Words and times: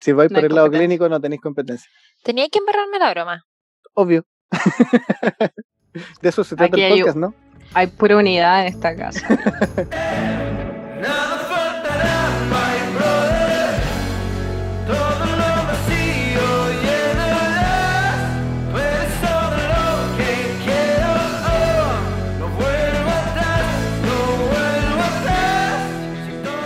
Si 0.00 0.12
vais 0.12 0.30
No 0.30 0.36
por 0.36 0.44
el 0.46 0.54
lado 0.54 0.70
clínico, 0.70 1.08
no 1.08 1.20
tenéis 1.20 1.42
competencia. 1.42 1.90
Tenía 2.22 2.48
que 2.48 2.58
embarrarme 2.58 2.98
la 2.98 3.10
broma. 3.10 3.44
Obvio. 3.94 4.24
De 6.22 6.28
eso 6.28 6.44
se 6.44 6.56
trata 6.56 6.74
Aquí 6.74 6.82
el 6.82 6.92
hay- 6.92 6.98
podcast, 7.00 7.18
¿no? 7.18 7.34
Hay 7.74 7.86
pura 7.86 8.16
unidad 8.16 8.62
en 8.62 8.68
esta 8.74 8.96
casa. 8.96 9.26
Oh. 14.92 15.06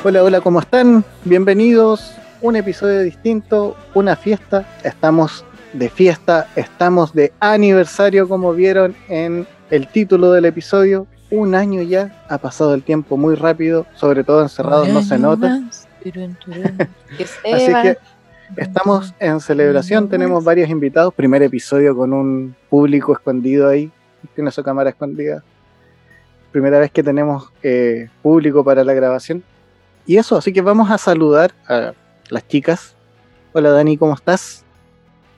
Hola, 0.06 0.22
hola, 0.22 0.40
¿cómo 0.42 0.60
están? 0.60 1.02
Bienvenidos. 1.24 2.12
Un 2.44 2.56
episodio 2.56 3.00
distinto, 3.00 3.74
una 3.94 4.16
fiesta. 4.16 4.66
Estamos 4.82 5.46
de 5.72 5.88
fiesta, 5.88 6.46
estamos 6.56 7.14
de 7.14 7.32
aniversario, 7.40 8.28
como 8.28 8.52
vieron 8.52 8.94
en 9.08 9.46
el 9.70 9.88
título 9.88 10.30
del 10.30 10.44
episodio. 10.44 11.06
Un 11.30 11.54
año 11.54 11.80
ya, 11.80 12.22
ha 12.28 12.36
pasado 12.36 12.74
el 12.74 12.82
tiempo 12.82 13.16
muy 13.16 13.34
rápido, 13.34 13.86
sobre 13.94 14.24
todo 14.24 14.42
encerrados 14.42 14.90
no 14.90 15.00
se 15.00 15.18
nota. 15.18 15.62
Así 16.04 17.72
que 17.82 17.96
estamos 18.58 19.14
en 19.20 19.40
celebración, 19.40 20.10
tenemos 20.10 20.44
varios 20.44 20.68
invitados. 20.68 21.14
Primer 21.14 21.42
episodio 21.42 21.96
con 21.96 22.12
un 22.12 22.54
público 22.68 23.14
escondido 23.14 23.70
ahí, 23.70 23.90
tiene 24.34 24.50
su 24.50 24.62
cámara 24.62 24.90
escondida. 24.90 25.42
Primera 26.52 26.78
vez 26.78 26.90
que 26.90 27.02
tenemos 27.02 27.50
eh, 27.62 28.10
público 28.20 28.62
para 28.62 28.84
la 28.84 28.92
grabación. 28.92 29.42
Y 30.04 30.18
eso, 30.18 30.36
así 30.36 30.52
que 30.52 30.60
vamos 30.60 30.90
a 30.90 30.98
saludar 30.98 31.54
a 31.66 31.94
las 32.30 32.46
chicas. 32.48 32.96
Hola 33.52 33.70
Dani, 33.70 33.96
¿cómo 33.96 34.14
estás? 34.14 34.64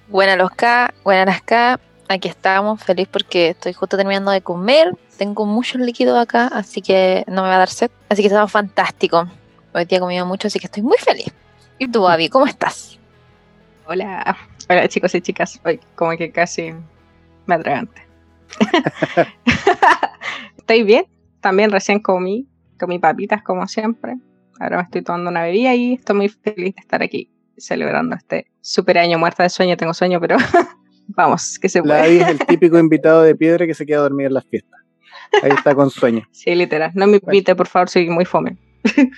Buenas 0.08 0.38
los 0.38 0.50
K, 0.50 0.94
buenas 1.04 1.26
las 1.26 1.42
K. 1.42 1.80
Aquí 2.08 2.28
estamos, 2.28 2.82
feliz 2.82 3.08
porque 3.10 3.50
estoy 3.50 3.72
justo 3.72 3.96
terminando 3.96 4.30
de 4.30 4.40
comer. 4.40 4.92
Tengo 5.18 5.44
mucho 5.44 5.78
líquido 5.78 6.18
acá, 6.18 6.46
así 6.46 6.80
que 6.80 7.24
no 7.26 7.42
me 7.42 7.48
va 7.48 7.56
a 7.56 7.58
dar 7.58 7.68
sed. 7.68 7.90
Así 8.08 8.22
que 8.22 8.28
estamos 8.28 8.52
fantástico. 8.52 9.28
Hoy 9.74 9.84
día 9.84 9.98
he 9.98 10.00
comido 10.00 10.24
mucho, 10.24 10.46
así 10.46 10.58
que 10.58 10.66
estoy 10.66 10.82
muy 10.82 10.98
feliz. 10.98 11.32
¿Y 11.78 11.88
tú, 11.88 12.06
Abby, 12.06 12.28
cómo 12.28 12.46
estás? 12.46 12.98
Hola. 13.86 14.36
Hola 14.68 14.88
chicos 14.88 15.14
y 15.14 15.20
chicas. 15.20 15.60
Hoy 15.64 15.80
como 15.94 16.16
que 16.16 16.30
casi 16.30 16.72
me 17.46 17.54
atragante. 17.56 18.06
Estoy 20.56 20.82
bien. 20.84 21.06
También 21.40 21.70
recién 21.70 22.00
comí. 22.00 22.46
Comí 22.78 22.98
papitas 22.98 23.42
como 23.42 23.66
siempre. 23.66 24.16
Ahora 24.60 24.78
me 24.78 24.82
estoy 24.82 25.02
tomando 25.02 25.30
una 25.30 25.42
bebida 25.42 25.74
y 25.74 25.94
estoy 25.94 26.16
muy 26.16 26.28
feliz 26.28 26.74
de 26.74 26.80
estar 26.80 27.02
aquí 27.02 27.30
celebrando 27.56 28.16
este 28.16 28.46
super 28.60 28.98
año 28.98 29.18
muerta 29.18 29.42
de 29.42 29.50
sueño. 29.50 29.76
Tengo 29.76 29.94
sueño, 29.94 30.20
pero 30.20 30.36
vamos, 31.08 31.58
que 31.58 31.68
se 31.68 31.82
puede. 31.82 32.00
Abby 32.00 32.18
es 32.18 32.28
el 32.28 32.38
típico 32.46 32.78
invitado 32.78 33.22
de 33.22 33.34
piedra 33.34 33.66
que 33.66 33.74
se 33.74 33.86
queda 33.86 33.98
dormido 33.98 34.28
en 34.28 34.34
las 34.34 34.44
fiestas. 34.44 34.80
Ahí 35.42 35.50
está 35.50 35.74
con 35.74 35.90
sueño. 35.90 36.26
Sí, 36.30 36.54
literal. 36.54 36.92
No 36.94 37.06
me 37.06 37.20
invite, 37.22 37.54
por 37.54 37.66
favor, 37.66 37.88
soy 37.88 38.08
muy 38.08 38.24
fome. 38.24 38.56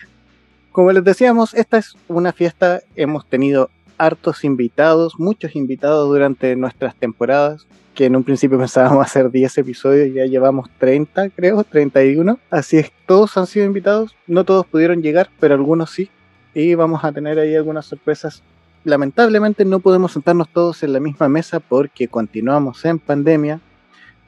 Como 0.72 0.92
les 0.92 1.04
decíamos, 1.04 1.54
esta 1.54 1.78
es 1.78 1.96
una 2.08 2.32
fiesta, 2.32 2.80
hemos 2.94 3.26
tenido 3.26 3.70
hartos 3.98 4.44
invitados, 4.44 5.18
muchos 5.18 5.56
invitados 5.56 6.08
durante 6.08 6.54
nuestras 6.56 6.94
temporadas, 6.94 7.66
que 7.98 8.06
en 8.06 8.14
un 8.14 8.22
principio 8.22 8.56
pensábamos 8.64 9.04
hacer 9.04 9.28
10 9.28 9.58
episodios, 9.58 10.14
ya 10.14 10.24
llevamos 10.24 10.70
30 10.78 11.30
creo, 11.30 11.64
31, 11.64 12.38
así 12.48 12.78
es, 12.78 12.92
todos 13.06 13.36
han 13.36 13.48
sido 13.48 13.66
invitados, 13.66 14.14
no 14.28 14.44
todos 14.44 14.64
pudieron 14.66 15.02
llegar, 15.02 15.28
pero 15.40 15.54
algunos 15.54 15.90
sí, 15.90 16.08
y 16.54 16.76
vamos 16.76 17.02
a 17.02 17.10
tener 17.10 17.40
ahí 17.40 17.56
algunas 17.56 17.86
sorpresas. 17.86 18.42
Lamentablemente 18.84 19.64
no 19.64 19.80
podemos 19.80 20.12
sentarnos 20.12 20.48
todos 20.48 20.84
en 20.84 20.92
la 20.92 21.00
misma 21.00 21.28
mesa 21.28 21.58
porque 21.58 22.06
continuamos 22.06 22.84
en 22.84 23.00
pandemia, 23.00 23.58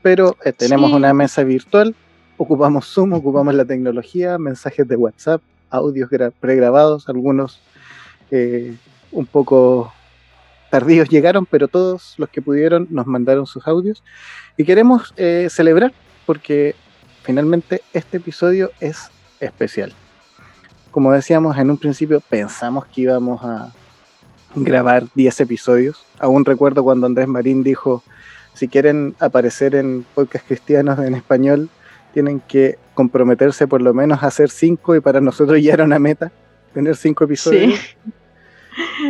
pero 0.02 0.36
eh, 0.44 0.52
tenemos 0.52 0.90
Sí. 0.90 0.96
una 0.96 1.14
mesa 1.14 1.44
virtual, 1.44 1.94
ocupamos 2.36 2.86
Zoom, 2.86 3.12
ocupamos 3.12 3.54
la 3.54 3.64
tecnología, 3.64 4.36
mensajes 4.38 4.86
de 4.88 4.96
WhatsApp, 4.96 5.40
audios 5.70 6.10
gra- 6.10 6.32
pregrabados, 6.40 7.08
algunos 7.08 7.60
eh, 8.32 8.74
un 9.12 9.26
poco 9.26 9.92
tardíos 10.70 11.08
llegaron, 11.08 11.46
pero 11.46 11.68
todos 11.68 12.14
los 12.16 12.28
que 12.28 12.40
pudieron 12.40 12.86
nos 12.90 13.06
mandaron 13.06 13.46
sus 13.46 13.66
audios 13.66 14.02
y 14.56 14.64
queremos 14.64 15.12
eh, 15.16 15.48
celebrar 15.50 15.92
porque 16.26 16.74
finalmente 17.22 17.82
este 17.92 18.18
episodio 18.18 18.70
es 18.80 19.10
especial. 19.40 19.92
Como 20.90 21.12
decíamos 21.12 21.58
en 21.58 21.70
un 21.70 21.78
principio, 21.78 22.20
pensamos 22.20 22.86
que 22.86 23.02
íbamos 23.02 23.44
a 23.44 23.72
grabar 24.54 25.04
10 25.14 25.40
episodios. 25.40 26.04
Aún 26.18 26.44
recuerdo 26.44 26.82
cuando 26.82 27.06
Andrés 27.06 27.28
Marín 27.28 27.62
dijo, 27.62 28.02
si 28.54 28.68
quieren 28.68 29.14
aparecer 29.20 29.74
en 29.74 30.04
podcast 30.14 30.46
cristianos 30.46 30.98
en 30.98 31.14
español, 31.14 31.68
tienen 32.12 32.40
que 32.40 32.78
comprometerse 32.94 33.66
por 33.66 33.80
lo 33.80 33.94
menos 33.94 34.22
a 34.22 34.26
hacer 34.26 34.50
5 34.50 34.96
y 34.96 35.00
para 35.00 35.20
nosotros 35.20 35.62
ya 35.62 35.74
era 35.74 35.84
una 35.84 35.98
meta 35.98 36.32
tener 36.74 36.96
5 36.96 37.24
episodios. 37.24 37.78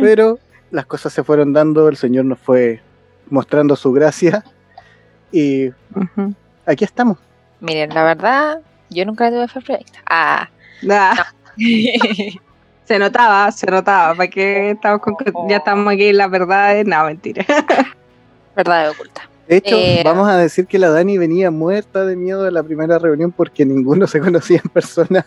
Pero 0.01 0.39
las 0.71 0.85
cosas 0.85 1.13
se 1.13 1.23
fueron 1.23 1.53
dando, 1.53 1.87
el 1.89 1.97
Señor 1.97 2.25
nos 2.25 2.39
fue 2.39 2.81
mostrando 3.29 3.75
su 3.75 3.91
gracia 3.91 4.43
y 5.31 5.69
aquí 6.65 6.83
estamos. 6.83 7.17
Miren, 7.59 7.93
la 7.93 8.03
verdad, 8.03 8.59
yo 8.89 9.05
nunca 9.05 9.29
tuve 9.29 9.47
fe 9.47 9.61
proyecto. 9.61 9.99
Ah. 10.09 10.49
Ah, 10.89 11.27
se 12.85 12.99
notaba, 12.99 13.51
se 13.51 13.67
notaba. 13.67 14.15
¿Para 14.15 14.29
qué 14.29 14.71
estamos 14.71 15.01
con 15.01 15.15
que 15.15 15.31
ya 15.47 15.57
estamos 15.57 15.93
aquí 15.93 16.11
la 16.13 16.27
verdad? 16.27 16.83
No, 16.85 17.05
mentira. 17.05 17.45
Verdad 18.55 18.89
oculta. 18.89 19.29
De 19.47 19.57
hecho, 19.57 19.75
Eh, 19.77 20.01
vamos 20.03 20.27
a 20.27 20.35
decir 20.37 20.67
que 20.67 20.77
la 20.77 20.89
Dani 20.89 21.17
venía 21.17 21.51
muerta 21.51 22.05
de 22.05 22.15
miedo 22.17 22.43
de 22.43 22.51
la 22.51 22.63
primera 22.63 22.99
reunión 22.99 23.31
porque 23.31 23.65
ninguno 23.65 24.07
se 24.07 24.19
conocía 24.21 24.59
en 24.63 24.69
persona. 24.69 25.25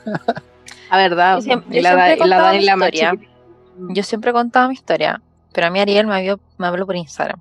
La 0.90 0.96
verdad. 0.98 1.36
Yo 1.36 1.42
siempre- 1.42 1.78
y 1.78 1.82
la, 1.82 1.92
y 2.14 2.18
Dani 2.18 2.58
mi 2.58 2.64
la 2.64 2.72
historia. 2.74 3.14
Yo 3.90 4.02
siempre 4.02 4.32
contaba 4.32 4.68
mi 4.68 4.74
historia, 4.74 5.20
pero 5.54 5.68
a 5.68 5.70
mí 5.70 5.80
Ariel 5.80 6.06
me, 6.06 6.20
vio- 6.22 6.40
me 6.58 6.66
habló 6.66 6.84
por 6.84 6.96
Instagram. 6.96 7.40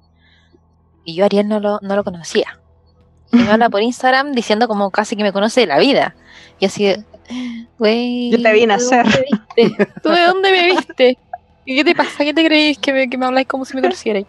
Y 1.04 1.16
yo 1.16 1.24
a 1.24 1.26
Ariel 1.26 1.50
no 1.50 1.60
lo, 1.60 1.80
no 1.82 1.96
lo 1.98 2.04
conocía. 2.06 2.60
Y 3.34 3.38
me 3.38 3.52
habla 3.52 3.70
por 3.74 3.82
Instagram 3.82 4.32
diciendo 4.32 4.70
como 4.70 4.90
casi 4.92 5.18
que 5.18 5.24
me 5.24 5.34
conoce 5.34 5.60
de 5.62 5.68
la 5.68 5.80
vida. 5.80 6.16
Y 6.60 6.66
así 6.66 6.96
güey. 7.78 8.32
Yo 8.32 8.42
te 8.42 8.54
vine 8.54 8.76
a 8.76 8.78
¿tú 8.78 8.90
de 8.90 9.00
hacer". 9.00 9.26
dónde 9.26 9.46
me 9.58 9.64
viste? 9.66 9.86
¿Tú 10.02 10.10
de 10.10 10.22
dónde 10.28 10.52
me 10.52 10.66
viste? 10.68 11.18
¿Y 11.66 11.76
qué 11.78 11.84
te 11.84 11.96
pasa? 11.96 12.24
¿Qué 12.24 12.34
te 12.34 12.46
creéis 12.46 12.78
que 12.78 12.94
me, 12.94 13.10
que 13.10 13.18
me 13.18 13.26
habláis 13.26 13.48
como 13.48 13.66
si 13.66 13.76
me 13.76 13.82
conocierais? 13.82 14.26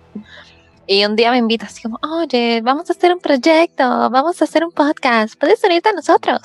Y 0.87 1.05
un 1.05 1.17
día 1.17 1.31
me 1.31 1.39
invita 1.39 1.67
así 1.67 1.83
como, 1.83 1.99
oye, 2.03 2.61
vamos 2.63 2.89
a 2.91 2.93
hacer 2.93 3.13
un 3.13 3.19
proyecto, 3.19 3.83
vamos 4.11 4.41
a 4.41 4.45
hacer 4.45 4.65
un 4.65 4.71
podcast, 4.71 5.35
¿puedes 5.41 5.65
unirte 5.65 5.89
a 5.89 5.93
nosotros? 5.93 6.41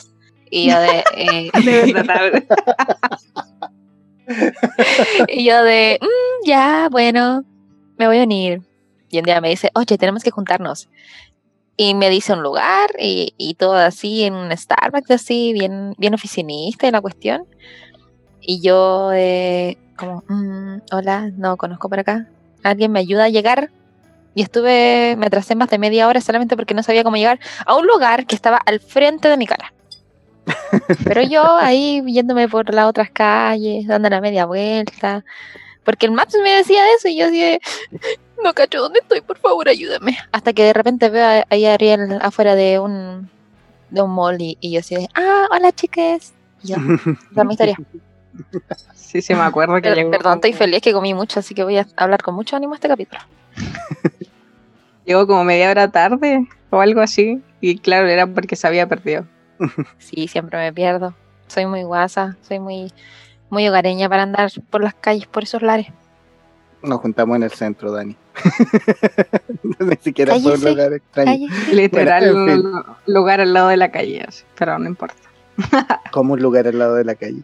Y 0.49 0.69
yo 0.69 0.79
de, 0.79 1.03
eh. 1.17 1.51
Y 5.27 5.45
yo 5.45 5.63
de, 5.63 5.99
"Mm, 6.01 6.47
ya, 6.47 6.87
bueno, 6.91 7.43
me 7.97 8.07
voy 8.07 8.19
a 8.19 8.23
unir. 8.23 8.61
Y 9.09 9.17
un 9.19 9.23
día 9.25 9.41
me 9.41 9.49
dice, 9.49 9.71
oye, 9.73 9.97
tenemos 9.97 10.23
que 10.23 10.31
juntarnos. 10.31 10.87
Y 11.77 11.95
me 11.95 12.09
dice 12.09 12.33
un 12.33 12.43
lugar 12.43 12.91
y, 12.99 13.33
y 13.37 13.55
todo 13.55 13.75
así, 13.75 14.23
en 14.23 14.33
un 14.35 14.55
Starbucks 14.55 15.11
así, 15.11 15.53
bien, 15.53 15.95
bien 15.97 16.13
oficinista 16.13 16.87
y 16.87 16.91
la 16.91 17.01
cuestión. 17.01 17.45
Y 18.41 18.61
yo, 18.61 19.11
eh, 19.13 19.77
como, 19.97 20.23
"Mm, 20.27 20.79
hola, 20.91 21.31
no 21.37 21.57
conozco 21.57 21.89
por 21.89 21.99
acá. 21.99 22.27
¿Alguien 22.63 22.91
me 22.91 22.99
ayuda 22.99 23.25
a 23.25 23.29
llegar? 23.29 23.71
Y 24.35 24.41
estuve, 24.41 25.15
me 25.17 25.25
atrasé 25.27 25.55
más 25.55 25.69
de 25.69 25.79
media 25.79 26.07
hora 26.07 26.21
solamente 26.21 26.55
porque 26.55 26.73
no 26.73 26.83
sabía 26.83 27.03
cómo 27.03 27.17
llegar 27.17 27.39
a 27.65 27.75
un 27.75 27.87
lugar 27.87 28.25
que 28.27 28.35
estaba 28.35 28.57
al 28.57 28.79
frente 28.79 29.27
de 29.27 29.37
mi 29.37 29.47
cara. 29.47 29.73
Pero 31.03 31.21
yo 31.23 31.43
ahí 31.57 32.01
yéndome 32.05 32.47
por 32.47 32.73
las 32.73 32.87
otras 32.87 33.09
calles, 33.11 33.87
dando 33.87 34.09
la 34.09 34.21
media 34.21 34.45
vuelta. 34.45 35.23
Porque 35.83 36.05
el 36.05 36.11
Maps 36.11 36.35
me 36.43 36.51
decía 36.51 36.81
eso 36.97 37.07
y 37.07 37.17
yo 37.17 37.25
así 37.27 37.39
de, 37.39 37.59
no 38.43 38.53
cacho 38.53 38.79
dónde 38.79 38.99
estoy, 38.99 39.21
por 39.21 39.37
favor, 39.37 39.67
ayúdame. 39.69 40.17
Hasta 40.31 40.53
que 40.53 40.63
de 40.63 40.73
repente 40.73 41.09
veo 41.09 41.43
ahí 41.49 41.65
a 41.65 41.73
Ariel 41.73 42.19
afuera 42.21 42.55
de 42.55 42.79
un, 42.79 43.29
de 43.89 44.01
un 44.01 44.11
mall 44.11 44.39
y, 44.41 44.57
y 44.59 44.71
yo 44.71 44.81
así 44.81 44.95
de, 44.95 45.07
ah, 45.15 45.47
hola 45.51 45.71
chicas. 45.71 46.33
Y 46.63 46.69
yo, 46.69 46.75
esa 47.31 47.41
es 47.41 47.45
mi 47.45 47.53
historia. 47.53 47.77
Sí, 48.93 49.21
sí, 49.21 49.33
me 49.33 49.41
acuerdo 49.41 49.75
que 49.75 49.81
Per- 49.81 49.95
llegó. 49.95 50.11
Perdón, 50.11 50.35
estoy 50.35 50.53
feliz 50.53 50.81
que 50.81 50.93
comí 50.93 51.13
mucho, 51.13 51.39
así 51.39 51.55
que 51.55 51.63
voy 51.63 51.77
a 51.77 51.87
hablar 51.95 52.21
con 52.21 52.35
mucho 52.35 52.55
ánimo 52.55 52.75
este 52.75 52.87
capítulo. 52.87 53.21
Llegó 55.05 55.25
como 55.25 55.43
media 55.43 55.71
hora 55.71 55.89
tarde 55.89 56.47
o 56.69 56.79
algo 56.79 57.01
así. 57.01 57.41
Y 57.61 57.79
claro, 57.79 58.07
era 58.07 58.27
porque 58.27 58.55
se 58.55 58.67
había 58.67 58.87
perdido. 58.87 59.25
Sí, 59.97 60.27
siempre 60.27 60.57
me 60.59 60.73
pierdo. 60.73 61.13
Soy 61.47 61.65
muy 61.65 61.83
guasa, 61.83 62.37
soy 62.47 62.59
muy, 62.59 62.91
muy 63.49 63.67
hogareña 63.67 64.07
para 64.09 64.23
andar 64.23 64.49
por 64.69 64.83
las 64.83 64.93
calles, 64.93 65.27
por 65.27 65.43
esos 65.43 65.61
lares. 65.61 65.87
Nos 66.81 66.99
juntamos 67.01 67.35
en 67.35 67.43
el 67.43 67.51
centro, 67.51 67.91
Dani. 67.91 68.15
Ni 69.79 69.95
siquiera 69.97 70.33
fue 70.35 70.53
un 70.53 70.61
Cállese, 70.61 70.69
lugar 70.71 70.93
extraño. 70.93 71.47
Literal, 71.73 72.31
Bueno, 72.33 72.51
en 72.51 72.61
fin. 72.61 72.83
lugar 73.07 73.41
al 73.41 73.53
lado 73.53 73.67
de 73.69 73.77
la 73.77 73.91
calle. 73.91 74.25
Pero 74.57 74.79
no 74.79 74.87
importa. 74.87 75.15
Como 76.11 76.33
un 76.33 76.41
lugar 76.41 76.67
al 76.67 76.79
lado 76.79 76.95
de 76.95 77.03
la 77.03 77.15
calle. 77.15 77.41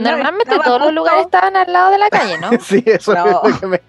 Normalmente 0.00 0.54
todos 0.64 0.80
los 0.80 0.92
lugares 0.94 1.24
estaban 1.24 1.56
al 1.56 1.72
lado 1.72 1.90
de 1.90 1.98
la 1.98 2.08
calle, 2.08 2.38
¿no? 2.38 2.50
Sí, 2.60 2.82
eso 2.86 3.14
No. 3.14 3.42
es 3.44 3.52
lo 3.54 3.60
que 3.60 3.66
me. 3.66 3.80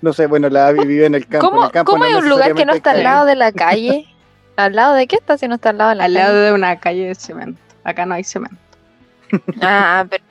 No 0.00 0.12
sé, 0.12 0.26
bueno, 0.26 0.48
la 0.48 0.68
Abby 0.68 0.86
vive 0.86 1.06
en 1.06 1.14
el 1.14 1.26
campo. 1.26 1.46
en 1.48 1.50
¿Cómo, 1.52 1.64
el 1.66 1.70
campo 1.70 1.92
cómo 1.92 2.04
no 2.04 2.10
hay 2.10 2.16
un 2.16 2.28
lugar 2.28 2.54
que 2.54 2.64
no 2.64 2.72
está 2.72 2.92
al 2.92 3.02
lado 3.02 3.26
de 3.26 3.34
la 3.36 3.52
calle? 3.52 4.06
¿Al 4.56 4.74
lado 4.74 4.94
de 4.94 5.06
qué 5.06 5.16
está 5.16 5.38
si 5.38 5.48
no 5.48 5.54
está 5.56 5.70
al 5.70 5.78
lado 5.78 5.90
de 5.90 5.96
la 5.96 6.04
Al 6.04 6.12
calle? 6.12 6.24
lado 6.24 6.42
de 6.42 6.52
una 6.52 6.78
calle 6.80 7.08
de 7.08 7.14
cemento. 7.14 7.60
Acá 7.84 8.06
no 8.06 8.14
hay 8.14 8.24
cemento. 8.24 8.56
Ah, 9.62 10.06
pero 10.10 10.22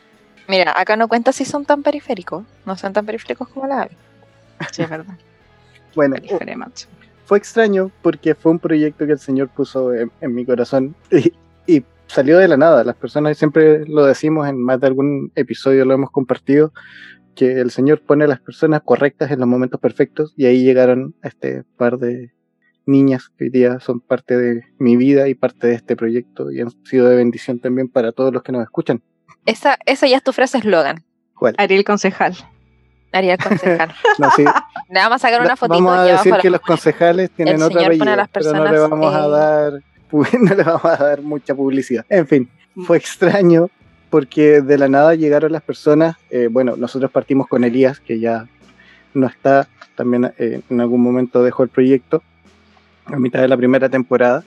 mira, 0.47 0.73
acá 0.79 0.95
no 0.95 1.07
cuenta 1.07 1.31
si 1.31 1.43
son 1.45 1.65
tan 1.65 1.81
periféricos. 1.81 2.45
No 2.65 2.75
son 2.77 2.93
tan 2.93 3.05
periféricos 3.05 3.47
como 3.49 3.65
la 3.67 3.81
AVI. 3.83 3.97
Sí, 4.71 4.83
es 4.83 4.89
verdad. 4.89 5.15
Bueno, 5.93 6.15
fue 7.25 7.37
extraño 7.37 7.91
porque 8.01 8.33
fue 8.33 8.53
un 8.53 8.59
proyecto 8.59 9.05
que 9.05 9.11
el 9.11 9.19
Señor 9.19 9.49
puso 9.49 9.93
en, 9.93 10.09
en 10.21 10.33
mi 10.33 10.45
corazón 10.45 10.95
y, 11.11 11.33
y 11.67 11.83
salió 12.07 12.37
de 12.37 12.47
la 12.47 12.55
nada. 12.55 12.85
Las 12.85 12.95
personas 12.95 13.37
siempre 13.37 13.85
lo 13.85 14.05
decimos 14.05 14.47
en 14.47 14.57
más 14.57 14.79
de 14.79 14.87
algún 14.87 15.33
episodio, 15.35 15.83
lo 15.83 15.93
hemos 15.93 16.09
compartido, 16.11 16.71
que 17.35 17.59
el 17.59 17.71
Señor 17.71 18.01
pone 18.01 18.23
a 18.23 18.27
las 18.27 18.39
personas 18.39 18.83
correctas 18.85 19.31
en 19.31 19.39
los 19.39 19.49
momentos 19.49 19.81
perfectos 19.81 20.33
y 20.37 20.45
ahí 20.45 20.63
llegaron 20.63 21.13
este 21.23 21.63
par 21.75 21.97
de 21.97 22.31
niñas 22.85 23.29
que 23.37 23.45
hoy 23.45 23.49
día 23.49 23.79
son 23.79 23.99
parte 23.99 24.37
de 24.37 24.63
mi 24.77 24.95
vida 24.95 25.27
y 25.27 25.35
parte 25.35 25.67
de 25.67 25.75
este 25.75 25.95
proyecto 25.95 26.51
y 26.51 26.61
han 26.61 26.71
sido 26.83 27.07
de 27.07 27.15
bendición 27.15 27.59
también 27.59 27.87
para 27.87 28.11
todos 28.11 28.33
los 28.33 28.43
que 28.43 28.51
nos 28.51 28.63
escuchan. 28.63 29.01
Esa, 29.45 29.77
esa 29.85 30.07
ya 30.07 30.17
es 30.17 30.23
tu 30.23 30.33
frase 30.33 30.59
eslogan. 30.59 31.03
¿Cuál? 31.35 31.55
Ariel 31.57 31.83
Concejal. 31.83 32.35
Haría 33.13 33.37
concejal. 33.37 33.93
No, 34.19 34.29
sí, 34.31 34.43
Le 34.43 34.99
vamos 34.99 35.15
a 35.15 35.19
sacar 35.19 35.41
una 35.41 35.55
fotito 35.57 35.83
vamos 35.83 35.97
a 35.97 36.03
decir 36.03 36.33
que 36.41 36.49
los 36.49 36.61
concejales 36.61 37.29
tienen 37.31 37.55
El 37.55 37.63
otro 37.63 37.79
señor 37.79 37.97
pone 37.97 38.11
a 38.11 38.13
apellido, 38.13 38.15
las 38.15 38.29
pero 38.29 38.53
no 38.53 38.71
le 38.71 38.79
vamos 38.79 39.13
a 39.13 39.25
eh, 39.25 39.29
dar 39.29 39.73
no 40.39 40.55
le 40.55 40.63
vamos 40.63 40.85
a 40.85 40.97
dar 40.97 41.21
mucha 41.21 41.55
publicidad. 41.55 42.05
En 42.09 42.27
fin, 42.27 42.49
fue 42.85 42.97
extraño 42.97 43.69
porque 44.09 44.61
de 44.61 44.77
la 44.77 44.87
nada 44.87 45.15
llegaron 45.15 45.51
las 45.51 45.61
personas. 45.61 46.15
eh, 46.29 46.47
bueno, 46.51 46.75
nosotros 46.75 47.11
partimos 47.11 47.47
con 47.47 47.63
Elías, 47.63 47.99
que 47.99 48.19
ya 48.19 48.47
no 49.13 49.27
está, 49.27 49.67
también 49.95 50.33
eh, 50.37 50.61
en 50.69 50.81
algún 50.81 51.01
momento 51.01 51.43
dejó 51.43 51.63
el 51.63 51.69
proyecto 51.69 52.23
a 53.05 53.17
mitad 53.17 53.41
de 53.41 53.47
la 53.47 53.57
primera 53.57 53.89
temporada. 53.89 54.43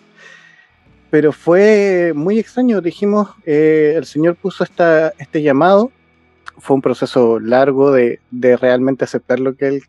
Pero 1.10 1.32
fue 1.32 2.12
muy 2.14 2.38
extraño, 2.38 2.80
dijimos, 2.80 3.30
eh, 3.46 3.94
el 3.96 4.04
Señor 4.04 4.36
puso 4.36 4.64
esta, 4.64 5.12
este 5.18 5.42
llamado, 5.42 5.92
fue 6.58 6.74
un 6.74 6.82
proceso 6.82 7.38
largo 7.38 7.92
de, 7.92 8.20
de 8.30 8.56
realmente 8.56 9.04
aceptar 9.04 9.38
lo 9.38 9.54
que 9.54 9.66
Él 9.68 9.82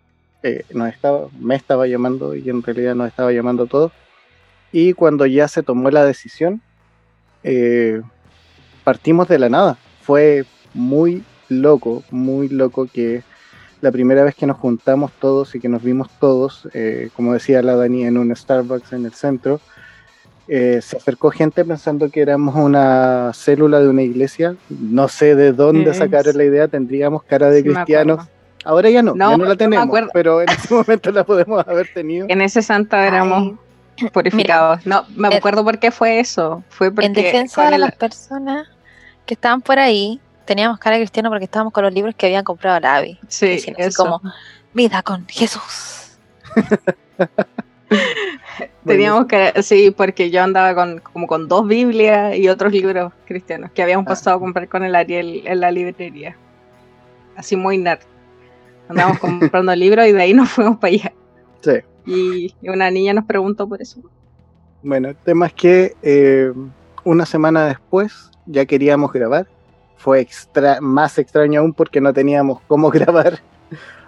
eh, 0.43 0.63
nos 0.75 0.89
estaba, 0.89 1.27
me 1.39 1.55
estaba 1.55 1.87
llamando 1.87 2.35
y 2.35 2.47
en 2.49 2.61
realidad 2.61 2.93
nos 2.93 3.07
estaba 3.07 3.31
llamando 3.31 3.63
a 3.63 3.67
todos. 3.67 3.91
Y 4.71 4.93
cuando 4.93 5.25
ya 5.25 5.47
se 5.47 5.63
tomó 5.63 5.89
la 5.89 6.05
decisión, 6.05 6.61
eh, 7.41 8.01
partimos 8.83 9.27
de 9.27 9.39
la 9.39 9.49
nada. 9.49 9.77
Fue 10.01 10.45
muy 10.75 11.23
loco, 11.49 12.03
muy 12.11 12.49
loco 12.49 12.85
que 12.85 13.23
la 13.85 13.91
primera 13.91 14.23
vez 14.23 14.33
que 14.33 14.47
nos 14.47 14.57
juntamos 14.57 15.11
todos 15.19 15.53
y 15.53 15.59
que 15.59 15.69
nos 15.69 15.83
vimos 15.83 16.09
todos, 16.19 16.67
eh, 16.73 17.09
como 17.15 17.33
decía 17.33 17.61
la 17.61 17.75
Dani, 17.75 18.05
en 18.05 18.17
un 18.17 18.35
Starbucks 18.35 18.93
en 18.93 19.05
el 19.05 19.13
centro, 19.13 19.59
eh, 20.47 20.79
se 20.81 20.97
acercó 20.97 21.29
gente 21.29 21.63
pensando 21.63 22.09
que 22.09 22.21
éramos 22.21 22.55
una 22.55 23.31
célula 23.33 23.79
de 23.79 23.87
una 23.89 24.01
iglesia. 24.01 24.55
No 24.69 25.07
sé 25.07 25.35
de 25.35 25.53
dónde 25.53 25.91
Es- 25.91 25.97
sacaron 25.97 26.35
la 26.35 26.43
idea, 26.45 26.67
tendríamos 26.67 27.21
cara 27.23 27.49
de 27.51 27.61
Sí 27.61 27.69
cristianos. 27.69 28.27
Ahora 28.63 28.89
ya 28.89 29.03
no, 29.03 29.13
No, 29.13 29.31
ya 29.31 29.37
no 29.37 29.45
la 29.45 29.55
tenemos, 29.55 29.85
acuerdo. 29.85 30.09
pero 30.13 30.41
en 30.41 30.49
ese 30.49 30.73
momento 30.73 31.11
la 31.11 31.23
podemos 31.23 31.67
haber 31.67 31.87
tenido. 31.93 32.25
En 32.27 32.41
ese 32.41 32.63
santo 32.63 32.95
éramos 32.97 33.53
Ay, 34.01 34.09
purificados. 34.09 34.83
no, 34.87 35.03
me 35.15 35.27
en- 35.27 35.33
acuerdo 35.35 35.63
por 35.63 35.77
qué 35.77 35.91
fue 35.91 36.19
eso. 36.19 36.63
Fue 36.69 36.89
porque 36.91 37.05
En 37.05 37.13
defensa 37.13 37.69
de 37.69 37.75
el- 37.75 37.81
las 37.81 37.95
personas 37.95 38.67
que 39.27 39.35
estaban 39.35 39.61
por 39.61 39.77
ahí, 39.77 40.19
teníamos 40.45 40.79
cara 40.79 40.95
de 40.95 41.01
cristiano 41.03 41.29
porque 41.29 41.45
estábamos 41.45 41.73
con 41.73 41.83
los 41.83 41.93
libros 41.93 42.15
que 42.15 42.27
habían 42.27 42.43
comprado 42.43 42.79
la 42.79 42.95
AVI. 42.97 43.19
Sí, 43.27 43.61
así 43.77 43.95
como, 43.95 44.21
vida 44.73 45.01
con 45.03 45.27
Jesús. 45.27 46.17
Teníamos 48.85 49.25
que, 49.27 49.53
sí, 49.61 49.91
porque 49.91 50.31
yo 50.31 50.43
andaba 50.43 50.73
con 50.75 50.99
como 50.99 51.27
con 51.27 51.47
dos 51.47 51.67
Biblias 51.67 52.35
y 52.35 52.49
otros 52.49 52.71
libros 52.71 53.13
cristianos 53.25 53.71
que 53.71 53.83
habíamos 53.83 54.05
Ah. 54.07 54.09
pasado 54.09 54.37
a 54.37 54.39
comprar 54.39 54.67
con 54.67 54.83
el 54.83 54.95
Ariel 54.95 55.43
en 55.45 55.59
la 55.59 55.71
librería. 55.71 56.35
Así 57.35 57.55
muy 57.55 57.77
nerd. 57.77 57.99
Andábamos 58.87 59.19
comprando 59.19 59.75
libros 59.75 60.07
y 60.07 60.11
de 60.11 60.21
ahí 60.21 60.33
nos 60.33 60.49
fuimos 60.49 60.77
para 60.77 60.93
allá. 60.93 61.13
Sí. 61.61 61.71
Y, 62.05 62.55
y 62.61 62.69
una 62.69 62.89
niña 62.91 63.13
nos 63.13 63.25
preguntó 63.25 63.67
por 63.67 63.81
eso. 63.81 63.99
Bueno, 64.83 65.09
el 65.09 65.15
tema 65.15 65.47
es 65.47 65.53
que 65.53 65.95
eh, 66.03 66.53
una 67.03 67.25
semana 67.25 67.65
después 67.65 68.29
ya 68.45 68.65
queríamos 68.65 69.11
grabar. 69.11 69.47
Fue 70.05 70.19
extra, 70.19 70.79
más 70.81 71.17
extraño 71.17 71.61
aún 71.61 71.73
porque 71.73 71.99
no 71.99 72.13
teníamos 72.13 72.61
cómo 72.67 72.91
grabar 72.91 73.41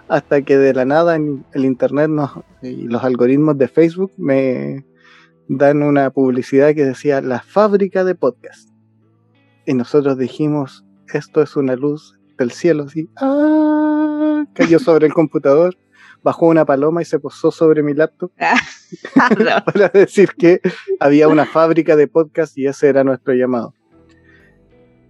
hasta 0.06 0.42
que 0.42 0.56
de 0.56 0.72
la 0.72 0.84
nada 0.84 1.16
en 1.16 1.44
el 1.54 1.64
internet 1.64 2.08
nos, 2.08 2.30
y 2.62 2.86
los 2.86 3.02
algoritmos 3.02 3.58
de 3.58 3.66
Facebook 3.66 4.12
me 4.16 4.86
dan 5.48 5.82
una 5.82 6.10
publicidad 6.10 6.72
que 6.72 6.84
decía 6.84 7.20
la 7.20 7.40
fábrica 7.40 8.04
de 8.04 8.14
podcast. 8.14 8.70
Y 9.66 9.74
nosotros 9.74 10.16
dijimos, 10.16 10.84
esto 11.12 11.42
es 11.42 11.56
una 11.56 11.74
luz 11.74 12.16
del 12.38 12.52
cielo, 12.52 12.84
así. 12.84 13.10
¡ah! 13.16 14.44
Cayó 14.54 14.78
sobre 14.78 15.08
el 15.08 15.12
computador, 15.12 15.76
bajó 16.22 16.46
una 16.46 16.64
paloma 16.64 17.02
y 17.02 17.06
se 17.06 17.18
posó 17.18 17.50
sobre 17.50 17.82
mi 17.82 17.92
laptop 17.92 18.30
No. 18.38 19.64
para 19.64 19.88
decir 19.88 20.30
que 20.38 20.60
había 21.00 21.26
una 21.26 21.44
fábrica 21.44 21.96
de 21.96 22.06
podcast 22.06 22.56
y 22.56 22.68
ese 22.68 22.86
era 22.88 23.02
nuestro 23.02 23.34
llamado. 23.34 23.74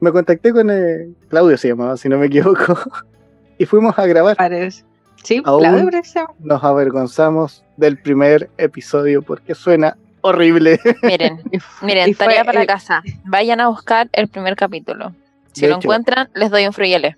Me 0.00 0.12
contacté 0.12 0.52
con 0.52 0.70
eh, 0.70 1.08
Claudio, 1.28 1.56
se 1.56 1.68
llamaba, 1.68 1.96
si 1.96 2.08
no 2.08 2.18
me 2.18 2.26
equivoco, 2.26 2.78
y 3.58 3.66
fuimos 3.66 3.98
a 3.98 4.06
grabar. 4.06 4.36
Parece. 4.36 4.84
Sí, 5.24 5.42
Aún- 5.44 5.60
Claudio 5.62 5.84
parece. 5.86 6.24
Nos 6.38 6.62
avergonzamos 6.62 7.64
del 7.76 7.98
primer 7.98 8.48
episodio 8.58 9.22
porque 9.22 9.54
suena 9.54 9.96
horrible. 10.20 10.78
Miren, 11.02 11.42
miren, 11.82 12.08
y 12.10 12.14
fue 12.14 12.26
tarea 12.26 12.44
para 12.44 12.60
el- 12.60 12.66
casa. 12.66 13.02
Vayan 13.24 13.60
a 13.60 13.68
buscar 13.68 14.08
el 14.12 14.28
primer 14.28 14.54
capítulo. 14.56 15.12
Si 15.52 15.62
lo 15.62 15.68
hecho. 15.76 15.78
encuentran, 15.88 16.28
les 16.34 16.50
doy 16.50 16.66
un 16.66 16.72
fruyele. 16.72 17.16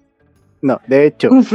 No, 0.62 0.80
de 0.86 1.06
hecho, 1.06 1.28
un 1.30 1.46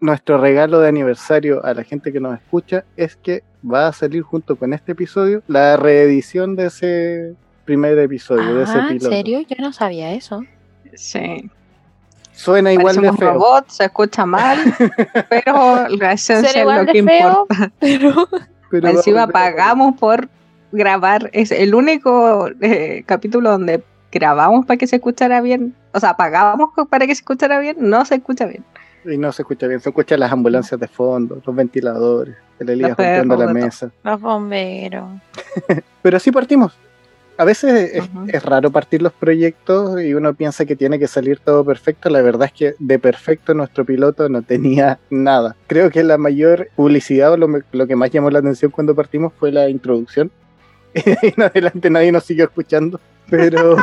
nuestro 0.00 0.38
regalo 0.38 0.78
de 0.80 0.88
aniversario 0.88 1.64
a 1.64 1.74
la 1.74 1.82
gente 1.84 2.12
que 2.12 2.20
nos 2.20 2.34
escucha 2.34 2.84
es 2.96 3.16
que 3.16 3.42
va 3.68 3.88
a 3.88 3.92
salir 3.92 4.22
junto 4.22 4.56
con 4.56 4.72
este 4.72 4.92
episodio 4.92 5.42
la 5.48 5.76
reedición 5.76 6.56
de 6.56 6.66
ese 6.66 7.34
primer 7.64 7.98
episodio, 7.98 8.54
de 8.54 8.62
ese 8.64 8.72
Ah, 8.78 8.80
¿en 8.90 8.98
piloto. 8.98 9.14
serio? 9.14 9.40
Yo 9.48 9.56
no 9.58 9.72
sabía 9.72 10.12
eso. 10.14 10.42
Sí. 10.94 11.50
Suena 12.32 12.72
igual 12.72 12.96
de 12.96 13.02
Parecemos 13.02 13.18
feo. 13.18 13.32
robots, 13.34 13.74
se 13.76 13.84
escucha 13.84 14.24
mal, 14.24 14.58
pero 15.28 15.88
la 15.88 16.12
esencia 16.12 16.60
es 16.60 16.64
lo 16.66 16.84
de 16.84 16.92
que 16.92 17.02
feo, 17.02 17.46
importa. 17.48 17.72
pero 17.78 18.28
pero 18.70 18.88
Encima 18.88 19.26
pagamos 19.26 19.96
por 19.98 20.28
grabar. 20.72 21.28
Es 21.32 21.50
el 21.50 21.74
único 21.74 22.48
eh, 22.60 23.02
capítulo 23.04 23.50
donde 23.50 23.82
grabamos 24.12 24.64
para 24.64 24.78
que 24.78 24.86
se 24.86 24.96
escuchara 24.96 25.40
bien. 25.40 25.74
O 25.92 26.00
sea, 26.00 26.16
pagamos 26.16 26.70
para 26.88 27.06
que 27.06 27.14
se 27.14 27.20
escuchara 27.20 27.58
bien. 27.58 27.76
No 27.80 28.04
se 28.04 28.14
escucha 28.16 28.46
bien. 28.46 28.64
Y 29.04 29.16
no 29.18 29.32
se 29.32 29.42
escucha 29.42 29.66
bien, 29.66 29.80
se 29.80 29.88
escuchan 29.88 30.20
las 30.20 30.30
ambulancias 30.30 30.78
de 30.78 30.86
fondo, 30.86 31.40
los 31.44 31.56
ventiladores, 31.56 32.36
el 32.58 32.68
Elías 32.68 32.90
golpeando 32.90 33.34
la 33.34 33.46
de 33.46 33.54
mesa. 33.54 33.90
los 34.04 34.20
bomberos. 34.20 35.08
Pero 36.02 36.16
así 36.18 36.30
partimos. 36.30 36.78
A 37.40 37.44
veces 37.46 37.92
es, 37.94 38.04
es 38.28 38.42
raro 38.44 38.70
partir 38.70 39.00
los 39.00 39.12
proyectos 39.14 40.00
y 40.02 40.12
uno 40.12 40.34
piensa 40.34 40.66
que 40.66 40.76
tiene 40.76 40.98
que 40.98 41.06
salir 41.08 41.38
todo 41.40 41.64
perfecto. 41.64 42.10
La 42.10 42.20
verdad 42.20 42.48
es 42.48 42.52
que 42.52 42.74
de 42.78 42.98
perfecto 42.98 43.54
nuestro 43.54 43.84
piloto 43.86 44.28
no 44.28 44.42
tenía 44.42 44.98
nada. 45.08 45.56
Creo 45.66 45.90
que 45.90 46.02
la 46.04 46.18
mayor 46.18 46.68
publicidad 46.76 47.32
o 47.32 47.36
lo, 47.38 47.48
me- 47.48 47.62
lo 47.72 47.86
que 47.86 47.96
más 47.96 48.10
llamó 48.10 48.28
la 48.30 48.40
atención 48.40 48.70
cuando 48.70 48.94
partimos 48.94 49.32
fue 49.38 49.52
la 49.52 49.70
introducción. 49.70 50.30
Y 50.94 51.02
de 51.02 51.12
ahí 51.22 51.32
en 51.36 51.42
adelante 51.42 51.88
nadie 51.88 52.12
nos 52.12 52.24
siguió 52.24 52.44
escuchando. 52.44 53.00
Pero, 53.30 53.76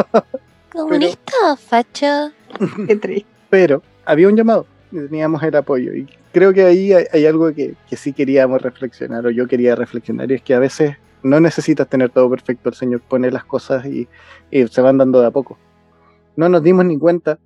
Comunista, 0.72 1.56
facho. 1.56 2.30
Qué 2.86 2.96
triste. 2.96 3.26
pero 3.50 3.82
había 4.04 4.28
un 4.28 4.36
llamado 4.36 4.66
y 4.90 4.96
teníamos 5.06 5.42
el 5.42 5.54
apoyo. 5.56 5.94
Y 5.94 6.08
creo 6.32 6.52
que 6.52 6.64
ahí 6.64 6.92
hay, 6.92 7.04
hay 7.12 7.26
algo 7.26 7.52
que, 7.54 7.74
que 7.88 7.96
sí 7.96 8.12
queríamos 8.12 8.60
reflexionar, 8.62 9.26
o 9.26 9.30
yo 9.30 9.46
quería 9.46 9.74
reflexionar, 9.74 10.30
y 10.30 10.34
es 10.34 10.42
que 10.42 10.54
a 10.54 10.58
veces 10.58 10.96
no 11.22 11.40
necesitas 11.40 11.88
tener 11.88 12.10
todo 12.10 12.28
perfecto, 12.30 12.68
el 12.68 12.74
Señor 12.74 13.00
pone 13.00 13.30
las 13.30 13.44
cosas 13.44 13.86
y, 13.86 14.08
y 14.50 14.66
se 14.68 14.80
van 14.80 14.98
dando 14.98 15.20
de 15.20 15.26
a 15.26 15.30
poco. 15.30 15.58
No 16.36 16.48
nos 16.48 16.62
dimos 16.62 16.84
ni 16.84 16.98
cuenta 16.98 17.38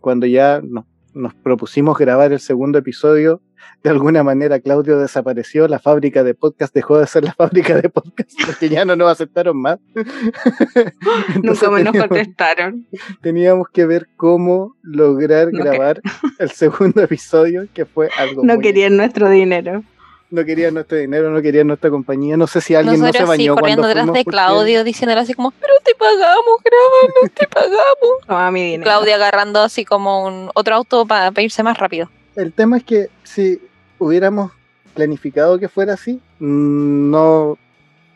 cuando 0.00 0.26
ya 0.26 0.60
no- 0.62 0.86
nos 1.14 1.32
propusimos 1.34 1.96
grabar 1.96 2.32
el 2.32 2.40
segundo 2.40 2.78
episodio. 2.78 3.40
De 3.82 3.88
alguna 3.88 4.22
manera 4.22 4.60
Claudio 4.60 4.98
desapareció, 4.98 5.66
la 5.68 5.78
fábrica 5.78 6.22
de 6.22 6.34
podcast 6.34 6.74
dejó 6.74 6.98
de 6.98 7.06
ser 7.06 7.24
la 7.24 7.32
fábrica 7.32 7.80
de 7.80 7.88
podcast 7.88 8.30
porque 8.44 8.68
ya 8.68 8.84
no 8.84 8.94
nos 8.96 9.10
aceptaron 9.12 9.56
más. 9.56 9.78
Nunca 11.42 11.70
me 11.70 11.82
nos 11.82 11.92
teníamos- 11.92 12.08
contestaron. 12.08 12.86
teníamos 13.22 13.68
que 13.72 13.86
ver 13.86 14.08
cómo 14.16 14.76
lograr 14.82 15.48
No 15.52 15.62
que- 15.62 15.68
grabar 15.70 16.00
el 16.38 16.50
segundo 16.50 17.00
episodio, 17.02 17.66
que 17.72 17.84
fue 17.86 18.08
algo 18.18 18.44
No 18.44 18.54
muy- 18.54 18.62
querían 18.62 18.96
nuestro 18.96 19.30
dinero. 19.30 19.82
No 20.30 20.44
querían 20.44 20.74
nuestro 20.74 20.98
dinero, 20.98 21.30
no 21.30 21.40
querían 21.42 21.66
nuestra 21.66 21.90
compañía. 21.90 22.36
No 22.36 22.46
sé 22.46 22.60
si 22.60 22.74
alguien 22.74 23.00
no 23.00 23.12
se 23.12 23.24
bañó 23.24 23.54
corriendo 23.54 23.82
cuando 23.82 23.88
detrás 23.88 24.06
de 24.06 24.12
porque- 24.12 24.24
Claudio 24.30 24.84
diciéndole 24.84 25.20
así 25.20 25.34
como, 25.34 25.50
pero 25.52 25.72
te 25.84 25.94
pagamos, 25.94 26.58
grábanos, 26.64 27.30
te 27.34 27.46
pagamos. 27.46 27.86
Toma 28.26 28.50
mi 28.50 28.62
dinero. 28.62 28.82
Claudia 28.84 29.14
agarrando 29.16 29.60
así 29.60 29.84
como 29.84 30.24
un 30.26 30.50
otro 30.54 30.74
auto 30.74 31.06
para 31.06 31.30
irse 31.42 31.62
más 31.62 31.78
rápido. 31.78 32.10
El 32.36 32.52
tema 32.52 32.78
es 32.78 32.84
que 32.84 33.10
si 33.22 33.60
hubiéramos 33.98 34.50
planificado 34.94 35.58
que 35.58 35.68
fuera 35.68 35.94
así, 35.94 36.20
no 36.38 37.58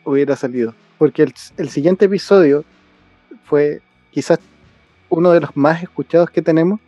hubiera 0.03 0.35
salido. 0.35 0.73
Porque 0.97 1.23
el, 1.23 1.33
el 1.57 1.69
siguiente 1.69 2.05
episodio 2.05 2.65
fue 3.45 3.81
quizás 4.11 4.39
uno 5.09 5.31
de 5.31 5.39
los 5.41 5.55
más 5.55 5.81
escuchados 5.81 6.29
que 6.29 6.41
tenemos, 6.41 6.79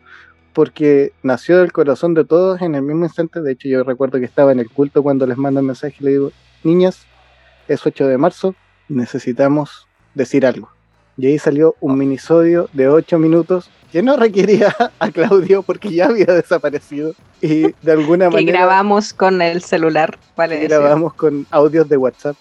porque 0.53 1.13
nació 1.23 1.59
del 1.59 1.71
corazón 1.71 2.13
de 2.13 2.25
todos 2.25 2.61
en 2.61 2.75
el 2.75 2.81
mismo 2.81 3.05
instante. 3.05 3.41
De 3.41 3.53
hecho, 3.53 3.67
yo 3.67 3.83
recuerdo 3.83 4.19
que 4.19 4.25
estaba 4.25 4.51
en 4.51 4.59
el 4.59 4.69
culto 4.69 5.03
cuando 5.03 5.25
les 5.25 5.37
mando 5.37 5.59
el 5.59 5.65
mensaje 5.65 5.95
y 5.99 6.03
le 6.03 6.11
digo, 6.11 6.31
niñas, 6.63 7.05
es 7.67 7.85
8 7.85 8.07
de 8.07 8.17
marzo, 8.17 8.55
necesitamos 8.87 9.87
decir 10.13 10.45
algo. 10.45 10.69
Y 11.17 11.27
ahí 11.27 11.39
salió 11.39 11.75
un 11.79 11.97
minisodio 11.97 12.69
de 12.73 12.87
8 12.87 13.19
minutos 13.19 13.69
que 13.91 14.01
no 14.01 14.17
requería 14.17 14.75
a 14.99 15.11
Claudio 15.11 15.63
porque 15.63 15.91
ya 15.91 16.07
había 16.07 16.25
desaparecido. 16.25 17.13
Y 17.41 17.73
de 17.81 17.91
alguna 17.91 18.25
que 18.29 18.35
manera 18.35 18.59
grabamos 18.59 19.13
con 19.13 19.41
el 19.41 19.61
celular, 19.61 20.17
vale 20.35 20.59
que 20.59 20.67
grabamos 20.67 21.13
con 21.13 21.45
audios 21.51 21.87
de 21.89 21.97
WhatsApp, 21.97 22.35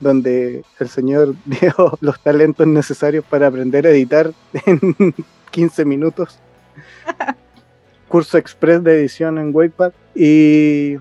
donde 0.00 0.64
el 0.78 0.88
señor 0.88 1.34
dio 1.44 1.98
los 2.00 2.20
talentos 2.20 2.66
necesarios 2.66 3.24
para 3.24 3.46
aprender 3.46 3.86
a 3.86 3.90
editar 3.90 4.32
en 4.66 5.14
15 5.50 5.84
minutos. 5.84 6.38
Curso 8.08 8.36
express 8.38 8.82
de 8.84 8.98
edición 9.00 9.38
en 9.38 9.54
Waypad. 9.54 9.92
Y 10.14 10.96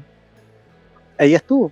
ahí 1.18 1.36
estuvo. 1.36 1.72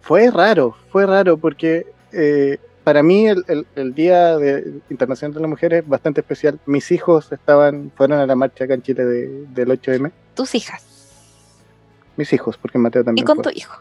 Fue 0.00 0.30
raro, 0.30 0.76
fue 0.90 1.06
raro 1.06 1.36
porque 1.36 1.86
eh, 2.12 2.58
para 2.82 3.02
mí 3.02 3.28
el, 3.28 3.44
el- 3.46 3.66
el 3.76 3.94
Día 3.94 4.36
de 4.38 4.80
Internacional 4.90 5.34
de 5.34 5.40
la 5.40 5.46
Mujer 5.46 5.74
es 5.74 5.86
bastante 5.88 6.20
especial. 6.22 6.58
Mis 6.66 6.90
hijos 6.90 7.30
estaban, 7.30 7.92
fueron 7.94 8.18
a 8.18 8.26
la 8.26 8.34
marcha 8.34 8.64
acá 8.64 8.74
en 8.74 8.82
Chile 8.82 9.04
de- 9.04 9.46
del 9.50 9.68
8M. 9.68 10.10
Tus 10.34 10.54
hijas. 10.54 10.84
Mis 12.16 12.32
hijos, 12.32 12.56
porque 12.56 12.78
Mateo 12.78 13.02
Y 13.02 13.04
también. 13.04 13.26
con 13.26 13.36
fue. 13.36 13.44
tu 13.52 13.58
hijo. 13.58 13.74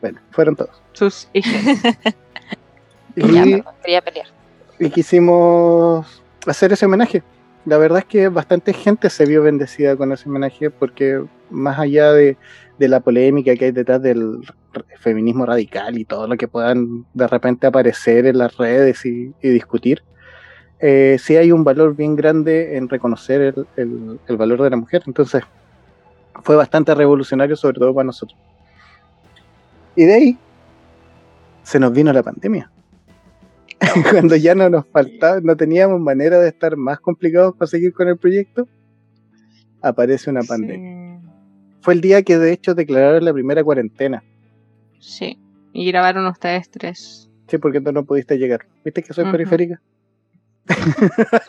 Bueno, 0.00 0.20
fueron 0.32 0.56
todos. 0.56 0.82
Sus 0.92 1.28
hijos. 1.32 1.52
Ya, 3.16 3.46
Y- 3.46 3.52
perdón, 3.58 3.74
quería 3.84 4.02
pelear. 4.02 4.26
y 4.80 4.90
quisimos 4.90 6.20
hacer 6.48 6.72
ese 6.72 6.84
homenaje. 6.86 7.22
La 7.64 7.78
verdad 7.78 8.00
es 8.00 8.04
que 8.04 8.28
bastante 8.28 8.72
gente 8.74 9.08
se 9.08 9.24
vio 9.24 9.42
bendecida 9.42 9.96
con 9.96 10.12
ese 10.12 10.28
homenaje 10.28 10.70
porque 10.70 11.24
más 11.50 11.78
allá 11.78 12.12
de, 12.12 12.36
de 12.78 12.88
la 12.88 13.00
polémica 13.00 13.54
que 13.56 13.66
hay 13.66 13.70
detrás 13.72 14.02
del 14.02 14.40
feminismo 14.98 15.46
radical 15.46 15.96
y 15.98 16.04
todo 16.04 16.26
lo 16.26 16.36
que 16.36 16.46
puedan 16.48 17.06
de 17.14 17.26
repente 17.26 17.66
aparecer 17.66 18.26
en 18.26 18.36
las 18.38 18.56
redes 18.58 19.06
y, 19.06 19.32
y 19.40 19.48
discutir, 19.48 20.02
eh, 20.80 21.16
sí 21.18 21.36
hay 21.36 21.52
un 21.52 21.64
valor 21.64 21.96
bien 21.96 22.16
grande 22.16 22.76
en 22.76 22.88
reconocer 22.88 23.40
el, 23.40 23.66
el- 23.76 24.20
el 24.26 24.36
valor 24.36 24.60
de 24.62 24.70
la 24.70 24.76
mujer. 24.76 25.02
Entonces 25.06 25.42
fue 26.42 26.56
bastante 26.56 26.94
revolucionario, 26.94 27.56
sobre 27.56 27.78
todo 27.78 27.94
para 27.94 28.04
nosotros. 28.04 28.38
Y 29.96 30.04
de 30.04 30.14
ahí 30.14 30.38
se 31.62 31.80
nos 31.80 31.92
vino 31.92 32.12
la 32.12 32.22
pandemia 32.22 32.70
cuando 34.10 34.36
ya 34.36 34.54
no 34.54 34.68
nos 34.70 34.86
faltaba, 34.86 35.40
no 35.40 35.56
teníamos 35.56 36.00
manera 36.00 36.38
de 36.38 36.48
estar 36.48 36.76
más 36.76 37.00
complicados 37.00 37.54
para 37.56 37.68
seguir 37.68 37.92
con 37.92 38.08
el 38.08 38.16
proyecto, 38.16 38.68
aparece 39.82 40.30
una 40.30 40.42
pandemia. 40.42 41.20
Fue 41.80 41.94
el 41.94 42.00
día 42.00 42.22
que 42.22 42.38
de 42.38 42.52
hecho 42.52 42.74
declararon 42.74 43.24
la 43.24 43.32
primera 43.32 43.62
cuarentena. 43.62 44.22
Sí. 45.00 45.38
Y 45.72 45.86
grabaron 45.86 46.26
ustedes 46.26 46.70
tres. 46.70 47.28
Sí, 47.48 47.58
porque 47.58 47.80
tú 47.80 47.92
no 47.92 48.04
pudiste 48.04 48.38
llegar. 48.38 48.66
¿Viste 48.84 49.02
que 49.02 49.12
soy 49.12 49.30
periférica? 49.30 49.80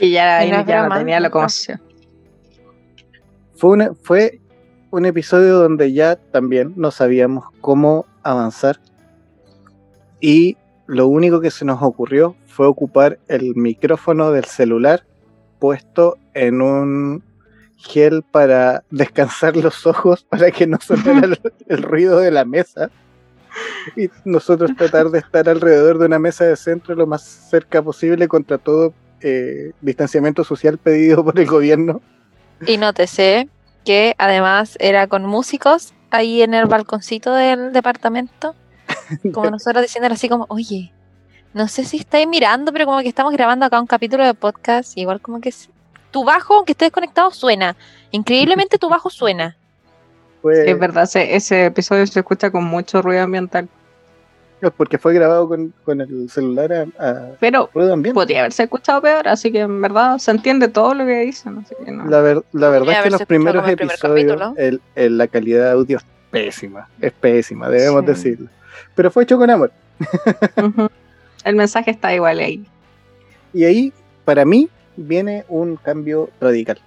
Y 0.00 0.10
ya, 0.10 0.38
ahí 0.38 0.50
ya 0.66 0.88
no 0.88 0.96
tenía 0.96 1.20
locomoción. 1.20 1.80
Fue, 3.54 3.70
una- 3.70 3.94
fue 3.94 4.40
un 4.90 5.06
episodio 5.06 5.58
donde 5.58 5.92
ya 5.92 6.16
también 6.16 6.72
no 6.76 6.90
sabíamos 6.90 7.44
cómo 7.60 8.04
avanzar. 8.24 8.80
Y 10.20 10.56
lo 10.86 11.06
único 11.08 11.40
que 11.40 11.50
se 11.50 11.64
nos 11.64 11.82
ocurrió 11.82 12.36
fue 12.46 12.66
ocupar 12.66 13.18
el 13.28 13.54
micrófono 13.56 14.30
del 14.30 14.44
celular 14.44 15.04
puesto 15.58 16.18
en 16.34 16.60
un 16.60 17.22
gel 17.76 18.22
para 18.22 18.84
descansar 18.90 19.56
los 19.56 19.86
ojos 19.86 20.24
para 20.24 20.50
que 20.50 20.66
no 20.66 20.78
sonara 20.80 21.26
el, 21.26 21.40
el 21.68 21.82
ruido 21.82 22.18
de 22.18 22.30
la 22.30 22.44
mesa. 22.44 22.90
Y 23.96 24.08
nosotros 24.24 24.72
tratar 24.76 25.10
de 25.10 25.20
estar 25.20 25.48
alrededor 25.48 25.98
de 25.98 26.06
una 26.06 26.18
mesa 26.18 26.44
de 26.44 26.56
centro 26.56 26.94
lo 26.96 27.06
más 27.06 27.22
cerca 27.22 27.80
posible 27.82 28.26
contra 28.26 28.58
todo 28.58 28.92
eh, 29.20 29.72
distanciamiento 29.80 30.44
social 30.44 30.76
pedido 30.76 31.24
por 31.24 31.38
el 31.38 31.46
gobierno. 31.46 32.02
Y 32.66 32.76
nótese 32.76 33.48
que 33.84 34.14
además 34.18 34.76
era 34.80 35.06
con 35.06 35.24
músicos 35.24 35.94
ahí 36.10 36.42
en 36.42 36.52
el 36.52 36.66
balconcito 36.66 37.32
del 37.32 37.72
departamento. 37.72 38.54
Como 39.32 39.50
nosotros 39.50 39.82
diciéndole 39.82 40.14
así 40.14 40.28
como, 40.28 40.46
oye, 40.48 40.92
no 41.52 41.68
sé 41.68 41.84
si 41.84 41.98
estáis 41.98 42.26
mirando, 42.26 42.72
pero 42.72 42.84
como 42.86 43.00
que 43.00 43.08
estamos 43.08 43.32
grabando 43.32 43.64
acá 43.66 43.80
un 43.80 43.86
capítulo 43.86 44.24
de 44.24 44.34
podcast. 44.34 44.96
y 44.96 45.02
igual 45.02 45.20
como 45.20 45.40
que 45.40 45.50
es- 45.50 45.68
tu 46.10 46.24
bajo, 46.24 46.54
aunque 46.54 46.72
esté 46.72 46.84
desconectado, 46.86 47.30
suena. 47.32 47.76
Increíblemente 48.12 48.78
tu 48.78 48.88
bajo 48.88 49.10
suena. 49.10 49.56
Fue- 50.42 50.70
Es 50.70 50.78
verdad, 50.78 51.04
ese, 51.04 51.34
ese 51.34 51.66
episodio 51.66 52.06
se 52.06 52.20
escucha 52.20 52.50
con 52.50 52.64
mucho 52.64 53.02
ruido 53.02 53.22
ambiental. 53.22 53.68
porque 54.78 54.96
fue 54.96 55.12
grabado 55.12 55.46
con, 55.46 55.74
con 55.84 56.00
el 56.00 56.30
celular 56.30 56.72
a, 56.72 56.82
a 56.98 57.28
Pero 57.38 57.68
ruido 57.74 57.92
ambiente. 57.92 58.14
podría 58.14 58.40
haberse 58.40 58.62
escuchado 58.62 59.02
peor, 59.02 59.28
así 59.28 59.52
que 59.52 59.60
en 59.60 59.82
verdad 59.82 60.16
se 60.18 60.30
entiende 60.30 60.68
todo 60.68 60.94
lo 60.94 61.04
que 61.04 61.20
dicen. 61.20 61.58
Así 61.58 61.74
que 61.84 61.90
no. 61.90 62.06
La, 62.06 62.20
ver- 62.20 62.42
la 62.52 62.70
verdad 62.70 62.94
es 62.94 63.02
que 63.02 63.10
los 63.10 63.24
primeros 63.26 63.62
primer 63.64 63.82
episodios, 63.82 64.32
capítulo. 64.32 64.54
el- 64.56 64.80
el- 64.94 65.18
la 65.18 65.26
calidad 65.28 65.64
de 65.64 65.70
audio 65.72 65.98
es 65.98 66.04
pésima, 66.30 66.88
es 67.00 67.12
pésima, 67.12 67.68
debemos 67.68 68.00
Sí. 68.02 68.06
decirlo. 68.06 68.48
Pero 68.94 69.10
fue 69.10 69.22
hecho 69.24 69.36
con 69.38 69.50
amor. 69.50 69.72
El 71.44 71.56
mensaje 71.56 71.90
está 71.90 72.14
igual 72.14 72.38
ahí. 72.38 72.66
Y 73.52 73.64
ahí, 73.64 73.92
para 74.24 74.44
mí, 74.44 74.68
viene 74.96 75.44
un 75.48 75.76
cambio 75.76 76.30
radical. 76.40 76.78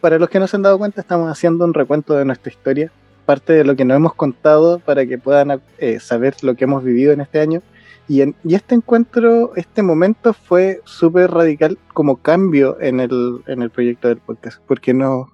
Para 0.00 0.18
los 0.18 0.30
que 0.30 0.38
no 0.40 0.46
se 0.46 0.56
han 0.56 0.62
dado 0.62 0.78
cuenta, 0.78 1.00
estamos 1.02 1.30
haciendo 1.30 1.64
un 1.64 1.74
recuento 1.74 2.14
de 2.14 2.24
nuestra 2.24 2.50
historia, 2.50 2.90
parte 3.26 3.52
de 3.52 3.64
lo 3.64 3.76
que 3.76 3.84
nos 3.84 3.96
hemos 3.96 4.14
contado 4.14 4.78
para 4.78 5.04
que 5.06 5.18
puedan 5.18 5.60
eh, 5.78 6.00
saber 6.00 6.34
lo 6.42 6.54
que 6.54 6.64
hemos 6.64 6.82
vivido 6.82 7.12
en 7.12 7.20
este 7.20 7.40
año. 7.40 7.62
Y, 8.08 8.22
en- 8.22 8.34
y 8.44 8.54
este 8.54 8.74
encuentro, 8.74 9.52
este 9.56 9.82
momento 9.82 10.32
fue 10.32 10.80
súper 10.84 11.30
radical 11.30 11.76
como 11.92 12.16
cambio 12.16 12.80
en 12.80 13.00
el, 13.00 13.40
en 13.48 13.60
el 13.62 13.70
proyecto 13.70 14.08
del 14.08 14.18
podcast, 14.18 14.62
porque 14.66 14.94
nos 14.94 15.26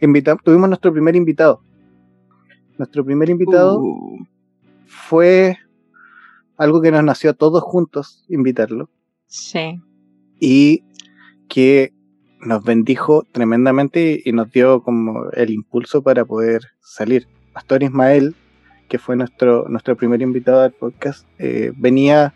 invitamos, 0.00 0.42
tuvimos 0.44 0.68
nuestro 0.68 0.92
primer 0.92 1.16
invitado. 1.16 1.60
Nuestro 2.78 3.04
primer 3.04 3.30
invitado 3.30 3.80
Uh, 3.80 4.24
fue 4.92 5.58
algo 6.56 6.80
que 6.80 6.90
nos 6.90 7.02
nació 7.02 7.30
a 7.30 7.34
todos 7.34 7.62
juntos 7.62 8.24
invitarlo 8.28 8.90
sí. 9.26 9.80
y 10.38 10.84
que 11.48 11.92
nos 12.40 12.62
bendijo 12.62 13.24
tremendamente 13.32 14.20
y, 14.24 14.28
y 14.28 14.32
nos 14.32 14.50
dio 14.52 14.82
como 14.82 15.30
el 15.32 15.50
impulso 15.50 16.02
para 16.02 16.24
poder 16.24 16.62
salir. 16.80 17.26
Pastor 17.52 17.82
Ismael, 17.82 18.34
que 18.88 18.98
fue 18.98 19.16
nuestro, 19.16 19.66
nuestro 19.68 19.96
primer 19.96 20.22
invitado 20.22 20.62
al 20.62 20.72
podcast, 20.72 21.26
eh, 21.38 21.72
venía 21.76 22.34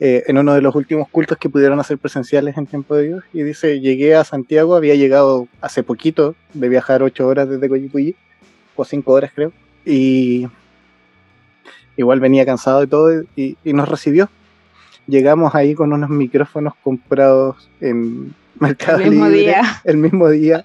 eh, 0.00 0.24
en 0.26 0.38
uno 0.38 0.54
de 0.54 0.62
los 0.62 0.74
últimos 0.74 1.08
cultos 1.08 1.38
que 1.38 1.48
pudieron 1.48 1.78
hacer 1.80 1.98
presenciales 1.98 2.56
en 2.56 2.66
Tiempo 2.66 2.96
de 2.96 3.08
Dios 3.08 3.24
y 3.32 3.42
dice, 3.42 3.80
llegué 3.80 4.14
a 4.14 4.24
Santiago, 4.24 4.74
había 4.74 4.94
llegado 4.94 5.48
hace 5.60 5.82
poquito 5.82 6.34
de 6.52 6.68
viajar 6.68 7.02
ocho 7.02 7.26
horas 7.26 7.48
desde 7.48 7.68
Coyipulli, 7.68 8.16
o 8.76 8.84
cinco 8.84 9.12
horas 9.12 9.30
creo, 9.34 9.52
y 9.84 10.48
igual 11.96 12.20
venía 12.20 12.44
cansado 12.44 12.82
y 12.82 12.86
todo 12.86 13.22
y, 13.36 13.56
y 13.64 13.72
nos 13.72 13.88
recibió 13.88 14.28
llegamos 15.06 15.54
ahí 15.54 15.74
con 15.74 15.92
unos 15.92 16.10
micrófonos 16.10 16.74
comprados 16.82 17.68
en 17.80 18.34
Mercado 18.60 19.00
El 19.00 19.10
mismo 19.10 19.26
Libre 19.26 19.40
día. 19.40 19.62
el 19.84 19.96
mismo 19.96 20.28
día, 20.28 20.64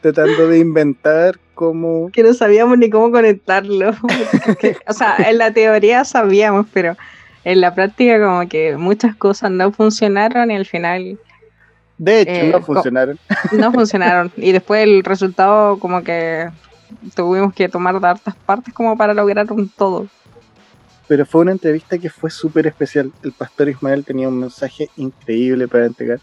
tratando 0.00 0.48
de 0.48 0.58
inventar 0.58 1.38
cómo 1.54 2.10
Que 2.12 2.22
no 2.22 2.32
sabíamos 2.34 2.78
ni 2.78 2.88
cómo 2.90 3.10
conectarlo. 3.10 3.90
O 4.88 4.92
sea, 4.92 5.16
en 5.18 5.38
la 5.38 5.52
teoría 5.52 6.04
sabíamos, 6.04 6.66
pero 6.72 6.96
en 7.44 7.60
la 7.60 7.74
práctica 7.74 8.20
como 8.24 8.48
que 8.48 8.76
muchas 8.76 9.16
cosas 9.16 9.50
no 9.50 9.72
funcionaron 9.72 10.50
y 10.50 10.56
al 10.56 10.66
final 10.66 11.18
de 11.98 12.20
hecho 12.20 12.30
Eh, 12.32 12.50
no 12.52 12.62
funcionaron. 12.62 13.18
no 13.52 13.72
funcionaron. 13.72 14.30
Y 14.36 14.52
después 14.52 14.84
el 14.84 15.02
resultado 15.02 15.78
como 15.78 16.02
que 16.02 16.48
tuvimos 17.14 17.52
que 17.54 17.68
tomar 17.68 17.98
de 18.00 18.06
hartas 18.06 18.34
partes 18.36 18.72
como 18.72 18.96
para 18.96 19.14
lograr 19.14 19.50
un 19.52 19.68
todo. 19.68 20.06
Pero 21.08 21.24
fue 21.24 21.42
una 21.42 21.52
entrevista 21.52 21.98
que 21.98 22.10
fue 22.10 22.30
súper 22.30 22.66
especial. 22.66 23.12
El 23.22 23.32
pastor 23.32 23.68
Ismael 23.68 24.04
tenía 24.04 24.28
un 24.28 24.40
mensaje 24.40 24.88
increíble 24.96 25.68
para 25.68 25.86
entregar. 25.86 26.18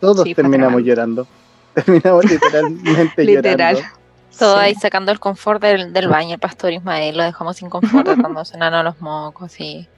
Todos 0.00 0.24
Sí, 0.24 0.34
terminamos 0.34 0.82
llorando. 0.82 1.26
Terminamos 1.74 2.24
literalmente 2.24 3.24
Literal. 3.24 3.76
llorando. 3.76 3.98
Todo 4.38 4.54
Sí. 4.56 4.60
ahí 4.62 4.74
sacando 4.74 5.12
el 5.12 5.20
confort 5.20 5.62
del, 5.62 5.92
del 5.92 6.08
baño, 6.08 6.34
el 6.34 6.40
pastor 6.40 6.72
Ismael, 6.72 7.16
lo 7.16 7.22
dejamos 7.22 7.56
sin 7.56 7.70
confort, 7.70 8.08
cuando 8.20 8.44
sonaron 8.44 8.84
los 8.84 9.00
mocos 9.00 9.60
y... 9.60 9.88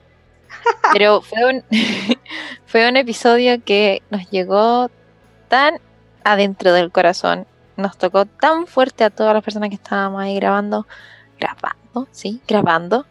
Pero 0.93 1.23
fue 1.23 1.45
un, 1.47 1.65
fue 2.67 2.88
un 2.88 2.97
episodio 2.97 3.62
que 3.65 4.03
nos 4.11 4.29
llegó 4.31 4.91
tan 5.49 5.81
adentro 6.23 6.73
del 6.73 6.91
corazón, 6.93 7.47
nos 7.76 7.97
tocó 7.97 8.26
tan 8.26 8.67
fuerte 8.67 9.05
a 9.05 9.11
todas 9.11 9.33
las 9.35 9.43
personas 9.43 9.71
que 9.71 9.76
estábamos 9.76 10.21
ahí 10.23 10.35
grabando, 10.37 10.87
grabando, 11.38 12.07
sí, 12.12 12.41
grabando, 12.47 13.07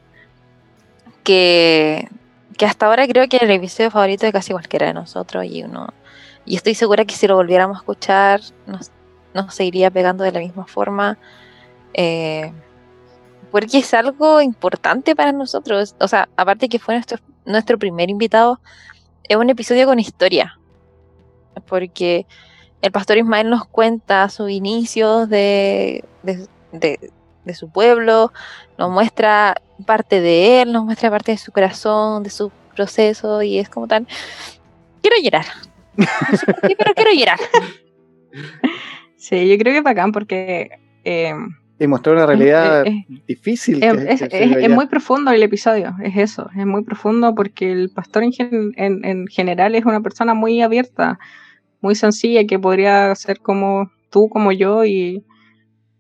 que, 1.26 2.08
que 2.58 2.66
hasta 2.66 2.86
ahora 2.86 3.06
creo 3.08 3.28
que 3.28 3.36
era 3.36 3.46
el 3.46 3.52
episodio 3.52 3.92
favorito 3.92 4.26
de 4.26 4.32
casi 4.32 4.54
cualquiera 4.54 4.88
de 4.88 4.94
nosotros 4.94 5.44
y 5.46 5.64
uno... 5.64 5.90
Y 6.46 6.56
estoy 6.56 6.76
segura 6.76 7.04
que 7.06 7.16
si 7.16 7.28
lo 7.28 7.36
volviéramos 7.36 7.76
a 7.78 7.80
escuchar, 7.82 8.40
nos 8.68 8.92
nos 9.34 9.54
seguiría 9.54 9.92
pegando 9.92 10.24
de 10.24 10.32
la 10.32 10.40
misma 10.40 10.66
forma. 10.66 11.18
eh, 11.94 12.54
porque 13.52 13.80
es 13.80 13.94
algo 13.94 14.40
importante 14.42 15.16
para 15.16 15.32
nosotros. 15.34 15.96
O 16.00 16.08
sea, 16.08 16.30
aparte 16.38 16.70
que 16.70 16.80
fue 16.80 16.94
nuestro, 16.96 17.20
nuestro 17.46 17.78
primer 17.78 18.10
invitado, 18.10 18.62
es 19.28 19.36
un 19.38 19.50
episodio 19.50 19.86
con 19.88 20.00
historia. 20.00 20.58
Porque 21.68 22.26
el 22.82 22.92
pastor 22.92 23.18
Ismael 23.18 23.50
nos 23.50 23.66
cuenta 23.66 24.30
sus 24.30 24.50
inicios 24.50 25.28
de, 25.30 26.04
de- 26.72 27.12
de 27.46 27.54
su 27.54 27.70
pueblo, 27.70 28.32
nos 28.78 28.92
muestra 28.92 29.56
parte 29.86 30.20
de 30.22 30.62
él, 30.62 30.72
nos 30.74 30.84
muestra 30.86 31.10
parte 31.10 31.32
de 31.32 31.38
su 31.38 31.52
corazón, 31.52 32.24
de 32.24 32.30
su 32.30 32.52
proceso, 32.76 33.42
y 33.42 33.60
es 33.60 33.70
como 33.70 33.88
tan. 33.88 34.08
Quiero 35.02 35.18
llorar. 35.24 35.46
No 35.98 36.06
sé 36.38 36.46
por 36.46 36.62
qué, 36.62 36.76
pero 36.78 36.94
quiero 36.94 37.12
llorar. 37.14 37.40
Sí, 39.18 39.48
yo 39.48 39.58
creo 39.58 39.74
que 39.74 39.78
es 39.80 39.84
bacán 39.84 40.12
porque 40.12 40.70
eh, 41.04 41.34
Y 41.80 41.88
mostró 41.88 42.14
una 42.14 42.26
realidad 42.26 42.86
es, 42.86 43.06
difícil. 43.26 43.82
es- 43.84 43.94
que- 43.98 44.12
es- 44.12 44.22
que 44.24 44.30
se 44.30 44.44
es- 44.44 44.56
es 44.58 44.70
muy 44.70 44.88
profundo 44.88 45.32
el 45.32 45.42
episodio, 45.42 45.96
es 46.04 46.16
eso, 46.18 46.50
es 46.56 46.66
muy 46.66 46.84
profundo 46.84 47.34
porque 47.34 47.72
el 47.72 47.90
pastor 47.90 48.24
en, 48.24 48.34
gen- 48.34 48.74
en- 48.76 49.04
en 49.06 49.26
general 49.28 49.74
es 49.76 49.86
una 49.86 50.02
persona 50.02 50.34
muy 50.34 50.62
abierta, 50.62 51.18
muy 51.82 51.96
sencilla, 51.96 52.46
que 52.46 52.60
podría 52.60 53.16
ser 53.16 53.40
como 53.40 53.90
tú, 54.12 54.30
como 54.30 54.52
yo, 54.52 54.86
y, 54.86 55.24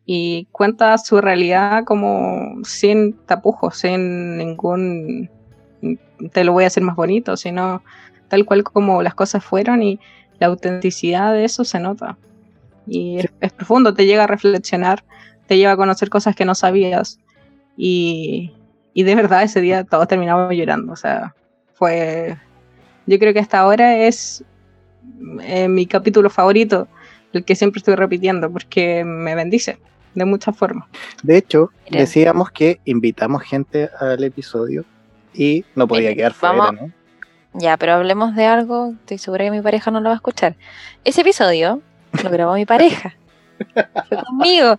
y 0.05 0.47
cuenta 0.51 0.97
su 0.97 1.19
realidad 1.19 1.83
como 1.83 2.63
sin 2.63 3.13
tapujos, 3.25 3.77
sin 3.77 4.37
ningún 4.37 5.29
te 6.31 6.43
lo 6.43 6.53
voy 6.53 6.63
a 6.63 6.67
hacer 6.67 6.83
más 6.83 6.95
bonito, 6.95 7.37
sino 7.37 7.83
tal 8.27 8.45
cual 8.45 8.63
como 8.63 9.01
las 9.03 9.15
cosas 9.15 9.43
fueron 9.43 9.83
y 9.83 9.99
la 10.39 10.47
autenticidad 10.47 11.33
de 11.33 11.45
eso 11.45 11.63
se 11.63 11.79
nota. 11.79 12.17
Y 12.87 13.19
es, 13.39 13.51
profundo, 13.53 13.93
te 13.93 14.05
llega 14.05 14.25
a 14.25 14.27
reflexionar, 14.27 15.03
te 15.47 15.57
lleva 15.57 15.73
a 15.73 15.77
conocer 15.77 16.09
cosas 16.09 16.35
que 16.35 16.45
no 16.45 16.55
sabías. 16.55 17.19
Y, 17.77 18.53
y 18.93 19.03
de 19.03 19.15
verdad 19.15 19.43
ese 19.43 19.61
día 19.61 19.83
todos 19.83 20.07
terminamos 20.07 20.53
llorando. 20.53 20.93
O 20.93 20.95
sea, 20.95 21.35
fue. 21.73 22.37
Yo 23.07 23.19
creo 23.19 23.33
que 23.33 23.39
hasta 23.39 23.59
ahora 23.59 23.97
es 23.97 24.43
eh, 25.41 25.67
mi 25.67 25.85
capítulo 25.85 26.29
favorito, 26.29 26.87
el 27.33 27.43
que 27.43 27.55
siempre 27.55 27.79
estoy 27.79 27.95
repitiendo, 27.95 28.51
porque 28.51 29.03
me 29.03 29.35
bendice 29.35 29.79
de 30.15 30.25
muchas 30.25 30.55
formas. 30.57 30.87
De 31.21 31.37
hecho, 31.37 31.69
Mira. 31.85 31.99
decíamos 32.01 32.49
que 32.51 32.79
invitamos 32.85 33.43
gente 33.43 33.89
al 33.99 34.23
episodio 34.23 34.85
y 35.33 35.63
no 35.75 35.87
podía 35.87 36.11
Eh, 36.11 36.15
quedar 36.15 36.33
fuera, 36.33 36.55
vamos- 36.55 36.81
¿no? 36.81 36.91
Ya, 37.57 37.77
pero 37.77 37.93
hablemos 37.93 38.35
de 38.35 38.45
algo. 38.45 38.93
Estoy 39.01 39.17
segura 39.17 39.45
que 39.45 39.51
mi 39.51 39.61
pareja 39.61 39.89
no 39.91 40.01
lo 40.01 40.09
va 40.09 40.13
a 40.13 40.17
escuchar. 40.17 40.55
Ese 41.05 41.21
episodio 41.21 41.81
lo 42.23 42.29
grabó 42.29 42.53
mi 42.55 42.65
pareja. 42.65 43.15
Fue 44.09 44.17
conmigo. 44.25 44.77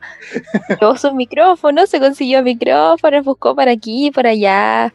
Llevó 0.79 0.97
sus 0.99 1.15
micrófonos, 1.15 1.89
se 1.89 2.01
consiguió 2.01 2.43
micrófonos, 2.43 3.25
buscó 3.25 3.55
para 3.57 3.71
aquí 3.73 4.11
por 4.11 4.27
allá. 4.27 4.93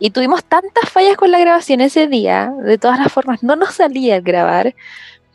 Y 0.00 0.10
tuvimos 0.10 0.44
tantas 0.44 0.90
fallas 0.90 1.16
con 1.16 1.30
la 1.30 1.38
grabación 1.38 1.80
ese 1.80 2.08
día. 2.08 2.52
De 2.64 2.76
todas 2.76 2.98
las 2.98 3.12
formas, 3.12 3.42
no 3.44 3.54
nos 3.56 3.74
salía 3.74 4.16
el 4.16 4.22
grabar. 4.22 4.74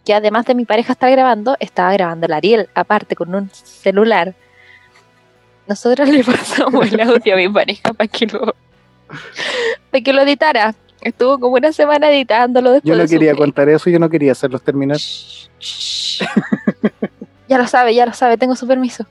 Que 0.05 0.13
además 0.13 0.46
de 0.46 0.55
mi 0.55 0.65
pareja 0.65 0.93
estar 0.93 1.12
grabando, 1.12 1.58
estaba 1.60 1.93
grabando 1.93 2.25
el 2.25 2.34
Ariel, 2.34 2.70
aparte, 2.74 3.15
con 3.15 3.34
un 3.36 3.50
celular. 3.51 4.34
Nosotros 5.67 6.10
le 6.10 6.24
pasamos 6.24 6.91
el 6.91 7.02
audio 7.02 7.34
a 7.34 7.38
mi 7.38 7.49
pareja 7.49 7.93
para 7.93 8.08
que 8.08 8.25
lo, 8.28 8.56
para 9.91 10.04
que 10.04 10.13
lo 10.13 10.21
editara. 10.21 10.75
Estuvo 11.02 11.39
como 11.39 11.56
una 11.56 11.73
semana 11.73 12.12
editándolo 12.12 12.71
después. 12.71 12.89
Yo 12.89 12.95
no 12.95 13.04
de 13.04 13.10
quería 13.10 13.36
contar 13.36 13.69
eso, 13.69 13.89
yo 13.89 13.99
no 13.99 14.10
quería 14.10 14.34
hacerlos 14.34 14.62
terminar. 14.62 14.97
Shh, 14.97 15.41
shh. 15.60 16.23
ya 17.47 17.58
lo 17.58 17.67
sabe, 17.67 17.95
ya 17.95 18.06
lo 18.06 18.13
sabe, 18.13 18.38
tengo 18.38 18.56
su 18.56 18.67
permiso. 18.67 19.06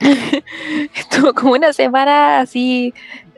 Estuvo 0.94 1.34
como 1.34 1.52
una 1.52 1.72
semana 1.72 2.40
así 2.40 2.94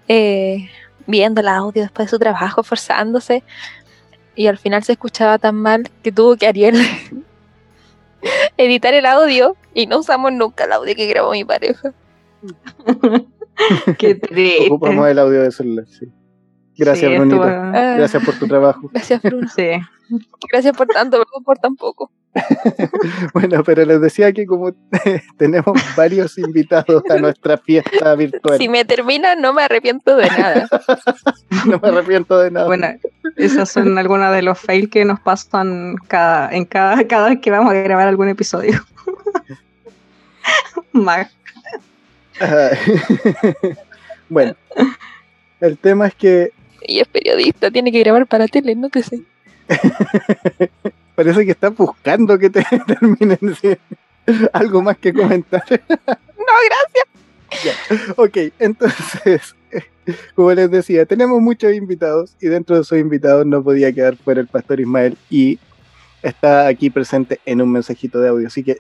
eh, 0.09 0.71
viendo 1.07 1.41
el 1.41 1.49
audio 1.49 1.83
después 1.83 2.07
de 2.07 2.11
su 2.11 2.19
trabajo, 2.19 2.63
esforzándose. 2.63 3.43
Y 4.37 4.47
al 4.49 4.59
final 4.59 4.83
se 4.85 4.93
escuchaba 4.93 5.39
tan 5.39 5.55
mal 5.57 5.89
que 6.03 6.11
tuvo 6.13 6.37
que 6.37 6.47
Ariel 6.47 6.77
editar 8.57 8.95
el 8.95 9.07
audio 9.07 9.57
y 9.75 9.87
no 9.87 9.99
usamos 9.99 10.33
nunca 10.33 10.65
el 10.65 10.73
audio 10.73 10.95
que 10.95 11.07
grabó 11.07 11.33
mi 11.33 11.45
pareja. 11.45 11.93
Qué 13.99 14.15
triste. 14.17 14.67
Ocupamos 14.67 15.09
el 15.09 15.19
audio 15.19 15.43
de 15.43 15.53
celular, 15.53 15.87
sí. 15.89 16.07
Gracias, 16.77 17.11
Sí, 17.11 17.17
Brunito. 17.17 17.45
estuvo- 17.47 17.73
Gracias 17.97 18.25
por 18.25 18.39
tu 18.39 18.49
trabajo. 18.49 18.91
Gracias, 18.93 19.23
Bruno. 19.23 19.49
Sí. 19.55 19.69
Gracias 20.51 20.77
por 20.77 20.87
tanto, 20.89 21.19
perdón 21.19 21.45
por 21.45 21.59
tan 21.59 21.77
poco. 21.77 22.11
Bueno, 23.33 23.63
pero 23.65 23.85
les 23.85 24.01
decía 24.01 24.33
que 24.33 24.47
como 24.47 24.73
tenemos 25.39 25.81
varios 25.97 26.39
invitados 26.39 27.03
a 27.11 27.17
nuestra 27.17 27.59
fiesta 27.59 28.15
virtual, 28.15 28.59
Si 28.59 28.69
me 28.69 28.85
termina, 28.85 29.35
no 29.37 29.53
me 29.53 29.63
arrepiento 29.63 30.17
de 30.17 30.29
nada. 30.29 30.69
no 31.67 31.79
me 31.79 31.89
arrepiento 31.89 32.39
de 32.39 32.51
nada. 32.51 32.67
Bueno, 32.67 32.89
esos 33.37 33.69
son 33.69 33.97
algunos 33.99 34.33
de 34.33 34.43
los 34.43 34.59
fails 34.59 34.91
que 34.91 35.05
nos 35.05 35.21
pasan 35.21 35.97
cada, 36.09 36.51
en 36.51 36.65
cada, 36.65 37.07
cada 37.07 37.29
vez 37.31 37.41
que 37.41 37.51
vamos 37.51 37.73
a 37.73 37.75
grabar 37.75 38.09
algún 38.09 38.29
episodio. 38.29 38.85
Ajá. 42.41 42.71
bueno, 44.29 44.57
el 45.61 45.79
tema 45.79 46.09
es 46.09 46.15
que 46.15 46.53
Y 46.83 46.99
es 47.01 47.09
periodista, 47.09 47.71
tiene 47.71 47.93
que 47.93 48.01
grabar 48.01 48.27
para 48.27 48.49
tele, 48.49 48.75
no 48.75 48.91
te 48.91 49.03
sé. 49.03 49.23
Parece 51.15 51.45
que 51.45 51.53
estás 51.53 51.75
buscando 51.77 52.39
que 52.39 52.51
te 52.51 52.65
terminen 52.87 53.39
¿sí? 53.61 53.77
algo 54.53 54.83
más 54.83 54.99
que 54.99 55.13
comentar. 55.13 55.65
No, 56.37 56.53
gracias. 56.69 58.19
Ok, 58.19 58.53
entonces, 58.59 59.55
como 60.35 60.53
les 60.53 60.71
decía, 60.71 61.07
tenemos 61.07 61.41
muchos 61.41 61.73
invitados 61.73 62.37
y 62.39 62.49
dentro 62.49 62.77
de 62.77 62.83
esos 62.83 62.99
invitados 62.99 63.47
no 63.47 63.63
podía 63.63 63.93
quedar 63.93 64.17
fuera 64.17 64.43
el 64.43 64.47
pastor 64.47 64.81
Ismael 64.81 65.17
y 65.31 65.59
está 66.23 66.67
aquí 66.67 66.91
presente 66.91 67.41
en 67.47 67.63
un 67.63 67.73
mensajito 67.73 68.21
de 68.21 68.29
audio. 68.29 68.47
Así 68.49 68.63
que 68.63 68.77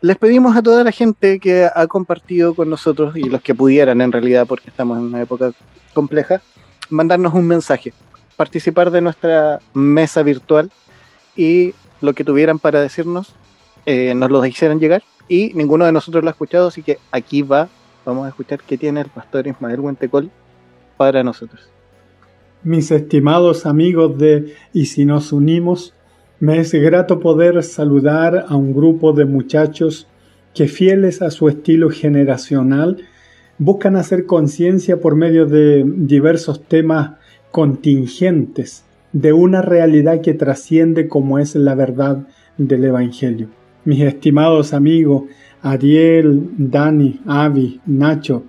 les 0.00 0.16
pedimos 0.16 0.56
a 0.56 0.62
toda 0.62 0.82
la 0.82 0.90
gente 0.90 1.38
que 1.38 1.68
ha 1.72 1.86
compartido 1.86 2.54
con 2.54 2.68
nosotros 2.68 3.16
y 3.16 3.24
los 3.24 3.42
que 3.42 3.54
pudieran 3.54 4.00
en 4.00 4.10
realidad, 4.10 4.46
porque 4.46 4.70
estamos 4.70 4.98
en 4.98 5.04
una 5.04 5.22
época 5.22 5.52
compleja, 5.92 6.42
mandarnos 6.90 7.32
un 7.34 7.46
mensaje, 7.46 7.92
participar 8.36 8.90
de 8.90 9.00
nuestra 9.00 9.60
mesa 9.72 10.22
virtual 10.22 10.70
y 11.36 11.74
lo 12.00 12.12
que 12.12 12.24
tuvieran 12.24 12.58
para 12.58 12.80
decirnos, 12.80 13.34
eh, 13.86 14.14
nos 14.14 14.30
lo 14.30 14.44
hicieran 14.44 14.80
llegar 14.80 15.02
y 15.28 15.52
ninguno 15.54 15.84
de 15.84 15.92
nosotros 15.92 16.22
lo 16.22 16.28
ha 16.28 16.32
escuchado, 16.32 16.68
así 16.68 16.82
que 16.82 16.98
aquí 17.10 17.42
va 17.42 17.68
vamos 18.04 18.26
a 18.26 18.28
escuchar 18.28 18.60
qué 18.66 18.76
tiene 18.76 19.00
el 19.00 19.08
pastor 19.08 19.46
Ismael 19.46 19.80
Huentecol 19.80 20.30
para 20.96 21.22
nosotros. 21.22 21.68
Mis 22.62 22.90
estimados 22.90 23.66
amigos 23.66 24.18
de 24.18 24.54
Y 24.72 24.86
si 24.86 25.04
nos 25.04 25.32
unimos, 25.32 25.94
me 26.40 26.58
es 26.58 26.72
grato 26.72 27.20
poder 27.20 27.62
saludar 27.62 28.46
a 28.48 28.56
un 28.56 28.74
grupo 28.74 29.12
de 29.12 29.24
muchachos 29.24 30.06
que 30.54 30.68
fieles 30.68 31.20
a 31.22 31.30
su 31.30 31.48
estilo 31.48 31.90
generacional 31.90 33.04
buscan 33.58 33.96
hacer 33.96 34.26
conciencia 34.26 35.00
por 35.00 35.14
medio 35.14 35.46
de 35.46 35.84
diversos 35.86 36.62
temas 36.64 37.12
contingentes 37.50 38.83
de 39.14 39.32
una 39.32 39.62
realidad 39.62 40.20
que 40.20 40.34
trasciende 40.34 41.08
como 41.08 41.38
es 41.38 41.54
la 41.54 41.74
verdad 41.74 42.26
del 42.58 42.84
Evangelio. 42.84 43.48
Mis 43.86 44.02
estimados 44.02 44.74
amigos 44.74 45.22
Ariel, 45.62 46.50
Dani, 46.58 47.20
Avi, 47.24 47.80
Nacho, 47.86 48.44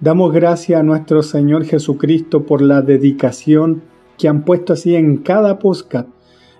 Damos 0.00 0.32
gracias 0.32 0.78
a 0.78 0.84
nuestro 0.84 1.24
Señor 1.24 1.64
Jesucristo 1.64 2.46
por 2.46 2.62
la 2.62 2.82
dedicación 2.82 3.82
que 4.16 4.28
han 4.28 4.44
puesto 4.44 4.74
así 4.74 4.94
en 4.94 5.16
cada 5.16 5.58
podcast, 5.58 6.08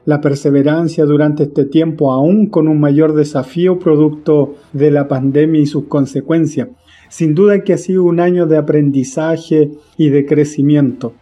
la 0.04 0.20
perseverancia 0.20 1.04
durante 1.04 1.44
este 1.44 1.64
tiempo, 1.64 2.10
aún 2.10 2.48
con 2.48 2.66
un 2.66 2.80
mayor 2.80 3.14
desafío 3.14 3.78
producto 3.78 4.56
de 4.72 4.90
la 4.90 5.06
pandemia 5.06 5.60
y 5.60 5.66
sus 5.66 5.84
consecuencias. 5.84 6.70
Sin 7.10 7.36
duda 7.36 7.62
que 7.62 7.74
ha 7.74 7.78
sido 7.78 8.02
un 8.02 8.18
año 8.18 8.46
de 8.46 8.56
aprendizaje 8.56 9.70
y 9.96 10.08
de 10.10 10.26
crecimiento. 10.26 11.12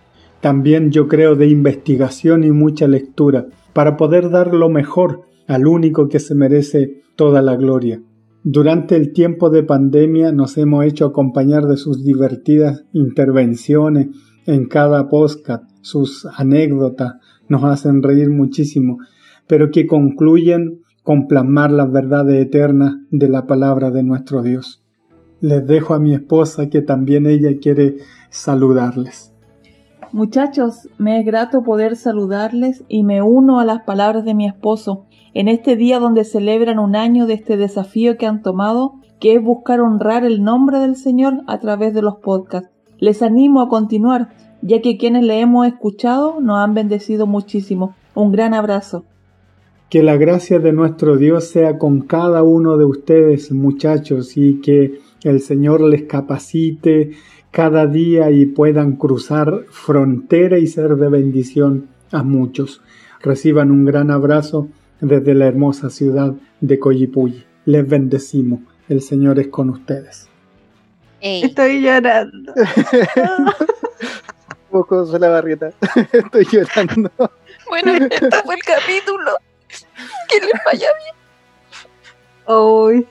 También 0.47 0.93
yo 0.93 1.09
creo 1.09 1.35
de 1.35 1.49
investigación 1.49 2.45
y 2.45 2.53
mucha 2.53 2.87
lectura 2.87 3.49
para 3.73 3.97
poder 3.97 4.31
dar 4.31 4.55
lo 4.55 4.69
mejor 4.69 5.23
al 5.49 5.67
único 5.67 6.09
que 6.09 6.21
se 6.21 6.37
merece 6.37 7.03
toda 7.17 7.43
la 7.43 7.57
gloria. 7.57 8.01
Durante 8.45 8.95
el 8.95 9.13
tiempo 9.13 9.51
de 9.51 9.65
pandemia 9.65 10.31
nos 10.31 10.57
hemos 10.57 10.85
hecho 10.85 11.07
acompañar 11.07 11.67
de 11.67 11.77
sus 11.77 12.05
divertidas 12.05 12.85
intervenciones 12.93 14.11
en 14.47 14.69
cada 14.69 15.09
podcast, 15.09 15.65
sus 15.81 16.29
anécdotas 16.37 17.15
nos 17.49 17.65
hacen 17.65 18.01
reír 18.01 18.31
muchísimo, 18.31 18.99
pero 19.49 19.73
que 19.73 19.89
concluyen 19.89 20.83
con 21.03 21.27
plasmar 21.27 21.73
las 21.73 21.91
verdades 21.91 22.41
eternas 22.41 22.95
de 23.11 23.29
la 23.29 23.49
palabra 23.49 23.91
de 23.91 24.05
nuestro 24.05 24.45
Dios. 24.45 24.81
Les 25.41 25.67
dejo 25.67 25.95
a 25.95 25.99
mi 25.99 26.15
esposa 26.15 26.71
que 26.71 26.83
también 26.83 27.27
ella 27.27 27.59
quiere 27.61 27.97
saludarles. 28.31 29.33
Muchachos, 30.17 30.89
me 30.97 31.21
es 31.21 31.27
grato 31.27 31.63
poder 31.63 31.95
saludarles 31.95 32.85
y 32.89 33.03
me 33.03 33.21
uno 33.21 33.61
a 33.61 33.67
las 33.67 33.83
palabras 33.83 34.25
de 34.25 34.33
mi 34.33 34.47
esposo 34.47 35.05
en 35.35 35.47
este 35.47 35.77
día 35.77 35.99
donde 35.99 36.25
celebran 36.25 36.79
un 36.79 36.97
año 36.97 37.27
de 37.27 37.35
este 37.35 37.59
desafío 37.59 38.17
que 38.17 38.25
han 38.25 38.41
tomado, 38.41 38.95
que 39.21 39.35
es 39.35 39.43
buscar 39.43 39.83
honrar 39.83 40.25
el 40.25 40.43
nombre 40.43 40.79
del 40.79 40.97
Señor 40.97 41.43
a 41.47 41.61
través 41.61 41.93
de 41.93 42.01
los 42.01 42.17
podcasts. 42.17 42.71
Les 42.99 43.21
animo 43.21 43.61
a 43.61 43.69
continuar, 43.69 44.31
ya 44.63 44.81
que 44.81 44.97
quienes 44.97 45.23
le 45.23 45.39
hemos 45.39 45.67
escuchado 45.67 46.41
nos 46.41 46.61
han 46.61 46.73
bendecido 46.73 47.27
muchísimo. 47.27 47.95
Un 48.15 48.33
gran 48.33 48.55
abrazo. 48.55 49.05
Que 49.91 50.03
la 50.03 50.17
gracia 50.17 50.59
de 50.61 50.73
nuestro 50.73 51.19
Dios 51.19 51.45
sea 51.45 51.77
con 51.77 52.01
cada 52.01 52.43
uno 52.43 52.79
de 52.79 52.87
ustedes, 52.87 53.53
muchachos, 53.53 54.39
y 54.39 54.63
que 54.63 54.99
el 55.25 55.43
Señor 55.43 55.83
les 55.83 56.05
capacite 56.05 57.11
cada 57.51 57.87
día 57.87 58.31
y 58.31 58.47
puedan 58.47 58.97
cruzar 58.97 59.65
frontera 59.71 60.59
y 60.59 60.67
ser 60.67 60.97
de 60.97 61.09
bendición 61.09 61.89
a 62.13 62.23
muchos. 62.23 62.83
Reciban 63.21 63.71
un 63.71 63.85
gran 63.85 64.11
abrazo 64.11 64.69
desde 65.01 65.35
la 65.35 65.47
hermosa 65.47 65.91
ciudad 65.91 66.35
de 66.61 66.79
Coyipulli. 66.79 67.45
Les 67.65 67.87
bendecimos. 67.89 68.61
El 68.89 69.01
Señor 69.01 69.39
es 69.39 69.49
con 69.49 69.71
ustedes. 69.71 70.29
Ey, 71.21 71.43
Estoy 71.45 71.83
llorando. 71.83 72.53
poco 74.71 75.19
la 75.19 75.29
barrieta. 75.29 75.73
Estoy 76.13 76.47
llorando. 76.53 77.11
bueno, 77.69 77.93
este 77.95 78.31
fue 78.45 78.55
el 78.55 78.63
capítulo. 78.63 79.33
Que 80.29 80.41
les 80.41 80.53
vaya 80.65 80.89
Uy, 82.49 83.07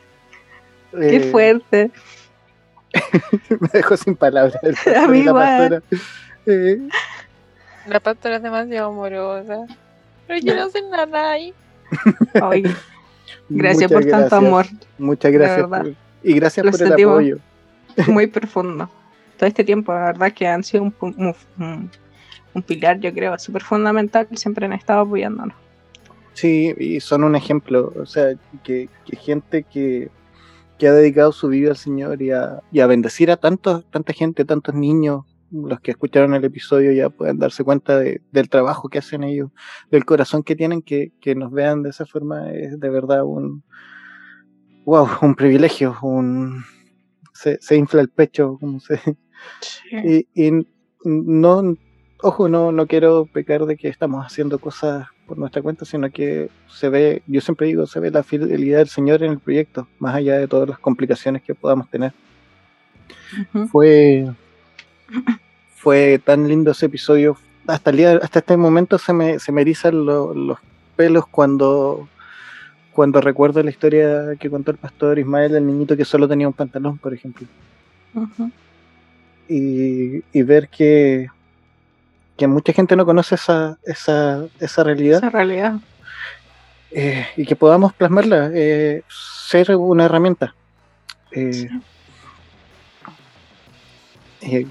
qué 0.92 1.16
Eh, 1.18 1.32
fuerte. 1.32 1.92
Me 3.60 3.68
dejó 3.74 3.98
sin 3.98 4.16
palabras. 4.16 4.58
el 4.64 4.74
pastor 4.76 4.96
A 4.98 5.08
mí 5.08 5.20
y 5.20 5.24
la 5.24 5.30
igual. 5.30 5.46
pastora. 5.70 5.82
Eh. 6.48 6.78
La 7.88 8.00
pastora 8.00 8.36
es 8.38 8.44
demasiado 8.44 8.90
amorosa. 8.90 9.66
Pero 10.28 10.40
yo 10.40 10.56
no 10.56 10.70
sé 10.70 10.82
nada 10.90 11.32
ahí. 11.32 11.54
Ay, 12.42 12.64
gracias 13.50 13.92
muchas 13.92 14.04
por 14.04 14.12
tanto 14.12 14.36
amor. 14.38 14.66
Muchas 14.98 15.32
gracias. 15.32 15.68
por- 15.68 15.94
y 16.24 16.34
gracias 16.34 16.66
Lo 16.66 16.72
por 16.72 16.82
el 16.82 16.94
apoyo. 16.94 17.38
Muy 18.08 18.28
profundo. 18.28 18.90
Todo 19.38 19.48
este 19.48 19.64
tiempo, 19.64 19.94
la 19.94 20.06
verdad, 20.06 20.32
que 20.34 20.48
han 20.48 20.64
sido 20.64 20.84
un, 20.84 20.98
pu- 20.98 21.14
un, 21.18 21.36
un- 21.64 21.92
un 22.54 22.64
pilar, 22.64 23.00
yo 23.00 23.14
creo, 23.14 23.38
súper 23.38 23.62
fundamental. 23.62 24.28
Siempre 24.34 24.66
han 24.66 24.74
estado 24.74 25.02
apoyándonos. 25.02 25.56
Sí, 26.34 26.74
y 26.80 27.00
son 27.00 27.24
un 27.24 27.36
ejemplo. 27.36 27.94
O 28.02 28.06
sea, 28.06 28.34
que, 28.64 28.90
que 29.06 29.16
gente 29.16 29.64
que, 29.64 30.10
que 30.78 30.88
ha 30.88 30.94
dedicado 30.94 31.32
su 31.32 31.48
vida 31.48 31.70
al 31.70 31.78
Señor 31.78 32.22
y 32.22 32.32
a, 32.32 32.62
y 32.72 32.80
a 32.82 32.88
bendecir 32.88 33.32
a 33.32 33.38
tantos, 33.38 33.90
tanta 33.92 34.14
gente, 34.14 34.46
tantos 34.46 34.76
niños. 34.76 35.26
Los 35.52 35.80
que 35.80 35.92
escucharon 35.92 36.34
el 36.34 36.44
episodio 36.44 36.92
ya 36.92 37.10
pueden 37.10 37.38
darse 37.40 37.64
cuenta 37.64 37.98
de- 38.00 38.22
del 38.32 38.50
trabajo 38.50 38.90
que 38.90 38.98
hacen 38.98 39.24
ellos, 39.24 39.52
del 39.92 40.04
corazón 40.04 40.44
que 40.44 40.56
tienen, 40.56 40.82
que, 40.82 41.14
que 41.22 41.36
nos 41.36 41.52
vean 41.52 41.84
de 41.84 41.92
esa 41.92 42.06
forma 42.06 42.52
es 42.52 42.80
de 42.80 42.90
verdad 42.90 43.24
un 43.24 43.64
wow, 44.86 45.08
un 45.22 45.36
privilegio, 45.36 45.96
un 46.02 46.64
se, 47.34 47.58
se 47.62 47.76
infla 47.76 48.02
el 48.02 48.10
pecho, 48.10 48.58
como 48.60 48.80
se, 48.80 49.00
y, 50.04 50.28
y 50.34 50.66
no, 51.04 51.76
ojo, 52.22 52.50
no, 52.50 52.72
no 52.72 52.88
quiero 52.88 53.26
pecar 53.32 53.66
de 53.66 53.78
que 53.78 53.88
estamos 53.88 54.26
haciendo 54.26 54.60
cosas 54.60 55.08
por 55.28 55.38
nuestra 55.38 55.62
cuenta, 55.62 55.86
sino 55.86 56.10
que 56.12 56.50
se 56.70 56.90
ve, 56.90 57.22
yo 57.28 57.42
siempre 57.42 57.68
digo, 57.68 57.88
se 57.88 58.00
ve 58.00 58.12
la 58.12 58.24
fidelidad 58.24 58.80
del 58.80 58.90
Señor 58.90 59.24
en 59.24 59.32
el 59.32 59.40
proyecto, 59.40 59.88
más 60.00 60.16
allá 60.16 60.38
de 60.38 60.48
todas 60.48 60.70
las 60.70 60.80
complicaciones 60.80 61.42
que 61.42 61.56
podamos 61.56 61.90
tener. 61.90 62.14
Ujú. 63.54 63.68
Fue, 63.68 64.28
fue 65.76 66.20
tan 66.24 66.48
lindo 66.48 66.72
ese 66.72 66.86
episodio. 66.88 67.38
Hasta 67.68 67.90
el 67.90 67.98
día, 67.98 68.20
hasta 68.22 68.40
este 68.40 68.58
momento 68.58 68.98
se 68.98 69.14
me, 69.14 69.40
se 69.40 69.52
me 69.52 69.62
erizan 69.62 70.06
lo- 70.06 70.34
los 70.34 70.60
pelos 70.96 71.26
cuando, 71.28 72.08
cuando 72.94 73.20
recuerdo 73.22 73.62
la 73.64 73.72
historia 73.72 74.36
que 74.40 74.50
contó 74.50 74.72
el 74.72 74.78
pastor 74.78 75.18
Ismael, 75.20 75.52
del 75.52 75.66
niñito 75.66 75.98
que 75.98 76.06
solo 76.06 76.28
tenía 76.28 76.48
un 76.48 76.54
pantalón, 76.54 76.98
por 76.98 77.14
ejemplo. 77.14 77.48
Ujú. 78.14 78.50
y, 79.50 80.24
y 80.32 80.44
ver 80.44 80.70
que, 80.70 81.28
que 82.38 82.48
mucha 82.48 82.74
gente 82.74 82.96
no 82.96 83.06
conoce 83.06 83.36
esa, 83.36 83.78
esa, 83.86 84.46
esa 84.60 84.84
realidad 84.84 85.18
Esa 85.20 85.30
realidad. 85.30 85.76
eh, 86.92 87.28
y 87.38 87.46
que 87.46 87.56
podamos 87.56 87.94
plasmarla, 87.94 88.52
eh, 88.54 89.04
ser 89.10 89.76
una 89.76 90.06
herramienta. 90.06 90.54
Eh, 91.32 91.70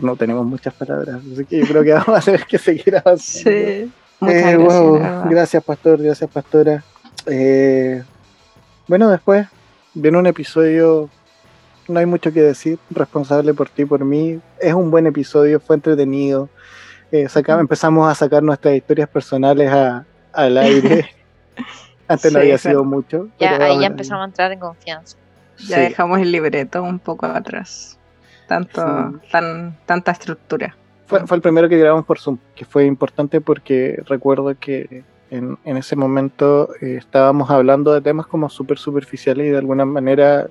no 0.01 0.17
tenemos 0.17 0.47
muchas 0.47 0.73
palabras, 0.75 1.21
así 1.33 1.45
que 1.45 1.61
yo 1.61 1.67
creo 1.67 1.83
que 1.83 1.93
vamos 1.95 2.09
a 2.17 2.21
tener 2.21 2.47
que 2.47 2.59
seguir 2.59 2.97
avanzando. 2.97 3.51
Sí. 3.51 3.93
Muchas 4.21 4.43
gracias. 4.43 4.81
wow, 4.81 5.01
gracias, 5.29 5.65
pastor, 5.65 6.03
gracias, 6.03 6.31
pastora. 6.31 6.85
Bueno, 8.87 9.09
después 9.11 9.49
viene 9.95 10.19
un 10.19 10.27
episodio, 10.27 11.09
no 11.89 11.99
hay 11.99 12.07
mucho 12.07 12.33
que 12.33 12.41
decir, 12.41 12.79
responsable 12.91 13.53
por 13.55 13.69
ti, 13.69 13.85
por 13.85 14.05
mí. 14.05 14.41
Es 14.61 14.75
un 14.75 14.91
buen 14.91 15.07
episodio, 15.07 15.61
fue 15.61 15.77
entretenido. 15.77 16.49
Eh, 17.15 17.29
saca-. 17.29 17.61
Empezamos 17.61 18.11
a 18.11 18.15
sacar 18.17 18.43
nuestras 18.43 18.75
historias 18.75 19.09
personales 19.09 19.71
a- 19.71 20.05
al 20.33 20.59
aire. 20.59 21.11
Antes 22.09 22.33
no 22.33 22.41
había 22.41 22.59
sido 22.59 22.85
mucho. 22.85 23.29
Ya, 23.39 23.53
pero 23.53 23.65
ahí 23.67 23.81
ya 23.81 23.87
empezamos 23.87 24.23
a 24.23 24.27
entrar 24.27 24.51
en 24.51 24.59
confianza. 24.59 25.17
Ya 25.69 25.77
sí. 25.77 25.83
dejamos 25.83 26.19
el 26.19 26.33
libreto 26.33 26.83
un 26.83 26.99
poco 26.99 27.27
atrás. 27.27 27.97
Tanto, 28.49 28.83
Sí. 29.23 29.29
tan, 29.31 29.77
tanta 29.87 30.11
estructura. 30.11 30.77
Fue, 31.07 31.25
fue 31.27 31.37
el 31.37 31.43
primero 31.43 31.69
que 31.69 31.79
grabamos 31.79 32.05
por 32.05 32.19
Zoom, 32.19 32.39
que 32.57 32.65
fue 32.65 32.85
importante 32.85 33.41
porque 33.41 34.03
recuerdo 34.07 34.53
que 34.59 35.05
en, 35.31 35.57
en 35.65 35.77
ese 35.77 35.95
momento 35.97 36.71
eh, 36.81 36.97
estábamos 36.99 37.49
hablando 37.51 37.93
de 37.95 38.01
temas 38.01 38.27
como 38.27 38.49
súper 38.51 38.79
superficiales 38.79 39.47
y 39.47 39.51
de 39.51 39.59
alguna 39.59 39.85
manera 39.85 40.49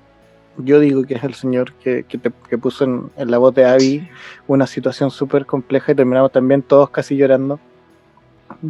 yo 0.58 0.78
digo 0.80 1.02
que 1.04 1.14
es 1.14 1.24
el 1.24 1.34
señor 1.34 1.72
que, 1.74 2.04
que, 2.04 2.18
te- 2.18 2.32
que 2.48 2.58
puso 2.58 2.84
en, 2.84 3.10
en 3.16 3.30
la 3.30 3.38
voz 3.38 3.54
de 3.54 3.64
Abby 3.64 4.08
una 4.46 4.66
situación 4.66 5.10
súper 5.10 5.46
compleja 5.46 5.92
y 5.92 5.94
terminamos 5.94 6.30
también 6.32 6.62
todos 6.62 6.90
casi 6.90 7.16
llorando 7.16 7.58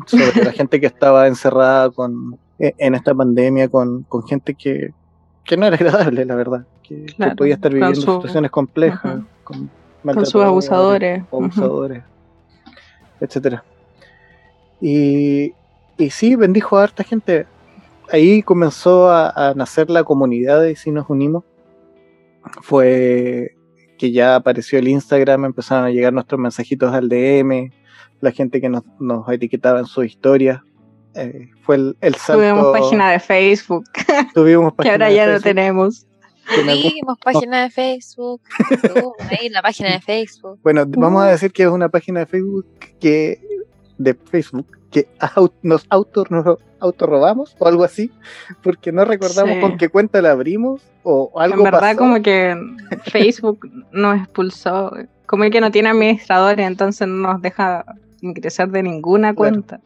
sobre 0.07 0.45
la 0.45 0.53
gente 0.53 0.81
que 0.81 0.87
estaba 0.87 1.27
encerrada 1.27 1.91
con, 1.91 2.39
e- 2.59 2.75
en 2.79 2.95
esta 2.95 3.15
pandemia 3.15 3.69
con, 3.69 4.03
con 4.05 4.27
gente 4.27 4.55
que, 4.55 4.93
que 5.45 5.57
no 5.57 5.67
era 5.67 5.77
agradable, 5.77 6.25
la 6.25 6.35
verdad, 6.35 6.67
que, 6.83 7.07
podía 7.37 7.55
estar 7.55 7.71
con 7.71 7.75
viviendo 7.81 8.01
su- 8.01 8.13
situaciones 8.15 8.51
complejas, 8.51 9.21
con, 9.45 9.71
Con 10.03 10.25
sus 10.27 10.43
abusadores. 10.43 11.23
abusadores, 11.31 12.03
etcétera. 13.21 13.63
Y, 14.81 15.53
y 15.99 16.11
sí, 16.11 16.37
bendijo 16.37 16.77
a 16.79 16.85
harta 16.85 17.05
gente. 17.05 17.47
Ahí 18.13 18.43
comenzó 18.43 19.11
a, 19.11 19.31
a 19.31 19.55
nacer 19.55 19.89
la 19.91 20.05
comunidad 20.05 20.61
de 20.61 20.77
Si 20.77 20.91
Nos 20.91 21.09
Unimos. 21.09 21.45
Fue 22.63 23.57
que 23.99 24.13
ya 24.13 24.37
apareció 24.37 24.79
el 24.79 24.89
Instagram, 24.89 25.45
empezaron 25.45 25.85
a 25.85 25.91
llegar 25.91 26.13
nuestros 26.13 26.41
mensajitos 26.41 26.93
al 26.93 27.09
DM, 27.09 27.71
la 28.21 28.33
gente 28.33 28.61
que 28.61 28.69
nos, 28.69 28.83
nos 28.99 29.29
etiquetaba 29.29 29.81
en 29.81 29.87
sus 29.87 30.07
historias. 30.07 30.61
Eh, 31.15 31.51
fue 31.63 31.77
el, 31.77 31.97
el 32.01 32.15
salto. 32.17 32.43
Tuvimos 32.43 32.79
página 32.79 33.11
de 33.11 33.21
Facebook, 33.21 33.85
tuvimos 34.35 34.73
que 34.73 34.77
página 34.77 34.95
ahora 34.95 35.09
de 35.09 35.15
ya 35.15 35.27
no 35.27 35.41
tenemos. 35.41 36.07
que 36.49 36.63
Tuvimos 36.63 37.19
página 37.23 37.63
de 37.63 37.71
Facebook. 37.71 38.41
Ahí 39.31 39.49
la 39.49 39.63
página 39.63 39.93
de 39.93 40.01
Facebook. 40.01 40.59
Bueno, 40.63 40.85
vamos 40.87 41.23
a 41.23 41.29
decir 41.29 41.53
que 41.53 41.63
es 41.63 41.69
una 41.69 41.89
página 41.89 42.21
de 42.21 42.27
Facebook 42.27 42.67
que 42.99 43.41
de 43.99 44.15
Facebook 44.15 44.67
que 44.91 45.09
nos 45.63 45.87
auto 45.89 46.25
nos 46.31 46.59
autorrobamos 46.85 47.57
o 47.59 47.67
algo 47.67 47.85
así, 47.85 48.13
porque 48.63 48.93
no 48.93 49.05
recordamos 49.05 49.55
Sí. 49.55 49.61
con 49.61 49.77
qué 49.79 49.89
cuenta 49.89 50.21
la 50.23 50.31
abrimos 50.33 50.83
o 51.03 51.33
algo 51.41 51.59
en 51.59 51.65
verdad, 51.65 51.81
pasó. 51.81 51.99
como 51.99 52.23
que 52.23 52.55
Facebook 53.11 53.69
nos 53.93 54.19
expulsó. 54.21 54.93
Como 55.27 55.49
que 55.51 55.61
no 55.61 55.71
tiene 55.71 55.89
administradores, 55.89 56.67
entonces 56.67 57.09
no 57.09 57.33
nos 57.33 57.43
deja 57.43 57.85
ingresar 58.21 58.69
de 58.71 58.83
ninguna 58.83 59.35
cuenta. 59.35 59.81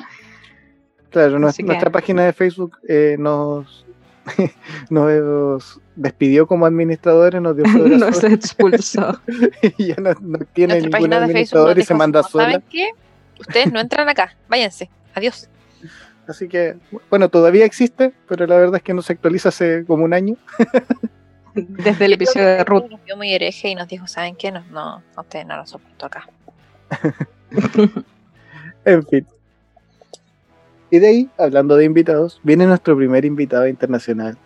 Claro, 1.11 1.39
que- 1.57 1.63
nuestra 1.63 1.91
página 1.91 2.25
de 2.25 2.33
Facebook 2.33 2.77
eh, 2.89 3.17
nos 3.19 3.87
nos 4.91 5.81
despidió 5.97 6.47
como 6.47 6.67
administradores, 6.67 7.41
nos 7.41 7.57
dio 7.57 7.65
Nos 7.67 7.73
sola, 7.73 7.97
Nuestra 7.99 8.29
expulsó. 8.31 9.21
y 9.79 9.87
ya 9.87 9.97
no, 9.97 10.13
no 10.21 10.39
tiene 10.53 10.75
ningún 10.77 10.91
página 10.91 11.21
de 11.21 11.33
Facebook 11.33 11.59
nos 11.59 11.71
administrador 11.71 11.79
y 11.79 11.83
se 11.85 11.95
manda 11.95 12.21
"No, 12.23 12.29
¿saben 12.29 12.51
sola. 12.53 12.63
qué? 12.71 12.91
Ustedes 13.41 13.73
no 13.73 13.81
entran 13.81 14.09
acá. 14.09 14.37
Váyanse. 14.49 14.91
Adiós. 15.15 15.49
Así 16.29 16.47
que, 16.47 16.77
bueno, 17.09 17.31
todavía 17.31 17.65
existe, 17.65 18.13
pero 18.29 18.47
la 18.47 18.57
verdad 18.57 18.77
es 18.77 18.83
que 18.83 18.93
no 18.93 19.01
se 19.01 19.15
actualiza 19.15 19.49
hace 19.49 19.85
como 19.87 20.05
un 20.05 20.13
año. 20.13 20.37
Desde 21.55 22.05
el 22.05 22.13
episodio 22.13 22.47
de 22.47 22.65
Ruth. 22.65 22.85
Nos 22.91 23.03
vio 23.05 23.17
muy 23.17 23.33
hereje 23.33 23.71
y 23.71 23.75
nos 23.75 23.89
dijo, 23.89 24.07
¿saben 24.07 24.37
qué? 24.37 24.53
No, 24.53 24.63
no, 24.71 25.03
a 25.17 25.21
ustedes 25.21 25.47
no 25.47 25.57
lo 25.57 25.67
soporto 25.67 26.07
acá. 26.07 26.29
En 28.85 29.07
fin. 29.07 29.27
Y 30.91 30.99
de 30.99 31.09
ahí, 31.09 31.31
hablando 31.37 31.77
de 31.77 31.85
invitados, 31.85 32.41
viene 32.43 32.65
nuestro 32.65 32.97
primer 32.97 33.27
invitado 33.27 33.69
internacional. 33.69 34.39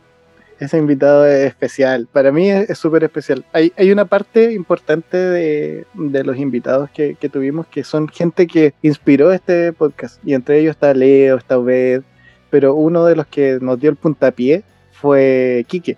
Ese 0.65 0.79
invitado 0.79 1.27
es 1.27 1.47
especial. 1.47 2.09
Para 2.13 2.31
mí 2.33 2.49
es 2.51 2.71
es 2.71 2.79
súper 2.79 3.03
especial. 3.05 3.45
Hay, 3.53 3.73
hay 3.77 3.91
una 3.91 4.05
parte 4.05 4.53
importante 4.53 5.17
de, 5.17 5.87
de 5.95 6.25
los 6.25 6.37
invitados 6.37 6.89
que, 6.91 7.17
que 7.21 7.29
tuvimos 7.29 7.67
que 7.67 7.83
son 7.85 8.09
gente 8.09 8.47
que 8.47 8.73
inspiró 8.83 9.33
este 9.33 9.73
podcast. 9.73 10.21
Y 10.25 10.35
entre 10.35 10.59
ellos 10.61 10.71
está 10.73 10.95
Leo, 10.95 11.37
está 11.37 11.59
Obed. 11.59 12.03
Pero 12.51 12.75
uno 12.75 13.05
de 13.07 13.17
los 13.17 13.27
que 13.27 13.59
nos 13.61 13.81
dio 13.81 13.91
el 13.91 13.97
puntapié 13.97 14.63
fue 14.93 15.65
Quique. 15.69 15.97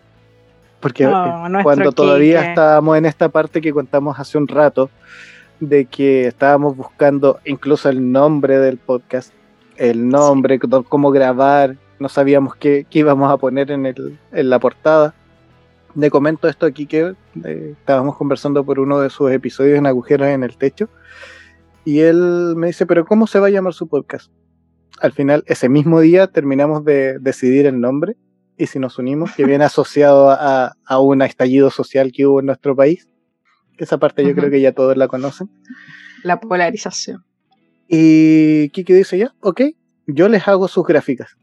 Porque 0.80 1.06
Oh, 1.06 1.46
eh, 1.46 1.62
cuando 1.62 1.92
todavía 1.92 2.38
Quique. 2.40 2.50
estábamos 2.50 2.96
en 2.98 3.06
esta 3.06 3.28
parte 3.28 3.60
que 3.60 3.72
contamos 3.72 4.18
hace 4.18 4.38
un 4.38 4.46
rato, 4.48 4.88
de 5.60 5.84
que 5.86 6.26
estábamos 6.26 6.76
buscando 6.76 7.38
incluso 7.44 7.88
el 7.88 8.12
nombre 8.12 8.58
del 8.58 8.76
podcast, 8.76 9.32
el 9.76 10.08
nombre, 10.08 10.58
c- 10.58 10.68
cómo 10.88 11.10
grabar, 11.10 11.76
no 12.04 12.10
sabíamos 12.10 12.54
qué, 12.54 12.86
qué 12.90 12.98
íbamos 12.98 13.32
a 13.32 13.38
poner 13.38 13.70
en, 13.70 13.86
el, 13.86 14.18
en 14.30 14.50
la 14.50 14.58
portada. 14.58 15.14
Le 15.94 16.10
comento 16.10 16.48
esto 16.48 16.66
aquí 16.66 16.84
que 16.84 17.14
eh, 17.46 17.74
estábamos 17.78 18.18
conversando 18.18 18.62
por 18.62 18.78
uno 18.78 19.00
de 19.00 19.08
sus 19.08 19.32
episodios 19.32 19.78
en 19.78 19.86
Agujeros 19.86 20.28
en 20.28 20.44
el 20.44 20.58
Techo. 20.58 20.90
Y 21.82 22.00
él 22.00 22.52
me 22.56 22.66
dice, 22.66 22.84
pero 22.84 23.06
¿cómo 23.06 23.26
se 23.26 23.38
va 23.38 23.46
a 23.46 23.50
llamar 23.50 23.72
su 23.72 23.88
podcast? 23.88 24.30
Al 25.00 25.12
final, 25.12 25.44
ese 25.46 25.70
mismo 25.70 26.00
día 26.00 26.26
terminamos 26.26 26.84
de 26.84 27.18
decidir 27.20 27.64
el 27.64 27.80
nombre 27.80 28.18
y 28.58 28.66
si 28.66 28.78
nos 28.78 28.98
unimos, 28.98 29.32
que 29.32 29.46
viene 29.46 29.64
asociado 29.72 30.28
a, 30.28 30.74
a 30.84 31.00
un 31.00 31.22
estallido 31.22 31.70
social 31.70 32.12
que 32.12 32.26
hubo 32.26 32.40
en 32.40 32.46
nuestro 32.46 32.76
país. 32.76 33.08
Esa 33.78 33.96
parte 33.96 34.26
yo 34.26 34.34
creo 34.34 34.50
que 34.50 34.60
ya 34.60 34.72
todos 34.72 34.94
la 34.98 35.08
conocen. 35.08 35.48
La 36.22 36.38
polarización. 36.38 37.24
Y 37.88 38.68
Kiki 38.68 38.92
dice 38.92 39.16
ya, 39.16 39.34
ok, 39.40 39.62
yo 40.06 40.28
les 40.28 40.46
hago 40.46 40.68
sus 40.68 40.86
gráficas. 40.86 41.38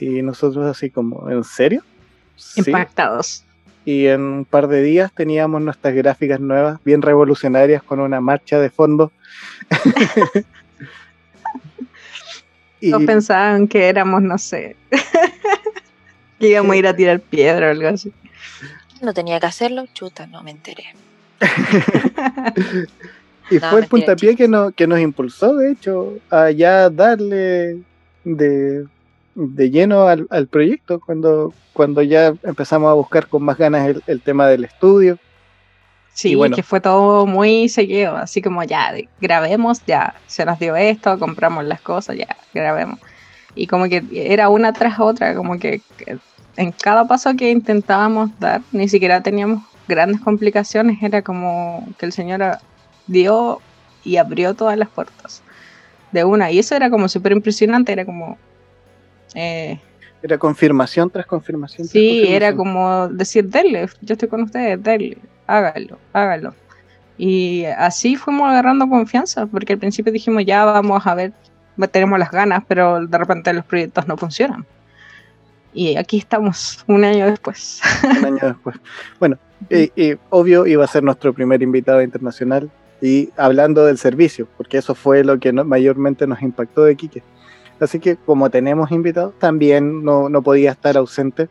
Y 0.00 0.22
nosotros 0.22 0.64
así 0.66 0.90
como, 0.90 1.28
¿en 1.30 1.44
serio? 1.44 1.82
Sí. 2.36 2.60
Impactados. 2.60 3.44
Y 3.84 4.06
en 4.06 4.20
un 4.20 4.44
par 4.44 4.68
de 4.68 4.82
días 4.82 5.10
teníamos 5.12 5.62
nuestras 5.62 5.94
gráficas 5.94 6.40
nuevas, 6.40 6.78
bien 6.84 7.00
revolucionarias, 7.02 7.82
con 7.82 8.00
una 8.00 8.20
marcha 8.20 8.58
de 8.60 8.70
fondo. 8.70 9.10
y 12.80 12.90
Todos 12.90 13.04
pensaban 13.04 13.66
que 13.66 13.88
éramos, 13.88 14.22
no 14.22 14.36
sé, 14.38 14.76
que 16.38 16.48
íbamos 16.48 16.72
a 16.72 16.76
ir 16.76 16.86
a 16.86 16.94
tirar 16.94 17.20
piedra 17.20 17.68
o 17.68 17.70
algo 17.70 17.88
así. 17.88 18.12
No 19.00 19.14
tenía 19.14 19.40
que 19.40 19.46
hacerlo, 19.46 19.86
chuta, 19.94 20.26
no 20.26 20.42
me 20.42 20.50
enteré. 20.50 20.84
Y 23.50 23.56
No, 23.56 23.70
fue 23.70 23.80
el 23.80 23.86
puntapié 23.86 24.36
que, 24.36 24.46
no, 24.46 24.72
que 24.72 24.86
nos 24.86 25.00
impulsó, 25.00 25.56
de 25.56 25.72
hecho, 25.72 26.18
a 26.28 26.50
ya 26.50 26.90
darle 26.90 27.78
de, 28.24 28.86
de 29.38 29.70
lleno 29.70 30.02
al, 30.08 30.26
al 30.30 30.48
proyecto, 30.48 30.98
cuando, 30.98 31.54
cuando 31.72 32.02
ya 32.02 32.34
empezamos 32.42 32.90
a 32.90 32.94
buscar 32.94 33.28
con 33.28 33.44
más 33.44 33.56
ganas 33.56 33.86
el, 33.88 34.02
el 34.08 34.20
tema 34.20 34.48
del 34.48 34.64
estudio. 34.64 35.16
Sí, 36.12 36.34
bueno. 36.34 36.56
que 36.56 36.64
fue 36.64 36.80
todo 36.80 37.26
muy 37.26 37.68
seguido, 37.68 38.16
así 38.16 38.42
como 38.42 38.64
ya, 38.64 38.92
grabemos, 39.20 39.80
ya, 39.86 40.14
se 40.26 40.44
nos 40.44 40.58
dio 40.58 40.74
esto, 40.74 41.16
compramos 41.20 41.64
las 41.64 41.80
cosas, 41.80 42.16
ya, 42.16 42.36
grabemos. 42.52 42.98
Y 43.54 43.68
como 43.68 43.88
que 43.88 44.02
era 44.12 44.48
una 44.48 44.72
tras 44.72 44.98
otra, 44.98 45.36
como 45.36 45.60
que, 45.60 45.80
que 45.96 46.18
en 46.56 46.72
cada 46.72 47.06
paso 47.06 47.36
que 47.36 47.50
intentábamos 47.52 48.30
dar, 48.40 48.62
ni 48.72 48.88
siquiera 48.88 49.22
teníamos 49.22 49.62
grandes 49.86 50.20
complicaciones, 50.20 51.00
era 51.00 51.22
como 51.22 51.86
que 51.98 52.06
el 52.06 52.12
Señor 52.12 52.58
dio 53.06 53.60
y 54.02 54.16
abrió 54.16 54.54
todas 54.54 54.76
las 54.76 54.88
puertas 54.88 55.42
de 56.10 56.24
una. 56.24 56.50
Y 56.50 56.58
eso 56.58 56.74
era 56.74 56.90
como 56.90 57.08
súper 57.08 57.30
impresionante, 57.30 57.92
era 57.92 58.04
como... 58.04 58.38
eh, 59.34 59.78
Era 60.22 60.38
confirmación 60.38 61.10
tras 61.10 61.26
confirmación. 61.26 61.86
tras 61.86 61.92
Sí, 61.92 62.24
era 62.28 62.54
confirmación. 62.54 62.56
como 62.56 63.08
decir, 63.08 63.48
denle, 63.48 63.86
yo 64.00 64.12
estoy 64.14 64.28
con 64.28 64.42
ustedes, 64.42 64.82
denle, 64.82 65.18
háganlo, 65.46 65.98
háganlo. 66.12 66.54
Y 67.16 67.64
así 67.64 68.16
fuimos 68.16 68.48
agarrando 68.48 68.88
confianza, 68.88 69.46
porque 69.46 69.72
al 69.74 69.78
principio 69.78 70.12
dijimos, 70.12 70.44
ya 70.44 70.64
vamos 70.64 71.06
a 71.06 71.14
ver, 71.14 71.32
tenemos 71.90 72.18
las 72.18 72.30
ganas, 72.30 72.62
pero 72.68 73.06
de 73.06 73.18
repente 73.18 73.52
los 73.52 73.64
proyectos 73.64 74.06
no 74.06 74.16
funcionan. 74.16 74.64
Y 75.74 75.96
aquí 75.96 76.18
estamos, 76.18 76.82
un 76.86 77.04
año 77.04 77.26
después. 77.26 77.80
un 78.18 78.24
año 78.24 78.38
después. 78.42 78.76
Bueno, 79.20 79.36
y, 79.70 79.90
y 80.00 80.16
obvio 80.30 80.66
iba 80.66 80.84
a 80.84 80.88
ser 80.88 81.02
nuestro 81.02 81.32
primer 81.32 81.62
invitado 81.62 82.02
internacional 82.02 82.70
y 83.00 83.30
hablando 83.36 83.84
del 83.84 83.98
servicio, 83.98 84.48
porque 84.56 84.78
eso 84.78 84.94
fue 84.94 85.22
lo 85.24 85.38
que 85.38 85.52
no- 85.52 85.64
mayormente 85.64 86.26
nos 86.26 86.40
impactó 86.42 86.84
de 86.84 86.96
Quique. 86.96 87.22
Así 87.80 88.00
que 88.00 88.16
como 88.16 88.50
tenemos 88.50 88.90
invitados, 88.90 89.34
también 89.38 90.02
no, 90.04 90.28
no 90.28 90.42
podía 90.42 90.72
estar 90.72 90.96
ausente 90.96 91.48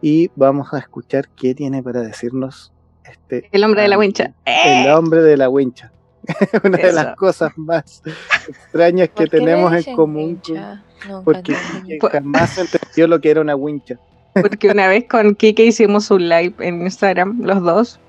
y 0.00 0.30
vamos 0.34 0.72
a 0.72 0.78
escuchar 0.78 1.28
qué 1.36 1.54
tiene 1.54 1.82
para 1.82 2.00
decirnos 2.00 2.72
este 3.04 3.48
El 3.52 3.64
hombre 3.64 3.82
de 3.82 3.88
la 3.88 3.98
wincha. 3.98 4.32
El 4.44 4.86
¡Eh! 4.86 4.92
hombre 4.92 5.20
de 5.22 5.36
la 5.36 5.48
wincha. 5.48 5.92
Una 6.64 6.78
de 6.78 6.92
las 6.92 7.06
Eso. 7.06 7.16
cosas 7.16 7.52
más 7.56 8.02
extrañas 8.48 9.08
que 9.08 9.26
¿Por 9.26 9.28
tenemos 9.28 9.72
en 9.86 9.96
común. 9.96 10.40
Nunca 10.48 10.82
Porque 11.24 11.54
Pues- 12.00 12.12
jamás 12.12 12.56
entendió 12.58 13.08
lo 13.08 13.20
que 13.20 13.30
era 13.30 13.40
una 13.40 13.56
wincha. 13.56 13.98
Porque 14.34 14.70
una 14.70 14.88
vez 14.88 15.04
con 15.10 15.34
Kike 15.34 15.64
hicimos 15.64 16.10
un 16.10 16.28
live 16.28 16.54
en 16.60 16.80
Instagram, 16.82 17.42
los 17.42 17.60
dos, 17.62 18.00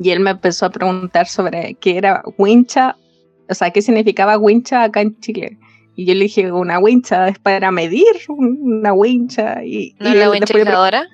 y 0.00 0.10
él 0.10 0.18
me 0.20 0.30
empezó 0.30 0.66
a 0.66 0.70
preguntar 0.70 1.28
sobre 1.28 1.74
qué 1.74 1.96
era 1.98 2.22
wincha, 2.36 2.96
o 3.48 3.54
sea, 3.54 3.70
qué 3.70 3.80
significaba 3.80 4.38
wincha 4.38 4.82
acá 4.82 5.02
en 5.02 5.18
Chile. 5.20 5.56
Y 5.96 6.04
yo 6.04 6.14
le 6.14 6.20
dije, 6.24 6.52
una 6.52 6.78
wincha 6.78 7.28
es 7.28 7.38
para 7.38 7.70
medir, 7.70 8.04
una 8.28 8.92
wincha. 8.92 9.64
Y, 9.64 9.96
¿No 9.98 10.08
y 10.10 10.12
es 10.12 10.18
la 10.18 10.30
wincha 10.30 10.54
le 10.54 10.60
infladora? 10.60 11.06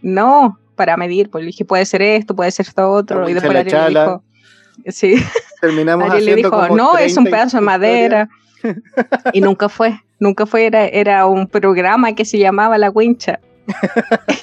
No, 0.00 0.58
para 0.76 0.96
medir. 0.96 1.28
Pues 1.28 1.42
le 1.42 1.48
dije, 1.48 1.64
puede 1.64 1.84
ser 1.84 2.02
esto, 2.02 2.34
puede 2.36 2.50
ser 2.52 2.66
esto 2.66 2.88
otro. 2.90 3.24
La 3.24 3.30
y 3.30 3.34
después 3.34 3.52
la 3.52 3.60
Ariel 3.60 3.94
le 3.94 4.00
dijo, 4.00 4.22
sí, 4.86 5.16
Terminamos 5.60 6.08
Ariel 6.08 6.24
le 6.24 6.32
haciendo 6.32 6.50
dijo, 6.50 6.62
como 6.68 6.76
no, 6.76 6.96
es 6.96 7.16
un 7.16 7.24
30 7.24 7.36
pedazo 7.36 7.56
de 7.56 7.62
madera. 7.62 8.28
y 9.32 9.40
nunca 9.40 9.68
fue, 9.68 10.00
nunca 10.20 10.46
fue, 10.46 10.66
era, 10.66 10.86
era 10.86 11.26
un 11.26 11.48
programa 11.48 12.14
que 12.14 12.24
se 12.24 12.38
llamaba 12.38 12.78
La 12.78 12.90
Wincha, 12.90 13.40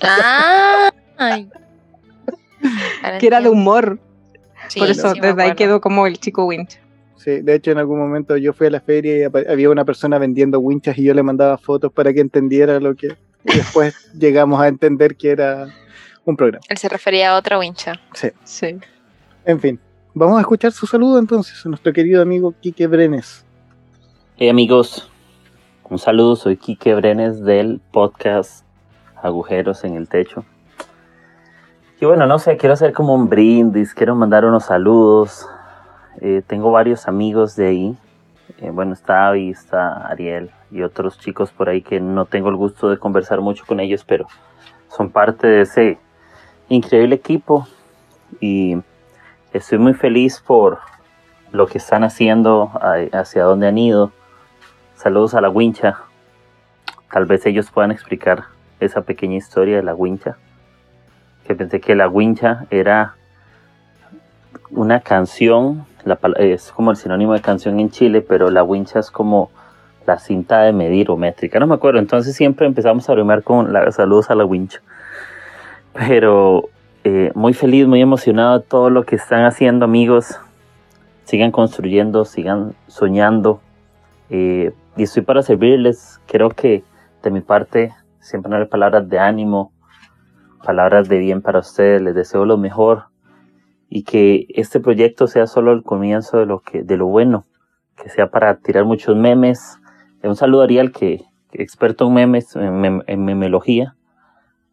Ah, 0.01 0.91
ay. 1.17 1.49
Que 3.19 3.27
era 3.27 3.41
de 3.41 3.49
humor. 3.49 3.99
Sí, 4.67 4.79
Por 4.79 4.89
eso 4.89 5.13
sí 5.13 5.19
desde 5.19 5.41
ahí 5.43 5.55
quedó 5.55 5.81
como 5.81 6.07
el 6.07 6.17
chico 6.19 6.45
Wincha. 6.45 6.79
Sí, 7.23 7.39
de 7.39 7.55
hecho 7.55 7.71
en 7.71 7.77
algún 7.77 7.99
momento 7.99 8.35
yo 8.35 8.51
fui 8.51 8.67
a 8.67 8.69
la 8.69 8.81
feria 8.81 9.17
y 9.17 9.23
había 9.23 9.69
una 9.69 9.85
persona 9.85 10.17
vendiendo 10.17 10.59
winchas 10.59 10.97
y 10.97 11.05
yo 11.05 11.13
le 11.13 11.23
mandaba 11.23 11.57
fotos 11.57 11.89
para 11.93 12.13
que 12.13 12.19
entendiera 12.19 12.81
lo 12.81 12.95
que... 12.95 13.15
Y 13.45 13.55
después 13.55 14.11
llegamos 14.19 14.59
a 14.59 14.67
entender 14.67 15.15
que 15.15 15.29
era 15.31 15.67
un 16.25 16.35
programa. 16.35 16.61
Él 16.67 16.77
se 16.77 16.89
refería 16.89 17.31
a 17.31 17.37
otra 17.37 17.57
wincha. 17.59 17.93
Sí. 18.43 18.77
En 19.45 19.59
fin, 19.61 19.79
vamos 20.13 20.37
a 20.37 20.41
escuchar 20.41 20.73
su 20.73 20.85
saludo 20.85 21.17
entonces 21.17 21.65
a 21.65 21.69
nuestro 21.69 21.93
querido 21.93 22.21
amigo 22.21 22.53
Quique 22.59 22.87
Brenes. 22.87 23.45
Hey 24.35 24.49
amigos, 24.49 25.09
un 25.89 25.99
saludo, 25.99 26.35
soy 26.35 26.57
Quique 26.57 26.93
Brenes 26.93 27.41
del 27.41 27.79
podcast 27.91 28.65
Agujeros 29.21 29.85
en 29.85 29.95
el 29.95 30.09
Techo. 30.09 30.43
Y 32.01 32.05
bueno, 32.05 32.27
no 32.27 32.37
sé, 32.37 32.57
quiero 32.57 32.73
hacer 32.73 32.91
como 32.91 33.15
un 33.15 33.29
brindis, 33.29 33.93
quiero 33.93 34.13
mandar 34.13 34.43
unos 34.43 34.65
saludos. 34.65 35.47
Eh, 36.21 36.41
tengo 36.45 36.71
varios 36.71 37.07
amigos 37.07 37.55
de 37.55 37.67
ahí. 37.67 37.97
Eh, 38.59 38.69
bueno, 38.69 38.93
está 38.93 39.27
Avi, 39.27 39.49
está 39.49 40.07
Ariel 40.07 40.51
y 40.71 40.81
otros 40.83 41.19
chicos 41.19 41.51
por 41.51 41.69
ahí 41.69 41.81
que 41.81 41.99
no 41.99 42.25
tengo 42.25 42.49
el 42.49 42.55
gusto 42.55 42.89
de 42.89 42.97
conversar 42.97 43.41
mucho 43.41 43.65
con 43.65 43.79
ellos, 43.79 44.03
pero 44.03 44.27
son 44.89 45.09
parte 45.09 45.47
de 45.47 45.61
ese 45.61 45.97
increíble 46.69 47.15
equipo. 47.15 47.67
Y 48.39 48.77
estoy 49.53 49.77
muy 49.77 49.93
feliz 49.93 50.39
por 50.45 50.79
lo 51.51 51.67
que 51.67 51.77
están 51.77 52.03
haciendo, 52.03 52.71
hacia 53.11 53.43
dónde 53.43 53.67
han 53.67 53.77
ido. 53.77 54.11
Saludos 54.95 55.35
a 55.35 55.41
la 55.41 55.49
wincha. 55.49 55.99
Tal 57.11 57.25
vez 57.25 57.45
ellos 57.45 57.69
puedan 57.69 57.91
explicar 57.91 58.45
esa 58.79 59.01
pequeña 59.01 59.35
historia 59.35 59.75
de 59.77 59.83
la 59.83 59.93
wincha. 59.93 60.37
Que 61.45 61.55
pensé 61.55 61.79
que 61.79 61.95
la 61.95 62.07
wincha 62.07 62.65
era 62.71 63.15
una 64.71 65.01
canción, 65.01 65.85
la 66.05 66.19
es 66.37 66.71
como 66.71 66.91
el 66.91 66.97
sinónimo 66.97 67.33
de 67.33 67.41
canción 67.41 67.79
en 67.79 67.89
Chile, 67.89 68.21
pero 68.21 68.49
la 68.49 68.63
wincha 68.63 68.99
es 68.99 69.11
como 69.11 69.51
la 70.05 70.19
cinta 70.19 70.61
de 70.61 70.73
medir 70.73 71.09
o 71.09 71.17
métrica. 71.17 71.59
No 71.59 71.67
me 71.67 71.75
acuerdo, 71.75 71.99
entonces 71.99 72.35
siempre 72.35 72.65
empezamos 72.67 73.09
a 73.09 73.13
bromear 73.13 73.43
con 73.43 73.71
la, 73.71 73.91
saludos 73.91 74.29
a 74.29 74.35
la 74.35 74.45
wincha. 74.45 74.81
Pero 75.93 76.69
eh, 77.03 77.31
muy 77.35 77.53
feliz, 77.53 77.87
muy 77.87 78.01
emocionado 78.01 78.61
todo 78.61 78.89
lo 78.89 79.03
que 79.03 79.15
están 79.15 79.45
haciendo 79.45 79.85
amigos. 79.85 80.39
Sigan 81.25 81.51
construyendo, 81.51 82.25
sigan 82.25 82.75
soñando. 82.87 83.61
Eh, 84.29 84.73
y 84.97 85.03
estoy 85.03 85.21
para 85.21 85.41
servirles. 85.41 86.19
Creo 86.27 86.49
que 86.49 86.83
de 87.21 87.31
mi 87.31 87.41
parte 87.41 87.93
siempre 88.19 88.51
daré 88.51 88.65
palabras 88.65 89.07
de 89.07 89.19
ánimo 89.19 89.73
palabras 90.63 91.09
de 91.09 91.19
bien 91.19 91.41
para 91.41 91.59
ustedes, 91.59 92.01
les 92.01 92.15
deseo 92.15 92.45
lo 92.45 92.57
mejor 92.57 93.03
y 93.95 94.01
que 94.05 94.47
este 94.49 94.79
proyecto 94.79 95.27
sea 95.27 95.45
solo 95.45 95.71
el 95.71 95.83
comienzo 95.83 96.39
de 96.39 96.47
lo 96.47 96.61
que 96.61 96.81
de 96.81 96.97
lo 96.97 97.05
bueno, 97.05 97.45
que 97.95 98.09
sea 98.09 98.31
para 98.31 98.55
tirar 98.57 98.85
muchos 98.85 99.15
memes. 99.15 99.77
Eh, 100.23 100.27
Un 100.27 100.35
saludo 100.35 100.61
a 100.61 100.63
Ariel 100.63 100.91
que, 100.91 101.21
experto 101.51 102.07
en 102.07 102.13
memes, 102.15 102.55
en, 102.55 102.81
mem- 102.81 103.03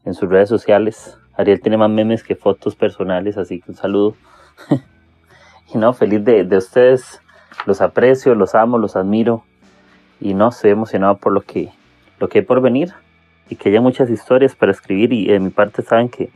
en 0.06 0.14
sus 0.14 0.26
redes 0.26 0.48
sociales. 0.48 1.18
Ariel 1.36 1.60
tiene 1.60 1.76
más 1.76 1.90
memes 1.90 2.24
que 2.24 2.34
fotos 2.34 2.74
personales, 2.74 3.36
así 3.36 3.60
que 3.60 3.72
un 3.72 3.76
saludo. 3.76 4.16
y 5.74 5.76
no, 5.76 5.92
feliz 5.92 6.24
de, 6.24 6.44
de 6.44 6.56
ustedes, 6.56 7.20
los 7.66 7.82
aprecio, 7.82 8.34
los 8.34 8.54
amo, 8.54 8.78
los 8.78 8.96
admiro 8.96 9.44
y 10.18 10.32
no, 10.32 10.48
estoy 10.48 10.70
emocionado 10.70 11.18
por 11.18 11.32
lo 11.34 11.42
que, 11.42 11.68
lo 12.20 12.30
que 12.30 12.38
hay 12.38 12.44
por 12.46 12.62
venir 12.62 12.94
y 13.50 13.56
que 13.56 13.68
haya 13.68 13.82
muchas 13.82 14.08
historias 14.08 14.54
para 14.54 14.72
escribir 14.72 15.12
y 15.12 15.26
de 15.26 15.40
mi 15.40 15.50
parte 15.50 15.82
saben 15.82 16.08
que, 16.08 16.30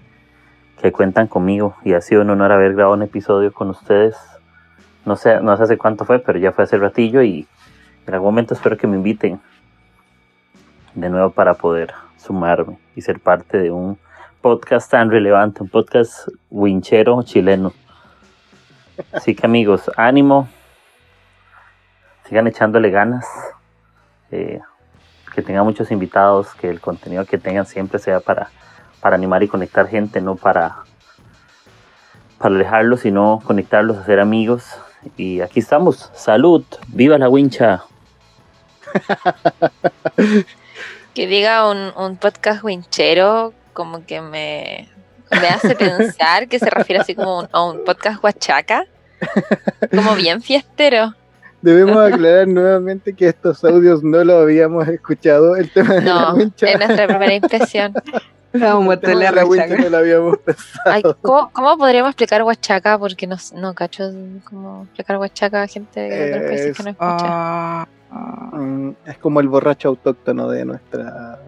que 0.81 0.93
cuentan 0.93 1.27
conmigo 1.27 1.77
y 1.85 1.95
ha 1.95 2.01
sido 2.01 2.23
un 2.23 2.31
honor 2.31 2.53
haber 2.53 2.75
grabado 2.75 2.95
un 2.95 3.03
episodio 3.03 3.53
con 3.53 3.71
ustedes. 3.71 4.17
No 5.05 5.17
sé, 5.17 5.41
no 5.41 5.57
sé 5.57 5.63
hace 5.63 5.79
cuánto 5.79 6.05
fue, 6.05 6.19
pero 6.19 6.39
ya 6.39 6.53
fue 6.53 6.65
hace 6.65 6.79
ratillo 6.79 7.23
y 7.23 7.47
en 8.07 8.15
algún 8.15 8.29
momento 8.29 8.55
espero 8.55 8.77
que 8.77 8.87
me 8.87 8.97
inviten 8.97 9.41
de 10.95 11.09
nuevo 11.09 11.31
para 11.31 11.55
poder 11.55 11.93
sumarme 12.17 12.79
y 12.95 13.01
ser 13.01 13.21
parte 13.21 13.59
de 13.59 13.71
un 13.71 13.99
podcast 14.41 14.91
tan 14.91 15.11
relevante, 15.11 15.63
un 15.63 15.69
podcast 15.69 16.29
winchero 16.51 17.23
chileno. 17.23 17.73
Así 19.13 19.35
que 19.35 19.47
amigos, 19.47 19.91
ánimo, 19.97 20.49
sigan 22.29 22.47
echándole 22.47 22.91
ganas, 22.91 23.27
eh, 24.31 24.61
que 25.35 25.43
tengan 25.43 25.65
muchos 25.65 25.91
invitados, 25.91 26.55
que 26.55 26.71
el 26.71 26.81
contenido 26.81 27.25
que 27.25 27.39
tengan 27.39 27.67
siempre 27.67 27.99
sea 27.99 28.21
para, 28.21 28.51
para 29.05 29.17
animar 29.17 29.43
y 29.43 29.49
conectar 29.49 29.87
gente, 29.87 30.23
no 30.23 30.35
para, 30.35 30.77
para 32.39 32.55
alejarlos, 32.55 33.01
sino 33.01 33.39
conectarlos, 33.45 33.99
hacer 33.99 34.19
amigos. 34.19 34.65
Y 35.19 35.43
aquí 35.43 35.61
estamos, 35.61 36.11
salud, 36.15 36.65
viva 36.89 37.19
la 37.19 37.29
wincha. 37.29 37.85
Que 41.13 41.27
diga 41.29 41.71
un, 41.71 41.93
un 41.97 42.17
podcast 42.17 42.65
winchero, 42.65 43.53
como 43.75 44.05
que 44.07 44.23
me, 44.23 44.89
me 45.31 45.49
hace 45.49 45.77
pensar 45.77 46.49
que 46.49 46.59
se 46.59 46.71
refiere 46.71 47.03
así 47.03 47.15
como 47.15 47.41
un- 47.41 47.49
a 47.53 47.63
un 47.63 47.85
podcast 47.85 48.25
huachaca, 48.25 48.87
como 49.95 50.15
bien 50.17 50.41
fiestero. 50.41 51.13
Debemos 51.63 51.99
aclarar 52.13 52.49
nuevamente 52.49 53.13
que 53.13 53.29
estos 53.29 53.63
audios 53.65 54.03
no 54.03 54.25
los 54.25 54.43
habíamos 54.43 54.89
escuchado. 54.89 55.55
El 55.57 55.71
tema 55.71 55.95
de 55.95 56.01
la 56.01 56.15
No, 56.31 56.35
wincha, 56.37 56.67
es 56.71 56.79
nuestra 56.79 57.07
primera 57.07 57.35
impresión. 57.35 57.93
De 58.55 59.15
la 59.33 59.91
no 59.91 59.97
habíamos 59.97 60.39
pensado. 60.39 60.81
Ay, 60.87 61.03
¿cómo, 61.23 61.51
cómo 61.53 61.77
podríamos 61.77 62.11
explicar 62.11 62.43
huachaca? 62.45 62.99
Porque 62.99 63.27
no, 63.27 63.37
no 63.55 63.75
cacho 63.75 64.11
cómo 64.45 64.85
explicar 64.85 65.19
huachaca 65.19 65.63
a 65.63 65.67
gente 65.67 66.01
de 66.01 66.31
otros 66.31 66.45
países 66.49 66.77
que 66.77 66.83
no 66.85 66.91
escucha. 66.91 67.17
Ah, 67.27 67.87
Es 69.07 69.19
como 69.19 69.41
el 69.41 69.49
borracho 69.49 69.89
autóctono 69.89 70.49
de 70.49 70.65
nuestra 70.65 71.41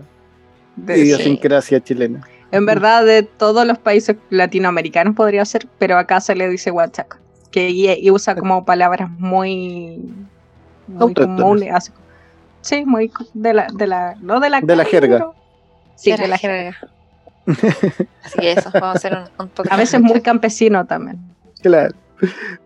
de- 0.74 0.98
idiosincrasia 0.98 1.80
chilena. 1.80 2.26
En 2.50 2.66
verdad, 2.66 3.04
de 3.04 3.22
todos 3.22 3.66
los 3.66 3.78
países 3.78 4.16
latinoamericanos 4.30 5.14
podría 5.14 5.44
ser, 5.44 5.66
pero 5.78 5.98
acá 5.98 6.20
se 6.20 6.34
le 6.34 6.48
dice 6.48 6.70
huachaca, 6.70 7.18
que 7.50 7.70
y, 7.70 7.88
y 7.90 8.10
usa 8.10 8.34
como 8.34 8.64
palabras 8.64 9.08
muy, 9.10 10.00
muy 10.88 11.14
comunes. 11.14 11.72
así- 11.72 11.92
sí, 12.62 12.84
muy 12.84 13.12
de 13.34 13.54
la, 13.54 13.68
de 13.72 13.86
la, 13.86 14.16
no 14.20 14.40
de 14.40 14.50
la, 14.50 14.60
De 14.60 14.74
la 14.76 14.84
jerga. 14.84 15.18
pero- 15.18 15.34
Sí, 15.96 16.12
de 16.12 16.28
la 16.28 16.36
jerga. 16.36 16.76
Así 18.24 18.38
que 18.40 18.52
eso, 18.52 18.70
vamos 18.72 18.88
a 18.88 18.92
hacer 18.92 19.12
un, 19.14 19.44
un 19.44 19.48
podcast. 19.50 19.72
A 19.72 19.76
veces 19.76 20.00
muy 20.00 20.20
campesino 20.20 20.86
también. 20.86 21.18
Claro. 21.62 21.94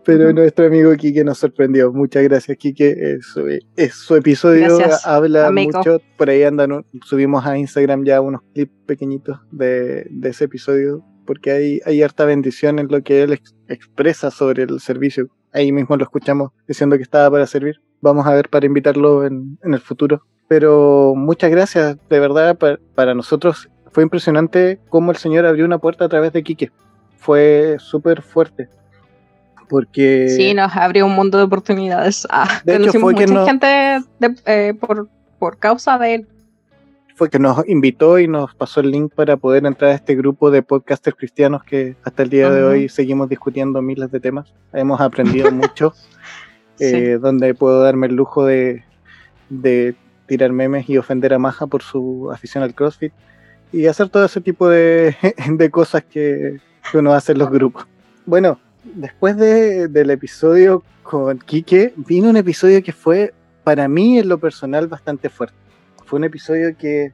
Pero 0.05 0.31
nuestro 0.31 0.65
amigo 0.67 0.93
Quique 0.95 1.23
nos 1.25 1.37
sorprendió. 1.39 1.91
Muchas 1.91 2.23
gracias, 2.23 2.57
Quique. 2.57 2.95
Es, 2.97 3.25
su- 3.27 3.47
es 3.75 3.93
su 3.95 4.15
episodio 4.15 4.77
Gracias, 4.77 5.05
habla 5.05 5.47
amigo. 5.47 5.77
mucho. 5.79 6.01
Por 6.17 6.29
ahí 6.29 6.43
andan, 6.43 6.85
subimos 7.05 7.45
a 7.45 7.57
Instagram 7.57 8.05
ya 8.05 8.21
unos 8.21 8.41
clips 8.53 8.71
pequeñitos 8.85 9.39
de, 9.51 10.07
de 10.09 10.29
ese 10.29 10.45
episodio, 10.45 11.03
porque 11.25 11.51
hay, 11.51 11.81
hay 11.85 12.01
harta 12.01 12.23
bendición 12.25 12.79
en 12.79 12.87
lo 12.87 13.01
que 13.03 13.23
él 13.23 13.33
ex- 13.33 13.53
expresa 13.67 14.31
sobre 14.31 14.63
el 14.63 14.79
servicio. 14.79 15.27
Ahí 15.53 15.73
mismo 15.73 15.97
lo 15.97 16.03
escuchamos 16.05 16.51
diciendo 16.65 16.95
que 16.95 17.03
estaba 17.03 17.29
para 17.29 17.45
servir. 17.45 17.81
Vamos 17.99 18.25
a 18.25 18.33
ver 18.33 18.47
para 18.47 18.65
invitarlo 18.65 19.25
en, 19.25 19.57
en 19.63 19.73
el 19.73 19.81
futuro. 19.81 20.23
Pero 20.47 21.13
muchas 21.15 21.51
gracias, 21.51 21.97
de 22.09 22.19
verdad, 22.21 22.57
pa- 22.57 22.79
para 22.95 23.13
nosotros 23.13 23.69
fue 23.91 24.03
impresionante 24.03 24.79
cómo 24.89 25.11
el 25.11 25.17
Señor 25.17 25.45
abrió 25.45 25.65
una 25.65 25.77
puerta 25.77 26.05
a 26.05 26.09
través 26.09 26.33
de 26.33 26.43
Quique. 26.43 26.71
Fue 27.17 27.77
súper 27.79 28.21
fuerte. 28.21 28.69
Porque 29.69 30.27
Sí, 30.29 30.53
nos 30.53 30.75
abrió 30.75 31.05
un 31.05 31.13
mundo 31.15 31.37
de 31.37 31.45
oportunidades. 31.45 32.27
Ah, 32.29 32.61
De 32.65 32.75
hecho, 32.75 32.99
fue 32.99 33.15
que 33.15 33.21
mucha 33.27 33.33
no- 33.33 33.45
gente 33.45 33.65
de- 34.19 34.35
eh, 34.45 34.73
por, 34.79 35.07
por 35.39 35.57
causa 35.57 35.97
de 35.97 36.15
él. 36.15 36.27
fue 37.15 37.29
que 37.29 37.37
nos 37.39 37.67
invitó 37.69 38.17
y 38.17 38.27
nos 38.27 38.55
pasó 38.55 38.79
el 38.79 38.89
link 38.89 39.13
para 39.13 39.37
poder 39.37 39.63
entrar 39.67 39.91
a 39.91 39.93
este 39.93 40.15
grupo 40.15 40.49
de 40.49 40.63
podcasters 40.63 41.15
cristianos 41.15 41.63
que 41.63 41.95
hasta 42.03 42.23
el 42.23 42.29
día 42.31 42.49
de 42.49 42.63
hoy 42.63 42.89
seguimos 42.89 43.29
discutiendo 43.29 43.79
miles 43.81 44.09
de 44.11 44.19
temas. 44.19 44.51
Hemos 44.73 44.99
aprendido 44.99 45.51
mucho, 45.51 45.93
Sí. 46.77 46.85
eh, 46.85 47.17
donde 47.21 47.53
puedo 47.53 47.83
darme 47.83 48.07
el 48.07 48.15
lujo 48.15 48.43
de, 48.45 48.83
de 49.49 49.93
tirar 50.25 50.51
memes 50.51 50.89
y 50.89 50.97
ofender 50.97 51.33
a 51.35 51.37
Maja 51.39 51.67
por 51.67 51.83
su 51.83 52.31
afición 52.31 52.63
al 52.63 52.73
CrossFit 52.73 53.13
y 53.71 53.85
hacer 53.87 54.09
todo 54.09 54.25
ese 54.25 54.41
tipo 54.41 54.67
de, 54.69 55.15
de 55.49 55.69
cosas 55.69 56.03
que, 56.03 56.59
que 56.91 56.97
uno 56.97 57.13
hace 57.13 57.31
en 57.33 57.39
los 57.39 57.49
grupos. 57.51 57.85
Bueno, 58.25 58.59
después 58.83 59.37
de- 59.37 59.87
del 59.87 60.09
episodio 60.09 60.83
con 61.03 61.39
Quique, 61.39 61.93
vino 61.95 62.29
un 62.29 62.37
episodio 62.37 62.81
que 62.83 62.91
fue 62.93 63.33
para 63.63 63.87
mí 63.87 64.19
en 64.19 64.27
lo 64.29 64.37
personal 64.37 64.87
bastante 64.87 65.29
fuerte. 65.29 65.55
Fue 66.05 66.17
un 66.17 66.25
episodio 66.25 66.75
que 66.77 67.11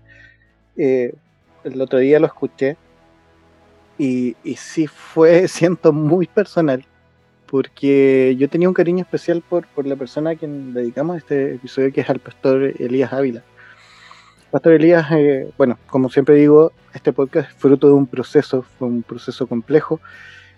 eh, 0.78 1.14
el 1.64 1.82
otro 1.82 2.00
día 2.00 2.20
lo 2.20 2.28
escuché 2.28 2.78
y, 3.98 4.36
y 4.44 4.56
sí 4.56 4.88
fue, 4.88 5.48
siento, 5.48 5.92
muy 5.94 6.28
personal 6.28 6.86
porque 7.48 8.36
yo 8.38 8.50
tenía 8.50 8.68
un 8.68 8.74
cariño 8.74 9.02
especial 9.04 9.42
por, 9.48 9.66
por 9.68 9.86
la 9.88 9.96
persona 9.96 10.32
a 10.32 10.36
quien 10.36 10.74
dedicamos 10.74 11.16
este 11.18 11.56
episodio, 11.56 11.94
que 11.94 12.02
es 12.02 12.10
al 12.10 12.20
pastor 12.20 12.74
Elías 12.78 13.14
Ávila. 13.14 13.42
Pastor 14.52 14.74
Elías, 14.74 15.06
eh, 15.12 15.52
bueno, 15.58 15.78
como 15.88 16.10
siempre 16.10 16.36
digo, 16.36 16.72
este 16.94 17.12
podcast 17.12 17.50
es 17.50 17.56
fruto 17.56 17.88
de 17.88 17.94
un 17.94 18.08
proceso, 18.08 18.62
fue 18.62 18.88
un 18.88 19.04
proceso 19.04 19.46
complejo 19.46 20.00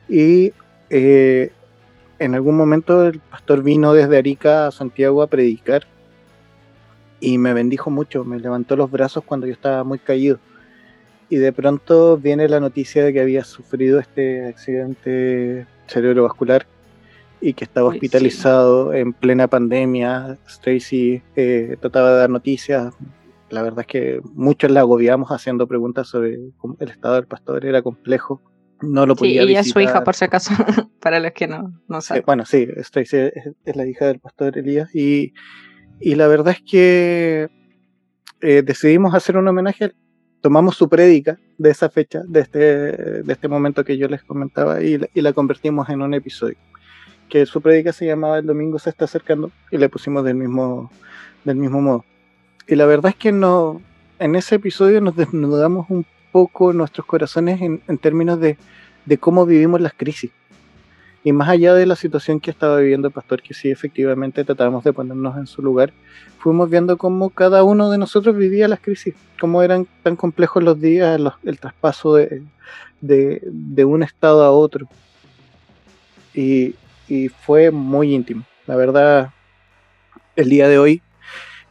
y 0.07 0.53
eh, 0.91 1.51
en 2.19 2.35
algún 2.35 2.55
momento 2.55 3.05
el 3.05 3.19
pastor 3.19 3.63
vino 3.63 3.93
desde 3.93 4.17
Arica 4.17 4.67
a 4.67 4.71
Santiago 4.71 5.23
a 5.23 5.27
predicar 5.27 5.87
y 7.19 7.39
me 7.39 7.53
bendijo 7.53 7.89
mucho, 7.89 8.23
me 8.23 8.39
levantó 8.39 8.75
los 8.75 8.91
brazos 8.91 9.23
cuando 9.23 9.47
yo 9.47 9.53
estaba 9.53 9.83
muy 9.83 9.99
caído. 9.99 10.39
Y 11.29 11.37
de 11.37 11.51
pronto 11.51 12.17
viene 12.17 12.47
la 12.47 12.59
noticia 12.59 13.03
de 13.03 13.13
que 13.13 13.21
había 13.21 13.43
sufrido 13.43 13.99
este 13.99 14.47
accidente 14.47 15.67
cerebrovascular 15.87 16.65
y 17.41 17.53
que 17.53 17.65
estaba 17.65 17.91
sí. 17.91 17.97
hospitalizado 17.97 18.93
en 18.93 19.13
plena 19.13 19.47
pandemia. 19.47 20.37
Stacy 20.47 21.21
eh, 21.35 21.77
trataba 21.79 22.11
de 22.11 22.17
dar 22.17 22.29
noticias. 22.29 22.93
La 23.49 23.61
verdad 23.63 23.81
es 23.81 23.87
que 23.87 24.21
muchos 24.33 24.69
la 24.71 24.81
agobiamos 24.81 25.29
haciendo 25.31 25.67
preguntas 25.67 26.07
sobre 26.07 26.35
el 26.79 26.89
estado 26.89 27.15
del 27.15 27.25
pastor, 27.27 27.65
era 27.65 27.81
complejo. 27.81 28.41
No 28.81 29.05
lo 29.05 29.15
Sí, 29.15 29.19
podía 29.19 29.41
ella 29.43 29.59
es 29.61 29.69
su 29.69 29.79
hija, 29.79 29.87
visitar. 29.89 30.03
por 30.03 30.15
si 30.15 30.25
acaso, 30.25 30.53
para 31.01 31.19
los 31.19 31.31
que 31.33 31.47
no, 31.47 31.73
no 31.87 31.99
Sí, 32.01 32.07
saben. 32.07 32.23
bueno, 32.25 32.45
sí, 32.45 32.67
Stacy 32.77 33.17
es, 33.17 33.33
es 33.65 33.75
la 33.75 33.85
hija 33.85 34.05
del 34.07 34.19
pastor 34.19 34.57
Elías 34.57 34.93
y, 34.95 35.33
y 35.99 36.15
la 36.15 36.27
verdad 36.27 36.53
es 36.57 36.61
que 36.69 37.49
eh, 38.41 38.61
decidimos 38.63 39.13
hacer 39.15 39.35
un 39.35 39.47
homenaje, 39.47 39.91
tomamos 40.41 40.77
su 40.77 40.87
prédica 40.87 41.37
de 41.57 41.71
esa 41.71 41.89
fecha, 41.89 42.21
de 42.25 42.39
este, 42.39 42.59
de 42.59 43.33
este 43.33 43.47
momento 43.49 43.83
que 43.83 43.97
yo 43.97 44.07
les 44.07 44.23
comentaba 44.23 44.81
y, 44.81 44.97
la- 44.97 45.09
y 45.13 45.21
la 45.21 45.33
convertimos 45.33 45.89
en 45.89 46.01
un 46.01 46.13
episodio, 46.13 46.55
que 47.27 47.45
su 47.45 47.61
prédica 47.61 47.91
se 47.91 48.05
llamaba 48.05 48.37
El 48.39 48.45
domingo 48.45 48.79
se 48.79 48.91
está 48.91 49.05
acercando 49.05 49.51
y 49.71 49.77
le 49.77 49.89
pusimos 49.89 50.23
del 50.23 50.35
mismo, 50.35 50.89
del 51.43 51.57
mismo 51.57 51.81
modo. 51.81 52.05
Y 52.69 52.75
la 52.75 52.85
verdad 52.85 53.09
es 53.09 53.15
que 53.15 53.31
no, 53.31 53.81
en 54.19 54.35
ese 54.35 54.55
episodio 54.55 55.01
nos 55.01 55.15
desnudamos 55.15 55.87
un 55.89 56.05
poco 56.31 56.71
nuestros 56.71 57.07
corazones 57.07 57.59
en, 57.61 57.81
en 57.87 57.97
términos 57.97 58.39
de, 58.39 58.57
de 59.05 59.17
cómo 59.17 59.47
vivimos 59.47 59.81
las 59.81 59.93
crisis. 59.93 60.29
Y 61.23 61.31
más 61.33 61.49
allá 61.49 61.73
de 61.73 61.87
la 61.87 61.95
situación 61.95 62.39
que 62.39 62.51
estaba 62.51 62.77
viviendo 62.77 63.07
el 63.07 63.13
pastor, 63.13 63.41
que 63.41 63.55
sí 63.55 63.71
efectivamente 63.71 64.45
tratábamos 64.45 64.83
de 64.83 64.93
ponernos 64.93 65.35
en 65.37 65.47
su 65.47 65.63
lugar, 65.63 65.91
fuimos 66.37 66.69
viendo 66.69 66.95
cómo 66.97 67.31
cada 67.31 67.63
uno 67.63 67.89
de 67.89 67.97
nosotros 67.97 68.37
vivía 68.37 68.67
las 68.67 68.79
crisis, 68.79 69.15
cómo 69.39 69.63
eran 69.63 69.87
tan 70.03 70.15
complejos 70.15 70.63
los 70.63 70.79
días, 70.79 71.19
los- 71.19 71.33
el 71.43 71.59
traspaso 71.59 72.13
de, 72.13 72.43
de, 73.01 73.41
de 73.43 73.83
un 73.83 74.03
estado 74.03 74.43
a 74.43 74.51
otro. 74.51 74.87
Y, 76.35 76.75
y 77.07 77.29
fue 77.29 77.71
muy 77.71 78.13
íntimo. 78.13 78.43
La 78.67 78.75
verdad, 78.75 79.31
el 80.35 80.49
día 80.49 80.67
de 80.69 80.77
hoy 80.77 81.01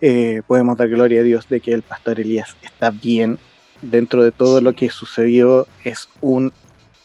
eh, 0.00 0.42
podemos 0.46 0.76
dar 0.76 0.88
gloria 0.88 1.20
a 1.20 1.24
Dios 1.24 1.48
de 1.48 1.60
que 1.60 1.72
el 1.72 1.82
pastor 1.82 2.20
Elías 2.20 2.56
está 2.62 2.90
bien, 2.90 3.38
dentro 3.82 4.22
de 4.22 4.32
todo 4.32 4.60
lo 4.60 4.72
que 4.74 4.90
sucedió, 4.90 5.66
es 5.84 6.08
un, 6.20 6.52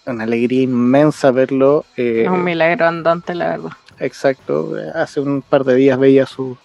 una 0.06 0.24
alegría 0.24 0.62
inmensa 0.64 1.32
verlo. 1.32 1.86
eh, 1.98 2.24
Es 2.26 2.30
un 2.30 2.44
milagro 2.44 2.86
andante, 2.88 3.36
la 3.36 3.50
verdad. 3.50 3.72
Exacto, 4.00 4.74
hace 4.96 5.20
un 5.20 5.42
par 5.42 5.64
de 5.64 5.76
días 5.76 5.98
veía 6.00 6.26
su- 6.26 6.58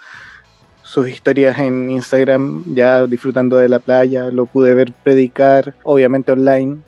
sus 0.82 1.08
historias 1.08 1.58
en 1.58 1.90
Instagram, 1.90 2.64
ya 2.74 3.06
disfrutando 3.06 3.56
de 3.58 3.68
la 3.68 3.78
playa, 3.78 4.30
lo 4.30 4.46
pude 4.46 4.72
ver 4.74 4.92
predicar, 5.04 5.74
obviamente 5.82 6.32
online, 6.32 6.78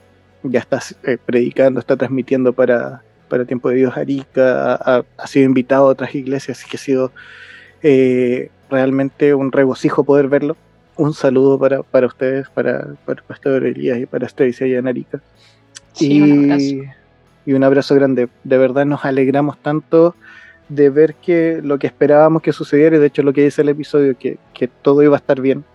ya 0.43 0.59
está 0.59 0.79
eh, 1.03 1.17
predicando, 1.23 1.79
está 1.79 1.95
transmitiendo 1.95 2.51
para, 2.53 3.03
para 3.29 3.45
Tiempo 3.45 3.69
de 3.69 3.75
Dios 3.75 3.95
Arica, 3.95 4.73
ha, 4.73 5.27
sido 5.27 5.45
invitado 5.45 5.83
a 5.85 5.91
otras 5.91 6.15
iglesias, 6.15 6.57
así 6.57 6.67
que 6.67 6.77
ha 6.77 6.79
sido 6.79 7.11
eh, 7.83 8.49
realmente 8.71 9.35
un 9.35 9.51
regocijo 9.51 10.03
poder 10.03 10.27
verlo. 10.27 10.57
Un 10.97 11.13
saludo 11.13 11.59
para, 11.59 11.83
para 11.83 12.07
ustedes, 12.07 12.49
para, 12.49 12.95
para 13.05 13.19
el 13.21 13.25
Pastor 13.27 13.65
Elías 13.65 13.99
y 13.99 14.05
para 14.07 14.25
Stacy 14.27 14.63
allá 14.63 14.79
en 14.79 14.87
Arica 14.87 15.21
Sí, 15.93 16.21
un 16.21 16.31
abrazo. 16.31 16.63
y, 17.45 17.49
y 17.51 17.53
un 17.53 17.63
abrazo 17.63 17.95
grande. 17.95 18.29
De 18.43 18.57
verdad 18.57 18.85
nos 18.85 19.05
alegramos 19.05 19.57
tanto 19.61 20.15
de 20.69 20.89
ver 20.89 21.15
que 21.15 21.59
lo 21.61 21.77
que 21.79 21.87
esperábamos 21.87 22.41
que 22.41 22.53
sucediera, 22.53 22.95
y 22.95 22.99
de 22.99 23.07
hecho 23.07 23.23
lo 23.23 23.33
que 23.33 23.43
dice 23.43 23.61
el 23.61 23.69
episodio, 23.69 24.17
que, 24.17 24.37
que 24.53 24.67
todo 24.67 25.03
iba 25.03 25.15
a 25.17 25.19
estar 25.19 25.41
bien, 25.41 25.65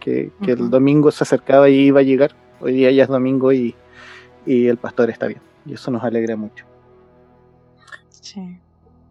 que, 0.00 0.30
que 0.42 0.52
el 0.52 0.60
Ujú. 0.62 0.70
domingo 0.70 1.10
se 1.10 1.24
acercaba 1.24 1.68
y 1.68 1.74
iba 1.86 2.00
a 2.00 2.04
llegar. 2.04 2.32
Hoy 2.60 2.72
día 2.72 2.90
ya 2.92 3.02
es 3.04 3.08
domingo 3.08 3.52
y, 3.52 3.74
y 4.46 4.68
el 4.68 4.76
pastor 4.76 5.10
está 5.10 5.26
bien. 5.26 5.40
Y 5.64 5.74
eso 5.74 5.90
nos 5.90 6.04
alegra 6.04 6.36
mucho. 6.36 6.64
Sí. 8.08 8.60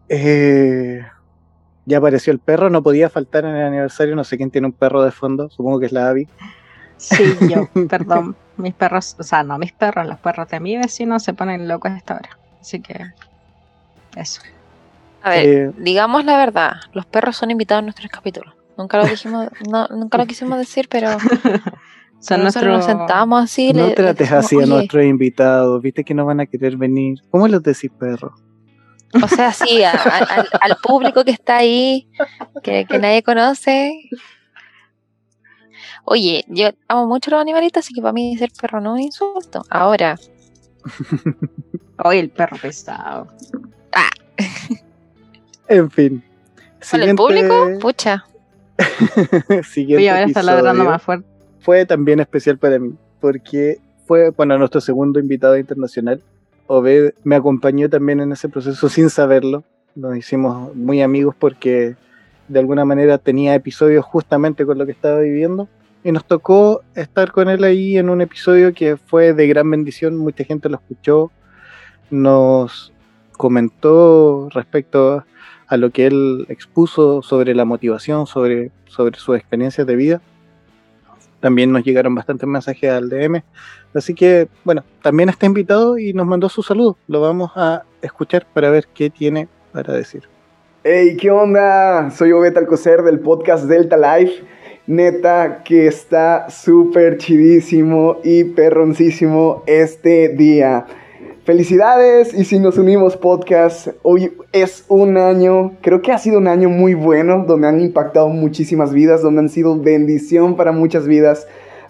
Eh, 0.08 1.02
ya 1.86 1.98
apareció 1.98 2.32
el 2.32 2.40
perro, 2.40 2.68
no 2.70 2.82
podía 2.82 3.08
faltar 3.08 3.44
en 3.44 3.56
el 3.56 3.64
aniversario, 3.64 4.14
no 4.16 4.24
sé 4.24 4.36
quién 4.36 4.50
tiene 4.50 4.66
un 4.66 4.72
perro 4.72 5.02
de 5.02 5.10
fondo, 5.12 5.48
supongo 5.50 5.80
que 5.80 5.86
es 5.86 5.92
la 5.92 6.08
Abby. 6.10 6.28
Sí, 6.98 7.24
yo, 7.48 7.68
perdón. 7.88 8.36
Mis 8.56 8.74
perros, 8.74 9.14
o 9.18 9.22
sea, 9.22 9.42
no 9.42 9.58
mis 9.58 9.72
perros, 9.72 10.06
los 10.06 10.18
perros 10.18 10.48
de 10.48 10.60
mi 10.60 10.76
vecino 10.76 11.18
se 11.20 11.34
ponen 11.34 11.68
locos 11.68 11.90
a 11.92 11.96
esta 11.96 12.14
hora. 12.16 12.30
Así 12.60 12.80
que, 12.80 12.98
eso. 14.16 14.40
A 15.22 15.30
ver, 15.30 15.46
Eh, 15.46 15.70
digamos 15.78 16.24
la 16.24 16.36
verdad, 16.38 16.72
los 16.92 17.04
perros 17.06 17.36
son 17.36 17.50
invitados 17.50 17.80
en 17.80 17.86
nuestros 17.86 18.10
capítulos. 18.10 18.54
Nunca 18.78 18.98
lo 18.98 19.06
dijimos, 19.06 19.48
no, 19.70 19.86
nunca 19.88 20.18
lo 20.18 20.26
quisimos 20.26 20.58
decir, 20.58 20.88
pero 20.88 21.08
Son 22.20 22.42
nosotros 22.42 22.42
nuestro... 22.42 22.72
nos 22.72 22.84
sentamos 22.86 23.44
así. 23.44 23.72
no 23.72 23.82
le- 23.82 23.88
le 23.90 23.94
trates 23.94 24.30
decimos, 24.30 24.44
así 24.44 24.56
a 24.62 24.66
nuestros 24.66 25.04
invitados, 25.04 25.82
viste 25.82 26.02
que 26.02 26.14
no 26.14 26.24
van 26.24 26.40
a 26.40 26.46
querer 26.46 26.76
venir. 26.76 27.18
¿Cómo 27.30 27.46
los 27.46 27.62
decís 27.62 27.90
perro? 27.98 28.32
O 29.22 29.28
sea, 29.28 29.52
sí, 29.52 29.82
a- 29.82 29.90
a- 29.92 30.18
al, 30.18 30.48
al 30.60 30.76
público 30.82 31.24
que 31.24 31.30
está 31.32 31.56
ahí, 31.58 32.08
que, 32.62 32.84
que 32.86 32.98
nadie 32.98 33.22
conoce. 33.22 33.92
Oye, 36.04 36.44
yo 36.48 36.70
amo 36.88 37.06
mucho 37.06 37.30
los 37.30 37.40
animalitos, 37.40 37.84
así 37.84 37.92
que 37.94 38.00
para 38.00 38.12
mí 38.12 38.36
ser 38.36 38.50
perro 38.60 38.80
no 38.80 38.96
es 38.96 39.02
insulto. 39.02 39.64
Ahora, 39.70 40.16
Hoy 42.04 42.18
el 42.18 42.30
perro 42.30 42.56
pesado. 42.58 43.26
En 45.68 45.90
fin. 45.90 46.22
¿con 46.90 47.02
el 47.02 47.16
público? 47.16 47.66
Pucha. 47.80 48.24
siguiente 49.64 49.96
Voy 50.02 50.08
a 50.08 50.14
ver, 50.14 50.28
está 50.28 50.42
ladrando 50.42 50.84
más 50.84 51.02
fuerte. 51.02 51.26
Fue 51.60 51.84
también 51.86 52.20
especial 52.20 52.58
para 52.58 52.78
mí, 52.78 52.94
porque 53.20 53.80
fue 54.06 54.30
bueno, 54.30 54.56
nuestro 54.58 54.80
segundo 54.80 55.18
invitado 55.18 55.56
internacional. 55.58 56.22
Obed 56.66 57.14
me 57.24 57.36
acompañó 57.36 57.88
también 57.88 58.20
en 58.20 58.32
ese 58.32 58.48
proceso 58.48 58.88
sin 58.88 59.10
saberlo. 59.10 59.64
Nos 59.94 60.16
hicimos 60.16 60.74
muy 60.74 61.00
amigos 61.02 61.34
porque 61.38 61.96
de 62.48 62.58
alguna 62.58 62.84
manera 62.84 63.18
tenía 63.18 63.54
episodios 63.54 64.04
justamente 64.04 64.66
con 64.66 64.78
lo 64.78 64.86
que 64.86 64.92
estaba 64.92 65.20
viviendo. 65.20 65.68
Y 66.04 66.12
nos 66.12 66.24
tocó 66.24 66.82
estar 66.94 67.32
con 67.32 67.48
él 67.48 67.64
ahí 67.64 67.98
en 67.98 68.10
un 68.10 68.20
episodio 68.20 68.72
que 68.72 68.96
fue 68.96 69.32
de 69.32 69.48
gran 69.48 69.68
bendición. 69.70 70.16
Mucha 70.16 70.44
gente 70.44 70.68
lo 70.68 70.76
escuchó. 70.76 71.32
Nos 72.10 72.92
comentó 73.32 74.48
respecto 74.50 75.24
a 75.66 75.76
lo 75.76 75.90
que 75.90 76.06
él 76.06 76.46
expuso 76.48 77.22
sobre 77.22 77.54
la 77.54 77.64
motivación, 77.64 78.26
sobre, 78.26 78.70
sobre 78.86 79.18
sus 79.18 79.36
experiencias 79.36 79.86
de 79.86 79.96
vida. 79.96 80.22
También 81.40 81.72
nos 81.72 81.84
llegaron 81.84 82.14
bastantes 82.14 82.48
mensajes 82.48 82.90
al 82.90 83.08
DM. 83.08 83.42
Así 83.96 84.14
que, 84.14 84.48
bueno, 84.64 84.84
también 85.02 85.28
está 85.28 85.46
invitado 85.46 85.98
y 85.98 86.12
nos 86.12 86.26
mandó 86.26 86.48
su 86.48 86.62
saludo. 86.62 86.96
Lo 87.08 87.20
vamos 87.20 87.52
a 87.56 87.84
escuchar 88.02 88.46
para 88.52 88.70
ver 88.70 88.86
qué 88.94 89.10
tiene 89.10 89.48
para 89.72 89.94
decir. 89.94 90.24
Hey, 90.84 91.16
¿qué 91.20 91.30
onda? 91.30 92.10
Soy 92.10 92.32
Obed 92.32 92.56
Alcocer 92.56 93.02
del 93.02 93.20
podcast 93.20 93.64
Delta 93.64 93.96
Life. 93.96 94.44
Neta 94.86 95.62
que 95.64 95.88
está 95.88 96.48
súper 96.48 97.18
chidísimo 97.18 98.18
y 98.22 98.44
perroncísimo 98.44 99.64
este 99.66 100.28
día. 100.28 100.86
Felicidades 101.44 102.34
y 102.34 102.44
si 102.44 102.58
nos 102.58 102.78
unimos 102.78 103.16
podcast, 103.16 103.88
hoy 104.02 104.32
es 104.52 104.84
un 104.88 105.16
año, 105.16 105.76
creo 105.80 106.02
que 106.02 106.12
ha 106.12 106.18
sido 106.18 106.38
un 106.38 106.48
año 106.48 106.68
muy 106.68 106.94
bueno, 106.94 107.44
donde 107.46 107.68
han 107.68 107.80
impactado 107.80 108.28
muchísimas 108.28 108.92
vidas, 108.92 109.22
donde 109.22 109.40
han 109.40 109.48
sido 109.48 109.76
bendición 109.80 110.56
para 110.56 110.72
muchas 110.72 111.06
vidas. 111.06 111.46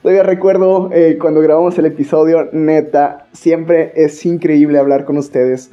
Todavía 0.06 0.22
recuerdo 0.22 0.88
eh, 0.92 1.18
cuando 1.20 1.40
grabamos 1.40 1.76
el 1.80 1.86
episodio, 1.86 2.48
neta, 2.52 3.26
siempre 3.32 3.90
es 3.96 4.24
increíble 4.24 4.78
hablar 4.78 5.04
con 5.04 5.18
ustedes. 5.18 5.72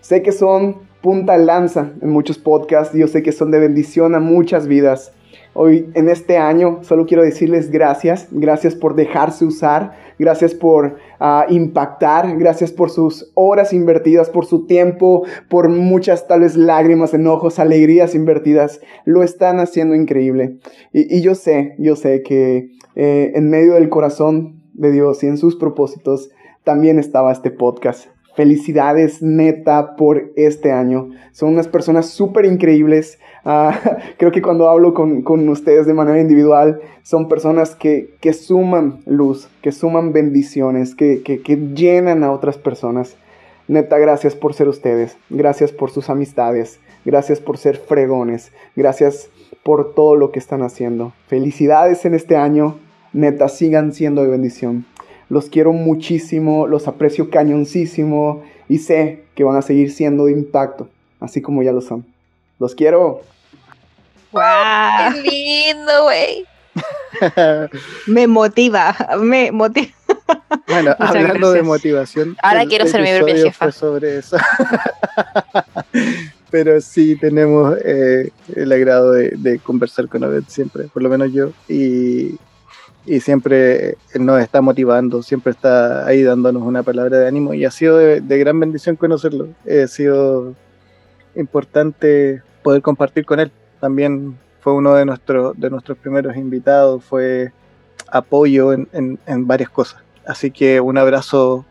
Sé 0.00 0.22
que 0.22 0.32
son 0.32 0.88
punta 1.02 1.36
lanza 1.36 1.92
en 2.00 2.08
muchos 2.08 2.38
podcasts 2.38 2.96
yo 2.96 3.06
sé 3.08 3.22
que 3.22 3.30
son 3.30 3.50
de 3.50 3.58
bendición 3.58 4.14
a 4.14 4.20
muchas 4.20 4.68
vidas. 4.68 5.12
Hoy, 5.60 5.90
en 5.94 6.08
este 6.08 6.36
año, 6.36 6.84
solo 6.84 7.04
quiero 7.04 7.24
decirles 7.24 7.72
gracias. 7.72 8.28
Gracias 8.30 8.76
por 8.76 8.94
dejarse 8.94 9.44
usar. 9.44 9.90
Gracias 10.16 10.54
por 10.54 10.98
ah, 11.18 11.46
impactar. 11.48 12.38
Gracias 12.38 12.70
por 12.70 12.90
sus 12.90 13.32
horas 13.34 13.72
invertidas, 13.72 14.30
por 14.30 14.46
su 14.46 14.66
tiempo, 14.66 15.24
por 15.50 15.68
muchas 15.68 16.28
tal 16.28 16.42
vez 16.42 16.54
lágrimas, 16.54 17.12
enojos, 17.12 17.58
alegrías 17.58 18.14
invertidas. 18.14 18.80
Lo 19.04 19.24
están 19.24 19.58
haciendo 19.58 19.96
increíble. 19.96 20.58
Y, 20.92 21.16
y 21.16 21.22
yo 21.22 21.34
sé, 21.34 21.74
yo 21.80 21.96
sé 21.96 22.22
que 22.22 22.70
eh, 22.94 23.32
en 23.34 23.50
medio 23.50 23.74
del 23.74 23.88
corazón 23.88 24.62
de 24.74 24.92
Dios 24.92 25.24
y 25.24 25.26
en 25.26 25.38
sus 25.38 25.56
propósitos 25.56 26.30
también 26.62 27.00
estaba 27.00 27.32
este 27.32 27.50
podcast. 27.50 28.06
Felicidades 28.38 29.20
neta 29.20 29.96
por 29.96 30.30
este 30.36 30.70
año. 30.70 31.10
Son 31.32 31.48
unas 31.48 31.66
personas 31.66 32.06
súper 32.10 32.44
increíbles. 32.44 33.18
Ah, 33.44 33.76
creo 34.16 34.30
que 34.30 34.42
cuando 34.42 34.68
hablo 34.68 34.94
con, 34.94 35.22
con 35.22 35.48
ustedes 35.48 35.86
de 35.86 35.92
manera 35.92 36.20
individual, 36.20 36.80
son 37.02 37.28
personas 37.28 37.74
que, 37.74 38.14
que 38.20 38.32
suman 38.32 39.00
luz, 39.06 39.48
que 39.60 39.72
suman 39.72 40.12
bendiciones, 40.12 40.94
que, 40.94 41.24
que, 41.24 41.42
que 41.42 41.56
llenan 41.56 42.22
a 42.22 42.30
otras 42.30 42.58
personas. 42.58 43.16
Neta, 43.66 43.98
gracias 43.98 44.36
por 44.36 44.54
ser 44.54 44.68
ustedes. 44.68 45.16
Gracias 45.30 45.72
por 45.72 45.90
sus 45.90 46.08
amistades. 46.08 46.78
Gracias 47.04 47.40
por 47.40 47.58
ser 47.58 47.76
fregones. 47.76 48.52
Gracias 48.76 49.30
por 49.64 49.94
todo 49.94 50.14
lo 50.14 50.30
que 50.30 50.38
están 50.38 50.62
haciendo. 50.62 51.12
Felicidades 51.26 52.04
en 52.04 52.14
este 52.14 52.36
año. 52.36 52.78
Neta, 53.12 53.48
sigan 53.48 53.92
siendo 53.92 54.22
de 54.22 54.28
bendición. 54.28 54.86
Los 55.28 55.50
quiero 55.50 55.72
muchísimo, 55.72 56.66
los 56.66 56.88
aprecio 56.88 57.30
cañoncísimo 57.30 58.44
y 58.68 58.78
sé 58.78 59.24
que 59.34 59.44
van 59.44 59.56
a 59.56 59.62
seguir 59.62 59.92
siendo 59.92 60.24
de 60.24 60.32
impacto, 60.32 60.88
así 61.20 61.42
como 61.42 61.62
ya 61.62 61.72
lo 61.72 61.80
son. 61.80 62.06
Los 62.58 62.74
quiero. 62.74 63.20
¡Guau! 64.32 65.12
¡Qué 65.12 65.22
lindo, 65.22 66.04
güey! 66.04 66.46
Me 68.06 68.26
motiva, 68.26 68.94
me 69.18 69.50
motiva. 69.50 69.88
Bueno, 70.66 70.94
Muchas 70.98 71.16
hablando 71.16 71.52
de 71.52 71.62
motivación. 71.62 72.36
Ahora 72.42 72.62
el 72.62 72.68
quiero 72.68 72.86
ser 72.86 73.02
mi 73.02 73.16
propia 73.16 73.36
jefa. 73.36 73.64
fue 73.64 73.72
sobre 73.72 74.18
eso. 74.18 74.36
Pero 76.50 76.80
sí 76.80 77.16
tenemos 77.16 77.76
eh, 77.84 78.30
el 78.54 78.72
agrado 78.72 79.12
de, 79.12 79.30
de 79.30 79.58
conversar 79.58 80.08
con 80.08 80.22
Obed 80.24 80.44
siempre, 80.46 80.84
por 80.84 81.02
lo 81.02 81.08
menos 81.08 81.32
yo. 81.32 81.50
Y, 81.68 82.38
y 83.08 83.20
siempre 83.20 83.96
nos 84.18 84.40
está 84.40 84.60
motivando, 84.60 85.22
siempre 85.22 85.52
está 85.52 86.06
ahí 86.06 86.22
dándonos 86.22 86.62
una 86.62 86.82
palabra 86.82 87.18
de 87.18 87.28
ánimo. 87.28 87.54
Y 87.54 87.64
ha 87.64 87.70
sido 87.70 87.96
de, 87.96 88.20
de 88.20 88.38
gran 88.38 88.60
bendición 88.60 88.96
conocerlo. 88.96 89.48
Eh, 89.64 89.82
ha 89.82 89.88
sido 89.88 90.54
importante 91.34 92.42
poder 92.62 92.82
compartir 92.82 93.24
con 93.24 93.40
él. 93.40 93.50
También 93.80 94.36
fue 94.60 94.74
uno 94.74 94.94
de, 94.94 95.06
nuestros 95.06 95.58
de 95.58 95.70
nuestros 95.70 95.96
primeros 95.96 96.36
invitados, 96.36 97.02
fue 97.02 97.52
apoyo 98.10 98.72
en, 98.74 98.88
en, 98.92 99.18
en 99.26 99.46
varias 99.46 99.70
cosas. 99.70 100.02
Así 100.26 100.50
que 100.50 100.80
un 100.80 100.98
abrazo 100.98 101.64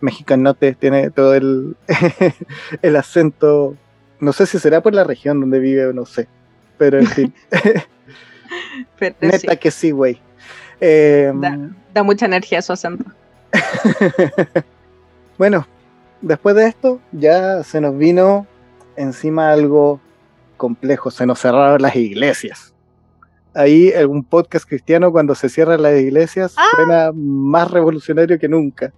mexicanote, 0.00 0.74
tiene 0.74 1.10
todo 1.10 1.34
el, 1.34 1.76
el 2.82 2.96
acento, 2.96 3.76
no 4.18 4.32
sé 4.32 4.46
si 4.46 4.58
será 4.58 4.82
por 4.82 4.94
la 4.94 5.04
región 5.04 5.40
donde 5.40 5.60
vive 5.60 5.86
o 5.86 5.92
no 5.92 6.06
sé, 6.06 6.26
pero 6.78 6.98
en 6.98 7.06
fin, 7.06 7.34
Pero 8.98 9.14
sí, 9.20 9.26
neta 9.26 9.56
que 9.56 9.70
sí, 9.70 9.90
güey. 9.90 10.20
Eh, 10.80 11.32
Da. 11.34 11.58
da 11.94 12.02
mucha 12.02 12.26
energía 12.26 12.62
su 12.62 12.72
acento. 12.72 13.04
bueno, 15.38 15.66
después 16.20 16.54
de 16.56 16.66
esto 16.66 17.00
ya 17.12 17.62
se 17.62 17.80
nos 17.80 17.96
vino 17.96 18.46
encima 18.96 19.50
algo 19.52 20.00
complejo, 20.56 21.10
se 21.10 21.26
nos 21.26 21.40
cerraron 21.40 21.80
las 21.82 21.96
iglesias. 21.96 22.74
ahí 23.54 23.92
un 24.08 24.22
podcast 24.22 24.68
cristiano 24.68 25.10
cuando 25.10 25.34
se 25.34 25.48
cierran 25.48 25.82
las 25.82 25.98
iglesias 25.98 26.54
suena 26.76 27.10
más 27.12 27.70
revolucionario 27.70 28.38
que 28.38 28.48
nunca. 28.48 28.92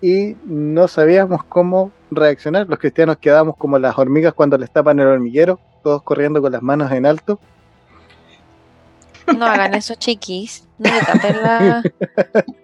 Y 0.00 0.36
no 0.44 0.86
sabíamos 0.88 1.42
cómo 1.44 1.90
reaccionar. 2.10 2.68
Los 2.68 2.78
cristianos 2.78 3.16
quedamos 3.16 3.56
como 3.56 3.78
las 3.78 3.98
hormigas 3.98 4.34
cuando 4.34 4.58
les 4.58 4.70
tapan 4.70 5.00
el 5.00 5.06
hormiguero, 5.06 5.58
todos 5.82 6.02
corriendo 6.02 6.40
con 6.42 6.52
las 6.52 6.62
manos 6.62 6.92
en 6.92 7.06
alto. 7.06 7.40
No 9.36 9.46
hagan 9.46 9.74
eso, 9.74 9.94
chiquis. 9.94 10.68
No 10.78 10.90
le 10.90 11.00
tapen 11.00 11.42
la, 11.42 11.82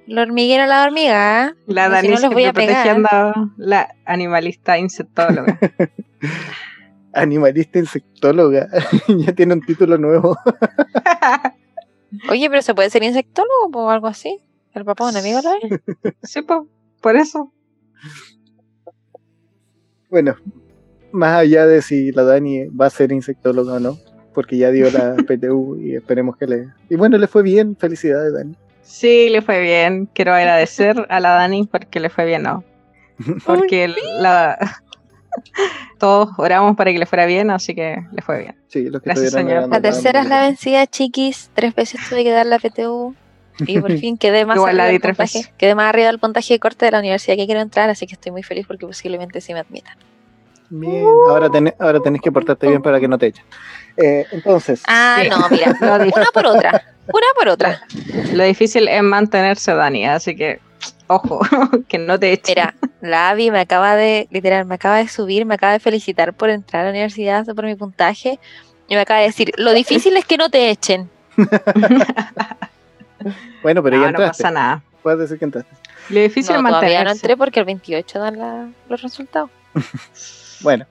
la 0.07 0.23
hormiguera 0.23 0.65
a 0.65 0.67
la 0.67 0.85
hormiga. 0.85 1.57
La 1.67 1.89
porque 1.89 2.01
si 2.01 2.09
Dani 2.09 2.23
no 2.23 2.31
voy 2.31 2.45
a 2.45 2.53
protegiendo 2.53 3.09
la 3.57 3.95
animalista 4.05 4.79
insectóloga. 4.79 5.59
Animalista 7.15 7.79
insectóloga. 7.79 8.69
ya 9.09 9.33
tiene 9.33 9.55
un 9.55 9.61
título 9.61 9.99
nuevo. 9.99 10.37
Oye, 12.29 12.49
pero 12.49 12.63
se 12.63 12.75
puede 12.75 12.91
ser 12.91 13.03
insectólogo 13.03 13.87
o 13.87 13.91
algo 13.91 14.07
así. 14.07 14.39
El 14.73 14.85
papá 14.85 15.05
de 15.05 15.11
un 15.11 15.17
amigo 15.19 15.41
lo 15.43 15.51
es. 15.55 15.81
sí, 16.23 16.41
por 17.01 17.17
eso. 17.17 17.53
Bueno, 20.11 20.37
más 21.11 21.41
allá 21.41 21.67
de 21.67 21.83
si 21.83 22.13
la 22.13 22.23
Dani 22.23 22.67
va 22.69 22.87
a 22.87 22.91
ser 22.91 23.13
insectóloga 23.13 23.75
o 23.75 23.81
no, 23.81 23.99
porque 24.33 24.57
ya 24.57 24.71
dio 24.71 24.91
la 24.91 25.15
PTU 25.27 25.79
y 25.81 25.95
esperemos 25.95 26.37
que 26.37 26.47
le... 26.47 26.69
Y 26.89 26.97
bueno, 26.97 27.19
le 27.19 27.27
fue 27.27 27.43
bien, 27.43 27.77
felicidades 27.77 28.33
Dani. 28.33 28.55
Sí, 28.83 29.29
le 29.31 29.43
fue 29.43 29.61
bien. 29.61 30.09
Quiero 30.13 30.35
agradecer 30.35 31.07
a 31.09 31.21
la 31.21 31.31
Dani 31.31 31.67
porque 31.71 32.01
le 32.01 32.11
fue 32.11 32.25
bien, 32.27 32.43
¿no? 32.43 32.65
Porque 33.47 33.89
la... 34.19 34.59
todos 35.99 36.31
oramos 36.37 36.77
para 36.77 36.93
que 36.93 36.99
le 36.99 37.07
fuera 37.07 37.27
bien, 37.27 37.51
así 37.51 37.75
que 37.75 37.97
le 38.13 38.23
fue 38.23 38.41
bien. 38.41 38.57
Sí, 38.69 38.89
los 38.91 39.01
que 39.03 39.11
Gracias, 39.11 39.33
señor. 39.33 39.69
La 39.69 39.81
tercera 39.81 40.23
es 40.23 40.29
la 40.29 40.43
vencida, 40.43 40.87
chiquis. 40.87 41.51
Tres 41.55 41.75
veces 41.75 42.01
tuve 42.09 42.25
que 42.25 42.31
dar 42.31 42.47
la 42.47 42.59
PTU. 42.59 43.15
Y 43.67 43.79
por 43.81 43.93
fin 43.99 44.17
quedé 44.17 44.45
más, 44.47 44.57
Igual 44.57 44.77
la 44.77 44.85
arriba 44.85 44.93
di 44.93 44.95
del 44.95 45.03
tres 45.03 45.17
puntaje, 45.17 45.39
veces. 45.39 45.55
quedé 45.59 45.75
más 45.75 45.89
arriba 45.89 46.07
del 46.07 46.19
puntaje 46.19 46.55
de 46.55 46.59
corte 46.59 46.87
de 46.87 46.91
la 46.91 46.99
universidad 46.99 47.37
que 47.37 47.47
quiero 47.47 47.61
entrar, 47.61 47.91
así 47.91 48.07
que 48.07 48.15
estoy 48.15 48.33
muy 48.33 48.43
feliz 48.43 48.67
porque 48.67 48.87
posiblemente 48.87 49.41
sí 49.41 49.53
me 49.53 49.61
admitan. 49.61 49.97
Bien, 50.75 51.05
ahora, 51.29 51.51
tenés, 51.51 51.75
ahora 51.79 52.01
tenés 52.01 52.23
que 52.23 52.33
portarte 52.33 52.67
bien 52.67 52.81
para 52.81 52.99
que 52.99 53.07
no 53.07 53.19
te 53.19 53.27
echen. 53.27 53.45
Eh, 53.99 54.27
entonces, 54.33 54.83
Ah, 54.87 55.19
Sí. 55.23 55.29
no, 55.29 55.37
mira, 55.51 55.77
una 55.81 56.31
por 56.33 56.47
otra. 56.47 56.83
Una 57.09 57.27
por 57.37 57.49
otra. 57.49 57.83
Lo 58.33 58.43
difícil 58.45 58.89
es 58.89 59.03
mantenerse, 59.03 59.75
Dani, 59.75 60.07
así 60.07 60.35
que, 60.35 60.61
ojo, 61.09 61.41
que 61.89 61.99
no 61.99 62.19
te 62.19 62.33
echen. 62.33 62.55
Mira, 62.57 62.75
la 63.03 63.29
Abby 63.31 63.51
me 63.51 63.61
acaba 63.61 63.97
de, 63.97 64.29
literal, 64.31 64.65
me 64.65 64.77
acaba 64.77 64.97
de 64.97 65.09
subir, 65.09 65.45
me 65.45 65.57
acaba 65.57 65.75
de 65.75 65.81
felicitar 65.81 66.33
por 66.33 66.49
entrar 66.49 66.81
a 66.83 66.85
la 66.87 66.91
universidad, 66.93 67.45
por 67.55 67.67
mi 67.67 67.75
puntaje, 67.75 68.39
y 68.89 68.95
me 68.95 69.03
acaba 69.03 69.21
de 69.21 69.27
decir, 69.27 69.53
lo 69.59 69.73
difícil 69.75 70.17
es 70.17 70.25
que 70.25 70.39
no 70.39 70.49
te 70.49 70.71
echen. 70.71 71.11
bueno, 73.63 73.83
pero 73.83 73.97
no, 73.99 74.05
ya 74.05 74.13
no 74.13 74.19
pasa 74.19 74.51
nada. 74.51 74.83
Puedes 75.03 75.19
decir 75.21 75.39
que 75.39 75.45
entraste. 75.45 75.71
Lo 76.09 76.21
difícil 76.21 76.55
No, 76.55 76.61
es 76.61 76.65
todavía 76.67 76.81
mantenerse. 76.99 77.05
no 77.05 77.11
entré 77.13 77.37
porque 77.37 77.61
el 77.61 77.67
28 77.67 78.19
dan 78.19 78.39
la- 78.39 78.69
los 78.89 79.03
resultados. 79.03 79.51
Bueno, 80.63 80.87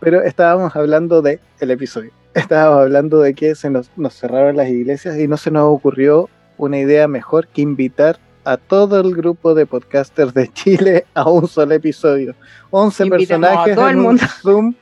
pero 0.00 0.22
estábamos 0.22 0.74
hablando 0.76 1.22
de 1.22 1.40
el 1.60 1.70
episodio. 1.70 2.10
Estábamos 2.34 2.82
hablando 2.82 3.20
de 3.20 3.34
que 3.34 3.54
se 3.54 3.70
nos, 3.70 3.90
nos 3.96 4.14
cerraron 4.14 4.56
las 4.56 4.68
iglesias 4.68 5.18
y 5.18 5.28
no 5.28 5.36
se 5.36 5.50
nos 5.50 5.64
ocurrió 5.64 6.28
una 6.58 6.78
idea 6.78 7.08
mejor 7.08 7.46
que 7.48 7.62
invitar 7.62 8.18
a 8.44 8.56
todo 8.56 9.00
el 9.00 9.14
grupo 9.14 9.54
de 9.54 9.66
podcasters 9.66 10.34
de 10.34 10.48
Chile 10.52 11.06
a 11.14 11.28
un 11.28 11.48
solo 11.48 11.74
episodio. 11.74 12.34
11 12.70 13.04
Invitamos 13.04 13.48
a 13.48 13.64
personajes 13.64 13.92
en 13.92 14.06
un. 14.06 14.18
Zoom, 14.18 14.74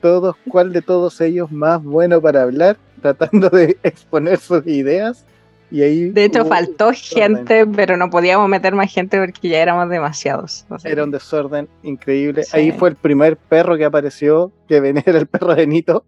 todos, 0.00 0.36
¿cuál 0.48 0.72
de 0.72 0.82
todos 0.82 1.20
ellos 1.20 1.50
más 1.50 1.82
bueno 1.82 2.20
para 2.20 2.42
hablar? 2.42 2.78
Tratando 3.02 3.50
de 3.50 3.78
exponer 3.82 4.38
sus 4.38 4.66
ideas. 4.66 5.24
Y 5.70 5.82
ahí 5.82 6.10
De 6.10 6.24
hecho, 6.24 6.44
faltó 6.44 6.90
gente, 6.92 7.66
pero 7.66 7.96
no 7.96 8.10
podíamos 8.10 8.48
meter 8.48 8.74
más 8.74 8.92
gente 8.92 9.18
porque 9.18 9.48
ya 9.48 9.58
éramos 9.58 9.88
demasiados. 9.88 10.66
O 10.68 10.78
sea, 10.78 10.90
Era 10.90 11.04
un 11.04 11.10
desorden 11.10 11.68
increíble. 11.82 12.42
Sí. 12.42 12.56
Ahí 12.56 12.72
fue 12.72 12.88
el 12.88 12.96
primer 12.96 13.36
perro 13.36 13.76
que 13.76 13.84
apareció, 13.84 14.52
que 14.68 14.80
venía 14.80 15.02
era 15.06 15.18
el 15.18 15.26
perro 15.26 15.54
de 15.54 15.66
Nito. 15.66 16.04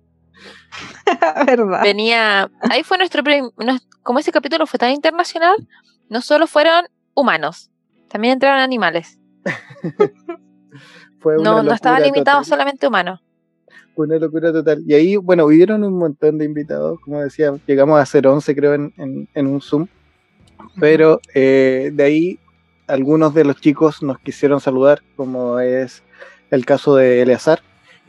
¿Verdad? 1.46 1.82
Venía, 1.82 2.50
ahí 2.68 2.82
fue 2.82 2.98
nuestro, 2.98 3.22
como 4.02 4.18
ese 4.18 4.32
capítulo 4.32 4.66
fue 4.66 4.78
tan 4.78 4.90
internacional, 4.90 5.54
no 6.08 6.20
solo 6.20 6.46
fueron 6.46 6.86
humanos, 7.14 7.70
también 8.08 8.34
entraron 8.34 8.60
animales. 8.60 9.18
Fue 11.18 11.38
una 11.38 11.50
No, 11.50 11.62
no 11.62 11.72
estaba 11.72 12.00
limitado 12.00 12.38
total. 12.38 12.44
solamente 12.44 12.86
a 12.86 12.88
humanos. 12.88 13.20
Fue 13.94 14.06
una 14.06 14.16
locura 14.18 14.52
total. 14.52 14.82
Y 14.86 14.94
ahí, 14.94 15.16
bueno, 15.16 15.44
hubieron 15.44 15.84
un 15.84 15.98
montón 15.98 16.38
de 16.38 16.44
invitados, 16.46 16.98
como 17.00 17.20
decía, 17.20 17.52
llegamos 17.66 18.00
a 18.00 18.06
ser 18.06 18.26
11 18.26 18.54
creo 18.54 18.74
en, 18.74 18.92
en- 18.96 19.28
en 19.34 19.46
un 19.46 19.60
Zoom, 19.60 19.86
pero 20.80 21.20
eh, 21.34 21.90
de 21.92 22.02
ahí 22.02 22.38
algunos 22.86 23.34
de 23.34 23.44
los 23.44 23.60
chicos 23.60 24.02
nos 24.02 24.18
quisieron 24.18 24.60
saludar, 24.60 25.02
como 25.16 25.58
es 25.60 26.02
el 26.50 26.64
caso 26.64 26.96
de 26.96 27.22
Eleazar 27.22 27.60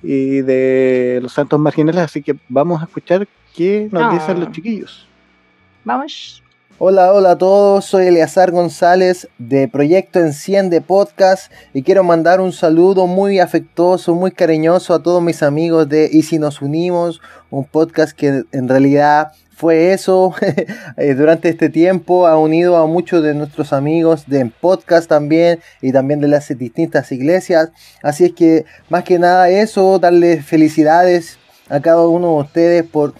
y 0.01 0.41
de 0.41 1.19
los 1.21 1.33
Santos 1.33 1.59
Marginales, 1.59 2.01
así 2.01 2.21
que 2.21 2.35
vamos 2.49 2.81
a 2.81 2.85
escuchar 2.85 3.27
qué 3.55 3.87
nos 3.91 4.03
Ah. 4.03 4.09
dicen 4.13 4.39
los 4.39 4.51
chiquillos. 4.51 5.07
Vamos. 5.85 6.42
Hola, 6.79 7.13
hola 7.13 7.31
a 7.31 7.37
todos, 7.37 7.85
soy 7.85 8.07
Eleazar 8.07 8.49
González 8.49 9.27
de 9.37 9.67
Proyecto 9.67 10.19
Enciende 10.19 10.81
Podcast 10.81 11.51
y 11.71 11.83
quiero 11.83 12.03
mandar 12.03 12.41
un 12.41 12.51
saludo 12.51 13.05
muy 13.05 13.39
afectuoso, 13.39 14.15
muy 14.15 14.31
cariñoso 14.31 14.95
a 14.95 15.03
todos 15.03 15.21
mis 15.21 15.43
amigos 15.43 15.87
de 15.87 16.09
Y 16.11 16.23
si 16.23 16.39
nos 16.39 16.63
unimos, 16.63 17.21
un 17.51 17.65
podcast 17.65 18.17
que 18.17 18.45
en 18.51 18.67
realidad 18.67 19.33
fue 19.55 19.93
eso 19.93 20.33
eh, 20.97 21.13
durante 21.13 21.49
este 21.49 21.69
tiempo, 21.69 22.25
ha 22.25 22.39
unido 22.39 22.75
a 22.77 22.87
muchos 22.87 23.21
de 23.21 23.35
nuestros 23.35 23.71
amigos 23.71 24.23
de 24.25 24.51
podcast 24.59 25.07
también 25.07 25.59
y 25.79 25.91
también 25.91 26.21
de 26.21 26.27
las 26.27 26.47
distintas 26.57 27.11
iglesias, 27.11 27.69
así 28.01 28.25
es 28.25 28.33
que 28.33 28.65
más 28.89 29.03
que 29.03 29.19
nada 29.19 29.47
eso, 29.47 29.99
darles 29.99 30.43
felicidades 30.43 31.37
a 31.69 31.79
cada 31.81 32.07
uno 32.07 32.29
de 32.29 32.41
ustedes 32.41 32.83
por 32.83 33.13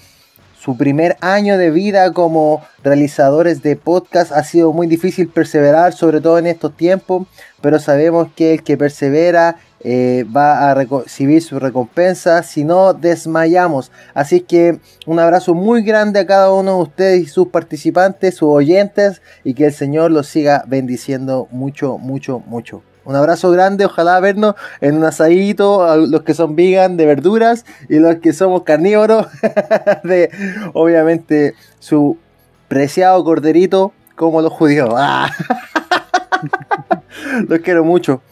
su 0.64 0.78
primer 0.78 1.18
año 1.20 1.58
de 1.58 1.72
vida 1.72 2.14
como 2.14 2.64
realizadores 2.86 3.62
de 3.64 3.76
podcast 3.76 4.32
ha 4.32 4.46
sido 4.46 4.72
muy 4.72 4.88
difícil 4.88 5.28
perseverar, 5.28 5.92
sobre 5.92 6.22
todo 6.22 6.38
en 6.38 6.48
estos 6.48 6.78
tiempos, 6.78 7.28
pero 7.60 7.80
sabemos 7.80 8.30
que 8.34 8.54
el 8.54 8.64
que 8.64 8.78
persevera 8.78 9.58
eh, 9.82 10.24
va 10.34 10.72
a 10.72 10.74
recibir 10.74 11.42
su 11.42 11.60
recompensa 11.60 12.44
si 12.44 12.64
no 12.64 12.94
desmayamos. 12.94 13.92
Así 14.14 14.40
que 14.40 14.80
un 15.06 15.20
abrazo 15.20 15.54
muy 15.54 15.84
grande 15.84 16.22
a 16.22 16.26
cada 16.26 16.54
uno 16.54 16.78
de 16.78 16.84
ustedes 16.84 17.24
y 17.24 17.26
sus 17.26 17.50
participantes, 17.50 18.36
sus 18.36 18.48
oyentes, 18.48 19.22
y 19.44 19.56
que 19.56 19.66
el 19.66 19.74
Señor 19.74 20.12
los 20.12 20.28
siga 20.28 20.64
bendiciendo 20.66 21.50
mucho, 21.52 21.98
mucho, 21.98 22.40
mucho. 22.40 22.84
Un 23.06 23.16
abrazo 23.16 23.52
grande, 23.52 23.86
ojalá 23.86 24.20
vernos 24.22 24.56
en 24.80 24.96
un 24.98 25.04
asadito, 25.04 25.84
a 25.84 25.98
los 25.98 26.22
que 26.24 26.34
son 26.34 26.56
vegan 26.56 26.96
de 26.98 27.06
verduras 27.06 27.66
y 27.90 28.00
los 28.00 28.16
que 28.18 28.32
somos 28.34 28.64
carnívoros 28.64 29.28
de 30.04 30.30
obviamente 30.74 31.54
su 31.80 32.18
preciado 32.70 33.22
corderito 33.24 33.92
como 34.16 34.42
los 34.42 34.54
judíos. 34.54 34.90
¡Ah! 34.98 35.30
los 37.48 37.60
quiero 37.60 37.84
mucho. 37.84 38.22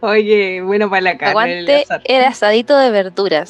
Oye, 0.00 0.62
bueno 0.62 0.88
para 0.88 1.02
la 1.02 1.12
carne. 1.18 1.30
Aguante 1.30 1.58
Eleazar. 1.58 2.00
el 2.04 2.24
asadito 2.24 2.76
de 2.78 2.90
verduras, 2.90 3.48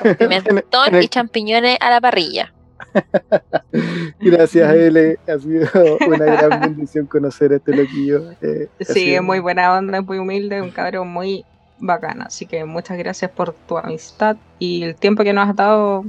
con 0.00 0.14
pimentón 0.14 0.88
En 0.88 0.94
el- 0.96 1.04
y 1.04 1.08
champiñones 1.08 1.76
a 1.80 1.90
la 1.90 2.00
parrilla. 2.00 2.52
Gracias, 4.20 4.74
L. 4.74 5.18
Ha 5.28 5.38
sido 5.38 5.98
una 6.06 6.24
gran 6.24 6.60
bendición 6.60 7.06
conocer 7.06 7.52
a 7.52 7.56
este 7.56 7.74
loquillo. 7.74 8.32
eh, 8.42 8.68
Sí, 8.80 9.14
es 9.14 9.22
muy 9.22 9.38
buena 9.38 9.76
onda, 9.76 9.98
es 9.98 10.04
muy 10.04 10.18
humilde, 10.18 10.60
un 10.60 10.70
cabrón 10.70 11.08
muy 11.08 11.44
bacana. 11.78 12.24
Así 12.26 12.46
que 12.46 12.64
muchas 12.64 12.98
gracias 12.98 13.30
por 13.30 13.52
tu 13.52 13.78
amistad 13.78 14.36
y 14.58 14.82
el 14.82 14.94
tiempo 14.96 15.24
que 15.24 15.32
nos 15.32 15.48
has 15.48 15.56
dado 15.56 16.04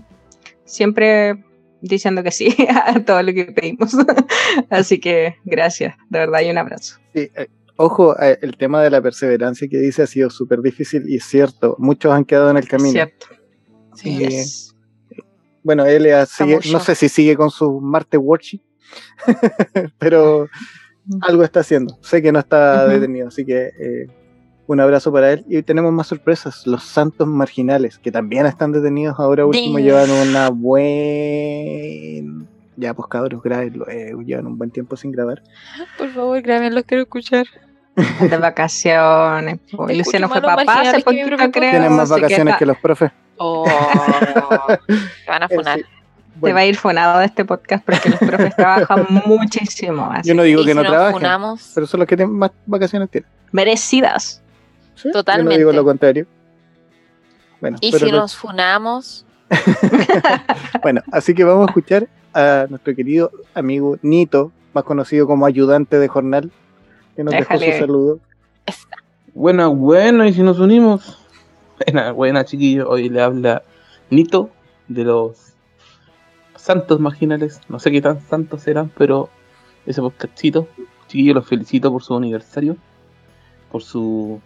siempre 0.66 1.44
diciendo 1.82 2.24
que 2.24 2.32
sí 2.32 2.56
a 2.86 3.00
todo 3.04 3.22
lo 3.22 3.34
que 3.34 3.46
pedimos. 3.46 3.96
Así 4.70 5.00
que 5.00 5.36
gracias, 5.46 5.96
de 6.10 6.20
verdad, 6.20 6.42
y 6.42 6.50
un 6.50 6.58
abrazo. 6.58 7.00
Sí, 7.14 7.30
eh, 7.36 7.48
ojo, 7.76 8.20
eh, 8.20 8.38
el 8.42 8.58
tema 8.58 8.82
de 8.82 8.90
la 8.90 9.02
perseverancia 9.02 9.68
que 9.68 9.78
dice 9.78 10.04
ha 10.04 10.08
sido 10.08 10.30
súper 10.30 10.62
difícil 10.62 11.04
y 11.08 11.18
es 11.18 11.26
cierto. 11.26 11.76
Muchos 11.80 12.12
han 12.12 12.26
quedado 12.26 12.50
en 12.50 12.58
el 12.58 12.68
camino. 12.68 12.92
Cierto. 12.92 13.28
Sí. 13.96 14.18
Yes. 14.18 14.76
Bueno, 15.68 15.86
él 15.86 16.08
sigue, 16.28 16.60
no 16.72 16.80
sé 16.80 16.96
si 16.96 17.10
sigue 17.10 17.36
con 17.36 17.52
su 17.52 17.82
Marte 17.82 18.16
Watching, 18.18 18.62
pero 20.00 20.48
algo 21.22 21.44
está 21.44 21.60
haciendo. 21.60 21.98
Sé 22.02 22.22
que 22.22 22.32
no 22.32 22.40
está 22.40 22.88
detenido, 22.88 23.28
así 23.28 23.44
que 23.46 23.66
eh, 23.78 24.08
un 24.66 24.80
abrazo 24.80 25.12
para 25.12 25.34
él. 25.34 25.44
Y 25.50 25.62
tenemos 25.64 25.92
más 25.92 26.08
sorpresas, 26.08 26.66
los 26.66 26.84
Santos 26.86 27.28
Marginales, 27.28 27.98
que 28.00 28.14
también 28.14 28.46
están 28.46 28.72
detenidos. 28.72 29.20
Ahora 29.20 29.46
último 29.46 29.78
llevan 29.80 30.10
una 30.10 30.50
buen... 30.50 32.48
Ya, 32.78 32.94
pues 32.94 33.10
cabros, 33.10 33.44
grabenlo. 33.44 33.90
eh, 33.90 34.14
llevan 34.26 34.48
un 34.48 34.58
buen 34.58 34.72
tiempo 34.72 34.96
sin 34.96 35.12
grabar. 35.12 35.44
Por 35.98 36.10
favor, 36.14 36.42
graben, 36.42 36.74
los 36.76 36.84
quiero 36.86 37.04
escuchar. 37.04 37.46
de 38.22 38.38
vacaciones. 38.38 39.60
Luciano 39.72 40.30
fue 40.30 40.42
papá 40.42 40.84
poquito, 41.04 41.28
propio 41.28 41.52
creo. 41.52 41.72
Tienen 41.72 41.92
más 41.94 42.08
que 42.08 42.16
vacaciones 42.22 42.54
está- 42.54 42.60
que 42.60 42.66
los 42.68 42.78
profes. 42.78 43.12
Oh, 43.38 43.66
te 43.66 45.30
van 45.32 45.44
a 45.44 45.46
Eh, 45.46 45.56
funar. 45.56 45.80
Te 45.80 45.86
Bueno, 46.40 46.56
va 46.56 46.62
a 46.62 46.66
ir 46.66 46.76
funado 46.78 47.20
de 47.20 47.26
este 47.26 47.46
podcast 47.46 47.84
porque 47.86 48.10
los 48.10 48.20
profes 48.20 48.56
trabajan 48.56 49.08
muchísimo. 49.26 50.10
así 50.12 50.30
yo 50.30 50.36
no 50.36 50.44
digo 50.44 50.64
que 50.64 50.72
si 50.72 50.76
no 50.76 50.84
trabajen, 50.84 51.14
funamos, 51.14 51.72
pero 51.74 51.88
son 51.88 52.00
los 52.02 52.08
que 52.08 52.16
tienen 52.16 52.36
más 52.38 52.52
vacaciones 52.66 53.10
tienen. 53.10 53.30
Merecidas. 53.52 54.42
¿sí? 54.96 55.04
Yo 55.06 55.10
no 55.10 55.14
Totalmente. 55.14 55.58
digo 55.58 55.72
lo 55.72 55.84
contrario. 55.84 56.28
Bueno, 57.60 57.78
y 57.82 57.92
pero 57.92 58.06
si 58.06 58.12
nos 58.12 58.36
funamos, 58.36 59.26
bueno, 60.84 61.02
así 61.12 61.34
que 61.34 61.44
vamos 61.44 61.68
a 61.68 61.72
escuchar 61.72 62.08
a 62.34 62.68
nuestro 62.70 62.94
querido 62.96 63.32
amigo 63.56 63.98
Nito, 64.04 64.52
más 64.74 64.84
conocido 64.84 65.26
como 65.26 65.46
ayudante 65.48 65.98
de 65.98 66.08
jornal, 66.08 66.52
que 67.16 67.24
nos 67.24 67.34
dejó 67.34 67.54
Déjale. 67.54 67.74
su 67.74 67.80
saludo. 67.80 68.20
Buena, 69.34 69.68
buena, 69.68 70.28
y 70.28 70.34
si 70.34 70.44
nos 70.44 70.60
unimos. 70.60 71.18
Buena, 71.78 72.12
buena, 72.12 72.44
chiquillo. 72.44 72.90
Hoy 72.90 73.08
le 73.08 73.22
habla 73.22 73.62
Nito 74.10 74.50
de 74.88 75.04
los 75.04 75.54
santos 76.56 77.00
marginales. 77.00 77.62
No 77.70 77.78
sé 77.78 77.92
qué 77.92 78.02
tan 78.02 78.20
santos 78.20 78.64
serán, 78.64 78.92
pero 78.98 79.30
ese 79.86 80.02
podcastito. 80.02 80.68
Chiquillos, 81.08 81.36
los 81.36 81.48
felicito 81.48 81.92
por 81.92 82.02
su 82.02 82.18
aniversario, 82.18 82.78
por 83.72 83.84
su 83.84 84.42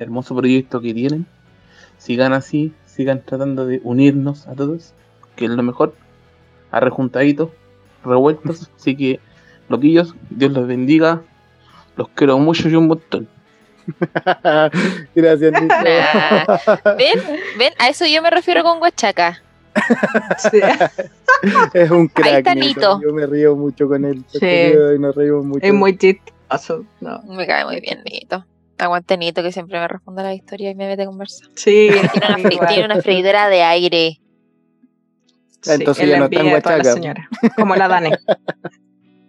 hermoso 0.00 0.34
proyecto 0.34 0.80
que 0.80 0.92
tienen. 0.92 1.26
Sigan 1.98 2.32
así, 2.32 2.74
sigan 2.86 3.22
tratando 3.24 3.66
de 3.66 3.80
unirnos 3.84 4.48
a 4.48 4.54
todos, 4.54 4.94
que 5.36 5.44
es 5.44 5.52
lo 5.52 5.62
mejor. 5.62 5.94
A 6.72 6.80
rejuntaditos, 6.80 7.50
revueltos. 8.04 8.68
Así 8.76 8.96
que, 8.96 9.20
loquillos, 9.68 10.16
Dios 10.28 10.50
los 10.50 10.66
bendiga. 10.66 11.22
Los 11.96 12.08
quiero 12.08 12.36
mucho 12.40 12.68
y 12.68 12.74
un 12.74 12.88
montón. 12.88 13.28
Gracias, 15.14 15.52
Nito. 15.52 15.74
Nah. 15.74 16.94
ven, 16.96 17.20
ven, 17.58 17.72
a 17.78 17.88
eso 17.88 18.06
yo 18.06 18.22
me 18.22 18.30
refiero 18.30 18.62
con 18.62 18.80
Huachaca. 18.80 19.42
Sí. 20.38 20.60
es 21.74 21.90
un 21.90 22.08
crack. 22.08 22.38
está 22.38 22.54
Nito. 22.54 22.66
Nito. 22.66 23.00
Yo 23.02 23.12
me 23.12 23.26
río 23.26 23.56
mucho 23.56 23.88
con 23.88 24.04
él. 24.04 24.24
Sí. 24.28 24.46
y 24.46 24.98
nos 24.98 25.14
reímos 25.14 25.44
mucho. 25.44 25.66
Es 25.66 25.74
muy 25.74 25.96
chistoso. 25.96 26.84
No. 27.00 27.22
Me 27.22 27.46
cae 27.46 27.64
muy 27.64 27.80
bien, 27.80 28.02
Nito. 28.04 28.44
Aguante 28.78 29.16
Nito, 29.16 29.42
que 29.42 29.52
siempre 29.52 29.78
me 29.78 29.88
responde 29.88 30.22
a 30.22 30.24
la 30.24 30.34
historia 30.34 30.70
y 30.70 30.74
me 30.74 30.88
mete 30.88 31.02
a 31.02 31.06
conversar. 31.06 31.48
Sí, 31.54 31.90
Tiene 31.90 32.10
una, 32.42 32.66
tiene 32.68 32.84
una 32.84 33.02
freidera 33.02 33.48
de 33.48 33.62
aire. 33.62 34.20
Sí, 35.60 35.70
Entonces 35.72 36.04
es 36.04 36.10
ya 36.10 36.18
no 36.18 36.24
está 36.26 36.40
en 36.40 36.52
Huachaca. 36.52 37.28
Como 37.56 37.76
la 37.76 37.88
Dani. 37.88 38.10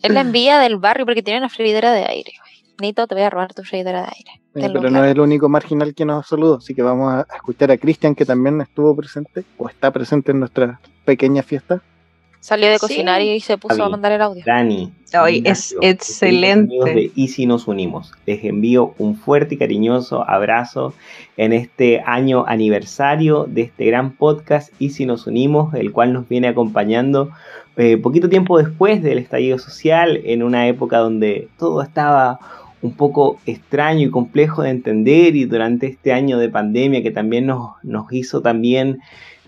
Es 0.02 0.12
la 0.12 0.22
envidia 0.22 0.60
del 0.60 0.78
barrio 0.78 1.06
porque 1.06 1.24
tiene 1.24 1.40
una 1.40 1.50
freidera 1.50 1.92
de 1.92 2.06
aire. 2.06 2.34
Nito, 2.82 3.08
te 3.08 3.16
voy 3.16 3.24
a 3.24 3.30
robar 3.30 3.54
tu 3.54 3.64
freidera 3.64 4.02
de 4.02 4.08
aire. 4.08 4.42
Pero 4.54 4.90
no 4.90 5.04
es 5.04 5.12
el 5.12 5.20
único 5.20 5.50
marginal 5.50 5.94
que 5.94 6.06
nos 6.06 6.28
saludó, 6.28 6.58
así 6.58 6.74
que 6.74 6.82
vamos 6.82 7.14
a 7.14 7.26
escuchar 7.36 7.72
a 7.72 7.78
Cristian, 7.78 8.16
que 8.16 8.26
también 8.26 8.62
estuvo 8.62 8.96
presente, 8.96 9.44
o 9.58 9.68
está 9.70 9.92
presente 9.92 10.32
en 10.32 10.40
nuestra 10.40 10.80
pequeña 11.04 11.44
fiesta. 11.44 11.82
Salió 12.40 12.68
de 12.68 12.76
Sí. 12.76 12.80
cocinar 12.80 13.22
y 13.24 13.40
se 13.40 13.58
puso 13.58 13.84
a 13.84 13.90
mandar 13.90 14.12
el 14.12 14.22
audio. 14.22 14.44
Dani. 14.46 14.94
Ignacio, 15.30 15.46
es 15.48 15.76
excelente. 15.82 16.76
de 16.76 17.12
Y 17.16 17.30
si 17.30 17.48
nos 17.48 17.68
unimos. 17.68 18.12
Les 18.28 18.44
envío 18.44 18.94
un 19.00 19.16
fuerte 19.16 19.56
y 19.56 19.58
cariñoso 19.58 20.30
abrazo 20.30 20.94
en 21.38 21.54
este 21.54 22.02
año 22.06 22.46
aniversario 22.46 23.46
de 23.50 23.62
este 23.62 23.86
gran 23.86 24.12
podcast 24.12 24.72
Y 24.78 24.92
si 24.92 25.08
nos 25.08 25.26
unimos, 25.26 25.74
el 25.74 25.92
cual 25.92 26.14
nos 26.14 26.30
viene 26.30 26.48
acompañando 26.48 27.32
eh, 27.78 27.98
poquito 27.98 28.30
tiempo 28.30 28.58
después 28.60 29.02
del 29.02 29.18
estallido 29.18 29.58
social, 29.58 30.22
en 30.24 30.44
una 30.44 30.68
época 30.68 31.00
donde 31.00 31.50
todo 31.58 31.82
estaba 31.82 32.40
un 32.86 32.94
poco 32.94 33.40
extraño 33.46 34.08
y 34.08 34.12
complejo 34.12 34.62
de 34.62 34.70
entender 34.70 35.36
y 35.36 35.46
durante 35.46 35.88
este 35.88 36.14
año 36.14 36.38
de 36.38 36.50
pandemia 36.50 37.02
que 37.02 37.12
también 37.12 37.48
nos, 37.48 37.74
hizo 38.12 38.42
también 38.42 39.00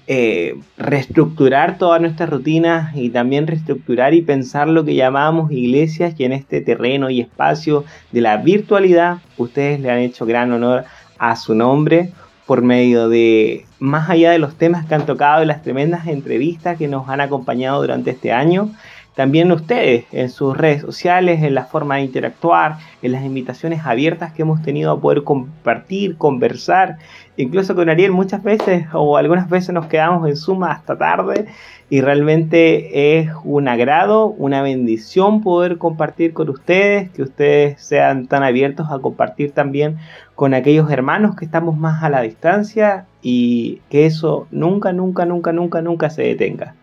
eh, 0.07 0.55
reestructurar 0.77 1.77
todas 1.77 2.01
nuestras 2.01 2.29
rutinas 2.29 2.95
y 2.95 3.09
también 3.09 3.45
reestructurar 3.45 4.13
y 4.13 4.21
pensar 4.21 4.67
lo 4.67 4.83
que 4.85 4.95
llamamos 4.95 5.51
iglesias 5.51 6.15
y 6.17 6.23
en 6.23 6.33
este 6.33 6.61
terreno 6.61 7.09
y 7.09 7.21
espacio 7.21 7.83
de 8.11 8.21
la 8.21 8.37
virtualidad 8.37 9.19
ustedes 9.37 9.79
le 9.79 9.91
han 9.91 9.99
hecho 9.99 10.25
gran 10.25 10.51
honor 10.51 10.85
a 11.19 11.35
su 11.35 11.53
nombre 11.53 12.11
por 12.47 12.61
medio 12.61 13.09
de 13.09 13.65
más 13.79 14.09
allá 14.09 14.31
de 14.31 14.39
los 14.39 14.55
temas 14.55 14.85
que 14.85 14.95
han 14.95 15.05
tocado 15.05 15.43
y 15.43 15.45
las 15.45 15.61
tremendas 15.61 16.07
entrevistas 16.07 16.77
que 16.77 16.87
nos 16.87 17.07
han 17.09 17.21
acompañado 17.21 17.81
durante 17.81 18.11
este 18.11 18.31
año 18.31 18.71
también 19.17 19.51
ustedes 19.51 20.05
en 20.11 20.29
sus 20.29 20.55
redes 20.55 20.83
sociales, 20.83 21.41
en 21.41 21.55
la 21.55 21.65
forma 21.65 21.95
de 21.95 22.03
interactuar, 22.03 22.77
en 23.01 23.13
las 23.13 23.25
invitaciones 23.25 23.83
abiertas 23.83 24.31
que 24.31 24.43
hemos 24.43 24.61
tenido 24.61 24.91
a 24.91 25.01
poder 25.01 25.23
compartir, 25.23 26.17
conversar, 26.17 26.99
incluso 27.35 27.73
con 27.73 27.89
Ariel 27.89 28.11
muchas 28.11 28.43
veces 28.43 28.85
o 28.93 29.17
algunas 29.17 29.49
veces 29.49 29.73
nos 29.73 29.87
quedamos 29.87 30.29
en 30.29 30.37
suma 30.37 30.71
hasta 30.71 30.99
tarde 30.99 31.47
y 31.89 32.01
realmente 32.01 33.17
es 33.17 33.31
un 33.43 33.67
agrado, 33.67 34.27
una 34.27 34.61
bendición 34.61 35.41
poder 35.41 35.79
compartir 35.79 36.33
con 36.33 36.49
ustedes, 36.49 37.09
que 37.09 37.23
ustedes 37.23 37.81
sean 37.81 38.27
tan 38.27 38.43
abiertos 38.43 38.85
a 38.91 38.99
compartir 38.99 39.51
también 39.51 39.97
con 40.35 40.53
aquellos 40.53 40.91
hermanos 40.91 41.35
que 41.35 41.45
estamos 41.45 41.75
más 41.75 42.03
a 42.03 42.09
la 42.11 42.21
distancia 42.21 43.07
y 43.23 43.81
que 43.89 44.05
eso 44.05 44.47
nunca, 44.51 44.93
nunca, 44.93 45.25
nunca, 45.25 45.53
nunca, 45.53 45.81
nunca 45.81 46.11
se 46.11 46.21
detenga. 46.21 46.75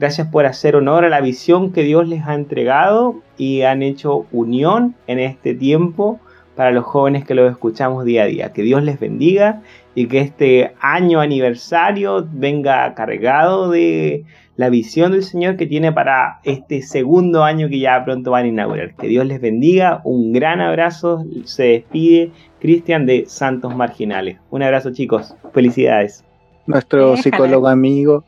Gracias 0.00 0.28
por 0.28 0.46
hacer 0.46 0.76
honor 0.76 1.04
a 1.04 1.10
la 1.10 1.20
visión 1.20 1.72
que 1.72 1.82
Dios 1.82 2.08
les 2.08 2.24
ha 2.24 2.34
entregado 2.34 3.16
y 3.36 3.62
han 3.62 3.82
hecho 3.82 4.24
unión 4.32 4.94
en 5.06 5.18
este 5.18 5.52
tiempo 5.52 6.18
para 6.56 6.70
los 6.70 6.86
jóvenes 6.86 7.26
que 7.26 7.34
lo 7.34 7.46
escuchamos 7.46 8.06
día 8.06 8.22
a 8.22 8.26
día. 8.26 8.52
Que 8.54 8.62
Dios 8.62 8.82
les 8.82 8.98
bendiga 8.98 9.60
y 9.94 10.06
que 10.06 10.20
este 10.20 10.72
año 10.80 11.20
aniversario 11.20 12.26
venga 12.32 12.94
cargado 12.94 13.68
de 13.68 14.24
la 14.56 14.70
visión 14.70 15.12
del 15.12 15.22
Señor 15.22 15.58
que 15.58 15.66
tiene 15.66 15.92
para 15.92 16.40
este 16.44 16.80
segundo 16.80 17.44
año 17.44 17.68
que 17.68 17.80
ya 17.80 18.02
pronto 18.02 18.30
van 18.30 18.46
a 18.46 18.48
inaugurar. 18.48 18.94
Que 18.94 19.06
Dios 19.06 19.26
les 19.26 19.42
bendiga, 19.42 20.00
un 20.04 20.32
gran 20.32 20.62
abrazo, 20.62 21.26
se 21.44 21.64
despide 21.64 22.30
Cristian 22.58 23.04
de 23.04 23.26
Santos 23.26 23.76
Marginales. 23.76 24.38
Un 24.48 24.62
abrazo 24.62 24.92
chicos, 24.94 25.36
felicidades. 25.52 26.24
Nuestro 26.64 27.18
psicólogo 27.18 27.68
amigo. 27.68 28.24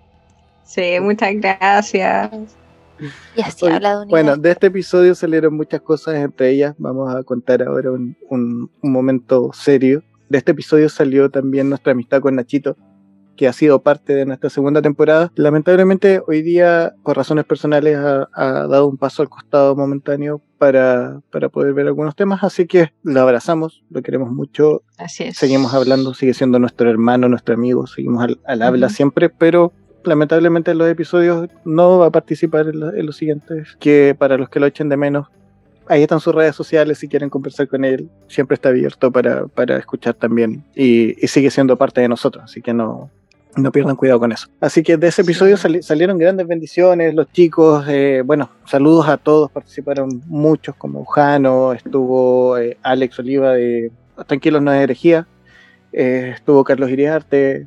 Sí, 0.65 0.99
muchas 1.01 1.33
gracias. 1.37 2.31
Y 3.37 3.41
así 3.43 3.65
Oye, 3.67 3.75
habla 3.75 3.91
de 3.91 3.97
unidad. 3.97 4.11
Bueno, 4.11 4.37
de 4.37 4.51
este 4.53 4.69
episodio 4.69 5.15
salieron 5.15 5.55
muchas 5.55 5.81
cosas, 5.81 6.15
entre 6.17 6.51
ellas 6.51 6.75
vamos 6.79 7.13
a 7.15 7.23
contar 7.25 7.63
ahora 7.63 7.91
un, 7.91 8.17
un- 8.31 8.71
un 8.81 8.93
momento 8.93 9.51
serio. 9.53 10.03
De 10.29 10.39
este 10.39 10.53
episodio 10.53 10.89
salió 10.89 11.31
también 11.31 11.69
nuestra 11.69 11.93
amistad 11.93 12.21
con 12.21 12.37
Nachito, 12.37 12.77
que 13.37 13.49
ha 13.49 13.53
sido 13.53 13.83
parte 13.83 14.15
de 14.15 14.25
nuestra 14.25 14.51
segunda 14.51 14.81
temporada. 14.81 15.33
Lamentablemente 15.35 16.23
hoy 16.27 16.43
día, 16.43 16.95
por 17.03 17.17
razones 17.17 17.45
personales, 17.45 17.97
ha, 17.97 18.29
ha 18.33 18.67
dado 18.69 18.87
un 18.87 18.97
paso 18.99 19.23
al 19.23 19.29
costado 19.29 19.75
momentáneo 19.75 20.41
para, 20.59 21.21
para 21.33 21.49
poder 21.49 21.75
ver 21.75 21.89
algunos 21.89 22.15
temas, 22.15 22.45
así 22.45 22.67
que 22.67 22.93
lo 23.03 23.21
abrazamos, 23.21 23.83
lo 23.91 24.01
queremos 24.01 24.31
mucho, 24.31 24.83
Así 24.97 25.25
es. 25.25 25.37
seguimos 25.37 25.75
hablando, 25.75 26.15
sigue 26.15 26.35
siendo 26.35 26.59
nuestro 26.61 26.89
hermano, 26.89 27.29
nuestro 27.29 27.55
amigo, 27.55 27.87
seguimos 27.89 28.23
al, 28.23 28.39
al 28.47 28.63
habla 28.63 28.89
siempre, 28.89 29.29
pero 29.29 29.73
lamentablemente 30.05 30.71
en 30.71 30.79
los 30.79 30.89
episodios 30.89 31.49
no 31.65 31.99
va 31.99 32.07
a 32.07 32.11
participar 32.11 32.69
en, 32.69 32.81
lo- 32.81 32.95
en 32.95 33.07
los 33.07 33.17
siguientes, 33.17 33.77
que 33.81 34.15
para 34.19 34.37
los 34.37 34.49
que 34.49 34.61
lo 34.61 34.67
echen 34.67 34.89
de 34.89 34.97
menos, 34.97 35.29
ahí 35.89 36.03
están 36.03 36.21
sus 36.21 36.35
redes 36.35 36.55
sociales 36.57 36.99
si 36.99 37.09
quieren 37.09 37.29
conversar 37.31 37.69
con 37.69 37.85
él, 37.85 38.09
siempre 38.29 38.55
está 38.55 38.69
abierto 38.71 39.11
para, 39.11 39.47
para 39.47 39.77
escuchar 39.79 40.15
también 40.15 40.65
y, 40.75 41.23
y 41.25 41.29
sigue 41.29 41.51
siendo 41.51 41.77
parte 41.77 42.01
de 42.01 42.09
nosotros, 42.09 42.45
así 42.45 42.63
que 42.63 42.73
no, 42.73 43.11
no 43.57 43.71
pierdan 43.73 43.97
cuidado 43.97 44.19
con 44.21 44.33
eso. 44.33 44.49
Así 44.61 44.83
que 44.83 44.97
de 44.97 45.09
ese 45.09 45.23
episodio 45.23 45.57
sali- 45.57 45.83
salieron 45.83 46.19
grandes 46.19 46.47
bendiciones, 46.47 47.15
los 47.15 47.31
chicos, 47.33 47.85
eh, 47.89 48.23
bueno, 48.25 48.49
saludos 48.65 49.09
a 49.09 49.17
todos, 49.19 49.51
participaron 49.51 50.23
muchos 50.27 50.75
como 50.77 51.05
Jano, 51.05 51.73
estuvo 51.73 52.57
eh, 52.59 52.79
Alex 52.83 53.19
Oliva 53.19 53.53
de 53.53 53.91
Tranquilos 54.27 54.63
no 54.63 54.73
es 54.73 54.81
herejía, 54.83 55.27
eh, 55.93 56.33
estuvo 56.35 56.65
Carlos 56.65 56.89
Iriarte, 56.91 57.67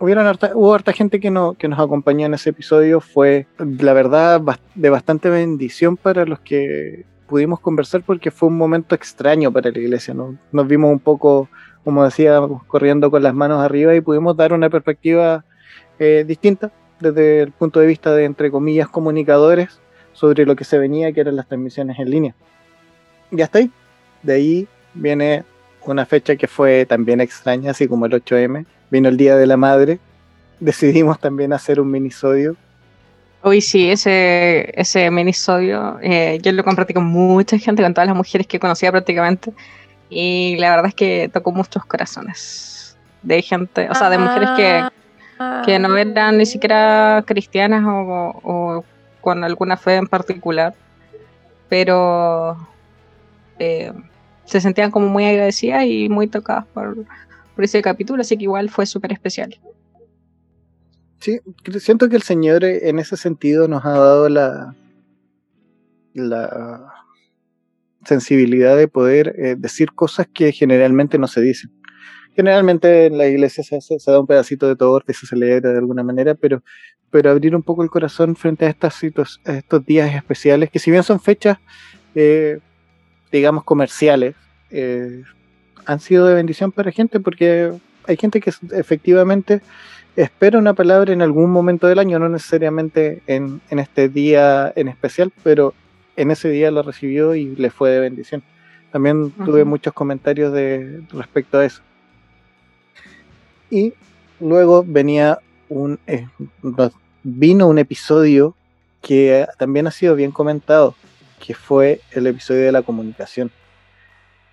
hubieron 0.00 0.26
harta- 0.26 0.52
hubo 0.54 0.74
harta 0.74 0.92
gente 0.92 1.20
que, 1.20 1.30
no, 1.30 1.54
que 1.54 1.68
nos 1.68 1.78
acompañó 1.78 2.26
en 2.26 2.34
ese 2.34 2.50
episodio, 2.50 3.00
fue 3.00 3.46
la 3.58 3.92
verdad 3.92 4.40
de 4.74 4.90
bastante 4.90 5.30
bendición 5.30 5.96
para 5.96 6.24
los 6.26 6.40
que 6.40 7.04
pudimos 7.28 7.60
conversar 7.60 8.02
porque 8.02 8.30
fue 8.32 8.48
un 8.48 8.56
momento 8.56 8.94
extraño 8.94 9.52
para 9.52 9.70
la 9.70 9.78
iglesia, 9.78 10.14
¿no? 10.14 10.36
nos 10.50 10.66
vimos 10.66 10.90
un 10.90 10.98
poco 10.98 11.48
como 11.84 12.04
decía, 12.04 12.40
corriendo 12.66 13.10
con 13.10 13.22
las 13.22 13.34
manos 13.34 13.62
arriba 13.62 13.94
y 13.94 14.00
pudimos 14.00 14.36
dar 14.36 14.52
una 14.52 14.68
perspectiva 14.68 15.44
eh, 15.98 16.24
distinta 16.26 16.70
desde 16.98 17.40
el 17.42 17.52
punto 17.52 17.80
de 17.80 17.86
vista 17.86 18.14
de, 18.14 18.24
entre 18.24 18.50
comillas, 18.50 18.88
comunicadores 18.88 19.80
sobre 20.12 20.44
lo 20.44 20.56
que 20.56 20.64
se 20.64 20.76
venía, 20.78 21.12
que 21.12 21.20
eran 21.22 21.36
las 21.36 21.48
transmisiones 21.48 21.98
en 21.98 22.10
línea. 22.10 22.34
Y 23.30 23.40
hasta 23.40 23.58
ahí. 23.60 23.70
De 24.22 24.34
ahí 24.34 24.68
viene 24.92 25.44
una 25.86 26.04
fecha 26.04 26.36
que 26.36 26.46
fue 26.46 26.84
también 26.84 27.22
extraña, 27.22 27.70
así 27.70 27.88
como 27.88 28.04
el 28.04 28.12
8M. 28.12 28.66
Vino 28.90 29.08
el 29.08 29.16
Día 29.16 29.36
de 29.36 29.46
la 29.46 29.56
Madre. 29.56 29.98
Decidimos 30.58 31.18
también 31.18 31.52
hacer 31.52 31.80
un 31.80 31.90
minisodio. 31.90 32.56
Uy, 33.42 33.60
sí, 33.62 33.90
ese, 33.90 34.70
ese 34.78 35.10
minisodio, 35.10 35.98
eh, 36.02 36.38
yo 36.42 36.52
lo 36.52 36.62
compartí 36.62 36.92
con 36.92 37.06
mucha 37.06 37.56
gente, 37.56 37.82
con 37.82 37.94
todas 37.94 38.08
las 38.08 38.16
mujeres 38.16 38.46
que 38.46 38.60
conocía 38.60 38.90
prácticamente. 38.90 39.52
Y 40.10 40.56
la 40.58 40.70
verdad 40.70 40.86
es 40.86 40.94
que 40.94 41.30
tocó 41.32 41.52
muchos 41.52 41.84
corazones 41.86 42.98
de 43.22 43.40
gente, 43.40 43.88
o 43.88 43.94
sea, 43.94 44.10
de 44.10 44.18
mujeres 44.18 44.50
que, 44.56 44.82
que 45.64 45.78
no 45.78 45.96
eran 45.96 46.36
ni 46.36 46.44
siquiera 46.44 47.22
cristianas 47.26 47.84
o, 47.86 48.40
o 48.42 48.84
con 49.20 49.44
alguna 49.44 49.76
fe 49.76 49.96
en 49.96 50.06
particular, 50.06 50.74
pero 51.68 52.56
eh, 53.58 53.92
se 54.44 54.60
sentían 54.60 54.90
como 54.90 55.08
muy 55.08 55.24
agradecidas 55.24 55.84
y 55.84 56.08
muy 56.08 56.26
tocadas 56.26 56.66
por, 56.74 56.96
por 57.60 57.66
ese 57.66 57.82
capítulo, 57.82 58.22
así 58.22 58.38
que 58.38 58.44
igual 58.44 58.70
fue 58.70 58.86
súper 58.86 59.12
especial. 59.12 59.60
Sí, 61.18 61.40
siento 61.78 62.08
que 62.08 62.16
el 62.16 62.22
Señor 62.22 62.64
eh, 62.64 62.88
en 62.88 62.98
ese 62.98 63.18
sentido 63.18 63.68
nos 63.68 63.84
ha 63.84 63.90
dado 63.90 64.30
la, 64.30 64.74
la 66.14 66.90
sensibilidad 68.06 68.78
de 68.78 68.88
poder 68.88 69.34
eh, 69.38 69.56
decir 69.58 69.92
cosas 69.92 70.26
que 70.32 70.52
generalmente 70.52 71.18
no 71.18 71.26
se 71.26 71.42
dicen. 71.42 71.70
Generalmente 72.34 73.04
en 73.04 73.18
la 73.18 73.26
iglesia 73.26 73.62
se, 73.62 73.76
hace- 73.76 73.98
se 74.00 74.10
da 74.10 74.18
un 74.20 74.26
pedacito 74.26 74.66
de 74.66 74.76
torta 74.76 75.12
y 75.12 75.14
se 75.14 75.26
celebra 75.26 75.70
de 75.72 75.76
alguna 75.78 76.02
manera, 76.02 76.34
pero, 76.34 76.62
pero 77.10 77.28
abrir 77.30 77.54
un 77.54 77.62
poco 77.62 77.82
el 77.82 77.90
corazón 77.90 78.36
frente 78.36 78.64
a, 78.64 78.70
estas 78.70 78.98
a 79.44 79.52
estos 79.52 79.84
días 79.84 80.14
especiales, 80.14 80.70
que 80.70 80.78
si 80.78 80.90
bien 80.90 81.02
son 81.02 81.20
fechas, 81.20 81.58
eh, 82.14 82.58
digamos, 83.30 83.64
comerciales, 83.64 84.34
eh, 84.70 85.24
han 85.90 85.98
sido 85.98 86.26
de 86.26 86.34
bendición 86.34 86.70
para 86.70 86.92
gente 86.92 87.18
porque 87.18 87.72
hay 88.06 88.16
gente 88.16 88.40
que 88.40 88.52
efectivamente 88.70 89.60
espera 90.14 90.56
una 90.56 90.72
palabra 90.72 91.12
en 91.12 91.20
algún 91.20 91.50
momento 91.50 91.88
del 91.88 91.98
año, 91.98 92.20
no 92.20 92.28
necesariamente 92.28 93.22
en, 93.26 93.60
en 93.70 93.80
este 93.80 94.08
día 94.08 94.72
en 94.76 94.86
especial, 94.86 95.32
pero 95.42 95.74
en 96.14 96.30
ese 96.30 96.48
día 96.48 96.70
lo 96.70 96.84
recibió 96.84 97.34
y 97.34 97.56
le 97.56 97.70
fue 97.70 97.90
de 97.90 97.98
bendición. 97.98 98.44
También 98.92 99.32
tuve 99.32 99.64
muchos 99.64 99.92
comentarios 99.92 100.52
de 100.52 101.02
respecto 101.10 101.58
a 101.58 101.64
eso. 101.64 101.82
Y 103.68 103.92
luego 104.38 104.84
venía 104.86 105.40
un 105.68 105.98
eh, 106.06 106.28
vino 107.24 107.66
un 107.66 107.78
episodio 107.78 108.54
que 109.02 109.44
también 109.58 109.88
ha 109.88 109.90
sido 109.90 110.14
bien 110.14 110.30
comentado, 110.30 110.94
que 111.44 111.54
fue 111.54 112.00
el 112.12 112.28
episodio 112.28 112.62
de 112.62 112.72
la 112.72 112.82
comunicación. 112.82 113.50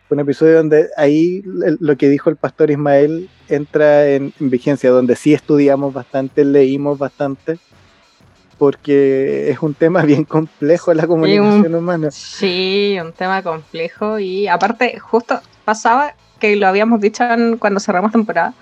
Un 0.10 0.20
episodio 0.22 0.55
donde 0.58 0.89
ahí 0.95 1.41
lo 1.45 1.97
que 1.97 2.08
dijo 2.08 2.30
el 2.30 2.38
pastor 2.38 2.72
Ismael 2.72 3.30
entra 3.49 4.08
en, 4.08 4.34
en 4.39 4.49
vigencia, 4.49 4.89
donde 4.89 5.16
sí 5.18 5.34
estudiamos 5.34 5.93
bastante, 5.93 6.45
leímos 6.45 6.97
bastante, 6.97 7.58
porque 8.58 9.49
es 9.49 9.62
un 9.62 9.74
tema 9.74 10.01
bien 10.03 10.24
complejo 10.24 10.93
la 10.93 11.08
comunicación 11.08 11.76
humana. 11.76 12.12
Sí, 12.12 12.97
un 13.01 13.12
tema 13.14 13.43
complejo 13.43 14.20
y 14.20 14.47
aparte 14.47 14.97
justo 14.99 15.39
pasaba 15.66 16.14
que 16.39 16.55
lo 16.55 16.68
habíamos 16.68 17.01
dicho 17.01 17.24
en- 17.24 17.58
cuando 17.58 17.80
cerramos 17.80 18.12
temporada. 18.12 18.53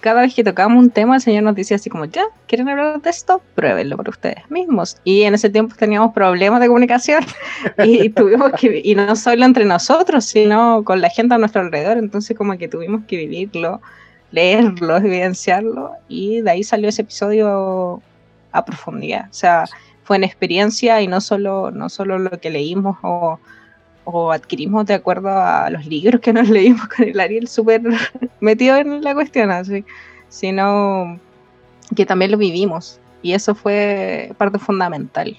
Cada 0.00 0.22
vez 0.22 0.34
que 0.34 0.44
tocábamos 0.44 0.84
un 0.84 0.90
tema, 0.90 1.16
el 1.16 1.20
Señor 1.20 1.42
nos 1.42 1.54
decía 1.54 1.76
así 1.76 1.90
como, 1.90 2.04
ya, 2.04 2.24
¿quieren 2.46 2.68
hablar 2.68 3.00
de 3.02 3.10
esto? 3.10 3.42
Pruébenlo 3.54 3.96
por 3.96 4.08
ustedes 4.08 4.48
mismos. 4.50 4.96
Y 5.04 5.22
en 5.22 5.34
ese 5.34 5.50
tiempo 5.50 5.74
teníamos 5.76 6.12
problemas 6.12 6.60
de 6.60 6.68
comunicación 6.68 7.24
y 7.84 8.08
tuvimos 8.10 8.52
y 8.62 8.94
no 8.94 9.16
solo 9.16 9.44
entre 9.44 9.64
nosotros, 9.64 10.24
sino 10.24 10.84
con 10.84 11.00
la 11.00 11.10
gente 11.10 11.34
a 11.34 11.38
nuestro 11.38 11.62
alrededor. 11.62 11.98
Entonces 11.98 12.36
como 12.36 12.56
que 12.58 12.68
tuvimos 12.68 13.02
que 13.06 13.16
vivirlo, 13.16 13.80
leerlo, 14.30 14.96
evidenciarlo 14.96 15.92
y 16.08 16.42
de 16.42 16.50
ahí 16.50 16.62
salió 16.62 16.88
ese 16.88 17.02
episodio 17.02 18.02
a 18.52 18.64
profundidad. 18.64 19.26
O 19.30 19.34
sea, 19.34 19.64
fue 20.04 20.16
en 20.16 20.24
experiencia 20.24 21.02
y 21.02 21.06
no 21.06 21.20
solo, 21.20 21.70
no 21.70 21.88
solo 21.88 22.18
lo 22.18 22.30
que 22.30 22.50
leímos 22.50 22.96
o, 23.02 23.38
o 24.10 24.32
adquirimos 24.32 24.86
de 24.86 24.94
acuerdo 24.94 25.28
a 25.30 25.68
los 25.70 25.84
libros 25.86 26.20
que 26.22 26.32
nos 26.32 26.48
leímos 26.56 26.88
con 26.88 27.06
el 27.06 27.20
Ariel 27.20 27.46
súper 27.46 27.82
metido 28.40 28.76
en 28.76 29.02
la 29.02 29.12
cuestión, 29.14 29.50
así, 29.50 29.84
sino 30.28 31.18
que 31.94 32.06
también 32.06 32.30
lo 32.30 32.38
vivimos. 32.38 33.00
Y 33.22 33.32
eso 33.32 33.54
fue 33.54 34.32
parte 34.38 34.58
fundamental. 34.58 35.36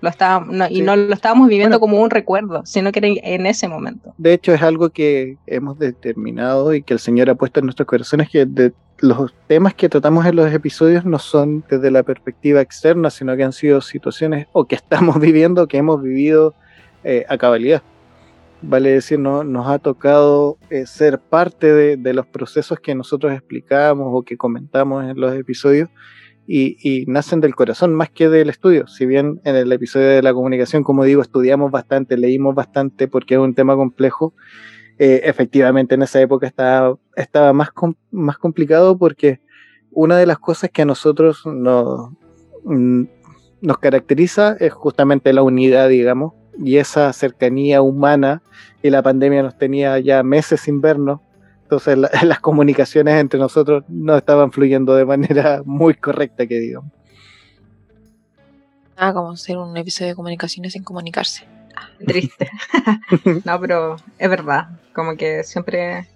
Lo 0.00 0.10
estaba, 0.10 0.44
no- 0.44 0.66
y 0.68 0.76
Sí. 0.76 0.82
no 0.82 0.94
lo 0.96 1.14
estábamos 1.14 1.48
viviendo 1.48 1.78
Bueno. 1.78 1.92
como 1.94 2.02
un 2.04 2.10
recuerdo, 2.10 2.62
sino 2.66 2.92
que 2.92 2.98
era 2.98 3.08
en 3.08 3.46
ese 3.46 3.66
momento. 3.68 4.12
De 4.18 4.34
hecho, 4.34 4.52
es 4.52 4.62
algo 4.62 4.90
que 4.90 5.36
hemos 5.46 5.78
determinado 5.78 6.74
y 6.74 6.82
que 6.82 6.92
el 6.94 7.00
Señor 7.00 7.30
ha 7.30 7.34
puesto 7.34 7.60
en 7.60 7.66
nuestros 7.66 7.86
corazones, 7.88 8.28
que 8.28 8.44
de 8.44 8.72
los 9.00 9.32
temas 9.48 9.74
que 9.74 9.88
tratamos 9.88 10.24
en 10.26 10.36
los 10.36 10.52
episodios 10.52 11.04
no 11.04 11.18
son 11.18 11.64
desde 11.68 11.90
la 11.90 12.02
perspectiva 12.02 12.60
externa, 12.60 13.10
sino 13.10 13.34
que 13.36 13.44
han 13.44 13.52
sido 13.52 13.80
situaciones 13.80 14.46
o 14.52 14.66
que 14.66 14.74
estamos 14.76 15.18
viviendo, 15.20 15.66
que 15.66 15.78
hemos 15.78 16.02
vivido 16.02 16.54
eh, 17.02 17.24
a 17.28 17.36
cabalidad. 17.38 17.82
Vale 18.66 18.90
decir, 18.90 19.18
no, 19.18 19.44
nos 19.44 19.68
ha 19.68 19.78
tocado 19.78 20.58
eh, 20.70 20.86
ser 20.86 21.18
parte 21.18 21.72
de, 21.72 21.96
de 21.96 22.14
los 22.14 22.26
procesos 22.26 22.80
que 22.80 22.94
nosotros 22.94 23.32
explicamos 23.32 24.08
o 24.10 24.22
que 24.22 24.36
comentamos 24.36 25.04
en 25.04 25.20
los 25.20 25.34
episodios 25.34 25.90
y, 26.46 27.04
nacen 27.06 27.40
del 27.40 27.54
corazón 27.54 27.94
más 27.94 28.10
que 28.10 28.28
del 28.28 28.50
estudio. 28.50 28.86
Si 28.86 29.06
bien 29.06 29.40
en 29.44 29.56
el 29.56 29.72
episodio 29.72 30.08
de 30.08 30.22
la 30.22 30.34
comunicación, 30.34 30.82
como 30.82 31.04
digo, 31.04 31.22
estudiamos 31.22 31.70
bastante, 31.70 32.16
leímos 32.16 32.54
bastante 32.54 33.08
porque 33.08 33.34
es 33.34 33.40
un 33.40 33.54
tema 33.54 33.76
complejo, 33.76 34.34
eh, 34.98 35.22
efectivamente 35.24 35.94
en 35.94 36.02
esa 36.02 36.20
época 36.20 36.46
estaba, 36.46 36.96
estaba 37.16 37.52
más, 37.52 37.70
más 38.10 38.38
complicado 38.38 38.96
porque 38.96 39.40
una 39.90 40.16
de 40.16 40.26
las 40.26 40.38
cosas 40.38 40.70
que 40.70 40.82
a 40.82 40.84
nosotros 40.84 41.42
nos, 41.46 42.10
mm, 42.64 43.04
nos 43.62 43.78
caracteriza 43.78 44.56
es 44.60 44.72
justamente 44.72 45.32
la 45.32 45.42
unidad, 45.42 45.88
digamos, 45.88 46.34
y 46.58 46.76
esa 46.78 47.12
cercanía 47.12 47.82
humana, 47.82 48.42
y 48.82 48.90
la 48.90 49.02
pandemia 49.02 49.42
nos 49.42 49.56
tenía 49.56 49.98
ya 49.98 50.22
meses 50.22 50.60
sin 50.60 50.80
vernos, 50.80 51.20
entonces 51.62 51.96
la- 51.98 52.10
las 52.24 52.40
comunicaciones 52.40 53.14
entre 53.20 53.38
nosotros 53.40 53.84
no 53.88 54.16
estaban 54.16 54.52
fluyendo 54.52 54.94
de 54.94 55.04
manera 55.04 55.62
muy 55.64 55.94
correcta, 55.94 56.46
que 56.46 56.58
digamos. 56.60 56.90
Ah, 58.96 59.12
como 59.12 59.32
hacer 59.32 59.56
un 59.58 59.76
episodio 59.76 60.10
de 60.10 60.14
comunicaciones 60.14 60.72
sin 60.72 60.84
comunicarse. 60.84 61.44
Triste. 62.06 62.48
no, 63.44 63.60
pero 63.60 63.96
es 64.18 64.30
verdad. 64.30 64.68
Como 64.92 65.16
que 65.16 65.42
siempre. 65.42 66.06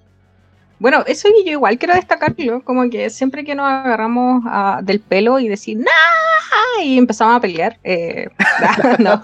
Bueno, 0.79 1.03
eso 1.09 1.29
yo 1.45 1.51
igual 1.51 1.77
quiero 1.79 1.95
destacarlo. 1.95 2.63
Como 2.63 2.89
que 2.89 3.11
siempre 3.11 3.45
que 3.45 3.57
nos 3.57 3.67
agarramos 3.67 4.45
ah, 4.47 4.81
del 4.83 5.01
pelo 5.01 5.41
y 5.41 5.49
decir 5.49 5.79
¡Nah! 5.79 6.85
y 6.85 6.97
empezamos 6.99 7.35
a 7.37 7.41
pelear. 7.41 7.79
eh, 7.83 8.29
no, 9.01 9.21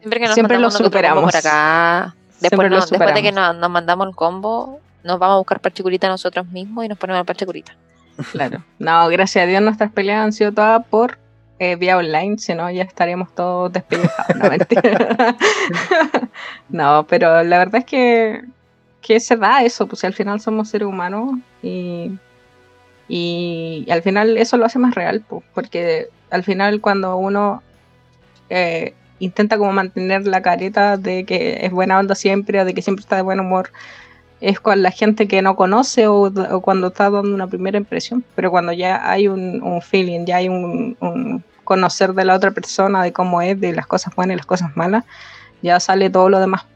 Siempre 0.00 0.20
que 0.20 0.26
nos 0.26 0.34
Siempre 0.34 0.58
lo 0.58 0.68
combo 0.68 0.78
por 0.78 0.84
superamos. 0.86 1.34
acá, 1.34 2.14
después, 2.40 2.70
no- 2.70 2.76
después 2.80 3.14
de 3.14 3.22
que 3.22 3.28
superamos. 3.30 3.34
nos, 3.34 3.56
nos 3.56 3.70
mandamos 3.70 4.06
el 4.08 4.14
combo, 4.14 4.80
nos 5.04 5.18
vamos 5.18 5.34
a 5.34 5.38
buscar 5.38 5.60
parche 5.60 5.82
curita 5.82 6.08
nosotros 6.08 6.46
mismos 6.48 6.84
y 6.84 6.88
nos 6.88 6.98
ponemos 6.98 7.20
el 7.20 7.26
parche 7.26 7.46
curita. 7.46 7.74
claro. 8.32 8.62
No, 8.78 9.08
gracias 9.08 9.44
a 9.44 9.46
Dios 9.46 9.62
nuestras 9.62 9.92
peleas 9.92 10.24
han 10.24 10.32
sido 10.32 10.52
todas 10.52 10.84
por 10.86 11.18
eh, 11.60 11.76
vía 11.76 11.96
online, 11.96 12.38
si 12.38 12.54
no 12.54 12.70
ya 12.70 12.82
estaríamos 12.84 13.34
todos. 13.34 13.72
No, 14.36 14.48
mentira. 14.50 15.36
no, 16.68 17.06
pero 17.08 17.42
la 17.42 17.58
verdad 17.58 17.76
es 17.80 17.84
que, 17.84 18.42
que 19.00 19.18
se 19.20 19.36
da 19.36 19.62
eso, 19.62 19.86
pues 19.86 20.04
al 20.04 20.14
final 20.14 20.40
somos 20.40 20.68
seres 20.68 20.86
humanos 20.88 21.34
y, 21.62 22.12
y 23.08 23.86
al 23.90 24.02
final 24.02 24.36
eso 24.38 24.56
lo 24.56 24.66
hace 24.66 24.78
más 24.78 24.94
real, 24.94 25.22
pues, 25.28 25.42
porque 25.54 26.08
al 26.30 26.44
final 26.44 26.80
cuando 26.80 27.16
uno 27.16 27.62
eh, 28.50 28.94
intenta 29.18 29.58
como 29.58 29.72
mantener 29.72 30.26
la 30.26 30.42
careta 30.42 30.96
de 30.96 31.24
que 31.24 31.58
es 31.62 31.72
buena 31.72 31.98
onda 31.98 32.14
siempre 32.14 32.60
o 32.60 32.64
de 32.64 32.74
que 32.74 32.82
siempre 32.82 33.02
está 33.02 33.16
de 33.16 33.22
buen 33.22 33.40
humor, 33.40 33.70
es 34.40 34.60
con 34.60 34.82
la 34.82 34.90
gente 34.90 35.26
que 35.26 35.42
no 35.42 35.56
conoce 35.56 36.06
o, 36.06 36.32
cuando 36.62 36.88
está 36.88 37.10
dando 37.10 37.34
una 37.34 37.48
primera 37.48 37.78
impresión, 37.78 38.24
pero 38.34 38.50
cuando 38.50 38.72
ya 38.72 39.10
hay 39.10 39.28
un, 39.28 39.62
un 39.62 39.82
feeling, 39.82 40.24
ya 40.26 40.36
hay 40.36 40.48
un, 40.48 40.96
un 41.00 41.44
conocer 41.64 42.14
de 42.14 42.24
la 42.24 42.34
otra 42.34 42.52
persona, 42.52 43.02
de 43.02 43.12
cómo 43.12 43.42
es, 43.42 43.60
de 43.60 43.72
las 43.72 43.86
cosas 43.86 44.14
buenas 44.14 44.34
y 44.34 44.36
las 44.38 44.46
cosas 44.46 44.76
malas, 44.76 45.04
ya 45.62 45.80
sale 45.80 46.08
todo 46.10 46.28
lo 46.28 46.38
demás. 46.38 46.66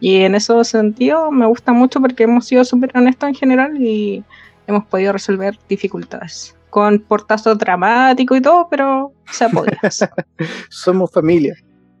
Y 0.00 0.22
en 0.22 0.34
ese 0.34 0.62
sentido 0.64 1.30
me 1.30 1.46
gusta 1.46 1.72
mucho 1.72 2.00
porque 2.00 2.24
hemos 2.24 2.46
sido 2.46 2.64
súper 2.64 2.92
honestos 2.94 3.30
en 3.30 3.34
general 3.34 3.82
y 3.82 4.22
hemos 4.66 4.84
podido 4.84 5.12
resolver 5.12 5.58
dificultades. 5.68 6.54
Con 6.78 7.00
portazo 7.00 7.56
dramático 7.56 8.36
y 8.36 8.40
todo, 8.40 8.68
pero 8.70 9.12
se 9.32 9.48
podido. 9.48 9.76
Somos 10.70 11.10
familia. 11.10 11.54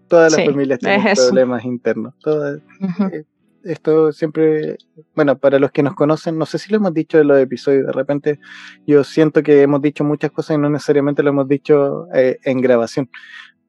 Todas 0.06 0.30
las 0.32 0.40
Sí, 0.40 0.46
familias 0.46 0.78
tienen 0.78 1.00
es 1.06 1.18
eso. 1.18 1.28
problemas 1.28 1.64
internos. 1.64 2.14
Todas, 2.20 2.60
Ujú. 2.80 3.10
esto 3.64 4.12
siempre, 4.12 4.76
bueno, 5.16 5.36
para 5.36 5.58
los 5.58 5.72
que 5.72 5.82
nos 5.82 5.94
conocen, 5.94 6.38
no 6.38 6.46
sé 6.46 6.58
si 6.58 6.70
lo 6.70 6.76
hemos 6.76 6.94
dicho 6.94 7.18
en 7.18 7.26
los 7.26 7.40
episodios, 7.40 7.86
de 7.86 7.92
repente 7.92 8.38
yo 8.86 9.02
siento 9.02 9.42
que 9.42 9.62
hemos 9.62 9.82
dicho 9.82 10.04
muchas 10.04 10.30
cosas 10.30 10.56
y 10.56 10.60
no 10.60 10.70
necesariamente 10.70 11.22
lo 11.24 11.30
hemos 11.30 11.48
dicho 11.48 12.06
eh, 12.14 12.38
en 12.44 12.60
grabación, 12.60 13.10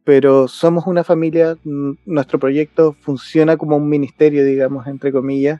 pero 0.03 0.47
somos 0.47 0.85
una 0.85 1.03
familia, 1.03 1.57
nuestro 2.05 2.37
proyecto 2.39 2.95
funciona 3.01 3.57
como 3.57 3.75
un 3.77 3.89
ministerio, 3.89 4.45
digamos, 4.45 4.85
entre 4.87 5.11
comillas, 5.11 5.59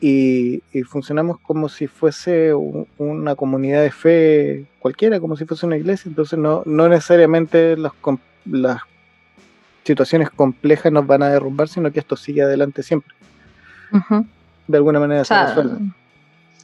y, 0.00 0.62
y 0.72 0.82
funcionamos 0.82 1.38
como 1.40 1.68
si 1.68 1.86
fuese 1.86 2.52
una 2.98 3.34
comunidad 3.34 3.82
de 3.82 3.90
fe 3.90 4.66
cualquiera, 4.78 5.20
como 5.20 5.36
si 5.36 5.44
fuese 5.44 5.66
una 5.66 5.76
iglesia, 5.76 6.08
entonces 6.08 6.38
no, 6.38 6.62
no 6.66 6.88
necesariamente 6.88 7.76
los 7.76 7.92
las 8.44 8.80
situaciones 9.84 10.30
complejas 10.30 10.92
nos 10.92 11.06
van 11.06 11.22
a 11.22 11.28
derrumbar, 11.28 11.68
sino 11.68 11.90
que 11.92 12.00
esto 12.00 12.16
sigue 12.16 12.42
adelante 12.42 12.82
siempre. 12.82 13.14
De 14.66 14.76
alguna 14.76 14.98
manera 15.00 15.22
O 15.22 15.24
se 15.24 15.34
resuelve. 15.34 15.78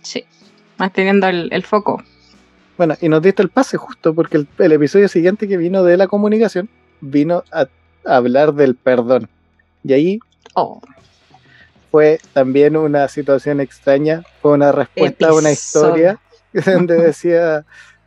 sí, 0.02 0.24
manteniendo 0.78 1.28
el, 1.28 1.48
el 1.52 1.62
foco. 1.62 2.02
Bueno, 2.76 2.94
y 3.00 3.08
nos 3.08 3.22
diste 3.22 3.42
el 3.42 3.48
pase 3.48 3.76
justo 3.76 4.14
porque 4.14 4.38
el, 4.38 4.48
el 4.58 4.72
episodio 4.72 5.08
siguiente 5.08 5.46
que 5.46 5.56
vino 5.56 5.84
de 5.84 5.96
la 5.96 6.08
comunicación 6.08 6.68
vino 7.00 7.44
a, 7.52 7.66
a 8.04 8.16
hablar 8.16 8.54
del 8.54 8.74
perdón. 8.74 9.28
Y 9.84 9.92
ahí 9.92 10.18
Oh, 10.54 10.82
fue 11.92 12.18
también 12.32 12.76
una 12.76 13.06
situación 13.06 13.60
extraña, 13.60 14.22
fue 14.40 14.52
una 14.52 14.72
respuesta 14.72 15.28
a 15.28 15.34
una 15.34 15.52
historia 15.52 16.18
donde 16.66 16.96
decía, 16.96 17.64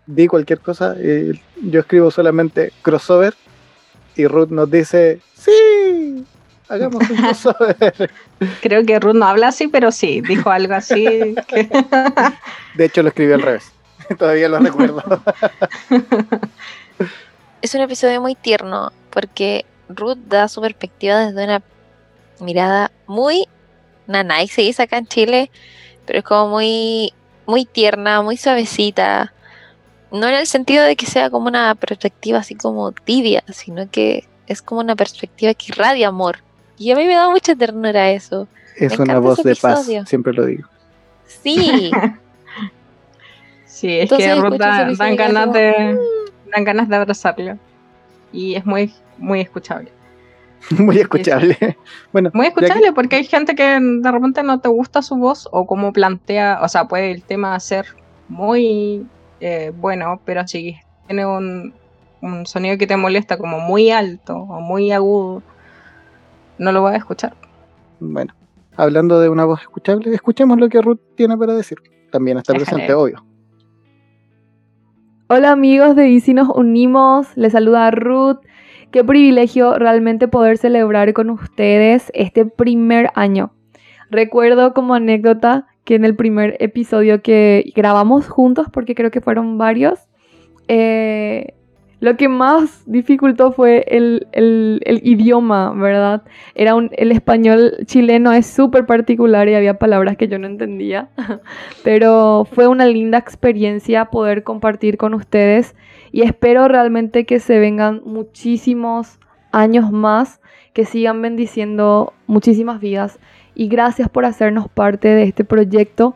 di 0.08 0.28
cualquier 0.28 0.60
cosa, 0.60 0.96
y 1.00 1.40
yo 1.62 1.80
escribo 1.82 2.10
solamente 2.12 2.74
crossover 2.82 3.36
y 4.16 4.26
Ruth 4.26 4.50
nos 4.50 4.70
dice, 4.72 5.22
sí, 5.36 6.26
hagamos 6.68 7.08
un 7.10 7.16
crossover. 7.16 8.10
creo 8.62 8.84
que 8.86 9.00
Ruth 9.00 9.14
no 9.16 9.28
habla 9.28 9.50
así, 9.50 9.68
pero 9.68 9.92
sí, 9.92 10.22
dijo 10.22 10.50
algo 10.50 10.74
así. 10.74 11.36
que- 11.48 11.70
De 12.74 12.86
hecho 12.86 13.04
lo 13.04 13.10
escribió 13.10 13.36
al 13.36 13.44
revés, 13.44 13.72
todavía 14.18 14.50
lo 14.50 14.58
recuerdo. 14.58 15.04
Es 17.62 17.76
un 17.76 17.82
episodio 17.82 18.20
muy 18.22 18.34
tierno 18.36 18.92
porque 19.12 19.66
Ruth 19.90 20.18
da 20.28 20.48
su 20.48 20.60
perspectiva 20.62 21.20
desde 21.20 21.44
una 21.44 21.62
mirada 22.40 22.92
muy 23.08 23.48
nanay, 24.08 24.48
se 24.48 24.62
dice 24.62 24.84
acá 24.84 24.98
en 24.98 25.08
Chile, 25.08 25.52
pero 26.06 26.20
es 26.20 26.26
como 26.26 26.50
muy, 26.50 27.14
muy 27.46 27.66
tierna, 27.66 28.22
muy 28.22 28.38
suavecita. 28.38 29.34
No 30.12 30.28
en 30.28 30.36
el 30.36 30.48
sentido 30.48 30.84
de 30.84 30.96
que 30.96 31.06
sea 31.06 31.30
como 31.30 31.48
una 31.48 31.76
perspectiva 31.76 32.40
así 32.40 32.56
como 32.56 32.92
tibia, 32.92 33.44
sino 33.52 33.90
que 33.90 34.28
es 34.48 34.62
como 34.62 34.82
una 34.82 34.96
perspectiva 34.96 35.54
que 35.54 35.68
irradia 35.70 36.08
amor. 36.10 36.40
Y 36.78 36.92
a 36.92 36.96
mí 36.96 37.06
me 37.06 37.16
da 37.16 37.30
mucha 37.30 37.56
ternura 37.56 38.12
eso. 38.12 38.48
Es 38.78 38.98
Me 38.98 39.04
una 39.04 39.20
voz 39.20 39.42
de 39.44 39.56
paz, 39.56 39.90
siempre 40.06 40.34
lo 40.34 40.46
digo. 40.46 40.68
Sí, 41.26 41.92
Sí, 43.66 43.92
es 43.98 44.04
Entonces 44.04 44.34
que 44.36 44.42
Ruth 44.42 44.58
da- 44.58 44.90
dan 44.98 45.16
ganas 45.18 45.44
como, 45.48 45.54
de 45.54 45.98
dan 46.52 46.64
ganas 46.64 46.88
de 46.88 46.96
abrazarlo. 46.96 47.58
Y 48.32 48.56
es 48.56 48.66
muy, 48.66 48.94
muy 49.18 49.42
escuchable. 49.42 49.92
Muy 50.80 50.98
escuchable. 51.00 51.58
Bueno, 52.12 52.32
Muy 52.34 52.46
que- 52.46 52.50
escuchable 52.66 52.92
porque 52.94 53.18
hay 53.18 53.26
gente 53.26 53.56
que 53.56 53.80
de 53.80 54.12
repente 54.12 54.42
no 54.44 54.60
te 54.60 54.70
gusta 54.70 55.02
su 55.02 55.16
voz 55.16 55.48
o 55.52 55.66
cómo 55.68 55.94
plantea, 55.94 56.60
o 56.62 56.68
sea, 56.68 56.88
puede 56.88 57.12
el 57.12 57.24
tema 57.24 57.60
ser 57.60 57.86
muy 58.30 59.06
eh, 59.40 59.72
bueno, 59.76 60.20
pero 60.26 60.48
si 60.48 60.76
tiene 61.08 61.26
un, 61.26 61.74
un 62.22 62.46
sonido 62.48 62.78
que 62.78 62.88
te 62.88 62.98
molesta 62.98 63.38
como 63.38 63.60
muy 63.60 63.92
alto 63.92 64.36
o 64.38 64.60
muy 64.62 64.92
agudo, 64.92 65.44
no 66.58 66.72
lo 66.72 66.82
vas 66.82 66.96
a 66.96 66.98
escuchar. 66.98 67.36
Bueno, 68.00 68.34
hablando 68.76 69.20
de 69.20 69.30
una 69.30 69.46
voz 69.46 69.62
escuchable, 69.62 70.14
escuchemos 70.16 70.58
lo 70.60 70.68
que 70.70 70.82
Ruth 70.82 71.00
tiene 71.16 71.38
para 71.38 71.54
decir. 71.54 71.78
También 72.12 72.38
está 72.38 72.54
Déjale. 72.54 72.66
presente, 72.72 72.94
obvio. 72.94 73.24
Hola 75.28 75.52
amigos 75.52 75.96
de 75.96 76.10
Y 76.10 76.20
si 76.20 76.34
nos 76.34 76.50
unimos, 76.50 77.28
les 77.36 77.52
saluda 77.54 77.90
Ruth. 77.92 78.40
Qué 78.96 79.04
privilegio 79.04 79.78
realmente 79.78 80.30
poder 80.30 80.58
celebrar 80.58 81.12
con 81.12 81.30
ustedes 81.30 82.14
este 82.14 82.46
primer 82.46 83.10
año. 83.14 83.52
Recuerdo 84.10 84.74
como 84.74 84.94
anécdota 84.94 85.68
que 85.84 85.96
en 85.96 86.06
el 86.06 86.16
primer 86.16 86.56
episodio 86.62 87.22
que 87.22 87.74
grabamos 87.76 88.30
juntos, 88.30 88.68
porque 88.72 88.96
creo 88.96 89.12
que 89.12 89.20
fueron 89.20 89.58
varios, 89.58 90.00
eh, 90.70 91.56
lo 92.06 92.18
que 92.18 92.30
más 92.30 92.84
dificultó 92.86 93.52
fue 93.52 93.84
el, 93.88 94.28
el- 94.32 94.80
el 94.86 95.02
idioma, 95.04 95.74
¿verdad? 95.74 96.22
Era 96.54 96.76
un, 96.76 96.90
el 96.94 97.12
español 97.12 97.74
chileno 97.86 98.32
es 98.32 98.46
súper 98.46 98.86
particular 98.86 99.50
y 99.50 99.56
había 99.56 99.80
palabras 99.80 100.16
que 100.16 100.28
yo 100.28 100.38
no 100.40 100.46
entendía. 100.48 101.10
Pero 101.84 102.48
fue 102.52 102.68
una 102.68 102.86
linda 102.86 103.18
experiencia 103.18 104.06
poder 104.06 104.44
compartir 104.44 104.98
con 104.98 105.14
ustedes 105.14 105.76
y 106.12 106.22
espero 106.22 106.68
realmente 106.68 107.26
que 107.26 107.40
se 107.40 107.60
vengan 107.60 108.02
muchísimos 108.06 109.20
años 109.52 109.92
más, 109.92 110.40
que 110.74 110.86
sigan 110.86 111.22
bendiciendo 111.22 112.14
muchísimas 112.28 112.80
vidas 112.80 113.20
y 113.56 113.68
gracias 113.68 114.10
por 114.10 114.26
hacernos 114.26 114.68
parte 114.70 115.08
de 115.08 115.24
este 115.24 115.44
proyecto, 115.46 116.16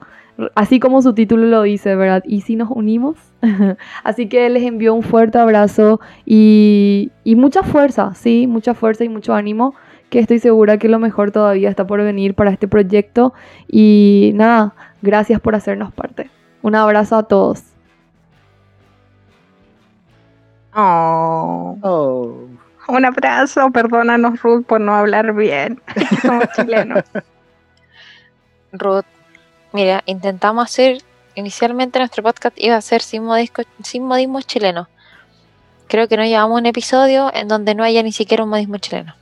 así 0.55 0.79
como 0.79 1.01
su 1.01 1.13
título 1.13 1.45
lo 1.45 1.61
dice, 1.63 1.95
¿verdad? 1.95 2.23
Y 2.25 2.41
si 2.41 2.55
nos 2.55 2.69
unimos. 2.69 3.17
así 4.03 4.27
que 4.27 4.49
les 4.49 4.63
envío 4.63 4.93
un 4.93 5.03
fuerte 5.03 5.37
abrazo 5.37 5.99
y, 6.25 7.11
y 7.23 7.35
mucha 7.35 7.63
fuerza, 7.63 8.13
sí, 8.15 8.47
mucha 8.47 8.73
fuerza 8.73 9.03
y 9.03 9.09
mucho 9.09 9.33
ánimo, 9.33 9.75
que 10.09 10.19
estoy 10.19 10.39
segura 10.39 10.77
que 10.77 10.89
lo 10.89 10.99
mejor 10.99 11.31
todavía 11.31 11.69
está 11.69 11.87
por 11.87 12.01
venir 12.01 12.33
para 12.33 12.51
este 12.51 12.67
proyecto 12.67 13.33
y 13.67 14.31
nada, 14.35 14.73
gracias 15.01 15.39
por 15.39 15.55
hacernos 15.55 15.93
parte. 15.93 16.29
Un 16.61 16.75
abrazo 16.75 17.15
a 17.15 17.23
todos. 17.23 17.63
Oh, 20.73 21.77
Oh, 21.81 22.47
un 22.87 23.05
abrazo, 23.05 23.69
perdónanos 23.71 24.41
Ruth 24.41 24.65
por 24.65 24.81
no 24.81 24.95
hablar 24.95 25.33
bien. 25.33 25.81
Somos 26.21 26.45
chilenos. 26.55 27.03
Ruth, 28.71 29.05
mira, 29.73 30.03
intentamos 30.05 30.65
hacer, 30.65 31.01
inicialmente 31.35 31.99
nuestro 31.99 32.23
podcast 32.23 32.57
iba 32.59 32.75
a 32.75 32.81
ser 32.81 33.01
sin, 33.01 33.23
modisco- 33.23 33.65
sin 33.83 34.03
modismos 34.03 34.45
chilenos. 34.47 34.87
Creo 35.87 36.07
que 36.07 36.17
no 36.17 36.23
llevamos 36.23 36.59
un 36.59 36.65
episodio 36.65 37.31
en 37.33 37.47
donde 37.47 37.73
no 37.75 37.83
haya 37.83 38.03
ni 38.03 38.11
siquiera 38.11 38.43
un 38.43 38.49
modismo 38.49 38.77
chileno. 38.77 39.15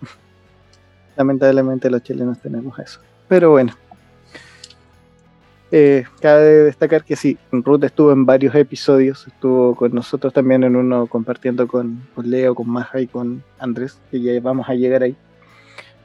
lamentablemente 1.16 1.90
los 1.90 2.02
chilenos 2.02 2.38
tenemos 2.40 2.78
eso. 2.78 3.00
Pero 3.28 3.50
bueno. 3.50 3.74
Eh, 5.72 6.04
cabe 6.20 6.64
destacar 6.64 7.04
que 7.04 7.14
sí, 7.14 7.38
Ruth 7.52 7.84
estuvo 7.84 8.10
en 8.10 8.26
varios 8.26 8.52
episodios, 8.56 9.24
estuvo 9.28 9.76
con 9.76 9.94
nosotros 9.94 10.32
también 10.32 10.64
en 10.64 10.74
uno 10.74 11.06
compartiendo 11.06 11.68
con, 11.68 12.08
con 12.12 12.28
Leo, 12.28 12.56
con 12.56 12.68
Maja 12.68 13.00
y 13.00 13.06
con 13.06 13.44
Andrés, 13.60 13.96
que 14.10 14.20
ya 14.20 14.32
vamos 14.40 14.68
a 14.68 14.74
llegar 14.74 15.04
ahí. 15.04 15.14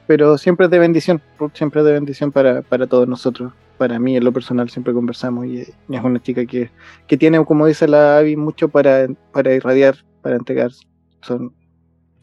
Pero 0.06 0.38
siempre 0.38 0.66
es 0.66 0.72
de 0.72 0.78
bendición, 0.78 1.20
Ruth 1.40 1.54
siempre 1.56 1.82
es 1.82 1.88
de 1.88 1.94
bendición 1.94 2.32
para, 2.32 2.62
para 2.62 2.86
todos 2.86 3.08
nosotros. 3.08 3.54
Para 3.78 4.00
mí, 4.00 4.16
en 4.16 4.24
lo 4.24 4.32
personal, 4.32 4.70
siempre 4.70 4.94
conversamos 4.94 5.46
y, 5.48 5.60
y 5.90 5.96
es 5.96 6.04
una 6.04 6.22
chica 6.22 6.46
que, 6.46 6.72
que 7.08 7.18
tiene, 7.18 7.44
como 7.46 7.66
dice 7.68 7.88
la 7.88 8.18
Avi, 8.18 8.38
mucho 8.38 8.70
para, 8.70 9.08
para 9.34 9.54
irradiar, 9.54 9.98
para 10.22 10.38
entregar. 10.38 10.72
Son, 11.22 11.54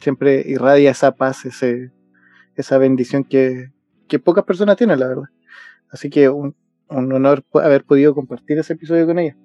siempre 0.01 0.43
irradia 0.47 0.91
esa 0.91 1.15
paz, 1.15 1.45
ese, 1.45 1.91
esa 2.57 2.79
bendición 2.79 3.25
que, 3.25 3.71
que 4.09 4.19
pocas 4.19 4.45
personas 4.45 4.77
tienen, 4.77 4.99
la 4.99 5.09
verdad. 5.09 5.29
Así 5.91 6.09
que 6.09 6.29
un, 6.31 6.55
un 6.89 7.13
honor 7.13 7.45
haber 7.55 7.85
podido 7.85 8.15
compartir 8.15 8.59
ese 8.59 8.73
episodio 8.73 9.07
con 9.07 9.19
ella. 9.19 9.37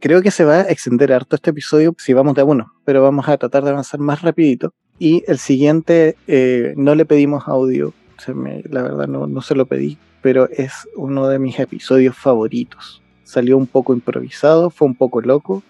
Creo 0.00 0.22
que 0.22 0.30
se 0.30 0.44
va 0.44 0.56
a 0.56 0.70
extender 0.70 1.12
harto 1.12 1.34
este 1.34 1.50
episodio 1.50 1.94
si 1.98 2.12
vamos 2.12 2.34
de 2.34 2.42
a 2.42 2.44
uno, 2.44 2.72
pero 2.84 3.02
vamos 3.02 3.28
a 3.28 3.36
tratar 3.38 3.64
de 3.64 3.70
avanzar 3.70 4.00
más 4.00 4.22
rapidito. 4.22 4.72
Y 4.98 5.24
el 5.26 5.38
siguiente, 5.38 6.16
eh, 6.28 6.74
no 6.76 6.94
le 6.94 7.04
pedimos 7.04 7.48
audio, 7.48 7.92
se 8.18 8.32
me- 8.34 8.62
la 8.70 8.82
verdad 8.82 9.08
no, 9.08 9.26
no 9.26 9.40
se 9.40 9.54
lo 9.54 9.66
pedí, 9.66 9.98
pero 10.24 10.48
es 10.50 10.88
uno 10.96 11.28
de 11.28 11.38
mis 11.38 11.58
episodios 11.58 12.16
favoritos. 12.16 13.02
Salió 13.24 13.58
un 13.58 13.66
poco 13.66 13.92
improvisado, 13.92 14.70
fue 14.70 14.88
un 14.88 14.94
poco 14.94 15.20
loco, 15.20 15.62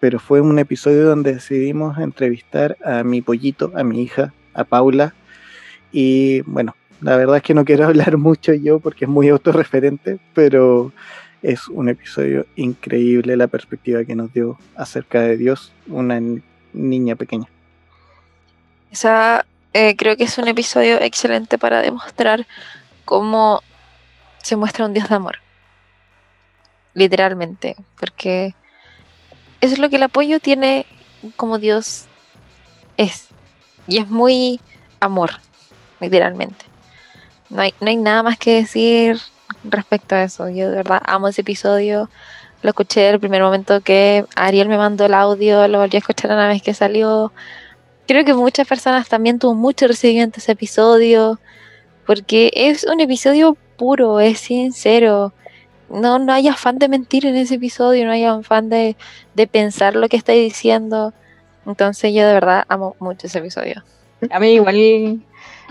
pero 0.00 0.18
fue 0.18 0.42
un 0.42 0.58
episodio 0.58 1.06
donde 1.06 1.32
decidimos 1.32 1.96
entrevistar 1.96 2.76
a 2.84 3.02
mi 3.04 3.22
pollito, 3.22 3.72
a 3.74 3.82
mi 3.84 4.02
hija, 4.02 4.34
a 4.52 4.64
Paula, 4.64 5.14
y 5.92 6.42
bueno, 6.42 6.76
la 7.00 7.16
verdad 7.16 7.38
es 7.38 7.42
que 7.42 7.54
no 7.54 7.64
quiero 7.64 7.86
hablar 7.88 8.18
mucho 8.18 8.52
yo 8.52 8.80
porque 8.80 9.06
es 9.06 9.10
muy 9.10 9.30
autorreferente, 9.30 10.18
pero 10.34 10.92
es 11.40 11.66
un 11.68 11.88
episodio 11.88 12.44
increíble 12.54 13.34
la 13.34 13.46
perspectiva 13.46 14.04
que 14.04 14.14
nos 14.14 14.30
dio 14.30 14.58
acerca 14.74 15.22
de 15.22 15.38
Dios, 15.38 15.72
una 15.86 16.20
ni- 16.20 16.42
niña 16.74 17.16
pequeña. 17.16 17.46
Esa 18.90 19.46
eh, 19.72 19.96
creo 19.96 20.18
que 20.18 20.24
es 20.24 20.36
un 20.36 20.48
episodio 20.48 21.00
excelente 21.00 21.56
para 21.56 21.80
demostrar 21.80 22.46
cómo 23.06 23.62
se 24.46 24.54
muestra 24.54 24.84
un 24.84 24.94
Dios 24.94 25.08
de 25.08 25.14
amor. 25.16 25.38
Literalmente. 26.94 27.74
Porque 27.98 28.54
eso 29.60 29.74
es 29.74 29.80
lo 29.80 29.90
que 29.90 29.96
el 29.96 30.04
apoyo 30.04 30.38
tiene 30.38 30.86
como 31.34 31.58
Dios 31.58 32.04
es. 32.96 33.26
Y 33.88 33.98
es 33.98 34.08
muy 34.08 34.60
amor, 35.00 35.30
literalmente. 36.00 36.64
No 37.50 37.62
hay, 37.62 37.74
no 37.80 37.88
hay 37.88 37.96
nada 37.96 38.22
más 38.22 38.38
que 38.38 38.54
decir 38.54 39.18
respecto 39.64 40.14
a 40.14 40.22
eso. 40.22 40.48
Yo 40.48 40.70
de 40.70 40.76
verdad 40.76 41.02
amo 41.04 41.26
ese 41.26 41.40
episodio. 41.40 42.08
Lo 42.62 42.70
escuché 42.70 43.08
el 43.08 43.18
primer 43.18 43.42
momento 43.42 43.80
que 43.80 44.24
Ariel 44.36 44.68
me 44.68 44.78
mandó 44.78 45.06
el 45.06 45.14
audio, 45.14 45.66
lo 45.66 45.80
volví 45.80 45.96
a 45.96 45.98
escuchar 45.98 46.30
una 46.30 46.46
vez 46.48 46.62
que 46.62 46.72
salió. 46.72 47.32
Creo 48.06 48.24
que 48.24 48.34
muchas 48.34 48.66
personas 48.66 49.08
también 49.08 49.40
tuvo 49.40 49.54
mucho 49.54 49.88
recibimiento 49.88 50.38
ese 50.38 50.52
episodio, 50.52 51.40
porque 52.06 52.52
es 52.54 52.84
un 52.84 53.00
episodio 53.00 53.56
puro, 53.76 54.20
es 54.20 54.40
sincero. 54.40 55.32
No, 55.88 56.18
no 56.18 56.32
hay 56.32 56.48
afán 56.48 56.78
de 56.78 56.88
mentir 56.88 57.26
en 57.26 57.36
ese 57.36 57.56
episodio, 57.56 58.04
no 58.06 58.12
hay 58.12 58.24
afán 58.24 58.68
de, 58.68 58.96
de 59.34 59.46
pensar 59.46 59.94
lo 59.94 60.08
que 60.08 60.16
está 60.16 60.32
diciendo. 60.32 61.12
Entonces 61.64 62.12
yo 62.12 62.26
de 62.26 62.34
verdad 62.34 62.64
amo 62.68 62.96
mucho 62.98 63.26
ese 63.26 63.38
episodio. 63.38 63.82
A 64.30 64.40
mí 64.40 64.52
igual 64.52 65.20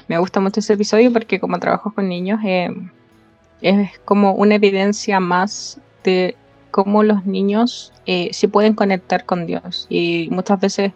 me 0.07 0.17
gusta 0.17 0.39
mucho 0.39 0.59
ese 0.59 0.73
episodio 0.73 1.11
porque 1.11 1.39
como 1.39 1.59
trabajo 1.59 1.93
con 1.93 2.07
niños, 2.07 2.39
eh, 2.43 2.69
es 3.61 3.97
como 3.99 4.33
una 4.33 4.55
evidencia 4.55 5.19
más 5.19 5.79
de 6.03 6.35
cómo 6.71 7.03
los 7.03 7.25
niños 7.25 7.93
eh, 8.05 8.29
se 8.33 8.47
pueden 8.47 8.73
conectar 8.73 9.25
con 9.25 9.45
Dios. 9.45 9.87
Y 9.89 10.27
muchas 10.31 10.59
veces 10.59 10.91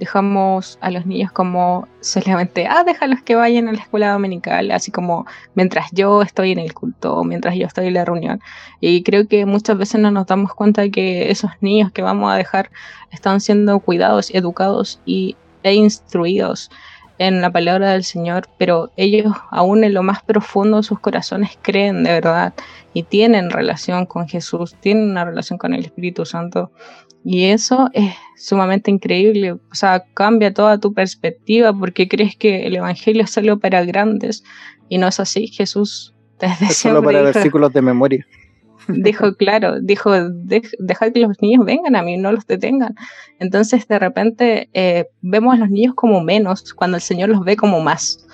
dejamos 0.00 0.78
a 0.80 0.90
los 0.90 1.06
niños 1.06 1.32
como 1.32 1.86
solamente, 2.00 2.66
ah, 2.66 2.84
déjalos 2.84 3.22
que 3.22 3.36
vayan 3.36 3.68
a 3.68 3.72
la 3.72 3.78
escuela 3.80 4.12
dominical, 4.12 4.70
así 4.70 4.90
como 4.90 5.26
mientras 5.54 5.90
yo 5.92 6.22
estoy 6.22 6.52
en 6.52 6.58
el 6.58 6.74
culto, 6.74 7.22
mientras 7.24 7.54
yo 7.56 7.66
estoy 7.66 7.86
en 7.86 7.94
la 7.94 8.04
reunión. 8.04 8.40
Y 8.80 9.02
creo 9.02 9.28
que 9.28 9.46
muchas 9.46 9.78
veces 9.78 10.00
no 10.00 10.10
nos 10.10 10.26
damos 10.26 10.54
cuenta 10.54 10.82
de 10.82 10.90
que 10.90 11.30
esos 11.30 11.50
niños 11.60 11.92
que 11.92 12.02
vamos 12.02 12.32
a 12.32 12.36
dejar 12.36 12.70
están 13.10 13.40
siendo 13.40 13.78
cuidados, 13.80 14.30
educados 14.34 15.00
y, 15.04 15.36
e 15.62 15.74
instruidos 15.74 16.70
en 17.18 17.40
la 17.40 17.50
palabra 17.50 17.92
del 17.92 18.04
Señor, 18.04 18.48
pero 18.58 18.90
ellos 18.96 19.32
aún 19.50 19.84
en 19.84 19.94
lo 19.94 20.02
más 20.02 20.22
profundo 20.22 20.78
de 20.78 20.82
sus 20.82 20.98
corazones 20.98 21.58
creen 21.62 22.02
de 22.02 22.10
verdad 22.10 22.54
y 22.92 23.04
tienen 23.04 23.50
relación 23.50 24.06
con 24.06 24.28
Jesús, 24.28 24.74
tienen 24.80 25.10
una 25.10 25.24
relación 25.24 25.58
con 25.58 25.74
el 25.74 25.84
Espíritu 25.84 26.24
Santo. 26.26 26.72
Y 27.24 27.44
eso 27.46 27.88
es 27.94 28.12
sumamente 28.36 28.90
increíble, 28.90 29.52
o 29.52 29.60
sea, 29.74 30.04
cambia 30.12 30.52
toda 30.52 30.78
tu 30.78 30.92
perspectiva 30.92 31.72
porque 31.72 32.06
crees 32.06 32.36
que 32.36 32.66
el 32.66 32.76
Evangelio 32.76 33.22
es 33.24 33.30
solo 33.30 33.58
para 33.58 33.82
grandes 33.84 34.44
y 34.90 34.98
no 34.98 35.08
es 35.08 35.18
así. 35.20 35.46
Jesús 35.48 36.14
desde 36.38 36.66
Es 36.66 36.76
solo 36.76 37.02
para 37.02 37.20
dijo- 37.20 37.32
versículos 37.32 37.72
de 37.72 37.80
memoria. 37.80 38.26
dijo, 38.88 39.34
claro, 39.38 39.80
dijo, 39.80 40.10
"Dej- 40.12 40.74
dejad 40.78 41.12
que 41.12 41.20
los 41.20 41.40
niños 41.40 41.64
vengan 41.64 41.96
a 41.96 42.02
mí, 42.02 42.18
no 42.18 42.30
los 42.30 42.46
detengan. 42.46 42.94
Entonces, 43.38 43.88
de 43.88 43.98
repente, 43.98 44.68
eh, 44.74 45.06
vemos 45.22 45.54
a 45.54 45.58
los 45.58 45.70
niños 45.70 45.94
como 45.94 46.20
menos 46.20 46.74
cuando 46.74 46.98
el 46.98 47.02
Señor 47.02 47.30
los 47.30 47.42
ve 47.42 47.56
como 47.56 47.80
más. 47.80 48.26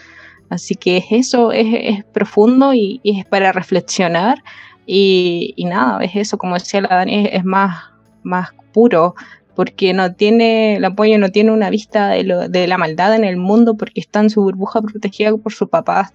Así 0.48 0.74
que 0.74 1.04
eso 1.12 1.52
es, 1.52 1.66
es 1.70 2.04
profundo 2.06 2.74
y, 2.74 2.98
y 3.04 3.20
es 3.20 3.26
para 3.26 3.52
reflexionar. 3.52 4.42
Y, 4.84 5.54
y 5.56 5.66
nada, 5.66 6.02
es 6.02 6.16
eso, 6.16 6.38
como 6.38 6.54
decía 6.54 6.80
la 6.80 6.88
Dani, 6.88 7.26
es, 7.26 7.34
es 7.34 7.44
más, 7.44 7.84
más 8.22 8.50
puro, 8.72 9.14
porque 9.54 9.92
no 9.92 10.14
tiene, 10.14 10.76
el 10.76 10.84
apoyo 10.84 11.18
no 11.18 11.30
tiene 11.30 11.50
una 11.52 11.70
vista 11.70 12.08
de, 12.10 12.24
lo- 12.24 12.48
de 12.48 12.66
la 12.66 12.78
maldad 12.78 13.14
en 13.14 13.24
el 13.24 13.36
mundo, 13.36 13.74
porque 13.76 14.00
está 14.00 14.20
en 14.20 14.30
su 14.30 14.42
burbuja 14.42 14.80
protegida 14.80 15.36
por 15.36 15.52
su 15.52 15.68
papá 15.68 16.12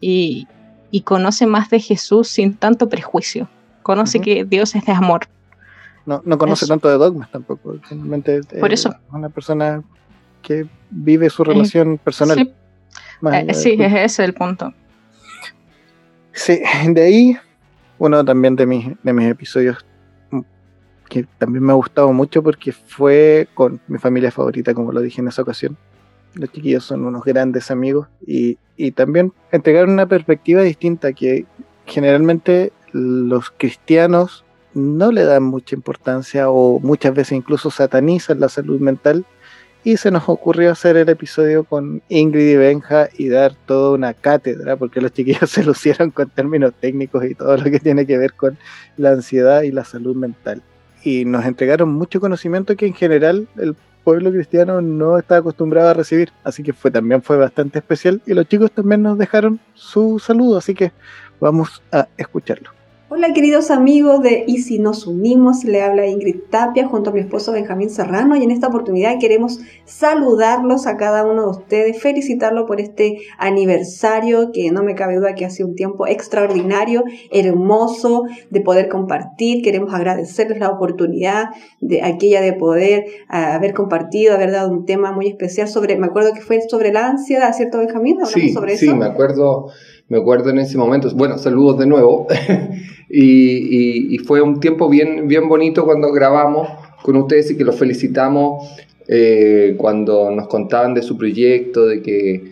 y, 0.00 0.46
y 0.90 1.02
conoce 1.02 1.46
más 1.46 1.70
de 1.70 1.80
Jesús 1.80 2.28
sin 2.28 2.54
tanto 2.54 2.88
prejuicio. 2.88 3.48
Conoce 3.82 4.20
que 4.20 4.44
Dios 4.44 4.74
es 4.74 4.84
de 4.84 4.92
amor. 4.92 5.26
No, 6.04 6.20
no 6.24 6.36
conoce 6.38 6.64
Eso. 6.64 6.72
tanto 6.74 6.88
de 6.88 6.96
dogmas 6.98 7.30
tampoco. 7.30 7.76
Finalmente, 7.88 8.38
es 8.38 8.46
Por 8.60 8.72
eso. 8.72 8.94
una 9.12 9.28
persona 9.28 9.82
que 10.42 10.66
vive 10.90 11.30
su 11.30 11.44
relación 11.44 11.96
personal. 11.98 12.36
Sí, 12.36 12.52
eh, 13.32 13.54
sí, 13.54 13.76
es 13.78 13.92
ese 13.94 14.24
el 14.24 14.34
punto. 14.34 14.74
Sí, 16.32 16.60
de 16.88 17.02
ahí, 17.02 17.36
uno 17.98 18.24
también 18.24 18.56
de 18.56 18.66
mis, 18.66 18.86
de 19.02 19.12
mis 19.12 19.28
episodios 19.28 19.84
que 21.12 21.26
también 21.36 21.62
me 21.62 21.72
ha 21.72 21.76
gustado 21.76 22.10
mucho 22.14 22.42
porque 22.42 22.72
fue 22.72 23.46
con 23.52 23.82
mi 23.86 23.98
familia 23.98 24.30
favorita, 24.30 24.72
como 24.72 24.92
lo 24.92 25.02
dije 25.02 25.20
en 25.20 25.28
esa 25.28 25.42
ocasión. 25.42 25.76
Los 26.32 26.50
chiquillos 26.50 26.84
son 26.84 27.04
unos 27.04 27.22
grandes 27.22 27.70
amigos 27.70 28.08
y, 28.26 28.56
y 28.78 28.92
también 28.92 29.30
entregaron 29.50 29.90
una 29.90 30.06
perspectiva 30.06 30.62
distinta 30.62 31.12
que 31.12 31.44
generalmente 31.84 32.72
los 32.92 33.50
cristianos 33.50 34.46
no 34.72 35.12
le 35.12 35.24
dan 35.24 35.42
mucha 35.42 35.76
importancia 35.76 36.48
o 36.48 36.80
muchas 36.80 37.14
veces 37.14 37.32
incluso 37.32 37.70
satanizan 37.70 38.40
la 38.40 38.48
salud 38.48 38.80
mental 38.80 39.26
y 39.84 39.98
se 39.98 40.10
nos 40.10 40.30
ocurrió 40.30 40.72
hacer 40.72 40.96
el 40.96 41.10
episodio 41.10 41.64
con 41.64 42.00
Ingrid 42.08 42.52
y 42.52 42.56
Benja 42.56 43.10
y 43.18 43.28
dar 43.28 43.54
toda 43.66 43.94
una 43.94 44.14
cátedra, 44.14 44.76
porque 44.76 45.02
los 45.02 45.12
chiquillos 45.12 45.50
se 45.50 45.62
lucieron 45.62 46.10
con 46.10 46.30
términos 46.30 46.72
técnicos 46.80 47.22
y 47.26 47.34
todo 47.34 47.58
lo 47.58 47.64
que 47.64 47.80
tiene 47.80 48.06
que 48.06 48.16
ver 48.16 48.32
con 48.32 48.56
la 48.96 49.10
ansiedad 49.10 49.60
y 49.60 49.72
la 49.72 49.84
salud 49.84 50.16
mental. 50.16 50.62
Y 51.04 51.24
nos 51.24 51.44
entregaron 51.44 51.92
mucho 51.92 52.20
conocimiento 52.20 52.76
que 52.76 52.86
en 52.86 52.94
general 52.94 53.48
el 53.56 53.76
pueblo 54.04 54.30
cristiano 54.30 54.80
no 54.80 55.18
está 55.18 55.36
acostumbrado 55.36 55.88
a 55.88 55.94
recibir. 55.94 56.32
Así 56.44 56.62
que 56.62 56.72
fue, 56.72 56.90
también 56.90 57.22
fue 57.22 57.36
bastante 57.36 57.78
especial. 57.78 58.20
Y 58.26 58.34
los 58.34 58.46
chicos 58.48 58.70
también 58.72 59.02
nos 59.02 59.18
dejaron 59.18 59.60
su 59.74 60.18
saludo, 60.18 60.58
así 60.58 60.74
que 60.74 60.92
vamos 61.40 61.82
a 61.90 62.08
escucharlo. 62.16 62.70
Hola 63.14 63.34
queridos 63.34 63.70
amigos 63.70 64.22
de 64.22 64.44
Y 64.46 64.62
si 64.62 64.78
nos 64.78 65.06
unimos, 65.06 65.64
le 65.64 65.82
habla 65.82 66.06
Ingrid 66.06 66.44
Tapia 66.48 66.88
junto 66.88 67.10
a 67.10 67.12
mi 67.12 67.20
esposo 67.20 67.52
Benjamín 67.52 67.90
Serrano 67.90 68.36
y 68.36 68.42
en 68.42 68.50
esta 68.50 68.68
oportunidad 68.68 69.18
queremos 69.20 69.60
saludarlos 69.84 70.86
a 70.86 70.96
cada 70.96 71.26
uno 71.26 71.42
de 71.42 71.50
ustedes, 71.50 72.00
felicitarlo 72.00 72.64
por 72.64 72.80
este 72.80 73.18
aniversario 73.36 74.50
que 74.50 74.70
no 74.70 74.82
me 74.82 74.94
cabe 74.94 75.16
duda 75.16 75.34
que 75.34 75.44
ha 75.44 75.50
sido 75.50 75.68
un 75.68 75.74
tiempo 75.74 76.06
extraordinario, 76.06 77.04
hermoso 77.30 78.22
de 78.48 78.62
poder 78.62 78.88
compartir. 78.88 79.62
Queremos 79.62 79.92
agradecerles 79.92 80.58
la 80.58 80.70
oportunidad 80.70 81.50
de 81.82 82.00
aquella 82.02 82.40
de 82.40 82.54
poder 82.54 83.04
ah, 83.28 83.56
haber 83.56 83.74
compartido, 83.74 84.32
haber 84.32 84.52
dado 84.52 84.70
un 84.70 84.86
tema 84.86 85.12
muy 85.12 85.26
especial 85.28 85.68
sobre, 85.68 85.98
me 85.98 86.06
acuerdo 86.06 86.32
que 86.32 86.40
fue 86.40 86.62
sobre 86.66 86.94
la 86.94 87.08
ansiedad, 87.08 87.52
¿cierto 87.52 87.76
Benjamín? 87.76 88.14
Hablamos 88.14 88.32
Sí, 88.32 88.54
sobre 88.54 88.78
sí, 88.78 88.86
eso. 88.86 88.96
me 88.96 89.04
acuerdo, 89.04 89.66
me 90.08 90.16
acuerdo 90.16 90.48
en 90.48 90.60
ese 90.60 90.78
momento. 90.78 91.10
Bueno, 91.14 91.36
saludos 91.36 91.78
de 91.78 91.86
nuevo. 91.86 92.26
y, 93.12 93.24
y- 94.10 94.14
y 94.14 94.18
fue 94.18 94.40
un 94.40 94.58
tiempo 94.58 94.88
bien, 94.88 95.28
bien 95.28 95.48
bonito 95.48 95.84
cuando 95.84 96.10
grabamos 96.12 96.68
con 97.02 97.16
ustedes 97.16 97.50
y 97.50 97.56
que 97.56 97.64
los 97.64 97.76
felicitamos 97.76 98.68
eh, 99.08 99.74
cuando 99.76 100.30
nos 100.30 100.46
contaban 100.48 100.94
de 100.94 101.02
su 101.02 101.18
proyecto, 101.18 101.86
de 101.86 102.00
que 102.00 102.44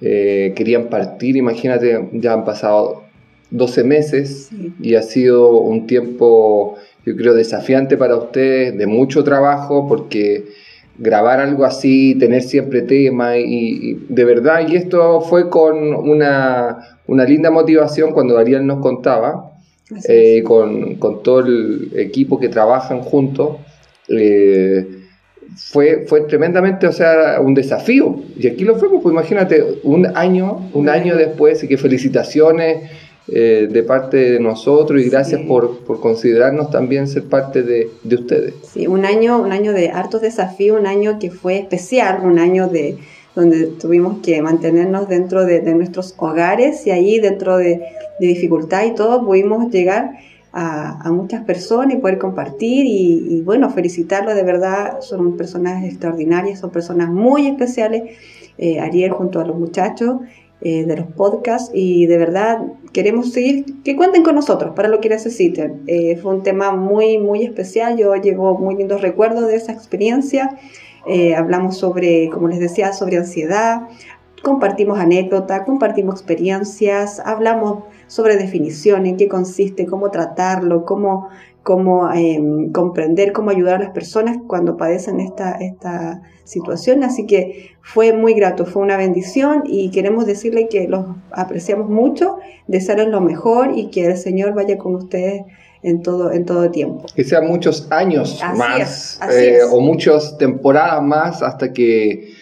eh, 0.00 0.52
querían 0.56 0.84
partir. 0.88 1.36
Imagínate, 1.36 2.08
ya 2.12 2.32
han 2.32 2.44
pasado 2.44 3.04
12 3.50 3.84
meses 3.84 4.48
Sí. 4.50 4.72
y 4.80 4.94
ha 4.96 5.02
sido 5.02 5.52
un 5.58 5.86
tiempo, 5.86 6.76
yo 7.06 7.14
creo, 7.16 7.34
desafiante 7.34 7.96
para 7.96 8.16
ustedes, 8.16 8.76
de 8.76 8.86
mucho 8.86 9.22
trabajo, 9.22 9.86
porque 9.88 10.46
grabar 10.98 11.38
algo 11.40 11.64
así, 11.64 12.16
tener 12.16 12.42
siempre 12.42 12.82
tema 12.82 13.36
y, 13.38 13.44
y 13.46 13.94
de 14.08 14.24
verdad, 14.24 14.66
y 14.68 14.74
esto 14.76 15.20
fue 15.20 15.48
con 15.48 15.94
una, 15.94 16.98
una 17.06 17.24
linda 17.24 17.50
motivación 17.52 18.10
cuando 18.12 18.36
Ariel 18.36 18.66
nos 18.66 18.80
contaba, 18.80 19.47
eh, 20.08 20.42
con, 20.44 20.96
con 20.96 21.22
todo 21.22 21.40
el 21.40 21.90
equipo 21.96 22.38
que 22.38 22.48
trabajan 22.48 23.00
juntos. 23.00 23.56
eh, 24.08 24.86
fue, 25.56 26.04
fue 26.06 26.20
tremendamente, 26.22 26.86
o 26.86 26.92
sea, 26.92 27.40
un 27.40 27.54
desafío. 27.54 28.16
Y 28.38 28.46
aquí 28.48 28.64
lo 28.64 28.76
fuimos, 28.76 29.02
pues 29.02 29.12
imagínate, 29.14 29.64
un 29.82 30.06
año, 30.14 30.68
un 30.74 30.88
año 30.90 31.16
después, 31.16 31.62
y 31.64 31.68
que 31.68 31.78
felicitaciones 31.78 32.90
eh, 33.28 33.66
de 33.70 33.82
parte 33.82 34.16
de 34.32 34.40
nosotros 34.40 35.00
y 35.00 35.08
gracias 35.08 35.40
Sí. 35.40 35.46
por, 35.46 35.78
por 35.84 36.00
considerarnos 36.00 36.70
también 36.70 37.08
ser 37.08 37.24
parte 37.24 37.62
de, 37.62 37.88
de 38.02 38.14
ustedes. 38.16 38.54
Sí, 38.72 38.86
un 38.86 39.04
año, 39.06 39.38
un 39.40 39.52
año 39.52 39.72
de 39.72 39.88
hartos 39.90 40.20
desafíos, 40.20 40.78
un 40.78 40.86
año 40.86 41.18
que 41.18 41.30
fue 41.30 41.58
especial, 41.58 42.20
un 42.24 42.38
año 42.38 42.68
de 42.68 42.96
donde 43.38 43.66
tuvimos 43.66 44.18
que 44.18 44.42
mantenernos 44.42 45.08
dentro 45.08 45.44
de, 45.44 45.60
de 45.60 45.74
nuestros 45.74 46.12
hogares 46.16 46.84
y 46.86 46.90
ahí 46.90 47.20
dentro 47.20 47.56
de, 47.56 47.80
de 48.18 48.26
dificultad 48.26 48.84
y 48.84 48.94
todo 48.96 49.24
pudimos 49.24 49.70
llegar 49.70 50.18
a, 50.52 51.06
a 51.06 51.12
muchas 51.12 51.44
personas 51.44 51.94
y 51.94 51.98
poder 51.98 52.18
compartir 52.18 52.84
y, 52.86 53.36
y, 53.36 53.40
bueno, 53.42 53.70
felicitarlos 53.70 54.34
de 54.34 54.42
verdad, 54.42 55.00
son 55.00 55.36
personas 55.36 55.84
extraordinarias, 55.84 56.58
son 56.58 56.70
personas 56.70 57.10
muy 57.10 57.46
especiales, 57.46 58.16
eh, 58.58 58.80
Ariel 58.80 59.12
junto 59.12 59.40
a 59.40 59.44
los 59.44 59.56
muchachos 59.56 60.16
eh, 60.60 60.84
de 60.84 60.96
los 60.96 61.06
podcasts 61.06 61.70
y 61.72 62.06
de 62.06 62.18
verdad 62.18 62.58
queremos 62.92 63.30
seguir, 63.30 63.66
que 63.84 63.94
cuenten 63.94 64.24
con 64.24 64.34
nosotros 64.34 64.72
para 64.74 64.88
lo 64.88 65.00
que 65.00 65.08
necesiten. 65.08 65.82
Eh, 65.86 66.16
fue 66.16 66.34
un 66.34 66.42
tema 66.42 66.72
muy, 66.72 67.18
muy 67.18 67.44
especial, 67.44 67.96
yo 67.96 68.12
llevo 68.16 68.58
muy 68.58 68.74
lindos 68.74 69.00
recuerdos 69.00 69.46
de 69.46 69.54
esa 69.54 69.70
experiencia. 69.70 70.58
Eh, 71.08 71.34
hablamos 71.34 71.76
sobre, 71.78 72.28
como 72.30 72.48
les 72.48 72.60
decía, 72.60 72.92
sobre 72.92 73.16
ansiedad, 73.16 73.88
compartimos 74.42 74.98
anécdotas, 74.98 75.62
compartimos 75.62 76.16
experiencias, 76.16 77.20
hablamos 77.20 77.84
sobre 78.06 78.36
definiciones, 78.36 79.12
en 79.12 79.16
qué 79.16 79.28
consiste, 79.28 79.86
cómo 79.86 80.10
tratarlo, 80.10 80.84
cómo, 80.84 81.28
cómo 81.62 82.12
eh, 82.12 82.40
comprender, 82.72 83.32
cómo 83.32 83.50
ayudar 83.50 83.76
a 83.76 83.84
las 83.84 83.90
personas 83.90 84.38
cuando 84.46 84.76
padecen 84.76 85.20
esta, 85.20 85.52
esta 85.52 86.22
situación. 86.44 87.02
Así 87.04 87.26
que 87.26 87.70
fue 87.82 88.12
muy 88.12 88.34
grato, 88.34 88.64
fue 88.64 88.82
una 88.82 88.96
bendición 88.96 89.62
y 89.66 89.90
queremos 89.90 90.26
decirle 90.26 90.68
que 90.68 90.88
los 90.88 91.06
apreciamos 91.30 91.88
mucho, 91.88 92.38
desearles 92.66 93.08
lo 93.08 93.20
mejor 93.20 93.72
y 93.74 93.90
que 93.90 94.06
el 94.06 94.16
Señor 94.16 94.54
vaya 94.54 94.78
con 94.78 94.94
ustedes 94.94 95.42
en 95.82 96.02
todo, 96.02 96.32
en 96.32 96.44
todo 96.44 96.70
tiempo. 96.70 97.06
Que 97.14 97.24
sean 97.24 97.46
muchos 97.46 97.86
años 97.90 98.40
Así 98.42 98.58
más 98.58 99.20
es, 99.28 99.36
eh, 99.36 99.60
o 99.70 99.80
muchas 99.80 100.36
temporadas 100.38 101.02
más 101.02 101.42
hasta 101.42 101.72
que, 101.72 102.32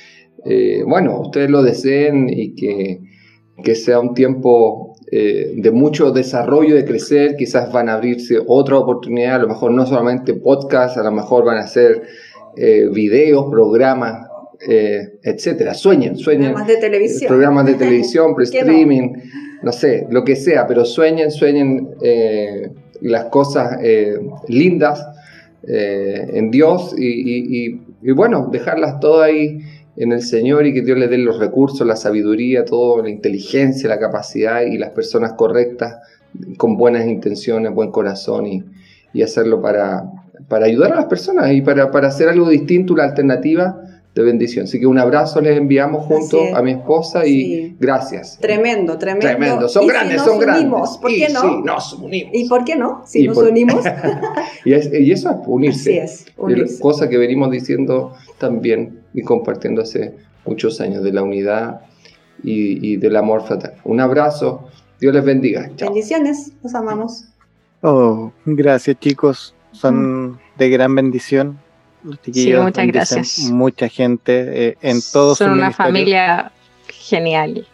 eh, 0.45 0.83
bueno, 0.87 1.21
ustedes 1.21 1.51
lo 1.51 1.63
deseen 1.63 2.29
y 2.31 2.55
que, 2.55 3.01
que 3.63 3.75
sea 3.75 4.01
un 4.01 4.15
tiempo 4.15 4.97
eh, 5.11 5.53
de 5.57 5.71
mucho 5.71 6.11
desarrollo, 6.11 6.75
de 6.75 6.85
crecer. 6.85 7.37
Quizás 7.37 7.73
van 7.73 7.89
a 7.89 7.95
abrirse 7.95 8.39
otra 8.47 8.79
oportunidad, 8.79 9.37
a 9.37 9.39
lo 9.41 9.49
mejor 9.49 9.73
no 9.73 9.87
solamente 9.87 10.35
podcast, 10.35 10.97
a 10.97 11.03
lo 11.03 11.13
mejor 11.13 11.45
van 11.45 11.59
a 11.59 11.63
hacer 11.63 12.03
eh, 12.57 12.89
videos, 12.93 13.47
programas 13.51 14.27
etcétera. 15.23 15.75
Sueñen, 15.75 16.17
sueñen. 16.17 16.55
Programas 16.55 16.67
de 16.69 16.77
televisión. 16.79 17.29
Programas 17.29 17.67
de 17.67 17.75
televisión, 17.85 18.35
por 18.35 18.43
¿Por 18.43 18.51
qué 18.51 18.65
no? 18.65 18.71
streaming, 18.71 19.13
no? 19.63 19.71
sé, 19.71 20.07
lo 20.09 20.25
que 20.25 20.35
sea, 20.35 20.67
pero 20.67 20.87
sueñen, 20.87 21.31
sueñen 21.31 21.91
las 23.03 23.27
cosas 23.27 23.79
eh, 23.83 24.19
lindas 24.49 25.05
eh, 25.67 26.31
en 26.35 26.51
Dios 26.51 26.95
y, 26.97 27.67
y- 27.67 27.81
bueno, 28.13 28.49
dejarlas 28.53 29.01
todas 29.01 29.29
ahí 29.29 29.59
en 29.97 30.13
el 30.13 30.23
Señor 30.23 30.67
y 30.67 30.73
que 30.75 30.83
Dios 30.83 30.99
les 30.99 31.11
dé 31.11 31.19
los 31.19 31.39
recursos, 31.39 31.85
la 31.87 31.97
sabiduría, 31.97 32.65
todo, 32.65 33.03
la 33.03 33.11
inteligencia, 33.11 33.89
la 33.89 33.99
capacidad 33.99 34.63
y 34.63 34.79
las 34.79 34.91
personas 34.91 35.33
correctas 35.33 35.97
con 36.59 36.77
buenas 36.77 37.07
intenciones, 37.07 37.73
buen 37.73 37.91
corazón 37.91 38.47
y, 38.47 38.63
y 39.13 39.23
hacerlo 39.23 39.61
para, 39.61 40.05
para 40.49 40.67
ayudar 40.67 40.93
a 40.93 40.97
las 40.97 41.07
personas 41.07 41.51
y 41.53 41.63
para, 41.63 41.91
para 41.91 42.09
hacer 42.09 42.29
algo 42.29 42.49
distinto, 42.49 42.93
una 42.93 43.05
alternativa 43.05 43.81
de 44.17 44.23
bendición. 44.23 44.65
Así 44.65 44.81
que 44.81 44.87
un 44.87 44.99
abrazo 44.99 45.41
les 45.43 45.57
enviamos 45.59 46.07
junto 46.07 46.41
a 46.57 46.63
mi 46.63 46.73
esposa 46.73 47.27
y 47.27 47.45
Sí. 47.45 47.77
gracias. 47.79 48.39
Tremendo, 48.41 48.97
tremendo. 48.97 49.27
Tremendo, 49.29 49.69
son 49.69 49.85
Y 49.85 49.87
si 49.87 49.93
grandes, 49.93 50.17
nos 50.17 50.27
son 50.27 50.39
grandes. 50.39 50.63
unimos, 50.63 50.99
¿Por 50.99 51.11
Y 51.11 51.19
qué 51.19 51.29
no? 51.35 51.41
sí, 51.43 51.47
nos 51.65 51.93
unimos. 51.93 52.31
¿Y 52.35 52.49
por 52.49 52.65
qué 52.65 52.77
no? 52.77 53.03
Si 53.07 53.23
Y 53.25 53.27
nos 53.29 53.37
por- 53.37 53.49
unimos. 53.49 53.85
Y, 54.65 54.73
es- 54.73 54.91
y 54.93 55.13
eso 55.13 55.31
es 55.31 55.37
unirse. 55.47 56.01
Así 56.01 56.25
es, 56.25 56.27
unirse. 56.39 56.81
Cosa 56.81 57.09
que 57.11 57.19
venimos 57.19 57.51
diciendo 57.51 58.15
también 58.39 59.01
y 59.13 59.21
compartiendo 59.23 59.83
hace 59.83 60.15
muchos 60.47 60.81
años 60.81 61.05
de 61.05 61.13
la 61.13 61.23
unidad 61.23 61.83
y, 62.43 62.93
y 62.93 62.97
del 62.97 63.17
amor 63.17 63.43
fraterno. 63.47 63.81
Un 63.85 64.01
abrazo, 64.01 64.67
Dios 64.99 65.15
les 65.15 65.25
bendiga. 65.25 65.71
Chao. 65.77 65.89
Bendiciones, 65.91 66.53
los 66.63 66.75
amamos. 66.75 67.27
Oh, 67.83 68.33
gracias 68.47 68.99
chicos, 68.99 69.55
son 69.73 70.41
de 70.57 70.71
gran 70.71 70.95
bendición. 70.95 71.59
Chiquillos 72.23 72.65
muchas 72.65 72.87
gracias. 72.87 73.39
Mucha 73.51 73.89
gente 73.89 74.69
eh, 74.69 74.79
en 74.81 75.01
todos 75.13 75.39
Son 75.39 75.53
una 75.53 75.73
familia 75.73 76.53
genial. 76.89 77.67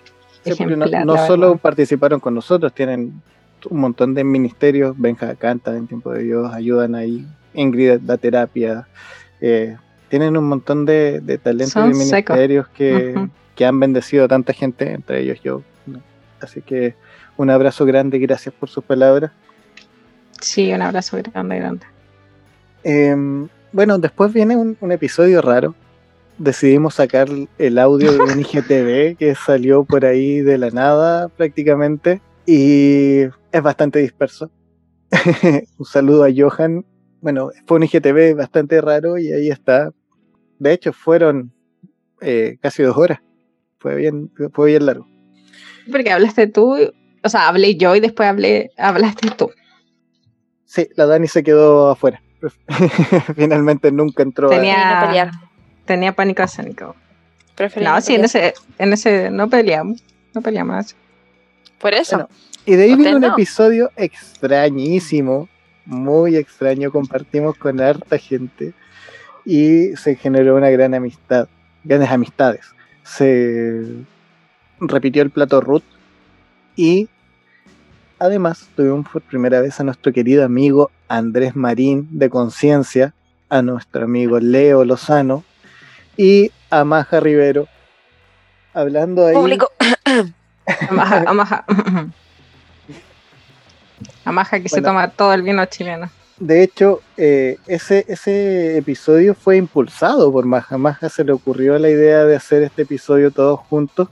Sí, 0.44 0.50
no, 0.64 1.26
solo 1.26 1.48
verdad. 1.48 1.62
participaron 1.62 2.18
con 2.18 2.34
nosotros, 2.34 2.72
tienen 2.72 3.22
un 3.70 3.80
montón 3.80 4.14
de 4.14 4.24
ministerios, 4.24 4.98
Benja 4.98 5.36
canta 5.36 5.76
en 5.76 5.86
Tiempo 5.86 6.12
de 6.12 6.24
Dios, 6.24 6.52
ayudan 6.52 6.96
ahí, 6.96 7.24
Ingrid 7.54 8.00
da 8.00 8.16
terapia, 8.16 8.88
eh, 9.40 9.76
tienen 10.08 10.36
un 10.36 10.48
montón 10.48 10.84
de, 10.84 11.20
de 11.20 11.38
talentos 11.38 11.72
Son 11.72 11.92
y 11.92 11.94
ministerios 11.94 12.66
que, 12.68 13.14
que 13.54 13.64
han 13.64 13.78
bendecido 13.78 14.24
a 14.24 14.28
tanta 14.28 14.52
gente, 14.52 14.92
entre 14.92 15.20
ellos 15.20 15.40
yo. 15.42 15.62
Así 16.40 16.60
que 16.60 16.96
un 17.36 17.50
abrazo 17.50 17.84
grande 17.86 18.16
y 18.16 18.20
gracias 18.20 18.54
por 18.54 18.68
sus 18.68 18.82
palabras. 18.82 19.30
Sí, 20.40 20.72
un 20.72 20.82
abrazo 20.82 21.18
grande, 21.22 21.56
grande. 21.56 21.86
Em, 22.82 23.48
bueno, 23.72 23.98
después 23.98 24.32
viene 24.32 24.56
un, 24.56 24.76
un 24.80 24.92
episodio 24.92 25.42
raro. 25.42 25.74
Decidimos 26.38 26.94
sacar 26.94 27.28
el 27.58 27.78
audio 27.78 28.12
de 28.12 28.20
un 28.20 28.40
IGTV 28.40 29.16
que 29.18 29.34
salió 29.34 29.84
por 29.84 30.04
ahí 30.04 30.40
de 30.40 30.58
la 30.58 30.70
nada 30.70 31.28
prácticamente 31.28 32.20
y 32.46 33.22
es 33.52 33.62
bastante 33.62 34.00
disperso. 34.00 34.50
un 35.78 35.86
saludo 35.86 36.24
a 36.24 36.30
Johan. 36.34 36.84
Bueno, 37.20 37.50
fue 37.66 37.76
un 37.76 37.84
IGTV 37.84 38.34
bastante 38.36 38.80
raro 38.80 39.18
y 39.18 39.32
ahí 39.32 39.50
está. 39.50 39.92
De 40.58 40.72
hecho, 40.72 40.92
fueron 40.92 41.52
eh, 42.20 42.56
casi 42.60 42.82
dos 42.82 42.96
horas. 42.96 43.20
Fue 43.78 43.96
bien, 43.96 44.30
fue 44.52 44.70
bien 44.70 44.86
largo. 44.86 45.06
Porque 45.90 46.10
hablaste 46.10 46.46
tú, 46.46 46.76
o 47.22 47.28
sea, 47.28 47.48
hablé 47.48 47.76
yo 47.76 47.94
y 47.96 48.00
después 48.00 48.28
hablé, 48.28 48.70
hablaste 48.76 49.28
tú. 49.36 49.50
Sí, 50.64 50.88
la 50.96 51.06
Dani 51.06 51.26
se 51.26 51.42
quedó 51.42 51.90
afuera. 51.90 52.22
Finalmente 53.36 53.90
nunca 53.92 54.22
entró. 54.22 54.48
a- 54.48 54.50
Tenía, 54.50 55.30
tenía 55.84 56.12
pánico 56.14 56.42
escénico. 56.42 56.94
Preferí 57.54 57.84
No, 57.84 57.94
no 57.94 58.00
sí, 58.00 58.14
en 58.14 58.22
pelear. 58.22 58.52
ese, 58.52 58.54
en 58.78 58.92
ese 58.92 59.30
no 59.30 59.48
peleamos. 59.48 60.02
No 60.34 60.40
peleamos. 60.42 60.94
Por 61.78 61.94
eso. 61.94 62.16
Bueno, 62.16 62.28
Y 62.64 62.74
de 62.76 62.84
ahí 62.84 62.94
viene 62.94 63.16
un 63.16 63.20
no. 63.22 63.32
episodio 63.32 63.90
extrañísimo, 63.96 65.48
muy 65.84 66.36
extraño, 66.36 66.90
compartimos 66.90 67.56
con 67.58 67.80
harta 67.80 68.18
gente 68.18 68.72
y 69.44 69.96
se 69.96 70.14
generó 70.14 70.56
una 70.56 70.70
gran 70.70 70.94
amistad, 70.94 71.48
grandes 71.84 72.10
amistades. 72.10 72.66
Se 73.02 73.82
repitió 74.80 75.22
el 75.22 75.30
plato 75.30 75.60
Ruth 75.60 75.82
y 76.76 77.08
además 78.22 78.68
tuvimos 78.76 79.08
por 79.08 79.20
primera 79.22 79.60
vez 79.60 79.80
a 79.80 79.84
nuestro 79.84 80.12
querido 80.12 80.44
amigo 80.44 80.92
Andrés 81.08 81.56
Marín 81.56 82.06
de 82.12 82.30
Conciencia, 82.30 83.14
a 83.48 83.62
nuestro 83.62 84.04
amigo 84.04 84.38
Leo 84.38 84.84
Lozano 84.84 85.42
y 86.16 86.52
a 86.70 86.84
Maja 86.84 87.18
Rivero, 87.18 87.66
hablando 88.72 89.26
ahí... 89.26 89.34
Público. 89.34 89.70
Amaja, 90.88 91.24
amaja. 91.26 91.64
Amaja 94.24 94.60
que 94.60 94.68
se 94.68 94.80
toma 94.80 95.08
todo 95.08 95.34
el 95.34 95.42
vino 95.42 95.64
chileno. 95.66 96.08
De 96.38 96.62
hecho, 96.62 97.02
eh, 97.16 97.58
ese, 97.66 98.04
ese 98.06 98.78
episodio 98.78 99.34
fue 99.34 99.56
impulsado 99.56 100.30
por 100.30 100.46
Maja. 100.46 100.78
Maja 100.78 101.08
se 101.08 101.24
le 101.24 101.32
ocurrió 101.32 101.76
la 101.80 101.90
idea 101.90 102.24
de 102.24 102.36
hacer 102.36 102.62
este 102.62 102.82
episodio 102.82 103.32
todos 103.32 103.58
juntos 103.58 104.08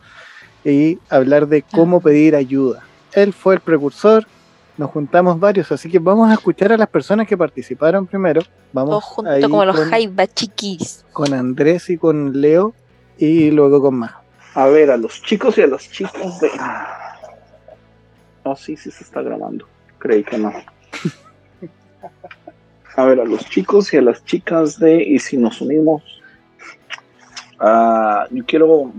y 0.65 0.99
hablar 1.09 1.47
de 1.47 1.63
cómo 1.63 2.01
pedir 2.01 2.35
ayuda. 2.35 2.83
Él 3.13 3.33
fue 3.33 3.55
el 3.55 3.61
precursor, 3.61 4.27
nos 4.77 4.91
juntamos 4.91 5.39
varios, 5.39 5.71
así 5.73 5.91
que 5.91 5.99
vamos 5.99 6.31
a 6.31 6.35
escuchar 6.35 6.73
a 6.73 6.77
las 6.77 6.89
personas 6.89 7.27
que 7.27 7.37
participaron 7.37 8.07
primero. 8.07 8.43
Vamos 8.73 8.91
Todos 8.91 9.05
juntos 9.05 9.35
ahí 9.35 9.43
como 9.43 9.65
los 9.65 9.77
con, 9.77 9.91
jaiba 9.91 10.27
chiquis. 10.27 11.05
con 11.13 11.35
Andrés 11.35 11.91
y 11.91 11.99
con 11.99 12.41
Leo 12.41 12.73
y 13.19 13.51
luego 13.51 13.83
con 13.83 13.97
Maja. 13.97 14.23
A 14.55 14.67
ver, 14.67 14.91
a 14.91 14.97
los 14.97 15.23
chicos 15.23 15.59
y 15.59 15.63
a 15.63 15.67
las 15.67 15.91
chicas 15.91 16.41
de. 16.41 16.51
Oh, 18.43 18.57
sí, 18.57 18.77
sí 18.77 18.91
se 18.91 19.05
está 19.05 19.23
grabando. 19.23 19.67
Creí 19.99 20.25
que 20.25 20.39
no. 20.39 20.53
A 22.97 23.05
ver, 23.05 23.21
a 23.21 23.25
los 23.25 23.45
chicos 23.47 23.93
y 23.95 23.99
a 23.99 24.03
las 24.03 24.25
chicas 24.25 24.79
de 24.79 25.03
Y 25.03 25.19
si 25.19 25.37
nos 25.37 25.61
unimos. 25.61 26.03
Ah, 27.61 28.27
yo 28.31 28.45
quiero, 28.47 28.93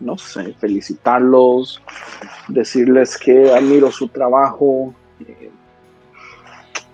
no 0.00 0.16
sé, 0.16 0.54
felicitarlos, 0.54 1.82
decirles 2.48 3.18
que 3.18 3.52
admiro 3.52 3.90
su 3.90 4.08
trabajo, 4.08 4.94
eh, 5.20 5.50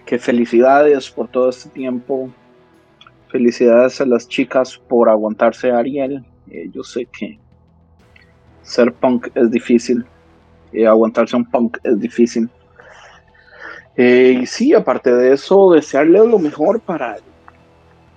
que 0.06 0.18
felicidades 0.18 1.10
por 1.10 1.28
todo 1.28 1.48
este 1.48 1.68
tiempo. 1.70 2.30
Felicidades 3.28 4.00
a 4.00 4.06
las 4.06 4.28
chicas 4.28 4.78
por 4.88 5.08
aguantarse 5.08 5.70
a 5.70 5.78
Ariel. 5.78 6.24
Eh, 6.50 6.68
yo 6.72 6.82
sé 6.84 7.06
que 7.06 7.38
ser 8.62 8.92
punk 8.92 9.28
es 9.34 9.50
difícil. 9.50 10.04
eh, 10.72 10.86
aguantarse 10.86 11.36
a 11.36 11.38
un 11.38 11.50
punk 11.50 11.78
es 11.84 11.98
difícil. 12.00 12.48
Eh, 13.96 14.40
y 14.42 14.46
sí, 14.46 14.74
aparte 14.74 15.14
de 15.14 15.32
eso, 15.32 15.72
desearles 15.72 16.26
lo 16.26 16.38
mejor 16.38 16.80
para 16.80 17.16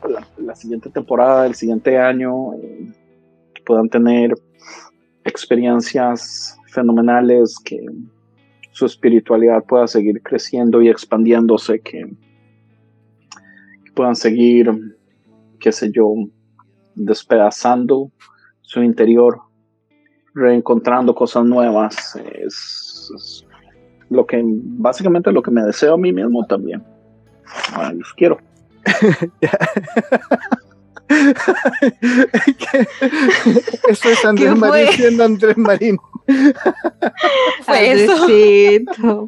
la, 0.10 0.28
la 0.38 0.56
siguiente 0.56 0.90
temporada, 0.90 1.46
el 1.46 1.54
siguiente 1.54 2.00
año, 2.00 2.52
que 3.54 3.62
puedan 3.64 3.90
tener 3.90 4.34
experiencias 5.28 6.58
fenomenales, 6.68 7.58
que 7.64 7.86
su 8.72 8.86
espiritualidad 8.86 9.64
pueda 9.64 9.88
seguir 9.88 10.22
creciendo 10.24 10.82
y 10.82 10.90
expandiéndose, 10.90 11.80
que, 11.80 12.06
puedan 13.96 14.16
seguir, 14.16 14.70
qué 15.60 15.72
sé 15.72 15.92
yo, 15.92 16.14
despedazando 16.94 18.12
su 18.62 18.84
interior, 18.84 19.42
reencontrando 20.36 21.16
cosas 21.16 21.46
nuevas. 21.46 22.16
Es, 22.16 23.44
lo 24.10 24.26
que 24.26 24.42
básicamente 24.44 25.32
lo 25.32 25.42
que 25.42 25.52
me 25.52 25.64
deseo 25.64 25.96
a 25.96 25.98
mí 25.98 26.14
mismo 26.14 26.46
también. 26.46 26.84
Los 27.94 28.14
quiero. 28.14 28.38
Eso 33.90 34.10
es 34.10 34.26
Andrés 34.26 34.54
¿Qué 34.54 34.60
Marín 34.60 34.88
siendo 34.92 35.24
Andrés 35.24 35.58
Marín. 35.58 35.98
Fue 37.62 37.92
eso. 38.04 38.28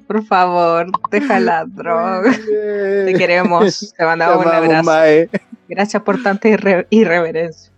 Por 0.05 0.23
favor, 0.25 0.87
deja 1.11 1.39
la 1.39 1.65
droga. 1.65 2.31
Te 2.31 3.13
queremos. 3.17 3.93
Te 3.97 4.05
mandamos 4.05 4.41
Te 4.41 4.41
un 4.41 4.47
amamos, 4.49 4.67
abrazo. 4.69 4.85
Mae. 4.89 5.29
Gracias 5.67 6.03
por 6.03 6.21
tanta 6.21 6.49
irre- 6.49 6.87
irreverencia. 6.89 7.71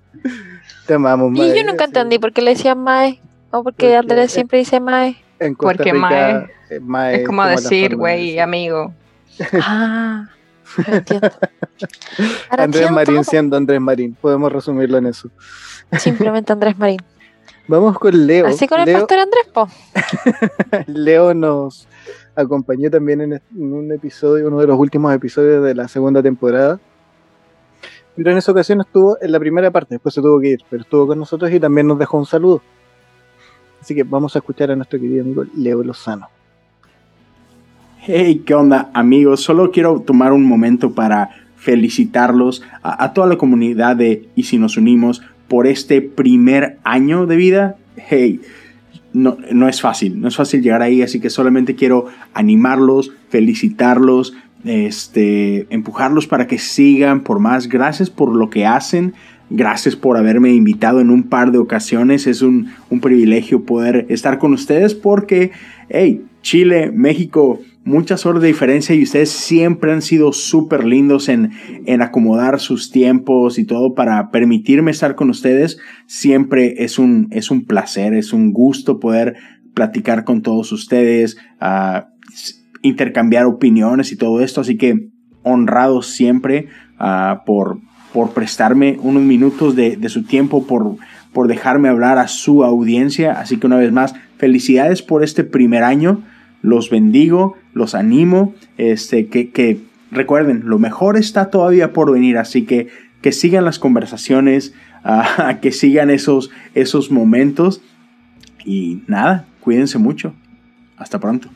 Te 0.87 0.93
amamos, 0.95 1.29
Y 1.35 1.39
Mae. 1.39 1.55
yo 1.57 1.63
nunca 1.63 1.85
Sí. 1.85 1.89
entendí 1.89 2.19
por 2.19 2.33
qué 2.33 2.41
le 2.41 2.51
decían 2.51 2.79
Mae. 2.83 3.19
O 3.51 3.63
porque 3.63 3.85
Porque- 3.87 3.95
Andrés 3.97 4.31
siempre 4.31 4.59
dice 4.59 4.79
Mae. 4.79 5.17
En 5.39 5.55
Costa 5.55 5.77
Porque 5.77 5.91
Rica, 5.91 6.07
Mae 6.07 6.45
eh, 6.69 6.79
Mae 6.79 7.15
Es 7.21 7.27
como 7.27 7.43
la 7.43 7.51
decir, 7.51 7.95
güey, 7.95 8.39
amigo. 8.39 8.93
Ah, 9.61 10.29
entiendo. 10.87 11.29
Ahora 12.49 12.63
Andrés 12.63 12.91
Marín 12.91 13.15
todo. 13.15 13.23
siendo 13.23 13.57
Andrés 13.57 13.81
Marín. 13.81 14.15
Podemos 14.19 14.51
resumirlo 14.51 14.97
en 14.97 15.07
eso. 15.07 15.29
Simplemente 15.97 16.53
Andrés 16.53 16.77
Marín. 16.77 16.99
Vamos 17.67 17.97
con 17.97 18.27
Leo. 18.27 18.47
Así 18.47 18.67
con 18.67 18.79
el 18.79 18.85
Leo, 18.85 18.99
pastor 18.99 19.19
Andrés, 19.19 19.47
po. 19.53 19.67
Leo 20.87 21.33
nos 21.33 21.87
acompañó 22.35 22.89
también 22.89 23.21
en 23.21 23.41
un 23.55 23.91
episodio, 23.91 24.47
uno 24.47 24.59
de 24.59 24.67
los 24.67 24.77
últimos 24.77 25.13
episodios 25.13 25.63
de 25.63 25.75
la 25.75 25.87
segunda 25.87 26.21
temporada. 26.21 26.79
Pero 28.15 28.31
en 28.31 28.37
esa 28.37 28.51
ocasión 28.51 28.81
estuvo 28.81 29.17
en 29.21 29.31
la 29.31 29.39
primera 29.39 29.71
parte, 29.71 29.95
después 29.95 30.13
se 30.13 30.21
tuvo 30.21 30.39
que 30.39 30.49
ir, 30.49 30.59
pero 30.69 30.83
estuvo 30.83 31.07
con 31.07 31.19
nosotros 31.19 31.51
y 31.51 31.59
también 31.59 31.87
nos 31.87 31.97
dejó 31.97 32.17
un 32.17 32.25
saludo. 32.25 32.61
Así 33.79 33.95
que 33.95 34.03
vamos 34.03 34.35
a 34.35 34.39
escuchar 34.39 34.69
a 34.71 34.75
nuestro 34.75 34.99
querido 34.99 35.23
amigo 35.23 35.45
Leo 35.55 35.81
Lozano. 35.83 36.29
Hey, 38.03 38.41
¿qué 38.47 38.55
onda 38.55 38.89
amigos? 38.95 39.41
Solo 39.41 39.69
quiero 39.69 39.99
tomar 39.99 40.33
un 40.33 40.43
momento 40.43 40.95
para 40.95 41.29
felicitarlos 41.55 42.63
a, 42.81 43.13
toda 43.13 43.27
la 43.27 43.37
comunidad 43.37 43.95
de 43.95 44.27
Y 44.35 44.41
si 44.43 44.57
nos 44.57 44.75
unimos 44.75 45.21
por 45.47 45.67
este 45.67 46.01
primer 46.01 46.79
año 46.83 47.27
de 47.27 47.35
vida. 47.35 47.75
Hey, 47.95 48.41
no, 49.13 49.37
no 49.51 49.69
es 49.69 49.81
fácil, 49.81 50.19
no 50.19 50.29
es 50.29 50.35
fácil 50.35 50.63
llegar 50.63 50.81
ahí, 50.81 51.03
así 51.03 51.19
que 51.19 51.29
solamente 51.29 51.75
quiero 51.75 52.07
animarlos, 52.33 53.11
felicitarlos, 53.29 54.33
este, 54.65 55.67
empujarlos 55.69 56.25
para 56.25 56.47
que 56.47 56.57
sigan 56.57 57.21
por 57.21 57.37
más. 57.37 57.69
Gracias 57.69 58.09
por 58.09 58.35
lo 58.35 58.49
que 58.49 58.65
hacen. 58.65 59.13
Gracias 59.51 59.95
por 59.95 60.17
haberme 60.17 60.51
invitado 60.55 61.01
en 61.01 61.11
un 61.11 61.21
par 61.21 61.51
de 61.51 61.59
ocasiones. 61.59 62.25
Es 62.25 62.41
un, 62.41 62.71
un 62.89 62.99
privilegio 62.99 63.63
poder 63.63 64.07
estar 64.09 64.39
con 64.39 64.53
ustedes 64.53 64.95
porque, 64.95 65.51
hey, 65.87 66.23
Chile, 66.41 66.91
México, 66.91 67.59
muchas 67.83 68.25
horas 68.25 68.41
de 68.41 68.49
diferencia 68.49 68.93
y 68.95 69.03
ustedes 69.03 69.29
siempre 69.31 69.91
han 69.91 70.01
sido 70.01 70.33
súper 70.33 70.85
lindos 70.85 71.29
en, 71.29 71.51
en 71.85 72.01
acomodar 72.01 72.59
sus 72.59 72.91
tiempos 72.91 73.57
y 73.57 73.65
todo 73.65 73.95
para 73.95 74.29
permitirme 74.29 74.91
estar 74.91 75.15
con 75.15 75.29
ustedes. 75.29 75.79
Siempre 76.05 76.75
es 76.83 76.99
un, 76.99 77.27
es 77.31 77.49
un 77.49 77.65
placer, 77.65 78.13
es 78.13 78.33
un 78.33 78.53
gusto 78.53 78.99
poder 78.99 79.35
platicar 79.73 80.25
con 80.25 80.41
todos 80.41 80.71
ustedes, 80.71 81.37
s- 82.33 82.55
intercambiar 82.83 83.45
opiniones 83.45 84.11
y 84.11 84.15
todo 84.15 84.41
esto. 84.41 84.61
Así 84.61 84.77
que 84.77 85.09
honrado 85.43 86.03
siempre 86.03 86.67
ah, 86.99 87.41
por, 87.45 87.79
por 88.13 88.31
prestarme 88.31 88.97
unos 89.01 89.23
minutos 89.23 89.75
de, 89.75 89.95
de 89.97 90.09
su 90.09 90.23
tiempo, 90.23 90.67
por, 90.67 90.97
por 91.33 91.47
dejarme 91.47 91.89
hablar 91.89 92.19
a 92.19 92.27
su 92.27 92.63
audiencia. 92.63 93.31
Así 93.33 93.57
que 93.57 93.65
una 93.65 93.77
vez 93.77 93.91
más, 93.91 94.13
felicidades 94.37 95.01
por 95.01 95.23
este 95.23 95.43
primer 95.43 95.83
año. 95.83 96.23
Los 96.61 96.89
bendigo, 96.89 97.55
los 97.73 97.95
animo. 97.95 98.53
Este, 98.77 99.27
que, 99.27 99.51
que 99.51 99.79
recuerden, 100.11 100.63
lo 100.65 100.79
mejor 100.79 101.17
está 101.17 101.49
todavía 101.49 101.93
por 101.93 102.11
venir. 102.11 102.37
Así 102.37 102.65
que 102.65 102.87
que 103.21 103.31
sigan 103.31 103.65
las 103.65 103.79
conversaciones, 103.79 104.73
ah, 105.03 105.59
que 105.61 105.71
sigan 105.71 106.09
esos, 106.09 106.49
esos 106.73 107.11
momentos. 107.11 107.81
Y 108.65 109.03
nada, 109.07 109.45
cuídense 109.59 109.97
mucho. 109.97 110.33
Hasta 110.97 111.19
pronto. 111.19 111.49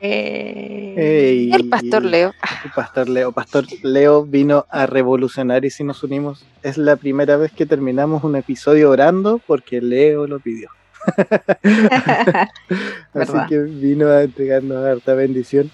Ey, 0.00 1.50
El 1.52 1.68
pastor 1.68 2.04
Leo. 2.04 2.32
el 2.64 2.70
Pastor 2.72 3.08
Leo. 3.08 3.32
Pastor 3.32 3.66
Leo 3.82 4.24
vino 4.24 4.66
a 4.70 4.86
revolucionar 4.86 5.64
y 5.64 5.70
si 5.70 5.84
nos 5.84 6.02
unimos. 6.02 6.44
Es 6.62 6.78
la 6.78 6.96
primera 6.96 7.36
vez 7.36 7.52
que 7.52 7.66
terminamos 7.66 8.22
un 8.24 8.36
episodio 8.36 8.90
orando 8.90 9.40
porque 9.44 9.80
Leo 9.80 10.26
lo 10.26 10.38
pidió. 10.40 10.70
Así 13.14 13.32
que 13.48 13.58
vino 13.58 14.08
a 14.08 14.22
entregarnos 14.22 14.84
harta 14.84 15.14
bendición. 15.14 15.70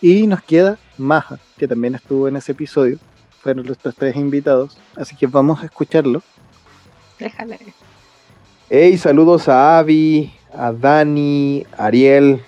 Y 0.00 0.26
nos 0.26 0.42
queda 0.42 0.78
Maja, 0.98 1.38
que 1.56 1.68
también 1.68 1.94
estuvo 1.94 2.28
en 2.28 2.36
ese 2.36 2.52
episodio. 2.52 2.98
Fueron 3.40 3.66
nuestros 3.66 3.94
tres 3.94 4.16
invitados. 4.16 4.78
Así 4.96 5.16
que 5.16 5.26
vamos 5.26 5.62
a 5.62 5.66
escucharlo. 5.66 6.22
Déjale. 7.18 7.58
Hey, 8.68 8.96
saludos 8.98 9.48
a 9.48 9.78
Avi, 9.78 10.32
a 10.52 10.72
Dani, 10.72 11.66
Ariel. 11.76 12.40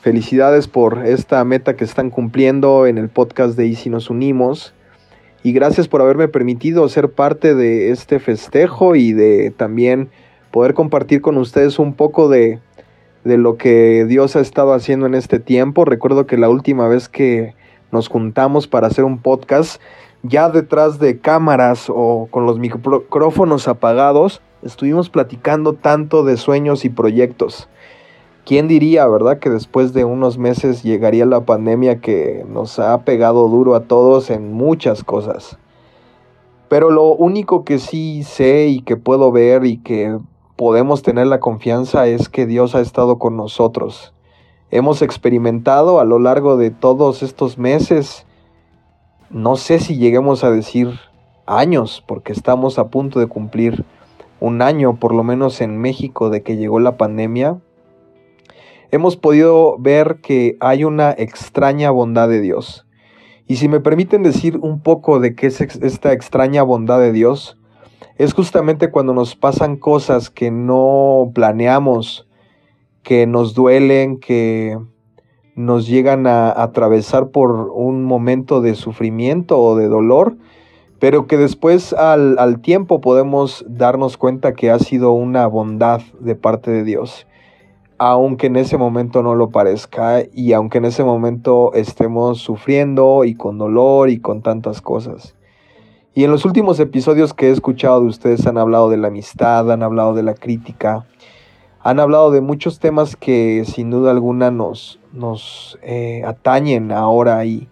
Felicidades 0.00 0.68
por 0.68 1.06
esta 1.06 1.44
meta 1.44 1.76
que 1.76 1.84
están 1.84 2.10
cumpliendo 2.10 2.86
en 2.86 2.96
el 2.96 3.08
podcast 3.08 3.56
de 3.56 3.66
Y 3.66 3.74
si 3.74 3.90
nos 3.90 4.08
unimos. 4.08 4.72
Y 5.42 5.52
gracias 5.52 5.88
por 5.88 6.02
haberme 6.02 6.28
permitido 6.28 6.88
ser 6.88 7.10
parte 7.10 7.54
de 7.54 7.90
este 7.90 8.18
festejo 8.18 8.94
y 8.94 9.12
de 9.12 9.50
también 9.50 10.10
poder 10.50 10.74
compartir 10.74 11.20
con 11.20 11.36
ustedes 11.36 11.78
un 11.78 11.94
poco 11.94 12.28
de, 12.28 12.58
de 13.24 13.38
lo 13.38 13.56
que 13.56 14.04
Dios 14.06 14.36
ha 14.36 14.40
estado 14.40 14.72
haciendo 14.72 15.06
en 15.06 15.14
este 15.14 15.38
tiempo. 15.38 15.84
Recuerdo 15.84 16.26
que 16.26 16.36
la 16.36 16.48
última 16.48 16.88
vez 16.88 17.08
que 17.08 17.54
nos 17.92 18.08
juntamos 18.08 18.66
para 18.66 18.86
hacer 18.86 19.04
un 19.04 19.18
podcast, 19.18 19.80
ya 20.22 20.48
detrás 20.48 20.98
de 20.98 21.18
cámaras 21.18 21.86
o 21.88 22.28
con 22.30 22.46
los 22.46 22.58
micrófonos 22.58 23.68
apagados, 23.68 24.42
estuvimos 24.62 25.10
platicando 25.10 25.74
tanto 25.74 26.24
de 26.24 26.36
sueños 26.36 26.84
y 26.84 26.90
proyectos. 26.90 27.68
¿Quién 28.44 28.68
diría, 28.68 29.06
verdad, 29.06 29.38
que 29.38 29.50
después 29.50 29.92
de 29.92 30.04
unos 30.04 30.38
meses 30.38 30.82
llegaría 30.82 31.26
la 31.26 31.44
pandemia 31.44 32.00
que 32.00 32.44
nos 32.48 32.78
ha 32.78 33.04
pegado 33.04 33.48
duro 33.48 33.74
a 33.74 33.84
todos 33.84 34.30
en 34.30 34.52
muchas 34.52 35.04
cosas? 35.04 35.58
Pero 36.68 36.90
lo 36.90 37.12
único 37.12 37.64
que 37.64 37.78
sí 37.78 38.22
sé 38.22 38.68
y 38.68 38.82
que 38.82 38.96
puedo 38.96 39.30
ver 39.30 39.64
y 39.66 39.78
que 39.78 40.18
podemos 40.60 41.00
tener 41.00 41.26
la 41.26 41.40
confianza 41.40 42.06
es 42.06 42.28
que 42.28 42.44
Dios 42.44 42.74
ha 42.74 42.82
estado 42.82 43.18
con 43.18 43.34
nosotros. 43.34 44.12
Hemos 44.70 45.00
experimentado 45.00 46.00
a 46.00 46.04
lo 46.04 46.18
largo 46.18 46.58
de 46.58 46.70
todos 46.70 47.22
estos 47.22 47.56
meses, 47.56 48.26
no 49.30 49.56
sé 49.56 49.78
si 49.78 49.96
lleguemos 49.96 50.44
a 50.44 50.50
decir 50.50 51.00
años, 51.46 52.04
porque 52.06 52.34
estamos 52.34 52.78
a 52.78 52.88
punto 52.88 53.20
de 53.20 53.26
cumplir 53.26 53.86
un 54.38 54.60
año, 54.60 54.96
por 54.96 55.14
lo 55.14 55.24
menos 55.24 55.62
en 55.62 55.78
México, 55.78 56.28
de 56.28 56.42
que 56.42 56.58
llegó 56.58 56.78
la 56.78 56.98
pandemia, 56.98 57.58
hemos 58.90 59.16
podido 59.16 59.78
ver 59.78 60.20
que 60.20 60.58
hay 60.60 60.84
una 60.84 61.10
extraña 61.10 61.90
bondad 61.90 62.28
de 62.28 62.42
Dios. 62.42 62.86
Y 63.46 63.56
si 63.56 63.68
me 63.68 63.80
permiten 63.80 64.22
decir 64.22 64.58
un 64.58 64.82
poco 64.82 65.20
de 65.20 65.34
qué 65.34 65.46
es 65.46 65.62
esta 65.62 66.12
extraña 66.12 66.62
bondad 66.62 67.00
de 67.00 67.12
Dios, 67.12 67.56
es 68.16 68.34
justamente 68.34 68.90
cuando 68.90 69.14
nos 69.14 69.36
pasan 69.36 69.76
cosas 69.76 70.30
que 70.30 70.50
no 70.50 71.30
planeamos, 71.34 72.26
que 73.02 73.26
nos 73.26 73.54
duelen, 73.54 74.18
que 74.18 74.78
nos 75.54 75.86
llegan 75.86 76.26
a 76.26 76.50
atravesar 76.50 77.28
por 77.28 77.70
un 77.74 78.04
momento 78.04 78.60
de 78.60 78.74
sufrimiento 78.74 79.60
o 79.60 79.76
de 79.76 79.88
dolor, 79.88 80.36
pero 80.98 81.26
que 81.26 81.36
después 81.36 81.92
al, 81.92 82.38
al 82.38 82.60
tiempo 82.60 83.00
podemos 83.00 83.64
darnos 83.68 84.16
cuenta 84.16 84.52
que 84.52 84.70
ha 84.70 84.78
sido 84.78 85.12
una 85.12 85.46
bondad 85.46 86.02
de 86.20 86.34
parte 86.34 86.70
de 86.70 86.84
Dios, 86.84 87.26
aunque 87.98 88.46
en 88.46 88.56
ese 88.56 88.76
momento 88.76 89.22
no 89.22 89.34
lo 89.34 89.50
parezca 89.50 90.22
y 90.32 90.52
aunque 90.52 90.78
en 90.78 90.86
ese 90.86 91.04
momento 91.04 91.72
estemos 91.74 92.38
sufriendo 92.38 93.24
y 93.24 93.34
con 93.34 93.58
dolor 93.58 94.10
y 94.10 94.20
con 94.20 94.42
tantas 94.42 94.80
cosas. 94.80 95.34
Y 96.20 96.24
en 96.24 96.30
los 96.30 96.44
últimos 96.44 96.78
episodios 96.80 97.32
que 97.32 97.48
he 97.48 97.50
escuchado 97.50 98.02
de 98.02 98.08
ustedes 98.08 98.46
han 98.46 98.58
hablado 98.58 98.90
de 98.90 98.98
la 98.98 99.08
amistad, 99.08 99.72
han 99.72 99.82
hablado 99.82 100.12
de 100.12 100.22
la 100.22 100.34
crítica, 100.34 101.06
han 101.82 101.98
hablado 101.98 102.30
de 102.30 102.42
muchos 102.42 102.78
temas 102.78 103.16
que 103.16 103.64
sin 103.64 103.88
duda 103.88 104.10
alguna 104.10 104.50
nos, 104.50 105.00
nos 105.14 105.78
eh, 105.80 106.22
atañen 106.26 106.92
ahora 106.92 107.46
y, 107.46 107.68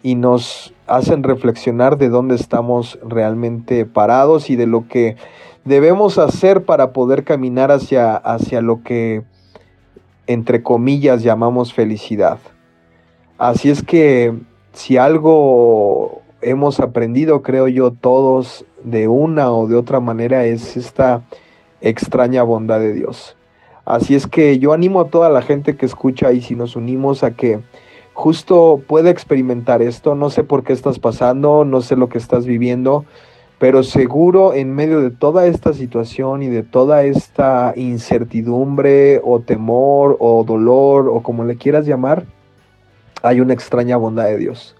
y 0.00 0.14
nos 0.14 0.72
hacen 0.86 1.24
reflexionar 1.24 1.98
de 1.98 2.08
dónde 2.08 2.36
estamos 2.36 3.00
realmente 3.04 3.84
parados 3.84 4.48
y 4.48 4.54
de 4.54 4.68
lo 4.68 4.86
que 4.86 5.16
debemos 5.64 6.18
hacer 6.18 6.64
para 6.64 6.92
poder 6.92 7.24
caminar 7.24 7.72
hacia, 7.72 8.14
hacia 8.14 8.60
lo 8.60 8.84
que 8.84 9.24
entre 10.28 10.62
comillas 10.62 11.24
llamamos 11.24 11.74
felicidad. 11.74 12.38
Así 13.38 13.70
es 13.70 13.82
que 13.82 14.38
si 14.72 14.98
algo 14.98 16.21
hemos 16.42 16.80
aprendido, 16.80 17.42
creo 17.42 17.68
yo, 17.68 17.92
todos 17.92 18.64
de 18.84 19.08
una 19.08 19.52
o 19.52 19.66
de 19.66 19.76
otra 19.76 20.00
manera 20.00 20.44
es 20.44 20.76
esta 20.76 21.22
extraña 21.80 22.42
bondad 22.42 22.80
de 22.80 22.92
Dios. 22.92 23.36
Así 23.84 24.14
es 24.14 24.26
que 24.26 24.58
yo 24.58 24.72
animo 24.72 25.00
a 25.00 25.08
toda 25.08 25.28
la 25.28 25.42
gente 25.42 25.76
que 25.76 25.86
escucha 25.86 26.32
y 26.32 26.40
si 26.40 26.54
nos 26.54 26.76
unimos 26.76 27.24
a 27.24 27.32
que 27.32 27.60
justo 28.14 28.80
pueda 28.86 29.10
experimentar 29.10 29.82
esto. 29.82 30.14
No 30.14 30.30
sé 30.30 30.44
por 30.44 30.62
qué 30.62 30.72
estás 30.72 30.98
pasando, 30.98 31.64
no 31.64 31.80
sé 31.80 31.96
lo 31.96 32.08
que 32.08 32.18
estás 32.18 32.46
viviendo, 32.46 33.04
pero 33.58 33.82
seguro 33.82 34.54
en 34.54 34.74
medio 34.74 35.00
de 35.00 35.10
toda 35.10 35.46
esta 35.46 35.72
situación 35.72 36.42
y 36.42 36.48
de 36.48 36.62
toda 36.62 37.04
esta 37.04 37.72
incertidumbre 37.76 39.20
o 39.24 39.40
temor 39.40 40.16
o 40.20 40.44
dolor 40.44 41.08
o 41.08 41.22
como 41.22 41.44
le 41.44 41.56
quieras 41.56 41.86
llamar, 41.86 42.24
hay 43.22 43.40
una 43.40 43.54
extraña 43.54 43.96
bondad 43.96 44.24
de 44.24 44.38
Dios. 44.38 44.76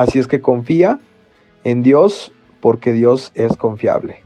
Así 0.00 0.18
es 0.18 0.26
que 0.26 0.40
confía 0.40 0.98
en 1.62 1.82
Dios 1.82 2.32
porque 2.62 2.92
Dios 2.94 3.32
es 3.34 3.54
confiable. 3.58 4.22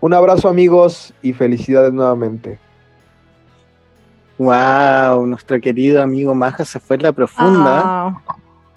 Un 0.00 0.14
abrazo 0.14 0.48
amigos 0.48 1.12
y 1.20 1.34
felicidades 1.34 1.92
nuevamente. 1.92 2.58
Wow, 4.38 5.26
nuestro 5.26 5.60
querido 5.60 6.02
amigo 6.02 6.34
Maja 6.34 6.64
se 6.64 6.80
fue 6.80 6.96
en 6.96 7.02
la 7.02 7.12
profunda. 7.12 7.82
Ah, 7.84 8.22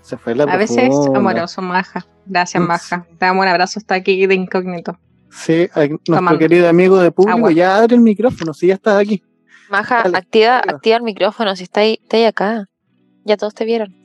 Se 0.02 0.18
fue 0.18 0.34
en 0.34 0.40
la 0.40 0.44
a 0.46 0.58
veces 0.58 0.90
profunda. 0.90 1.20
amoroso, 1.20 1.62
Maja. 1.62 2.06
Gracias, 2.26 2.62
Maja. 2.62 3.06
Te 3.18 3.26
damos 3.28 3.44
un 3.44 3.48
abrazo 3.50 3.80
hasta 3.80 3.96
aquí 3.96 4.26
de 4.26 4.36
incógnito. 4.36 4.98
Sí, 5.30 5.70
a- 5.74 5.88
nuestro 5.88 6.16
Tomando. 6.16 6.38
querido 6.40 6.68
amigo 6.68 6.98
de 6.98 7.12
público, 7.12 7.38
Agua. 7.38 7.52
ya 7.54 7.78
abre 7.78 7.96
el 7.96 8.02
micrófono, 8.02 8.54
si 8.54 8.68
ya 8.68 8.74
estás 8.74 9.00
aquí. 9.00 9.24
Maja, 9.70 10.02
Dale, 10.04 10.18
activa, 10.18 10.58
activa 10.58 10.98
el 10.98 11.04
micrófono, 11.04 11.56
si 11.56 11.64
está 11.64 11.80
ahí, 11.80 11.98
está 12.04 12.18
ahí 12.18 12.26
acá. 12.26 12.66
Ya 13.24 13.38
todos 13.38 13.54
te 13.56 13.64
vieron. 13.64 13.96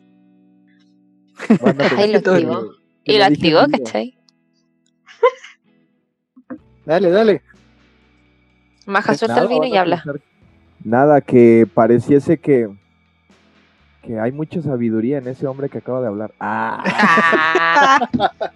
Ahí 1.96 2.12
lo 2.12 2.18
activó. 2.18 2.72
Y 3.04 3.18
lo 3.18 3.24
activó, 3.24 3.60
¿cachai? 3.70 4.18
Dale, 6.84 7.10
dale. 7.10 7.42
Maja, 8.86 9.14
suelta 9.14 9.40
el 9.42 9.48
vino 9.48 9.64
y 9.64 9.76
habla. 9.76 10.02
Nada, 10.84 11.20
que 11.20 11.66
pareciese 11.72 12.38
que, 12.38 12.68
que 14.02 14.20
hay 14.20 14.30
mucha 14.30 14.62
sabiduría 14.62 15.18
en 15.18 15.26
ese 15.26 15.46
hombre 15.46 15.68
que 15.68 15.78
acaba 15.78 16.00
de 16.00 16.06
hablar. 16.06 16.32
Ah. 16.38 18.08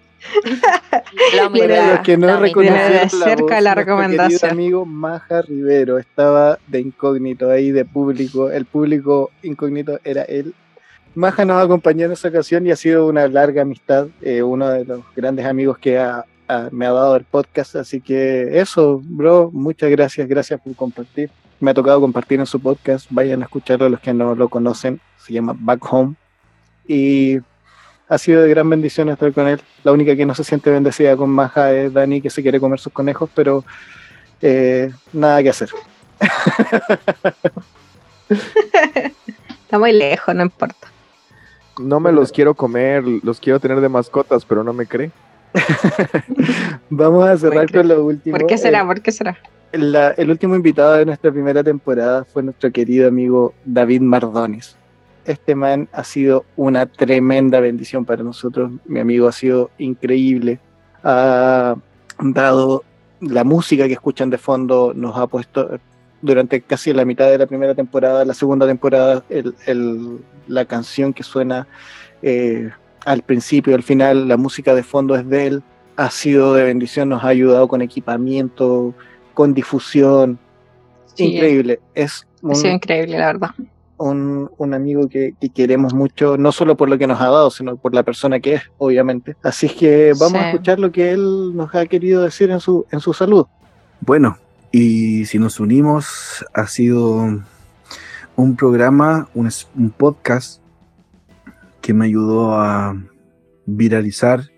La 1.35 1.49
Para 1.49 1.95
los 1.95 1.99
que 2.01 2.15
no 2.15 2.27
la 2.27 2.37
reconocieron 2.37 2.87
de 2.91 2.99
la 3.01 3.09
cerca 3.09 3.41
voz, 3.41 3.49
la 3.49 3.59
nuestro 3.61 3.75
recomendación. 3.75 4.39
querido 4.39 4.51
amigo 4.51 4.85
Maja 4.85 5.41
Rivero 5.41 5.97
estaba 5.97 6.59
de 6.67 6.79
incógnito 6.79 7.49
ahí, 7.49 7.71
de 7.71 7.85
público. 7.85 8.51
El 8.51 8.65
público 8.65 9.31
incógnito 9.41 9.99
era 10.03 10.21
él. 10.23 10.53
Maja 11.15 11.45
nos 11.45 11.63
acompañó 11.63 12.05
en 12.05 12.13
esa 12.13 12.29
ocasión 12.29 12.65
y 12.65 12.71
ha 12.71 12.75
sido 12.75 13.07
una 13.07 13.27
larga 13.27 13.61
amistad, 13.63 14.07
eh, 14.21 14.41
uno 14.41 14.69
de 14.69 14.85
los 14.85 15.01
grandes 15.15 15.45
amigos 15.45 15.77
que 15.77 15.99
ha- 15.99 16.25
me 16.71 16.85
ha 16.85 16.91
dado 16.91 17.15
el 17.15 17.23
podcast. 17.23 17.75
Así 17.77 18.01
que 18.01 18.59
eso, 18.59 19.01
bro, 19.03 19.49
muchas 19.53 19.89
gracias, 19.89 20.27
gracias 20.27 20.59
por 20.59 20.75
compartir. 20.75 21.29
Me 21.61 21.71
ha 21.71 21.73
tocado 21.73 22.01
compartir 22.01 22.39
en 22.39 22.45
su 22.45 22.59
podcast, 22.59 23.07
vayan 23.09 23.41
a 23.41 23.45
escucharlo 23.45 23.87
los 23.87 23.99
que 24.01 24.13
no 24.13 24.35
lo 24.35 24.49
conocen, 24.49 24.99
se 25.17 25.31
llama 25.33 25.55
Back 25.57 25.81
Home. 25.93 26.15
Y 26.87 27.37
ha 28.09 28.17
sido 28.17 28.41
de 28.41 28.49
gran 28.49 28.69
bendición 28.69 29.07
estar 29.09 29.31
con 29.31 29.47
él. 29.47 29.61
La 29.83 29.91
única 29.93 30.15
que 30.15 30.25
no 30.25 30.35
se 30.35 30.43
siente 30.43 30.69
bendecida 30.71 31.15
con 31.15 31.29
Maja 31.29 31.71
es 31.71 31.93
Dani, 31.93 32.21
que 32.21 32.29
se 32.29 32.41
quiere 32.41 32.59
comer 32.59 32.79
sus 32.79 32.91
conejos, 32.91 33.29
pero 33.33 33.63
eh, 34.41 34.91
nada 35.13 35.41
que 35.43 35.49
hacer. 35.49 35.69
Está 38.29 39.79
muy 39.79 39.93
lejos, 39.93 40.35
no 40.35 40.43
importa. 40.43 40.87
No 41.81 41.99
me 41.99 42.11
los 42.11 42.31
quiero 42.31 42.53
comer, 42.53 43.03
los 43.23 43.39
quiero 43.39 43.59
tener 43.59 43.81
de 43.81 43.89
mascotas, 43.89 44.45
pero 44.45 44.63
no 44.63 44.73
me 44.73 44.85
cree. 44.85 45.11
Vamos 46.89 47.27
a 47.27 47.37
cerrar 47.37 47.71
con 47.71 47.87
lo 47.87 48.05
último. 48.05 48.37
¿Por 48.37 48.47
qué 48.47 48.57
será? 48.57 48.81
Eh, 48.81 48.85
¿Por 48.85 49.01
qué 49.01 49.11
será? 49.11 49.37
la- 49.73 50.11
el 50.11 50.29
último 50.29 50.55
invitado 50.55 50.93
de 50.93 51.05
nuestra 51.05 51.31
primera 51.31 51.63
temporada 51.63 52.25
fue 52.25 52.43
nuestro 52.43 52.71
querido 52.71 53.07
amigo 53.07 53.53
David 53.65 54.01
Mardones. 54.01 54.75
Este 55.25 55.55
man 55.55 55.87
ha 55.93 56.03
sido 56.03 56.45
una 56.55 56.85
tremenda 56.87 57.59
bendición 57.59 58.03
para 58.05 58.23
nosotros. 58.23 58.71
Mi 58.85 58.99
amigo 58.99 59.27
ha 59.27 59.31
sido 59.31 59.69
increíble. 59.77 60.59
Ha 61.03 61.75
dado 62.19 62.83
la 63.21 63.43
música 63.43 63.87
que 63.87 63.93
escuchan 63.93 64.29
de 64.29 64.37
fondo, 64.37 64.93
nos 64.95 65.15
ha 65.17 65.27
puesto 65.27 65.79
durante 66.21 66.61
casi 66.61 66.93
la 66.93 67.05
mitad 67.05 67.29
de 67.29 67.37
la 67.37 67.45
primera 67.47 67.73
temporada, 67.75 68.25
la 68.25 68.33
segunda 68.33 68.65
temporada, 68.67 69.23
el- 69.29 69.55
el- 69.65 70.19
la 70.47 70.65
canción 70.65 71.13
que 71.13 71.23
suena 71.23 71.67
eh, 72.21 72.69
al 73.05 73.23
principio, 73.23 73.73
al 73.75 73.81
final, 73.83 74.27
la 74.27 74.37
música 74.37 74.75
de 74.75 74.83
fondo 74.83 75.15
es 75.15 75.27
de 75.27 75.47
él. 75.47 75.63
Ha 75.95 76.11
sido 76.11 76.53
de 76.53 76.63
bendición, 76.63 77.09
nos 77.09 77.23
ha 77.23 77.29
ayudado 77.29 77.67
con 77.67 77.81
equipamiento, 77.81 78.93
con 79.33 79.53
difusión. 79.55 80.37
Sí, 81.15 81.35
Increíble. 81.35 81.79
Es 81.95 82.27
Ha 82.47 82.55
sido 82.55 82.69
un, 82.69 82.75
increíble, 82.75 83.17
la 83.17 83.25
verdad. 83.27 83.49
un, 83.97 84.49
un 84.57 84.73
amigo 84.73 85.07
que, 85.09 85.33
que 85.41 85.49
queremos 85.49 85.93
mucho, 85.93 86.37
no 86.37 86.51
solo 86.51 86.77
por 86.77 86.89
lo 86.89 86.97
que 86.97 87.07
nos 87.07 87.19
ha 87.19 87.25
dado, 87.25 87.49
sino 87.51 87.75
por 87.75 87.93
la 87.95 88.03
persona 88.03 88.39
que 88.39 88.53
es, 88.55 88.61
obviamente. 88.77 89.35
Así 89.43 89.65
es 89.65 89.73
que 89.73 90.13
vamos 90.19 90.39
a 90.39 90.51
escuchar 90.51 90.79
lo 90.79 90.91
que 90.91 91.11
él 91.11 91.55
nos 91.55 91.73
ha 91.75 91.85
querido 91.87 92.21
decir 92.23 92.51
en 92.51 92.59
su, 92.59 92.85
en 92.91 92.99
su 92.99 93.13
salud. 93.13 93.45
Bueno, 93.99 94.37
y 94.71 95.25
si 95.25 95.37
nos 95.37 95.59
unimos, 95.59 96.45
ha 96.53 96.67
sido 96.67 97.43
un 98.35 98.55
programa, 98.55 99.27
un, 99.33 99.49
un 99.75 99.89
podcast 99.89 100.61
que 101.81 101.93
me 101.93 102.05
ayudó 102.05 102.55
a 102.55 102.95
viralizar 103.65 104.51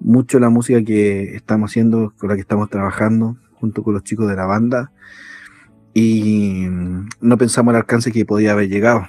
mucho 0.00 0.38
la 0.38 0.50
música 0.50 0.82
que 0.84 1.34
estamos 1.34 1.70
haciendo, 1.70 2.12
con 2.18 2.28
la 2.28 2.34
que 2.34 2.42
estamos 2.42 2.68
trabajando, 2.68 3.36
junto 3.54 3.82
con 3.82 3.94
los 3.94 4.02
chicos 4.02 4.28
de 4.28 4.36
la 4.36 4.46
banda. 4.46 4.92
Y 5.94 6.66
no 7.20 7.38
pensamos 7.38 7.72
el 7.72 7.78
alcance 7.78 8.12
que 8.12 8.26
podía 8.26 8.52
haber 8.52 8.68
llegado. 8.68 9.08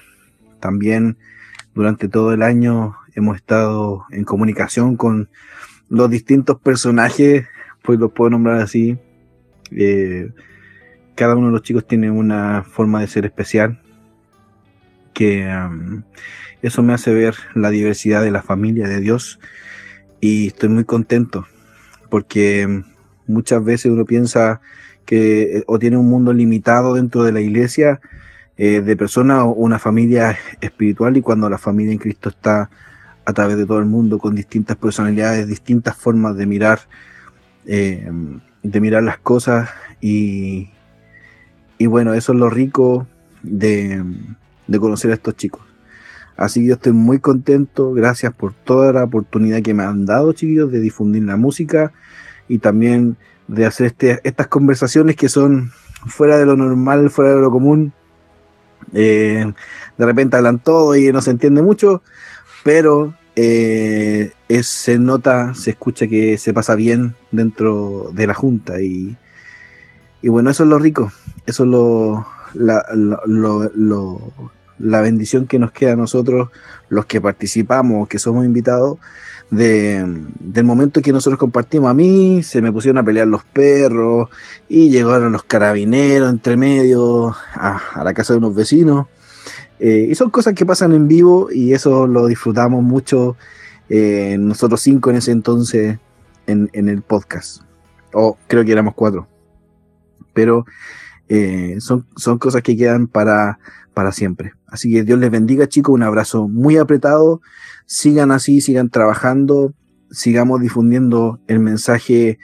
También 0.59 1.18
durante 1.73 2.07
todo 2.07 2.34
el 2.34 2.43
año 2.43 2.95
hemos 3.13 3.35
estado 3.35 4.05
en 4.11 4.23
comunicación 4.23 4.95
con 4.95 5.30
los 5.89 6.09
distintos 6.09 6.59
personajes, 6.59 7.45
pues 7.84 7.99
los 7.99 8.11
puedo 8.13 8.30
nombrar 8.30 8.61
así, 8.61 8.97
eh, 9.72 10.30
cada 11.15 11.35
uno 11.35 11.48
de 11.48 11.53
los 11.53 11.64
chicos 11.64 11.88
tiene 11.88 12.10
una 12.11 12.64
forma 12.64 13.02
de 13.02 13.07
ser 13.07 13.26
especial 13.26 13.81
que 15.14 15.48
eso 16.61 16.84
me 16.84 16.93
hace 16.93 17.14
ver 17.14 17.35
la 17.53 17.69
diversidad 17.69 18.23
de 18.23 18.31
la 18.31 18.41
familia 18.41 18.88
de 18.88 19.02
Dios 19.02 19.39
y 20.19 20.48
estoy 20.48 20.69
muy 20.69 20.85
contento 20.85 21.45
porque 22.10 22.84
muchas 23.27 23.64
veces 23.64 23.91
uno 23.91 24.06
piensa 24.06 24.61
que 25.06 25.57
eh, 25.57 25.64
o 25.68 25.80
tiene 25.80 25.98
un 25.98 26.10
mundo 26.10 26.34
limitado 26.34 26.93
dentro 26.93 27.23
de 27.23 27.31
la 27.31 27.41
iglesia 27.41 27.99
eh, 28.57 28.81
de 28.81 28.95
personas 28.95 29.43
o 29.43 29.49
una 29.49 29.80
familia 29.80 30.38
espiritual 30.61 31.18
y 31.18 31.22
cuando 31.22 31.49
la 31.49 31.57
familia 31.57 31.93
en 31.93 31.98
Cristo 31.98 32.30
está 32.30 32.69
a 33.26 33.34
través 33.34 33.57
de 33.57 33.65
todo 33.65 33.80
el 33.80 33.85
mundo 33.85 34.19
con 34.19 34.35
distintas 34.35 34.77
personalidades, 34.77 35.48
distintas 35.48 35.95
formas 35.95 36.35
de 36.35 36.45
mirar 36.45 36.80
eh, 37.65 38.10
de 38.63 38.81
mirar 38.81 39.03
las 39.03 39.17
cosas 39.17 39.69
y, 39.99 40.69
y 41.77 41.88
bueno, 41.88 42.13
eso 42.13 42.33
es 42.33 42.39
lo 42.39 42.49
rico 42.49 43.07
de, 43.43 44.03
de 44.67 44.79
conocer 44.79 45.11
a 45.11 45.15
estos 45.15 45.35
chicos. 45.35 45.61
Así 46.38 46.61
que 46.61 46.67
yo 46.67 46.73
estoy 46.75 46.93
muy 46.93 47.19
contento, 47.19 47.93
gracias 47.93 48.33
por 48.33 48.53
toda 48.53 48.93
la 48.93 49.03
oportunidad 49.03 49.61
que 49.61 49.73
me 49.73 49.83
han 49.83 50.05
dado, 50.05 50.33
chiquillos, 50.33 50.71
de 50.71 50.79
difundir 50.79 51.23
la 51.23 51.38
música 51.38 51.91
y 52.47 52.57
también 52.57 53.17
de 53.47 53.65
hacer 53.65 53.88
este, 53.88 54.19
estas 54.23 54.47
conversaciones 54.47 55.15
que 55.15 55.29
son 55.29 55.71
fuera 56.07 56.38
de 56.38 56.45
lo 56.45 56.55
normal, 56.55 57.09
fuera 57.09 57.35
de 57.35 57.41
lo 57.41 57.51
común. 57.51 57.93
Eh, 58.93 59.51
de 59.97 60.05
repente 60.05 60.38
hablan 60.38 60.59
todo 60.59 60.95
y 60.95 61.11
no 61.11 61.21
se 61.21 61.31
entiende 61.31 61.61
mucho, 61.61 62.01
pero 62.63 63.13
eh, 63.35 64.31
se 64.61 64.99
nota, 64.99 65.53
se 65.53 65.71
escucha 65.71 66.07
que 66.07 66.37
se 66.37 66.53
pasa 66.53 66.75
bien 66.75 67.15
dentro 67.31 68.11
de 68.13 68.27
la 68.27 68.33
junta 68.33 68.81
y, 68.81 69.17
y 70.21 70.29
bueno, 70.29 70.49
eso 70.49 70.63
es 70.63 70.69
lo 70.69 70.79
rico, 70.79 71.11
eso 71.45 71.63
es 71.63 71.69
lo, 71.69 72.27
la, 72.53 72.85
la 74.79 75.01
bendición 75.01 75.47
que 75.47 75.59
nos 75.59 75.71
queda 75.71 75.93
a 75.93 75.95
nosotros, 75.95 76.49
los 76.89 77.05
que 77.05 77.21
participamos, 77.21 78.07
que 78.07 78.19
somos 78.19 78.45
invitados, 78.45 78.97
de, 79.49 80.05
del 80.39 80.63
momento 80.63 81.01
que 81.01 81.11
nosotros 81.11 81.39
compartimos. 81.39 81.89
A 81.89 81.93
mí 81.93 82.41
se 82.43 82.61
me 82.61 82.71
pusieron 82.71 82.97
a 82.97 83.03
pelear 83.03 83.27
los 83.27 83.43
perros 83.43 84.29
y 84.67 84.89
llegaron 84.89 85.31
los 85.31 85.43
carabineros 85.43 86.29
entre 86.29 86.57
medio 86.57 87.35
a 87.53 88.01
la 88.03 88.13
casa 88.13 88.33
de 88.33 88.39
unos 88.39 88.55
vecinos. 88.55 89.07
Eh, 89.83 90.09
y 90.11 90.13
son 90.13 90.29
cosas 90.29 90.53
que 90.53 90.63
pasan 90.63 90.93
en 90.93 91.07
vivo 91.07 91.49
y 91.51 91.73
eso 91.73 92.05
lo 92.05 92.27
disfrutamos 92.27 92.83
mucho 92.83 93.35
eh, 93.89 94.37
nosotros 94.39 94.79
cinco 94.79 95.09
en 95.09 95.15
ese 95.15 95.31
entonces 95.31 95.97
en, 96.45 96.69
el 96.71 97.01
podcast. 97.01 97.63
O 98.13 98.37
creo 98.47 98.63
que 98.63 98.71
éramos 98.71 98.93
cuatro. 98.93 99.27
Pero 100.33 100.67
eh, 101.29 101.77
son, 101.79 102.05
son 102.15 102.37
cosas 102.37 102.61
que 102.61 102.77
quedan 102.77 103.07
para, 103.07 103.57
para 103.95 104.11
siempre. 104.11 104.53
Así 104.67 104.91
que 104.91 105.01
Dios 105.03 105.17
les 105.17 105.31
bendiga 105.31 105.67
chicos, 105.67 105.95
un 105.95 106.03
abrazo 106.03 106.47
muy 106.47 106.77
apretado. 106.77 107.41
Sigan 107.87 108.31
así, 108.31 108.61
sigan 108.61 108.91
trabajando, 108.91 109.73
sigamos 110.11 110.61
difundiendo 110.61 111.39
el 111.47 111.59
mensaje 111.59 112.37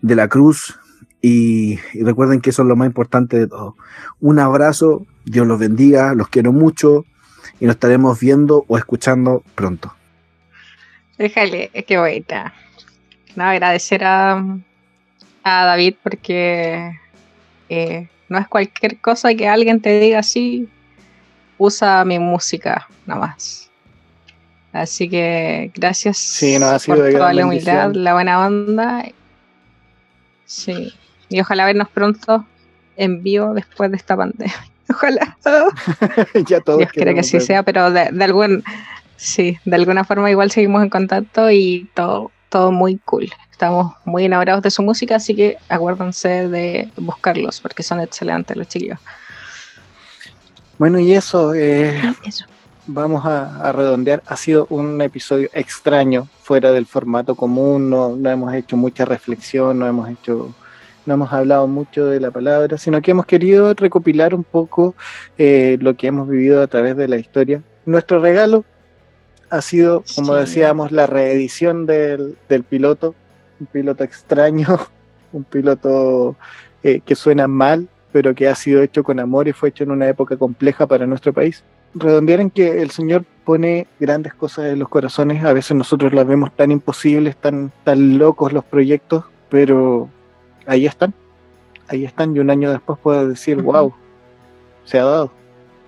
de 0.00 0.14
la 0.14 0.28
cruz 0.28 0.78
y, 1.26 1.78
y 1.94 2.02
recuerden 2.02 2.40
que 2.42 2.50
eso 2.50 2.62
es 2.62 2.68
lo 2.68 2.76
más 2.76 2.86
importante 2.86 3.38
de 3.38 3.46
todo. 3.46 3.76
Un 4.20 4.38
abrazo, 4.38 5.06
Dios 5.24 5.46
los 5.46 5.58
bendiga, 5.58 6.14
los 6.14 6.28
quiero 6.28 6.52
mucho 6.52 7.06
y 7.60 7.64
nos 7.66 7.76
estaremos 7.76 8.20
viendo 8.20 8.64
o 8.68 8.76
escuchando 8.76 9.42
pronto. 9.54 9.94
Déjale, 11.16 11.70
qué 11.86 11.96
bonita. 11.98 12.52
No, 13.36 13.44
agradecer 13.44 14.04
a, 14.04 14.44
a 15.44 15.64
David 15.64 15.94
porque 16.02 16.98
eh, 17.70 18.08
no 18.28 18.38
es 18.38 18.46
cualquier 18.48 19.00
cosa 19.00 19.34
que 19.34 19.48
alguien 19.48 19.80
te 19.80 19.98
diga 19.98 20.18
así, 20.18 20.68
usa 21.56 22.04
mi 22.04 22.18
música, 22.18 22.86
nada 23.06 23.20
más. 23.20 23.70
Así 24.72 25.08
que 25.08 25.70
gracias 25.74 26.18
Sí, 26.18 26.58
nos 26.58 26.68
ha 26.70 26.78
sido 26.80 26.96
por 26.98 27.06
de 27.06 27.12
toda 27.12 27.32
la 27.32 27.46
humildad, 27.46 27.82
bendición. 27.84 28.04
la 28.04 28.12
buena 28.12 28.46
onda. 28.46 29.04
Sí, 30.46 30.92
y 31.28 31.40
ojalá 31.40 31.64
vernos 31.66 31.88
pronto 31.88 32.46
en 32.96 33.22
vivo 33.22 33.54
después 33.54 33.90
de 33.90 33.96
esta 33.96 34.16
pandemia. 34.16 34.54
Ojalá. 34.90 35.36
ya 36.46 36.60
todos 36.60 36.78
Dios 36.78 36.92
quiera 36.92 37.14
que 37.14 37.20
así 37.20 37.40
sea, 37.40 37.62
pero 37.62 37.90
de, 37.90 38.10
de 38.12 38.24
algún, 38.24 38.62
sí, 39.16 39.58
de 39.64 39.76
alguna 39.76 40.04
forma 40.04 40.30
igual 40.30 40.50
seguimos 40.50 40.82
en 40.82 40.90
contacto 40.90 41.50
y 41.50 41.88
todo, 41.94 42.30
todo 42.48 42.70
muy 42.70 42.98
cool. 43.04 43.30
Estamos 43.50 43.94
muy 44.04 44.24
enamorados 44.24 44.62
de 44.62 44.70
su 44.70 44.82
música, 44.82 45.16
así 45.16 45.34
que 45.34 45.56
acuérdense 45.68 46.48
de 46.48 46.90
buscarlos 46.96 47.60
porque 47.60 47.82
son 47.82 48.00
excelentes 48.00 48.56
los 48.56 48.68
chiquillos. 48.68 48.98
Bueno, 50.78 50.98
y 50.98 51.14
eso, 51.14 51.54
eh, 51.54 52.00
Eso. 52.24 52.46
vamos 52.86 53.24
a, 53.24 53.68
a 53.68 53.72
redondear. 53.72 54.22
Ha 54.26 54.36
sido 54.36 54.66
un 54.70 55.00
episodio 55.00 55.48
extraño, 55.52 56.28
fuera 56.42 56.72
del 56.72 56.84
formato 56.84 57.36
común, 57.36 57.88
no, 57.88 58.16
no 58.16 58.28
hemos 58.28 58.52
hecho 58.52 58.76
mucha 58.76 59.04
reflexión, 59.04 59.78
no 59.78 59.86
hemos 59.86 60.10
hecho 60.10 60.52
no 61.06 61.14
hemos 61.14 61.32
hablado 61.32 61.66
mucho 61.66 62.06
de 62.06 62.20
la 62.20 62.30
palabra, 62.30 62.78
sino 62.78 63.00
que 63.02 63.10
hemos 63.12 63.26
querido 63.26 63.72
recopilar 63.74 64.34
un 64.34 64.44
poco 64.44 64.94
eh, 65.38 65.76
lo 65.80 65.94
que 65.94 66.06
hemos 66.08 66.28
vivido 66.28 66.62
a 66.62 66.66
través 66.66 66.96
de 66.96 67.08
la 67.08 67.16
historia. 67.16 67.62
Nuestro 67.86 68.18
regalo 68.20 68.64
ha 69.50 69.60
sido, 69.60 70.02
como 70.16 70.34
Sí. 70.34 70.40
decíamos, 70.40 70.90
la 70.92 71.06
reedición 71.06 71.86
del, 71.86 72.36
del 72.48 72.64
piloto, 72.64 73.14
un 73.60 73.66
piloto 73.66 74.02
extraño, 74.04 74.66
un 75.32 75.44
piloto 75.44 76.36
eh, 76.82 77.00
que 77.04 77.14
suena 77.14 77.46
mal, 77.46 77.88
pero 78.12 78.34
que 78.34 78.48
ha 78.48 78.54
sido 78.54 78.82
hecho 78.82 79.02
con 79.02 79.18
amor 79.20 79.48
y 79.48 79.52
fue 79.52 79.70
hecho 79.70 79.84
en 79.84 79.90
una 79.90 80.08
época 80.08 80.36
compleja 80.36 80.86
para 80.86 81.06
nuestro 81.06 81.32
país. 81.32 81.62
Redondear 81.94 82.40
en 82.40 82.50
que 82.50 82.80
el 82.82 82.90
Señor 82.90 83.24
pone 83.44 83.86
grandes 84.00 84.34
cosas 84.34 84.66
en 84.66 84.78
los 84.78 84.88
corazones, 84.88 85.44
a 85.44 85.52
veces 85.52 85.76
nosotros 85.76 86.12
las 86.12 86.26
vemos 86.26 86.50
tan 86.56 86.70
imposibles, 86.70 87.36
tan, 87.36 87.70
tan 87.84 88.18
locos 88.18 88.52
los 88.52 88.64
proyectos, 88.64 89.24
pero 89.48 90.08
ahí 90.66 90.86
están, 90.86 91.14
ahí 91.88 92.04
están 92.04 92.34
y 92.36 92.40
un 92.40 92.50
año 92.50 92.70
después 92.70 92.98
puedo 93.02 93.28
decir, 93.28 93.60
wow, 93.62 93.92
se 94.84 94.98
ha 94.98 95.04
dado. 95.04 95.32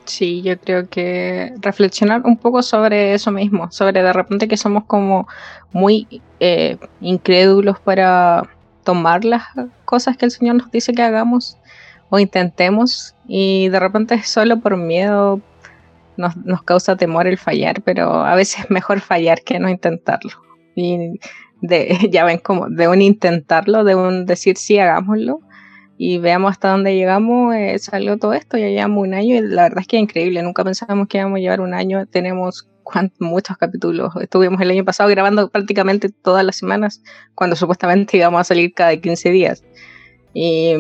Sí, 0.05 0.41
yo 0.43 0.59
creo 0.59 0.89
que 0.89 1.53
reflexionar 1.61 2.23
un 2.25 2.37
poco 2.37 2.63
sobre 2.63 3.13
eso 3.15 3.33
mismo, 3.33 3.71
sobre 3.73 4.03
de 4.03 4.13
repente 4.13 4.47
que 4.47 4.57
somos 4.57 4.85
como 4.85 5.27
muy 5.73 6.23
eh, 6.39 6.79
incrédulos 7.01 7.81
para 7.81 8.49
tomar 8.85 9.25
las 9.25 9.43
cosas 9.85 10.17
que 10.17 10.27
el 10.27 10.31
Señor 10.31 10.57
nos 10.57 10.71
dice 10.71 10.95
que 10.95 11.03
hagamos 11.03 11.59
o 12.09 12.21
intentemos 12.21 13.17
y 13.27 13.69
de 13.69 13.81
repente 13.81 14.23
solo 14.23 14.61
por 14.61 14.77
miedo 14.77 15.41
nos, 16.17 16.37
nos 16.37 16.63
causa 16.63 16.97
temor 16.97 17.27
el 17.27 17.37
fallar, 17.37 17.83
pero 17.83 18.25
a 18.25 18.37
veces 18.37 18.65
es 18.65 18.71
mejor 18.71 19.01
fallar 19.01 19.43
que 19.43 19.59
no 19.59 19.69
intentarlo. 19.69 20.31
Y 20.77 21.19
de, 21.61 21.99
ya 22.11 22.25
ven 22.25 22.39
como 22.39 22.69
de 22.69 22.89
un 22.89 23.03
intentarlo, 23.03 23.85
de 23.85 23.95
un 23.95 24.27
decir 24.27 24.57
sí, 24.57 24.79
hagámoslo 24.79 25.41
y 25.99 26.19
veamos 26.19 26.51
hasta 26.53 26.71
dónde 26.71 26.95
llegamos, 26.95 27.55
eh, 27.55 27.79
salió 27.79 28.19
todo 28.19 28.35
esto, 28.35 28.59
ya 28.59 28.69
llevamos 28.69 29.07
un 29.07 29.15
año 29.15 29.35
y 29.37 29.41
la 29.41 29.63
verdad 29.63 29.81
es 29.81 29.87
que 29.87 29.97
es 29.97 30.03
increíble, 30.03 30.43
nunca 30.43 30.63
pensábamos 30.63 31.09
que 31.09 31.19
íbamos 31.19 31.39
a 31.39 31.41
llevar 31.41 31.61
un 31.61 31.73
año, 31.73 32.07
tenemos 32.07 32.69
muchos 33.19 33.57
capítulos, 33.57 34.13
estuvimos 34.21 34.61
el 34.61 34.71
año 34.71 34.85
pasado 34.85 35.09
grabando 35.09 35.49
prácticamente 35.49 36.09
todas 36.11 36.45
las 36.45 36.57
semanas, 36.57 37.03
cuando 37.35 37.57
supuestamente 37.57 38.17
íbamos 38.19 38.41
a 38.41 38.45
salir 38.45 38.75
cada 38.75 38.97
15 38.97 39.31
días. 39.31 39.65
Y, 40.35 40.75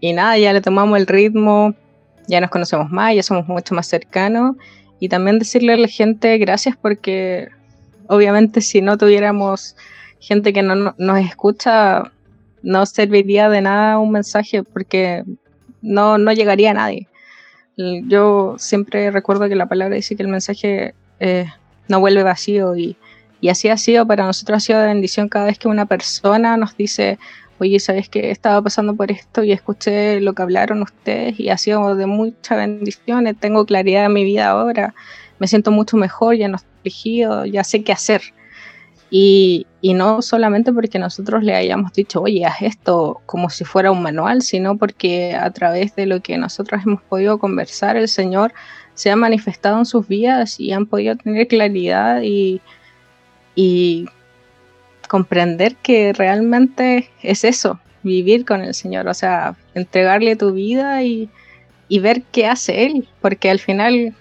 y 0.00 0.12
nada, 0.12 0.36
ya 0.36 0.52
le 0.52 0.60
tomamos 0.60 0.98
el 0.98 1.06
ritmo, 1.06 1.74
ya 2.26 2.40
nos 2.40 2.50
conocemos 2.50 2.90
más, 2.90 3.14
ya 3.14 3.22
somos 3.22 3.46
mucho 3.46 3.74
más 3.74 3.86
cercanos. 3.86 4.56
Y 4.98 5.08
también 5.08 5.38
decirle 5.38 5.72
a 5.72 5.76
la 5.76 5.88
gente 5.88 6.38
gracias 6.38 6.76
porque 6.76 7.48
obviamente 8.12 8.60
si 8.60 8.80
no 8.82 8.96
tuviéramos 8.98 9.76
gente 10.20 10.52
que 10.52 10.62
no, 10.62 10.74
no- 10.74 10.94
nos 10.98 11.18
escucha, 11.20 12.12
no 12.62 12.86
serviría 12.86 13.48
de 13.48 13.60
nada 13.62 13.98
un 13.98 14.12
mensaje 14.12 14.62
porque 14.62 15.24
no, 15.82 16.18
no 16.18 16.32
llegaría 16.32 16.70
a 16.70 16.74
nadie. 16.74 17.08
Yo 18.06 18.54
siempre 18.58 19.10
recuerdo 19.10 19.48
que 19.48 19.56
la 19.56 19.66
palabra 19.66 19.96
dice 19.96 20.14
que 20.14 20.22
el 20.22 20.28
mensaje 20.28 20.94
eh, 21.20 21.46
no 21.88 22.00
vuelve 22.00 22.22
vacío 22.22 22.76
y, 22.76 22.96
y 23.40 23.48
así 23.48 23.68
ha 23.68 23.76
sido 23.78 24.06
para 24.06 24.26
nosotros, 24.26 24.56
ha 24.58 24.60
sido 24.60 24.80
de 24.80 24.86
bendición 24.88 25.28
cada 25.28 25.46
vez 25.46 25.58
que 25.58 25.68
una 25.68 25.86
persona 25.86 26.56
nos 26.58 26.76
dice, 26.76 27.18
oye, 27.58 27.80
¿sabes 27.80 28.08
qué? 28.10 28.30
Estaba 28.30 28.60
pasando 28.62 28.94
por 28.94 29.10
esto 29.10 29.42
y 29.42 29.52
escuché 29.52 30.20
lo 30.20 30.34
que 30.34 30.42
hablaron 30.42 30.82
ustedes 30.82 31.40
y 31.40 31.48
ha 31.48 31.56
sido 31.56 31.96
de 31.96 32.06
mucha 32.06 32.56
bendición, 32.56 33.24
tengo 33.40 33.64
claridad 33.64 34.04
en 34.06 34.12
mi 34.12 34.24
vida 34.24 34.50
ahora, 34.50 34.94
me 35.42 35.48
siento 35.48 35.72
mucho 35.72 35.96
mejor, 35.96 36.36
ya 36.36 36.46
no 36.46 36.54
estoy 36.54 36.70
afligido, 36.78 37.44
ya 37.46 37.64
sé 37.64 37.82
qué 37.82 37.90
hacer. 37.90 38.22
Y, 39.10 39.66
y 39.80 39.92
no 39.92 40.22
solamente 40.22 40.72
porque 40.72 41.00
nosotros 41.00 41.42
le 41.42 41.56
hayamos 41.56 41.92
dicho, 41.92 42.22
oye, 42.22 42.46
haz 42.46 42.62
esto 42.62 43.20
como 43.26 43.50
si 43.50 43.64
fuera 43.64 43.90
un 43.90 44.04
manual, 44.04 44.42
sino 44.42 44.78
porque 44.78 45.34
a 45.34 45.50
través 45.50 45.96
de 45.96 46.06
lo 46.06 46.20
que 46.20 46.38
nosotros 46.38 46.82
hemos 46.86 47.02
podido 47.02 47.38
conversar, 47.38 47.96
el 47.96 48.06
Señor 48.06 48.52
se 48.94 49.10
ha 49.10 49.16
manifestado 49.16 49.80
en 49.80 49.84
sus 49.84 50.06
vidas 50.06 50.60
y 50.60 50.70
han 50.70 50.86
podido 50.86 51.16
tener 51.16 51.48
claridad 51.48 52.22
y, 52.22 52.60
y 53.56 54.06
comprender 55.08 55.74
que 55.74 56.12
realmente 56.12 57.10
es 57.20 57.42
eso, 57.42 57.80
vivir 58.04 58.44
con 58.44 58.60
el 58.60 58.74
Señor, 58.74 59.08
o 59.08 59.14
sea, 59.14 59.56
entregarle 59.74 60.36
tu 60.36 60.52
vida 60.52 61.02
y, 61.02 61.28
y 61.88 61.98
ver 61.98 62.22
qué 62.30 62.46
hace 62.46 62.84
Él, 62.84 63.08
porque 63.20 63.50
al 63.50 63.58
final 63.58 64.14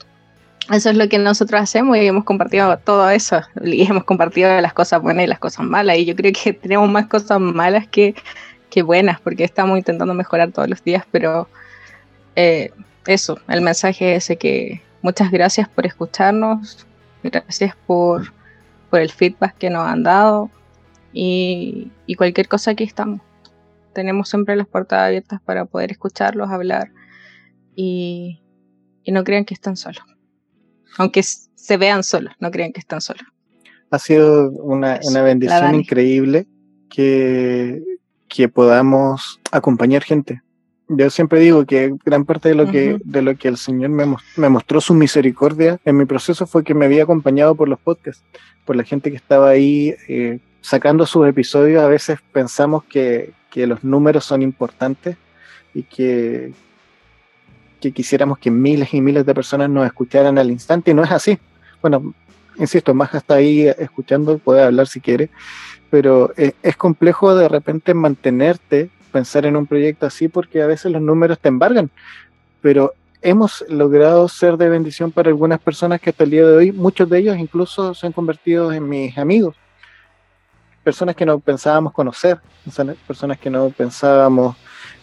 eso 0.70 0.90
es 0.90 0.96
lo 0.96 1.10
que 1.10 1.18
nosotros 1.18 1.62
hacemos 1.62 1.98
y 1.98 2.06
hemos 2.06 2.24
compartido 2.24 2.78
todo 2.78 3.10
eso 3.10 3.42
y 3.64 3.82
hemos 3.84 4.04
compartido 4.04 4.60
las 4.62 4.74
cosas 4.74 5.02
buenas 5.02 5.26
y 5.26 5.28
las 5.28 5.40
cosas 5.40 5.66
malas 5.66 5.98
y 5.98 6.06
yo 6.06 6.16
creo 6.16 6.32
que 6.32 6.54
tenemos 6.62 6.90
más 6.90 7.08
cosas 7.08 7.40
malas 7.40 7.88
que, 7.88 8.16
que 8.70 8.84
buenas 8.84 9.20
porque 9.20 9.44
estamos 9.44 9.78
intentando 9.78 10.14
mejorar 10.14 10.52
todos 10.52 10.70
los 10.70 10.84
días, 10.84 11.04
pero 11.12 11.48
eh, 12.36 12.72
eso, 13.08 13.40
el 13.48 13.62
mensaje 13.62 14.16
es 14.16 14.26
ese 14.26 14.38
que 14.38 14.82
muchas 15.02 15.32
gracias 15.32 15.68
por 15.68 15.86
escucharnos, 15.86 16.86
gracias 17.24 17.76
por, 17.88 18.34
por 18.90 19.02
el 19.02 19.12
feedback 19.12 19.58
que 19.58 19.70
nos 19.70 19.88
han 19.88 20.04
dado 20.04 20.50
y, 21.12 21.92
y 22.06 22.16
cualquier 22.16 22.48
cosa 22.48 22.72
aquí 22.72 22.84
estamos. 22.84 23.22
Tenemos 23.94 24.30
siempre 24.30 24.56
las 24.56 24.68
puertas 24.68 25.00
abiertas 25.00 25.42
para 25.42 25.66
poder 25.66 25.92
escucharlos, 25.92 26.50
hablar 26.50 26.92
y, 27.76 28.42
y 29.04 29.12
no 29.12 29.24
crean 29.24 29.44
que 29.44 29.54
están 29.54 29.76
solos. 29.76 30.11
Aunque 30.98 31.24
se 31.24 31.78
vean 31.78 32.04
solos, 32.04 32.34
no 32.40 32.52
crean 32.52 32.72
que 32.72 32.80
están 32.80 33.02
solos. 33.02 33.24
Ha 33.90 34.00
sido 34.00 34.52
una, 34.52 34.96
Eso, 34.96 35.10
una 35.10 35.22
bendición 35.22 35.76
increíble 35.76 36.48
que, 36.90 37.82
que 38.28 38.48
podamos 38.48 39.40
acompañar 39.52 40.04
gente. 40.04 40.42
Yo 40.88 41.10
siempre 41.10 41.40
digo 41.40 41.66
que 41.66 41.94
gran 42.06 42.26
parte 42.26 42.50
de 42.50 42.56
lo 42.56 42.70
que, 42.70 42.98
de 43.04 43.22
lo 43.22 43.36
que 43.38 43.48
el 43.48 43.58
Señor 43.58 43.92
me, 43.92 44.06
me 44.36 44.50
mostró 44.50 44.82
su 44.82 44.94
misericordia 44.94 45.80
en 45.86 45.96
mi 45.96 46.06
proceso 46.06 46.46
fue 46.46 46.64
que 46.64 46.74
me 46.74 46.86
había 46.86 47.04
acompañado 47.04 47.56
por 47.56 47.70
los 47.70 47.80
podcasts, 47.80 48.24
por 48.66 48.76
la 48.76 48.84
gente 48.84 49.10
que 49.10 49.16
estaba 49.16 49.50
ahí 49.50 49.96
eh, 50.10 50.40
sacando 50.60 51.06
sus 51.06 51.28
episodios. 51.28 51.82
A 51.82 51.88
veces 51.88 52.20
pensamos 52.34 52.84
que, 52.84 53.32
que 53.50 53.68
los 53.68 53.86
números 53.86 54.26
son 54.26 54.42
importantes 54.42 55.16
y 55.74 55.84
que, 55.84 56.52
que 57.82 57.92
quisiéramos 57.92 58.38
que 58.38 58.52
miles 58.52 58.94
y 58.94 59.02
miles 59.02 59.26
de 59.26 59.34
personas 59.34 59.70
nos 59.70 59.86
escucharan 59.86 60.38
al 60.38 60.52
instante 60.52 60.92
y 60.92 60.94
no 60.94 61.04
es 61.04 61.12
así. 61.12 61.38
Bueno, 61.82 62.14
insisto, 62.58 62.94
Maja 62.94 63.18
está 63.18 63.36
ahí 63.36 63.68
escuchando, 63.68 64.38
puede 64.38 64.64
hablar 64.64 64.88
si 64.88 65.02
quiere, 65.02 65.30
pero 65.90 66.32
eh, 66.38 66.54
es 66.64 66.78
complejo 66.78 67.36
de 67.36 67.50
repente 67.50 67.94
mantenerte, 67.94 68.90
pensar 69.12 69.46
en 69.46 69.58
un 69.58 69.68
proyecto 69.68 70.06
así, 70.06 70.30
porque 70.30 70.62
a 70.62 70.68
veces 70.68 70.92
los 70.92 71.02
números 71.02 71.40
te 71.40 71.50
embargan, 71.50 71.90
pero 72.62 72.94
hemos 73.22 73.66
logrado 73.68 74.28
ser 74.30 74.58
de 74.58 74.70
bendición 74.70 75.12
para 75.12 75.30
algunas 75.30 75.60
personas 75.60 76.00
que 76.00 76.12
hasta 76.12 76.24
el 76.24 76.30
día 76.30 76.46
de 76.46 76.56
hoy, 76.56 76.72
muchos 76.72 77.10
de 77.10 77.20
ellos 77.20 77.38
incluso 77.38 77.94
se 77.94 78.08
han 78.08 78.14
convertido 78.14 78.72
en 78.72 78.88
mis 78.88 79.18
amigos, 79.18 79.56
personas 80.84 81.16
que 81.16 81.26
no 81.26 81.40
pensábamos 81.40 81.94
conocer, 81.94 82.40
personas 83.08 83.40
que 83.40 83.50
no 83.50 83.70
pensábamos 83.70 84.56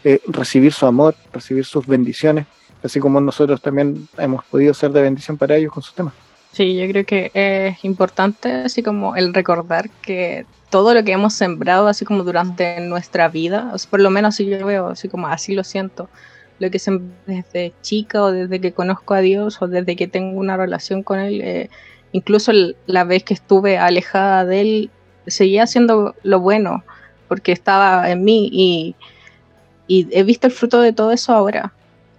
eh, 0.05 0.21
recibir 0.27 0.73
su 0.73 0.87
amor, 0.87 1.15
recibir 1.33 1.65
sus 1.65 1.87
bendiciones, 1.87 2.47
así 2.83 3.01
como 3.01 3.21
nosotros 3.21 3.61
también 3.61 4.09
hemos 4.19 4.45
podido 4.45 4.75
ser 4.75 4.91
de 4.93 5.03
bendición 5.03 5.37
para 5.37 5.57
ellos 5.57 5.73
con 5.73 5.83
sus 5.83 5.95
temas. 5.95 6.15
Sí, 6.53 6.77
yo 6.77 6.89
creo 6.89 7.05
que 7.05 7.31
es 7.35 7.85
importante 7.85 8.51
así 8.53 8.83
como 8.83 9.17
el 9.17 9.35
recordar 9.35 9.91
que 10.03 10.47
todo 10.71 10.95
lo 10.95 11.05
que 11.05 11.13
hemos 11.13 11.35
sembrado 11.35 11.89
así 11.89 12.05
como 12.05 12.25
durante 12.25 12.81
nuestra 12.81 13.29
vida, 13.29 13.73
por 13.91 14.01
lo 14.01 14.11
menos 14.11 14.35
así 14.35 14.47
yo 14.47 14.67
veo, 14.67 14.89
así 14.89 15.09
como 15.09 15.29
así 15.29 15.55
lo 15.55 15.65
siento, 15.65 16.09
lo 16.59 16.71
que 16.71 16.79
sembré 16.79 17.15
desde 17.27 17.73
chica 17.83 18.23
o 18.23 18.33
desde 18.33 18.61
que 18.61 18.73
conozco 18.73 19.15
a 19.15 19.21
Dios 19.21 19.61
o 19.63 19.69
desde 19.69 19.95
que 19.95 20.09
tengo 20.09 20.39
una 20.39 20.57
relación 20.57 21.03
con 21.03 21.19
Él, 21.21 21.41
eh, 21.43 21.71
incluso 22.13 22.53
la 22.87 23.05
vez 23.05 23.25
que 23.25 23.35
estuve 23.35 23.79
alejada 23.79 24.45
de 24.45 24.61
Él, 24.61 24.91
seguía 25.27 25.65
haciendo 25.65 26.15
lo 26.23 26.41
bueno 26.41 26.83
porque 27.29 27.53
estaba 27.53 28.11
en 28.11 28.25
mí 28.25 28.49
y 28.51 28.97
he 29.89 30.23
visto 30.23 30.47
el 30.47 30.53
fruto 30.53 30.81
de 30.81 30.95
todo 30.95 31.13
eso 31.13 31.35
ahora. 31.35 31.73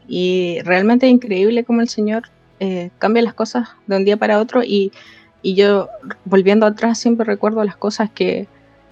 Y 0.10 0.58
realmente 0.64 1.06
es 1.06 1.14
increíble 1.14 1.64
cómo 1.64 1.82
el 1.82 1.88
Señor 1.88 2.24
eh, 2.60 2.90
cambia 2.98 3.22
las 3.22 3.36
cosas 3.36 3.70
de 3.86 3.96
un 3.96 4.04
día 4.04 4.18
para 4.18 4.40
otro 4.40 4.64
y, 4.64 4.92
y 5.44 5.54
yo 5.54 5.88
volviendo 6.26 6.66
atrás 6.66 6.98
siempre 6.98 7.26
recuerdo 7.26 7.64
las 7.64 7.78
cosas 7.78 8.10
que, 8.10 8.48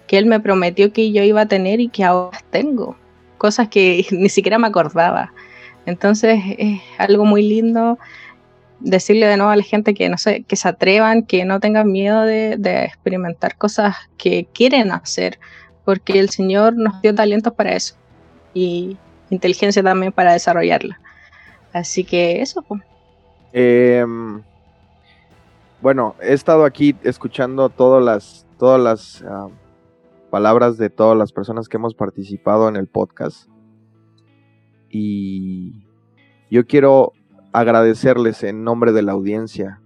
que 0.05 0.19
Él 0.19 0.27
me 0.27 0.39
prometió 0.39 0.93
que 0.93 1.11
yo 1.11 1.23
iba 1.23 1.41
a 1.41 1.47
tener 1.47 1.79
y 1.81 1.89
que 1.89 2.03
ahora 2.03 2.39
tengo, 2.51 2.95
cosas 3.39 3.67
que 3.67 4.05
ni 4.11 4.29
siquiera 4.29 4.59
me 4.59 4.67
acordaba. 4.67 5.33
Entonces 5.87 6.39
es 6.57 6.81
algo 6.99 7.25
muy 7.25 7.41
lindo 7.41 7.97
decirle 8.79 9.25
de 9.25 9.37
nuevo 9.37 9.51
a 9.51 9.55
la 9.55 9.63
gente 9.63 9.95
que 9.95 10.07
no 10.09 10.19
sé, 10.19 10.43
que 10.43 10.55
se 10.55 10.69
atrevan, 10.69 11.23
que 11.23 11.45
no 11.45 11.59
tengan 11.59 11.91
miedo 11.91 12.21
de, 12.21 12.57
de 12.57 12.85
experimentar 12.85 13.57
cosas 13.57 13.95
que 14.17 14.47
quieren 14.53 14.91
hacer, 14.91 15.39
porque 15.83 16.19
el 16.19 16.29
Señor 16.29 16.75
nos 16.75 17.01
dio 17.01 17.15
talentos 17.15 17.53
para 17.53 17.75
eso 17.75 17.95
y 18.53 18.97
inteligencia 19.29 19.83
también 19.83 20.11
para 20.11 20.33
desarrollarla. 20.33 20.99
Así 21.73 22.03
que 22.03 22.41
eso. 22.41 22.63
Eh, 23.53 24.05
bueno, 25.81 26.15
he 26.21 26.33
estado 26.33 26.65
aquí 26.65 26.95
escuchando 27.03 27.69
todas 27.69 28.03
las, 28.03 28.47
todas 28.57 28.81
las 28.81 29.23
ah, 29.23 29.49
palabras 30.29 30.77
de 30.77 30.89
todas 30.89 31.17
las 31.17 31.31
personas 31.31 31.69
que 31.69 31.77
hemos 31.77 31.93
participado 31.93 32.67
en 32.67 32.75
el 32.75 32.87
podcast. 32.87 33.47
Y 34.89 35.85
yo 36.49 36.65
quiero 36.65 37.13
agradecerles 37.51 38.43
en 38.43 38.63
nombre 38.63 38.91
de 38.91 39.01
la 39.01 39.13
audiencia, 39.13 39.81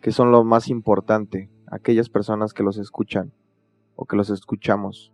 que 0.00 0.12
son 0.12 0.32
lo 0.32 0.44
más 0.44 0.68
importante, 0.68 1.50
aquellas 1.70 2.08
personas 2.08 2.54
que 2.54 2.62
los 2.62 2.78
escuchan 2.78 3.32
o 3.96 4.06
que 4.06 4.16
los 4.16 4.30
escuchamos. 4.30 5.12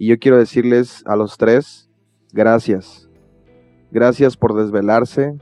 Y 0.00 0.06
yo 0.06 0.18
quiero 0.18 0.38
decirles 0.38 1.02
a 1.04 1.14
los 1.14 1.36
tres, 1.36 1.90
gracias. 2.32 3.10
Gracias 3.90 4.34
por 4.34 4.54
desvelarse, 4.54 5.36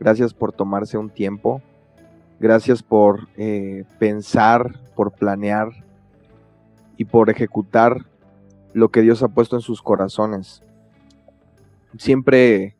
gracias 0.00 0.34
por 0.34 0.52
tomarse 0.52 0.98
un 0.98 1.08
tiempo, 1.08 1.62
gracias 2.40 2.82
por 2.82 3.28
eh, 3.36 3.84
pensar, 4.00 4.80
por 4.96 5.12
planear 5.12 5.68
y 6.96 7.04
por 7.04 7.30
ejecutar 7.30 8.04
lo 8.72 8.88
que 8.88 9.02
Dios 9.02 9.22
ha 9.22 9.28
puesto 9.28 9.54
en 9.54 9.62
sus 9.62 9.80
corazones. 9.80 10.64
Siempre 11.96 12.74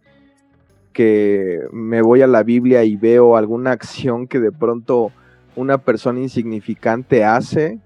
que 0.92 1.60
me 1.70 2.02
voy 2.02 2.22
a 2.22 2.26
la 2.26 2.42
Biblia 2.42 2.82
y 2.82 2.96
veo 2.96 3.36
alguna 3.36 3.70
acción 3.70 4.26
que 4.26 4.40
de 4.40 4.50
pronto 4.50 5.12
una 5.54 5.78
persona 5.78 6.18
insignificante 6.18 7.24
hace 7.24 7.78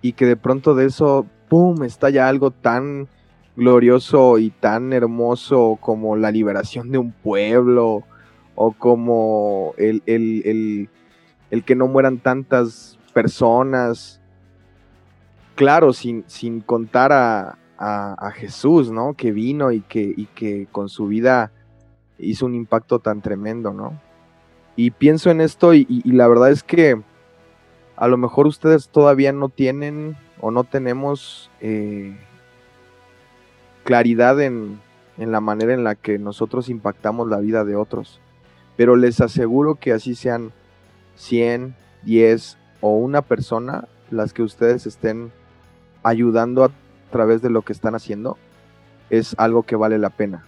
y 0.00 0.14
que 0.14 0.24
de 0.24 0.36
pronto 0.38 0.74
de 0.74 0.86
eso, 0.86 1.26
¡pum!, 1.50 1.82
estalla 1.82 2.28
algo 2.28 2.52
tan 2.52 3.08
glorioso 3.56 4.38
y 4.38 4.48
tan 4.50 4.92
hermoso 4.94 5.76
como 5.82 6.16
la 6.16 6.30
liberación 6.30 6.90
de 6.92 6.98
un 6.98 7.12
pueblo 7.12 8.04
o 8.54 8.72
como 8.72 9.74
el, 9.76 10.02
el- 10.06 10.88
el- 11.50 11.64
que 11.64 11.74
no 11.74 11.88
mueran 11.88 12.18
tantas 12.18 12.98
personas. 13.12 14.20
Claro, 15.56 15.92
sin, 15.92 16.24
sin 16.28 16.60
contar 16.60 17.12
a, 17.12 17.58
a- 17.76 18.30
Jesús, 18.30 18.90
¿no? 18.90 19.14
Que 19.14 19.32
vino 19.32 19.72
y 19.72 19.80
que, 19.80 20.14
y 20.16 20.26
que 20.26 20.68
con 20.70 20.88
su 20.88 21.08
vida 21.08 21.50
hizo 22.18 22.46
un 22.46 22.54
impacto 22.54 23.00
tan 23.00 23.20
tremendo, 23.20 23.72
¿no? 23.74 24.00
Y 24.76 24.92
pienso 24.92 25.30
en 25.30 25.40
esto 25.40 25.74
y 25.74 25.86
la 26.04 26.28
verdad 26.28 26.50
es 26.50 26.62
que 26.62 27.02
a 27.96 28.08
lo 28.08 28.16
mejor 28.16 28.46
ustedes 28.46 28.88
todavía 28.88 29.32
no 29.32 29.48
tienen 29.50 30.16
o 30.40 30.50
no 30.50 30.64
tenemos 30.64 31.50
eh, 31.60 32.16
claridad 33.84 34.40
en, 34.40 34.80
en 35.18 35.32
la 35.32 35.40
manera 35.40 35.74
en 35.74 35.84
la 35.84 35.94
que 35.94 36.18
nosotros 36.18 36.68
impactamos 36.68 37.28
la 37.28 37.38
vida 37.38 37.64
de 37.64 37.76
otros. 37.76 38.20
Pero 38.76 38.96
les 38.96 39.20
aseguro 39.20 39.74
que 39.74 39.92
así 39.92 40.14
sean 40.14 40.52
100, 41.16 41.74
10 42.04 42.58
o 42.80 42.96
una 42.96 43.22
persona 43.22 43.88
las 44.10 44.32
que 44.32 44.42
ustedes 44.42 44.86
estén 44.86 45.32
ayudando 46.02 46.64
a 46.64 46.70
través 47.10 47.42
de 47.42 47.50
lo 47.50 47.62
que 47.62 47.72
están 47.72 47.94
haciendo, 47.94 48.38
es 49.10 49.34
algo 49.38 49.64
que 49.64 49.76
vale 49.76 49.98
la 49.98 50.10
pena. 50.10 50.46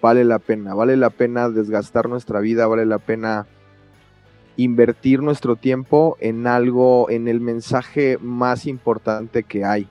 Vale 0.00 0.24
la 0.24 0.38
pena, 0.38 0.74
vale 0.74 0.96
la 0.96 1.10
pena 1.10 1.50
desgastar 1.50 2.08
nuestra 2.08 2.40
vida, 2.40 2.66
vale 2.66 2.86
la 2.86 2.98
pena 2.98 3.46
invertir 4.62 5.22
nuestro 5.22 5.56
tiempo 5.56 6.16
en 6.20 6.46
algo, 6.46 7.08
en 7.10 7.28
el 7.28 7.40
mensaje 7.40 8.18
más 8.18 8.66
importante 8.66 9.42
que 9.42 9.64
hay, 9.64 9.88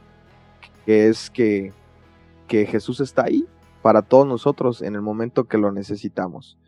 que 0.85 1.07
es 1.07 1.29
que, 1.29 1.73
que 2.47 2.65
Jesús 2.65 2.99
está 2.99 3.23
ahí 3.23 3.45
para 3.81 4.01
todos 4.03 4.27
nosotros 4.27 4.81
en 4.81 4.95
el 4.95 5.01
momento 5.01 5.45
que 5.45 5.57
lo 5.57 5.71
necesitamos. 5.71 6.59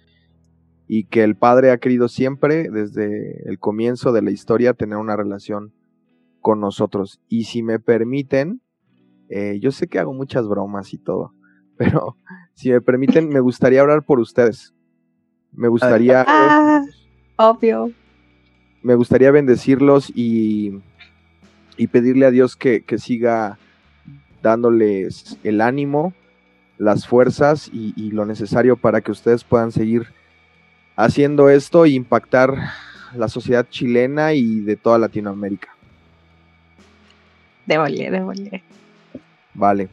Y 0.88 1.06
que 1.06 1.24
el 1.24 1.38
Padre 1.38 1.72
ha 1.72 1.78
querido 1.78 2.08
siempre, 2.08 2.70
desde 2.70 3.48
el 3.48 3.60
comienzo 3.60 4.12
de 4.12 4.22
la 4.22 4.32
historia, 4.32 4.74
tener 4.74 4.98
una 4.98 5.16
relación 5.16 5.74
con 6.40 6.60
nosotros. 6.60 7.22
Y 7.30 7.46
si 7.46 7.64
me 7.64 7.80
permiten, 7.80 8.62
eh, 9.30 9.60
yo 9.62 9.72
sé 9.72 9.88
que 9.88 10.00
hago 10.00 10.14
muchas 10.14 10.48
bromas 10.48 10.94
y 10.94 10.98
todo, 10.98 11.34
pero 11.78 12.18
si 12.56 12.72
me 12.72 12.82
permiten, 12.82 13.30
me 13.30 13.40
gustaría 13.40 13.84
orar 13.84 14.04
por 14.04 14.20
ustedes. 14.20 14.74
Me 15.54 15.68
gustaría 15.68 16.26
Ah, 16.28 16.82
obvio. 17.50 17.92
me 18.84 18.96
gustaría 18.96 19.32
bendecirlos 19.32 20.12
y, 20.16 20.80
y 21.78 21.88
pedirle 21.88 22.26
a 22.26 22.32
Dios 22.32 22.56
que, 22.56 22.82
que 22.82 22.98
siga 22.98 23.58
dándoles 24.42 25.38
el 25.44 25.62
ánimo, 25.62 26.14
las 26.78 27.06
fuerzas 27.06 27.70
y, 27.72 27.94
y 27.96 28.12
lo 28.12 28.26
necesario 28.26 28.76
para 28.76 29.02
que 29.02 29.12
ustedes 29.12 29.44
puedan 29.44 29.72
seguir 29.72 30.08
haciendo 30.96 31.50
esto 31.50 31.86
e 31.86 31.90
impactar 31.90 32.56
la 33.16 33.28
sociedad 33.28 33.68
chilena 33.70 34.34
y 34.34 34.62
de 34.62 34.78
toda 34.78 34.98
Latinoamérica. 34.98 35.70
Démosle, 37.66 38.10
démosle. 38.10 38.64
Vale. 39.54 39.90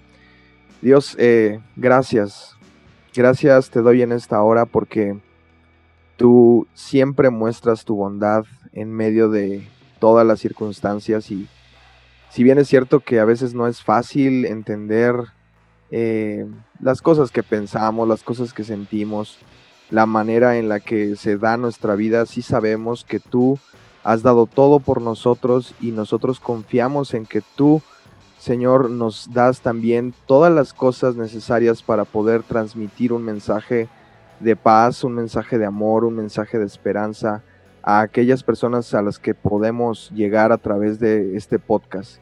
Dios, 0.81 1.15
eh, 1.19 1.61
gracias. 1.77 2.57
Gracias 3.15 3.71
te 3.71 3.81
doy 3.81 4.03
en 4.03 4.13
esta 4.13 4.41
hora 4.43 4.65
porque 4.65 5.17
tú 6.19 6.67
siempre 6.75 7.31
muestras 7.31 7.87
tu 7.87 7.97
bondad 7.97 8.45
en 8.73 8.93
medio 8.93 9.31
de 9.31 9.67
todas 10.01 10.27
las 10.27 10.41
circunstancias 10.41 11.31
y 11.31 11.49
si 12.29 12.43
bien 12.43 12.59
es 12.59 12.69
cierto 12.69 13.01
que 13.01 13.21
a 13.21 13.25
veces 13.25 13.55
no 13.55 13.67
es 13.67 13.83
fácil 13.83 14.45
entender 14.45 15.15
eh, 15.91 16.47
las 16.81 17.01
cosas 17.01 17.31
que 17.31 17.43
pensamos, 17.43 18.07
las 18.07 18.23
cosas 18.23 18.53
que 18.53 18.65
sentimos, 18.65 19.39
la 19.91 20.05
manera 20.05 20.59
en 20.59 20.69
la 20.69 20.81
que 20.81 21.17
se 21.17 21.39
da 21.39 21.57
nuestra 21.57 21.95
vida, 21.95 22.27
sí 22.27 22.43
sabemos 22.43 23.05
que 23.05 23.21
tú 23.21 23.59
has 24.05 24.23
dado 24.23 24.47
todo 24.47 24.81
por 24.81 25.01
nosotros 25.01 25.75
y 25.81 25.93
nosotros 25.93 26.41
confiamos 26.41 27.15
en 27.15 27.25
que 27.25 27.43
tú 27.57 27.81
Señor, 28.39 28.89
nos 28.89 29.33
das 29.33 29.61
también 29.61 30.15
todas 30.27 30.53
las 30.53 30.73
cosas 30.73 31.17
necesarias 31.17 31.83
para 31.83 32.05
poder 32.05 32.45
transmitir 32.45 33.13
un 33.13 33.25
mensaje 33.25 33.89
de 34.41 34.57
paz, 34.57 35.05
un 35.05 35.15
mensaje 35.15 35.59
de 35.59 35.67
amor, 35.67 36.05
un 36.05 36.17
mensaje 36.17 36.59
de 36.59 36.67
esperanza 36.67 37.43
a 37.83 38.01
aquellas 38.01 38.43
personas 38.43 38.93
a 38.95 39.03
las 39.03 39.19
que 39.19 39.35
podemos 39.35 40.11
llegar 40.11 40.53
a 40.53 40.59
través 40.59 40.99
de 40.99 41.37
este 41.37 41.59
podcast. 41.59 42.21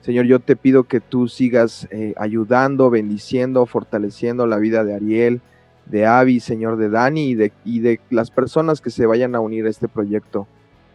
Señor, 0.00 0.26
yo 0.26 0.40
te 0.40 0.56
pido 0.56 0.84
que 0.84 1.00
tú 1.00 1.28
sigas 1.28 1.86
eh, 1.90 2.14
ayudando, 2.16 2.90
bendiciendo, 2.90 3.66
fortaleciendo 3.66 4.46
la 4.46 4.56
vida 4.56 4.84
de 4.84 4.94
Ariel, 4.94 5.40
de 5.86 6.06
Avi, 6.06 6.40
Señor, 6.40 6.76
de 6.76 6.88
Dani 6.88 7.30
y 7.30 7.34
de, 7.34 7.52
y 7.64 7.80
de 7.80 8.00
las 8.10 8.30
personas 8.30 8.80
que 8.80 8.90
se 8.90 9.06
vayan 9.06 9.34
a 9.34 9.40
unir 9.40 9.66
a 9.66 9.70
este 9.70 9.88
proyecto. 9.88 10.48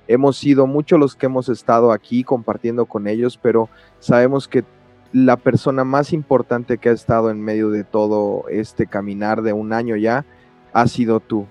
Hemos 0.07 0.37
sido 0.37 0.67
muchos 0.67 0.99
los 0.99 1.15
que 1.15 1.25
hemos 1.27 1.47
estado 1.49 1.91
aquí 1.91 2.23
compartiendo 2.23 2.85
con 2.85 3.07
ellos, 3.07 3.37
pero 3.41 3.69
sabemos 3.99 4.47
que 4.47 4.65
la 5.13 5.37
persona 5.37 5.83
más 5.83 6.11
importante 6.11 6.77
que 6.77 6.89
ha 6.89 6.93
estado 6.93 7.29
en 7.29 7.41
medio 7.41 7.69
de 7.69 7.83
todo 7.83 8.45
este 8.49 8.87
caminar 8.87 9.41
de 9.41 9.53
un 9.53 9.73
año 9.73 9.95
ya 9.95 10.25
ha 10.73 10.87
sido 10.87 11.19
tú. 11.19 11.45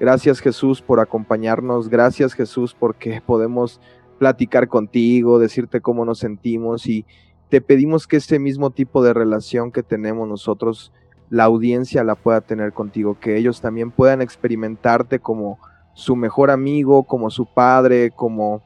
Gracias 0.00 0.40
Jesús 0.40 0.82
por 0.82 1.00
acompañarnos, 1.00 1.88
gracias 1.88 2.34
Jesús 2.34 2.74
porque 2.78 3.22
podemos 3.24 3.80
platicar 4.18 4.68
contigo, 4.68 5.38
decirte 5.38 5.80
cómo 5.80 6.04
nos 6.04 6.18
sentimos 6.18 6.86
y 6.86 7.04
te 7.48 7.60
pedimos 7.60 8.06
que 8.06 8.16
ese 8.16 8.38
mismo 8.38 8.70
tipo 8.70 9.02
de 9.02 9.12
relación 9.12 9.70
que 9.72 9.82
tenemos 9.82 10.26
nosotros, 10.26 10.92
la 11.28 11.44
audiencia 11.44 12.02
la 12.02 12.14
pueda 12.14 12.40
tener 12.40 12.72
contigo, 12.72 13.18
que 13.20 13.36
ellos 13.36 13.60
también 13.60 13.90
puedan 13.90 14.22
experimentarte 14.22 15.18
como 15.18 15.58
su 15.94 16.16
mejor 16.16 16.50
amigo, 16.50 17.04
como 17.04 17.30
su 17.30 17.46
padre, 17.46 18.10
como 18.10 18.62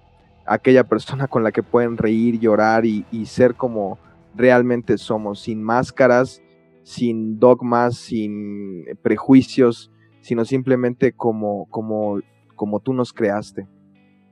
aquella 0.46 0.84
persona 0.84 1.26
con 1.26 1.42
la 1.42 1.52
que 1.52 1.62
pueden 1.62 1.96
reír, 1.96 2.38
llorar 2.38 2.86
y, 2.86 3.04
y 3.10 3.26
ser 3.26 3.56
como 3.56 3.98
realmente 4.36 4.98
somos, 4.98 5.40
sin 5.40 5.62
máscaras, 5.62 6.40
sin 6.86 7.40
dogmas, 7.40 7.96
sin 7.96 8.84
prejuicios, 9.02 9.90
sino 10.20 10.44
simplemente 10.44 11.12
como, 11.12 11.66
como, 11.68 12.20
como 12.54 12.78
tú 12.78 12.94
nos 12.94 13.12
creaste. 13.12 13.66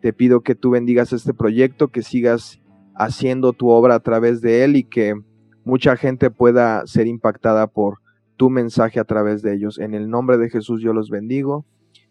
Te 0.01 0.13
pido 0.13 0.43
que 0.43 0.55
tú 0.55 0.71
bendigas 0.71 1.13
este 1.13 1.35
proyecto, 1.35 1.89
que 1.89 2.03
sigas 2.03 2.63
haciendo 2.95 3.55
tu 3.55 3.71
obra 3.71 3.97
a 3.97 4.01
través 4.01 4.41
de 4.41 4.63
él 4.63 4.77
y 4.77 4.85
que 4.85 5.21
mucha 5.65 5.97
gente 5.97 6.31
pueda 6.31 6.87
ser 6.87 7.09
impactada 7.09 7.67
por 7.67 7.99
tu 8.37 8.51
mensaje 8.51 9.01
a 9.01 9.05
través 9.05 9.43
de 9.43 9.53
ellos. 9.53 9.81
En 9.81 9.93
el 9.93 10.09
nombre 10.09 10.39
de 10.39 10.49
Jesús 10.49 10.81
yo 10.81 10.93
los 10.93 11.11
bendigo. 11.11 11.67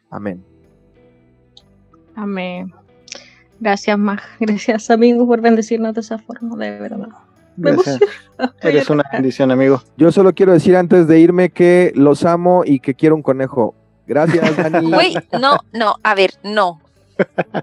Amén. 0.10 0.44
Amén. 2.16 2.74
Gracias, 3.62 3.98
Mag. 3.98 4.20
Gracias, 4.42 4.92
amigos, 4.92 5.26
por 5.26 5.40
bendecirnos 5.40 5.94
de 5.94 6.02
esa 6.02 6.18
forma, 6.18 6.58
de 6.58 6.78
verdad. 6.80 7.08
Gracias. 7.58 8.00
Eres 8.62 8.90
una 8.90 9.04
bendición, 9.12 9.52
amigo. 9.52 9.82
Yo 9.98 10.12
solo 10.12 10.34
quiero 10.34 10.54
decir 10.54 10.76
antes 10.76 11.08
de 11.08 11.20
irme 11.20 11.50
que 11.50 11.92
los 11.96 12.26
amo 12.26 12.64
y 12.66 12.80
que 12.80 12.96
quiero 12.96 13.16
un 13.16 13.22
conejo. 13.22 13.76
Gracias, 14.08 14.56
Dani. 14.72 14.92
Güey, 14.92 15.16
no, 15.40 15.60
no, 15.72 15.96
a 16.04 16.16
ver, 16.16 16.32
no. 16.44 16.82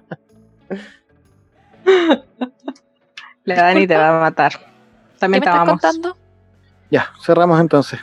La 3.45 3.55
Dani 3.55 3.87
te 3.87 3.97
va 3.97 4.19
a 4.19 4.21
matar. 4.21 4.53
¿Qué 4.53 4.65
También 5.19 5.45
me 5.45 5.51
te 5.51 5.59
contando? 5.67 6.17
Ya, 6.91 7.11
cerramos 7.25 7.61
entonces. 7.61 8.01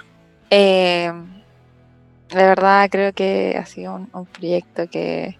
Eh, 0.49 1.11
de 2.29 2.35
verdad 2.35 2.87
creo 2.89 3.11
que 3.13 3.57
ha 3.59 3.65
sido 3.65 3.95
un, 3.95 4.09
un 4.13 4.25
proyecto 4.25 4.87
que 4.89 5.37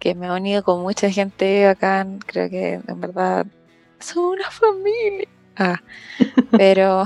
que 0.00 0.14
me 0.14 0.26
he 0.26 0.32
unido 0.32 0.64
con 0.64 0.82
mucha 0.82 1.10
gente 1.10 1.66
bacán. 1.66 2.18
Creo 2.26 2.50
que 2.50 2.80
en 2.84 3.00
verdad 3.00 3.46
son 4.00 4.24
una 4.24 4.50
familia. 4.50 5.28
Ah, 5.56 5.80
pero 6.50 7.04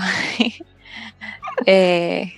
eh, 1.66 2.32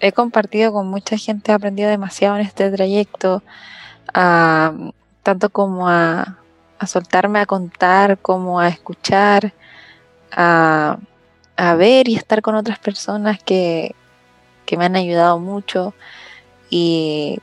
he 0.00 0.12
compartido 0.12 0.72
con 0.72 0.88
mucha 0.88 1.16
gente, 1.16 1.52
he 1.52 1.54
aprendido 1.54 1.90
demasiado 1.90 2.36
en 2.36 2.42
este 2.42 2.70
trayecto, 2.70 3.42
tanto 4.12 5.50
como 5.50 5.88
a, 5.88 6.38
a 6.78 6.86
soltarme 6.86 7.40
a 7.40 7.46
contar, 7.46 8.18
como 8.18 8.60
a 8.60 8.68
escuchar, 8.68 9.52
a, 10.32 10.98
a 11.56 11.74
ver 11.74 12.08
y 12.08 12.14
estar 12.14 12.42
con 12.42 12.54
otras 12.54 12.78
personas 12.78 13.42
que, 13.42 13.94
que 14.64 14.76
me 14.76 14.84
han 14.84 14.96
ayudado 14.96 15.38
mucho. 15.38 15.94
Y 16.70 17.38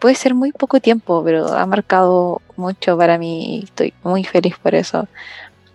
puede 0.00 0.14
ser 0.14 0.34
muy 0.34 0.52
poco 0.52 0.80
tiempo, 0.80 1.22
pero 1.24 1.46
ha 1.48 1.66
marcado 1.66 2.42
mucho 2.56 2.96
para 2.98 3.18
mí 3.18 3.60
y 3.60 3.64
estoy 3.64 3.94
muy 4.02 4.24
feliz 4.24 4.56
por 4.58 4.74
eso. 4.74 5.08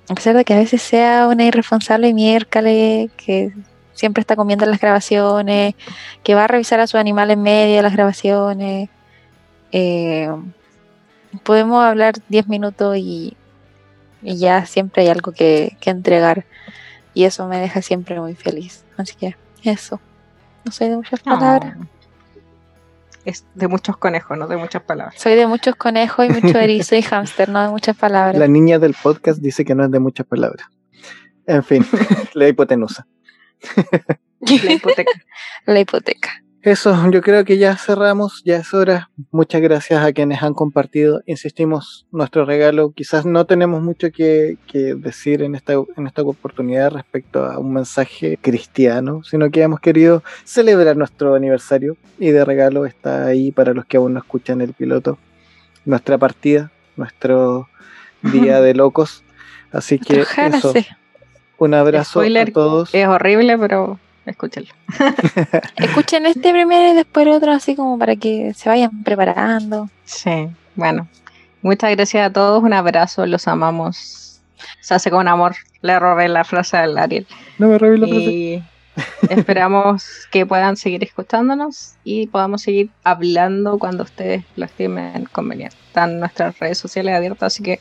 A 0.09 0.15
pesar 0.15 0.35
de 0.35 0.43
que 0.43 0.53
a 0.53 0.57
veces 0.57 0.81
sea 0.81 1.27
una 1.27 1.45
irresponsable 1.45 2.13
miércoles, 2.13 3.11
que 3.17 3.53
siempre 3.93 4.21
está 4.21 4.35
comiendo 4.35 4.65
las 4.65 4.79
grabaciones, 4.79 5.75
que 6.23 6.35
va 6.35 6.43
a 6.45 6.47
revisar 6.47 6.79
a 6.79 6.87
su 6.87 6.97
animal 6.97 7.31
en 7.31 7.41
medio 7.41 7.77
de 7.77 7.81
las 7.81 7.93
grabaciones. 7.93 8.89
eh, 9.71 10.29
podemos 11.43 11.83
hablar 11.83 12.15
10 12.29 12.47
minutos 12.47 12.97
y, 12.97 13.35
y 14.21 14.37
ya 14.37 14.65
siempre 14.65 15.03
hay 15.03 15.09
algo 15.09 15.31
que, 15.31 15.77
que 15.79 15.89
entregar. 15.89 16.45
Y 17.13 17.25
eso 17.25 17.47
me 17.47 17.59
deja 17.59 17.81
siempre 17.81 18.19
muy 18.19 18.35
feliz. 18.35 18.83
Así 18.97 19.15
que 19.15 19.35
eso. 19.63 19.99
No 20.65 20.71
soy 20.71 20.89
de 20.89 20.97
muchas 20.97 21.19
palabras. 21.21 21.75
Es 23.25 23.45
de 23.55 23.67
muchos 23.67 23.97
conejos, 23.97 24.37
no 24.37 24.47
de 24.47 24.57
muchas 24.57 24.81
palabras. 24.83 25.15
Soy 25.19 25.35
de 25.35 25.47
muchos 25.47 25.75
conejos 25.75 26.25
y 26.25 26.29
mucho 26.29 26.59
erizo 26.59 26.95
y 26.95 27.01
hámster, 27.01 27.49
no 27.49 27.61
de 27.61 27.69
muchas 27.69 27.95
palabras. 27.95 28.37
La 28.37 28.47
niña 28.47 28.79
del 28.79 28.93
podcast 28.93 29.39
dice 29.39 29.63
que 29.63 29.75
no 29.75 29.85
es 29.85 29.91
de 29.91 29.99
muchas 29.99 30.25
palabras. 30.25 30.67
En 31.45 31.63
fin, 31.63 31.85
la 32.33 32.47
hipotenusa. 32.47 33.07
La 34.39 34.73
hipoteca. 34.73 35.11
La 35.65 35.79
hipoteca. 35.79 36.42
Eso, 36.63 37.11
yo 37.11 37.21
creo 37.21 37.43
que 37.43 37.57
ya 37.57 37.75
cerramos, 37.75 38.41
ya 38.45 38.55
es 38.55 38.73
hora. 38.73 39.09
Muchas 39.31 39.61
gracias 39.61 40.01
a 40.01 40.13
quienes 40.13 40.41
han 40.41 40.53
compartido. 40.53 41.21
Insistimos, 41.25 42.07
nuestro 42.09 42.45
regalo. 42.45 42.93
Quizás 42.93 43.25
no 43.25 43.45
tenemos 43.45 43.81
mucho 43.81 44.11
que, 44.11 44.57
que 44.65 44.95
decir 44.95 45.41
en 45.41 45.55
esta, 45.55 45.73
en 45.73 46.07
esta 46.07 46.21
oportunidad 46.21 46.91
respecto 46.91 47.43
a 47.43 47.59
un 47.59 47.73
mensaje 47.73 48.39
cristiano, 48.41 49.23
sino 49.25 49.51
que 49.51 49.61
hemos 49.61 49.81
querido 49.81 50.23
celebrar 50.45 50.95
nuestro 50.95 51.35
aniversario 51.35 51.97
y 52.17 52.31
de 52.31 52.45
regalo 52.45 52.85
está 52.85 53.25
ahí 53.25 53.51
para 53.51 53.73
los 53.73 53.85
que 53.85 53.97
aún 53.97 54.13
no 54.13 54.19
escuchan 54.19 54.61
el 54.61 54.71
piloto. 54.71 55.17
Nuestra 55.83 56.17
partida, 56.17 56.71
nuestro 56.95 57.67
día 58.21 58.61
de 58.61 58.73
locos. 58.73 59.25
Así 59.73 59.99
que 59.99 60.21
eso, 60.21 60.73
un 61.57 61.73
abrazo 61.73 62.21
Spoiler, 62.21 62.47
a 62.47 62.53
todos. 62.53 62.95
Es 62.95 63.05
horrible, 63.05 63.57
pero 63.57 63.99
escúchenlo. 64.25 64.73
Escuchen 65.75 66.25
este 66.25 66.51
primero 66.51 66.91
y 66.91 66.95
después 66.95 67.25
el 67.25 67.33
otro, 67.33 67.51
así 67.51 67.75
como 67.75 67.97
para 67.97 68.15
que 68.15 68.53
se 68.53 68.69
vayan 68.69 69.03
preparando. 69.03 69.89
Sí, 70.05 70.47
bueno. 70.75 71.07
Muchas 71.61 71.91
gracias 71.91 72.27
a 72.27 72.33
todos, 72.33 72.61
un 72.61 72.73
abrazo, 72.73 73.25
los 73.25 73.47
amamos. 73.47 74.41
Se 74.81 74.93
hace 74.93 75.09
con 75.09 75.29
amor. 75.29 75.55
Le 75.81 75.97
robé 75.97 76.27
la 76.27 76.43
frase 76.43 76.75
al 76.75 76.97
Ariel. 76.97 77.25
No 77.57 77.69
me 77.69 77.77
robé 77.77 77.97
la 77.97 78.07
frase. 78.07 78.21
Y 78.21 78.63
esperamos 79.29 80.27
que 80.31 80.45
puedan 80.45 80.75
seguir 80.75 81.03
escuchándonos 81.03 81.93
y 82.03 82.27
podamos 82.27 82.63
seguir 82.63 82.89
hablando 83.03 83.79
cuando 83.79 84.03
ustedes 84.03 84.43
lo 84.57 84.65
estimen 84.65 85.25
conveniente. 85.31 85.75
Están 85.87 86.19
nuestras 86.19 86.59
redes 86.59 86.77
sociales 86.77 87.15
abiertas, 87.15 87.53
así 87.53 87.63
que 87.63 87.79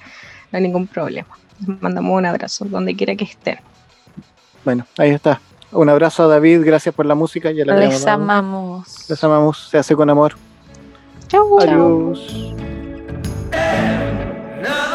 no 0.53 0.59
hay 0.59 0.63
ningún 0.63 0.87
problema. 0.87 1.37
Les 1.67 1.83
mandamos 1.83 2.17
un 2.17 2.27
abrazo 2.27 2.65
donde 2.65 2.95
quiera 2.95 3.17
que 3.17 3.25
estén. 3.25 3.59
Bueno, 4.65 4.87
ahí 4.97 5.11
está. 5.11 5.41
Un 5.73 5.89
abrazo 5.89 6.25
a 6.25 6.27
David, 6.27 6.63
gracias 6.65 6.95
por 6.95 7.07
la 7.07 7.15
música. 7.15 7.51
Ya 7.51 7.65
la 7.65 7.77
Les 7.77 8.07
amamos. 8.07 9.09
Les 9.09 9.25
amamos, 9.25 9.69
se 9.71 9.79
hace 9.79 9.97
con 9.97 10.11
amor. 10.11 10.35
Chau. 11.29 11.59
Adiós. 11.61 12.55
Todo 14.63 14.92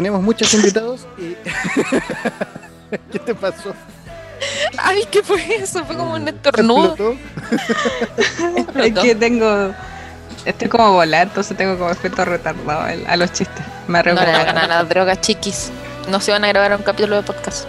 Tenemos 0.00 0.22
muchos 0.22 0.54
invitados 0.54 1.06
y. 1.18 1.36
¿Qué 3.12 3.18
te 3.18 3.34
pasó? 3.34 3.74
Ay, 4.78 5.04
¿qué 5.10 5.22
fue 5.22 5.56
eso? 5.56 5.84
Fue 5.84 5.94
como 5.94 6.14
un 6.14 6.26
estornudo. 6.26 6.96
Es 8.76 8.94
que 8.98 9.14
tengo. 9.14 9.74
Estoy 10.46 10.68
como 10.70 10.92
volar, 10.92 11.26
entonces 11.26 11.54
tengo 11.54 11.76
como 11.76 11.90
efecto 11.90 12.24
retardado 12.24 12.80
a 13.06 13.16
los 13.18 13.30
chistes. 13.30 13.62
Me 13.88 13.98
No 13.98 14.04
le 14.04 14.10
recuerdo. 14.14 14.40
hagan 14.40 14.56
a 14.56 14.66
las 14.66 14.88
drogas, 14.88 15.20
chiquis. 15.20 15.70
No 16.08 16.18
se 16.18 16.32
van 16.32 16.44
a 16.44 16.48
grabar 16.48 16.74
un 16.78 16.82
capítulo 16.82 17.16
de 17.16 17.22
podcast. 17.22 17.66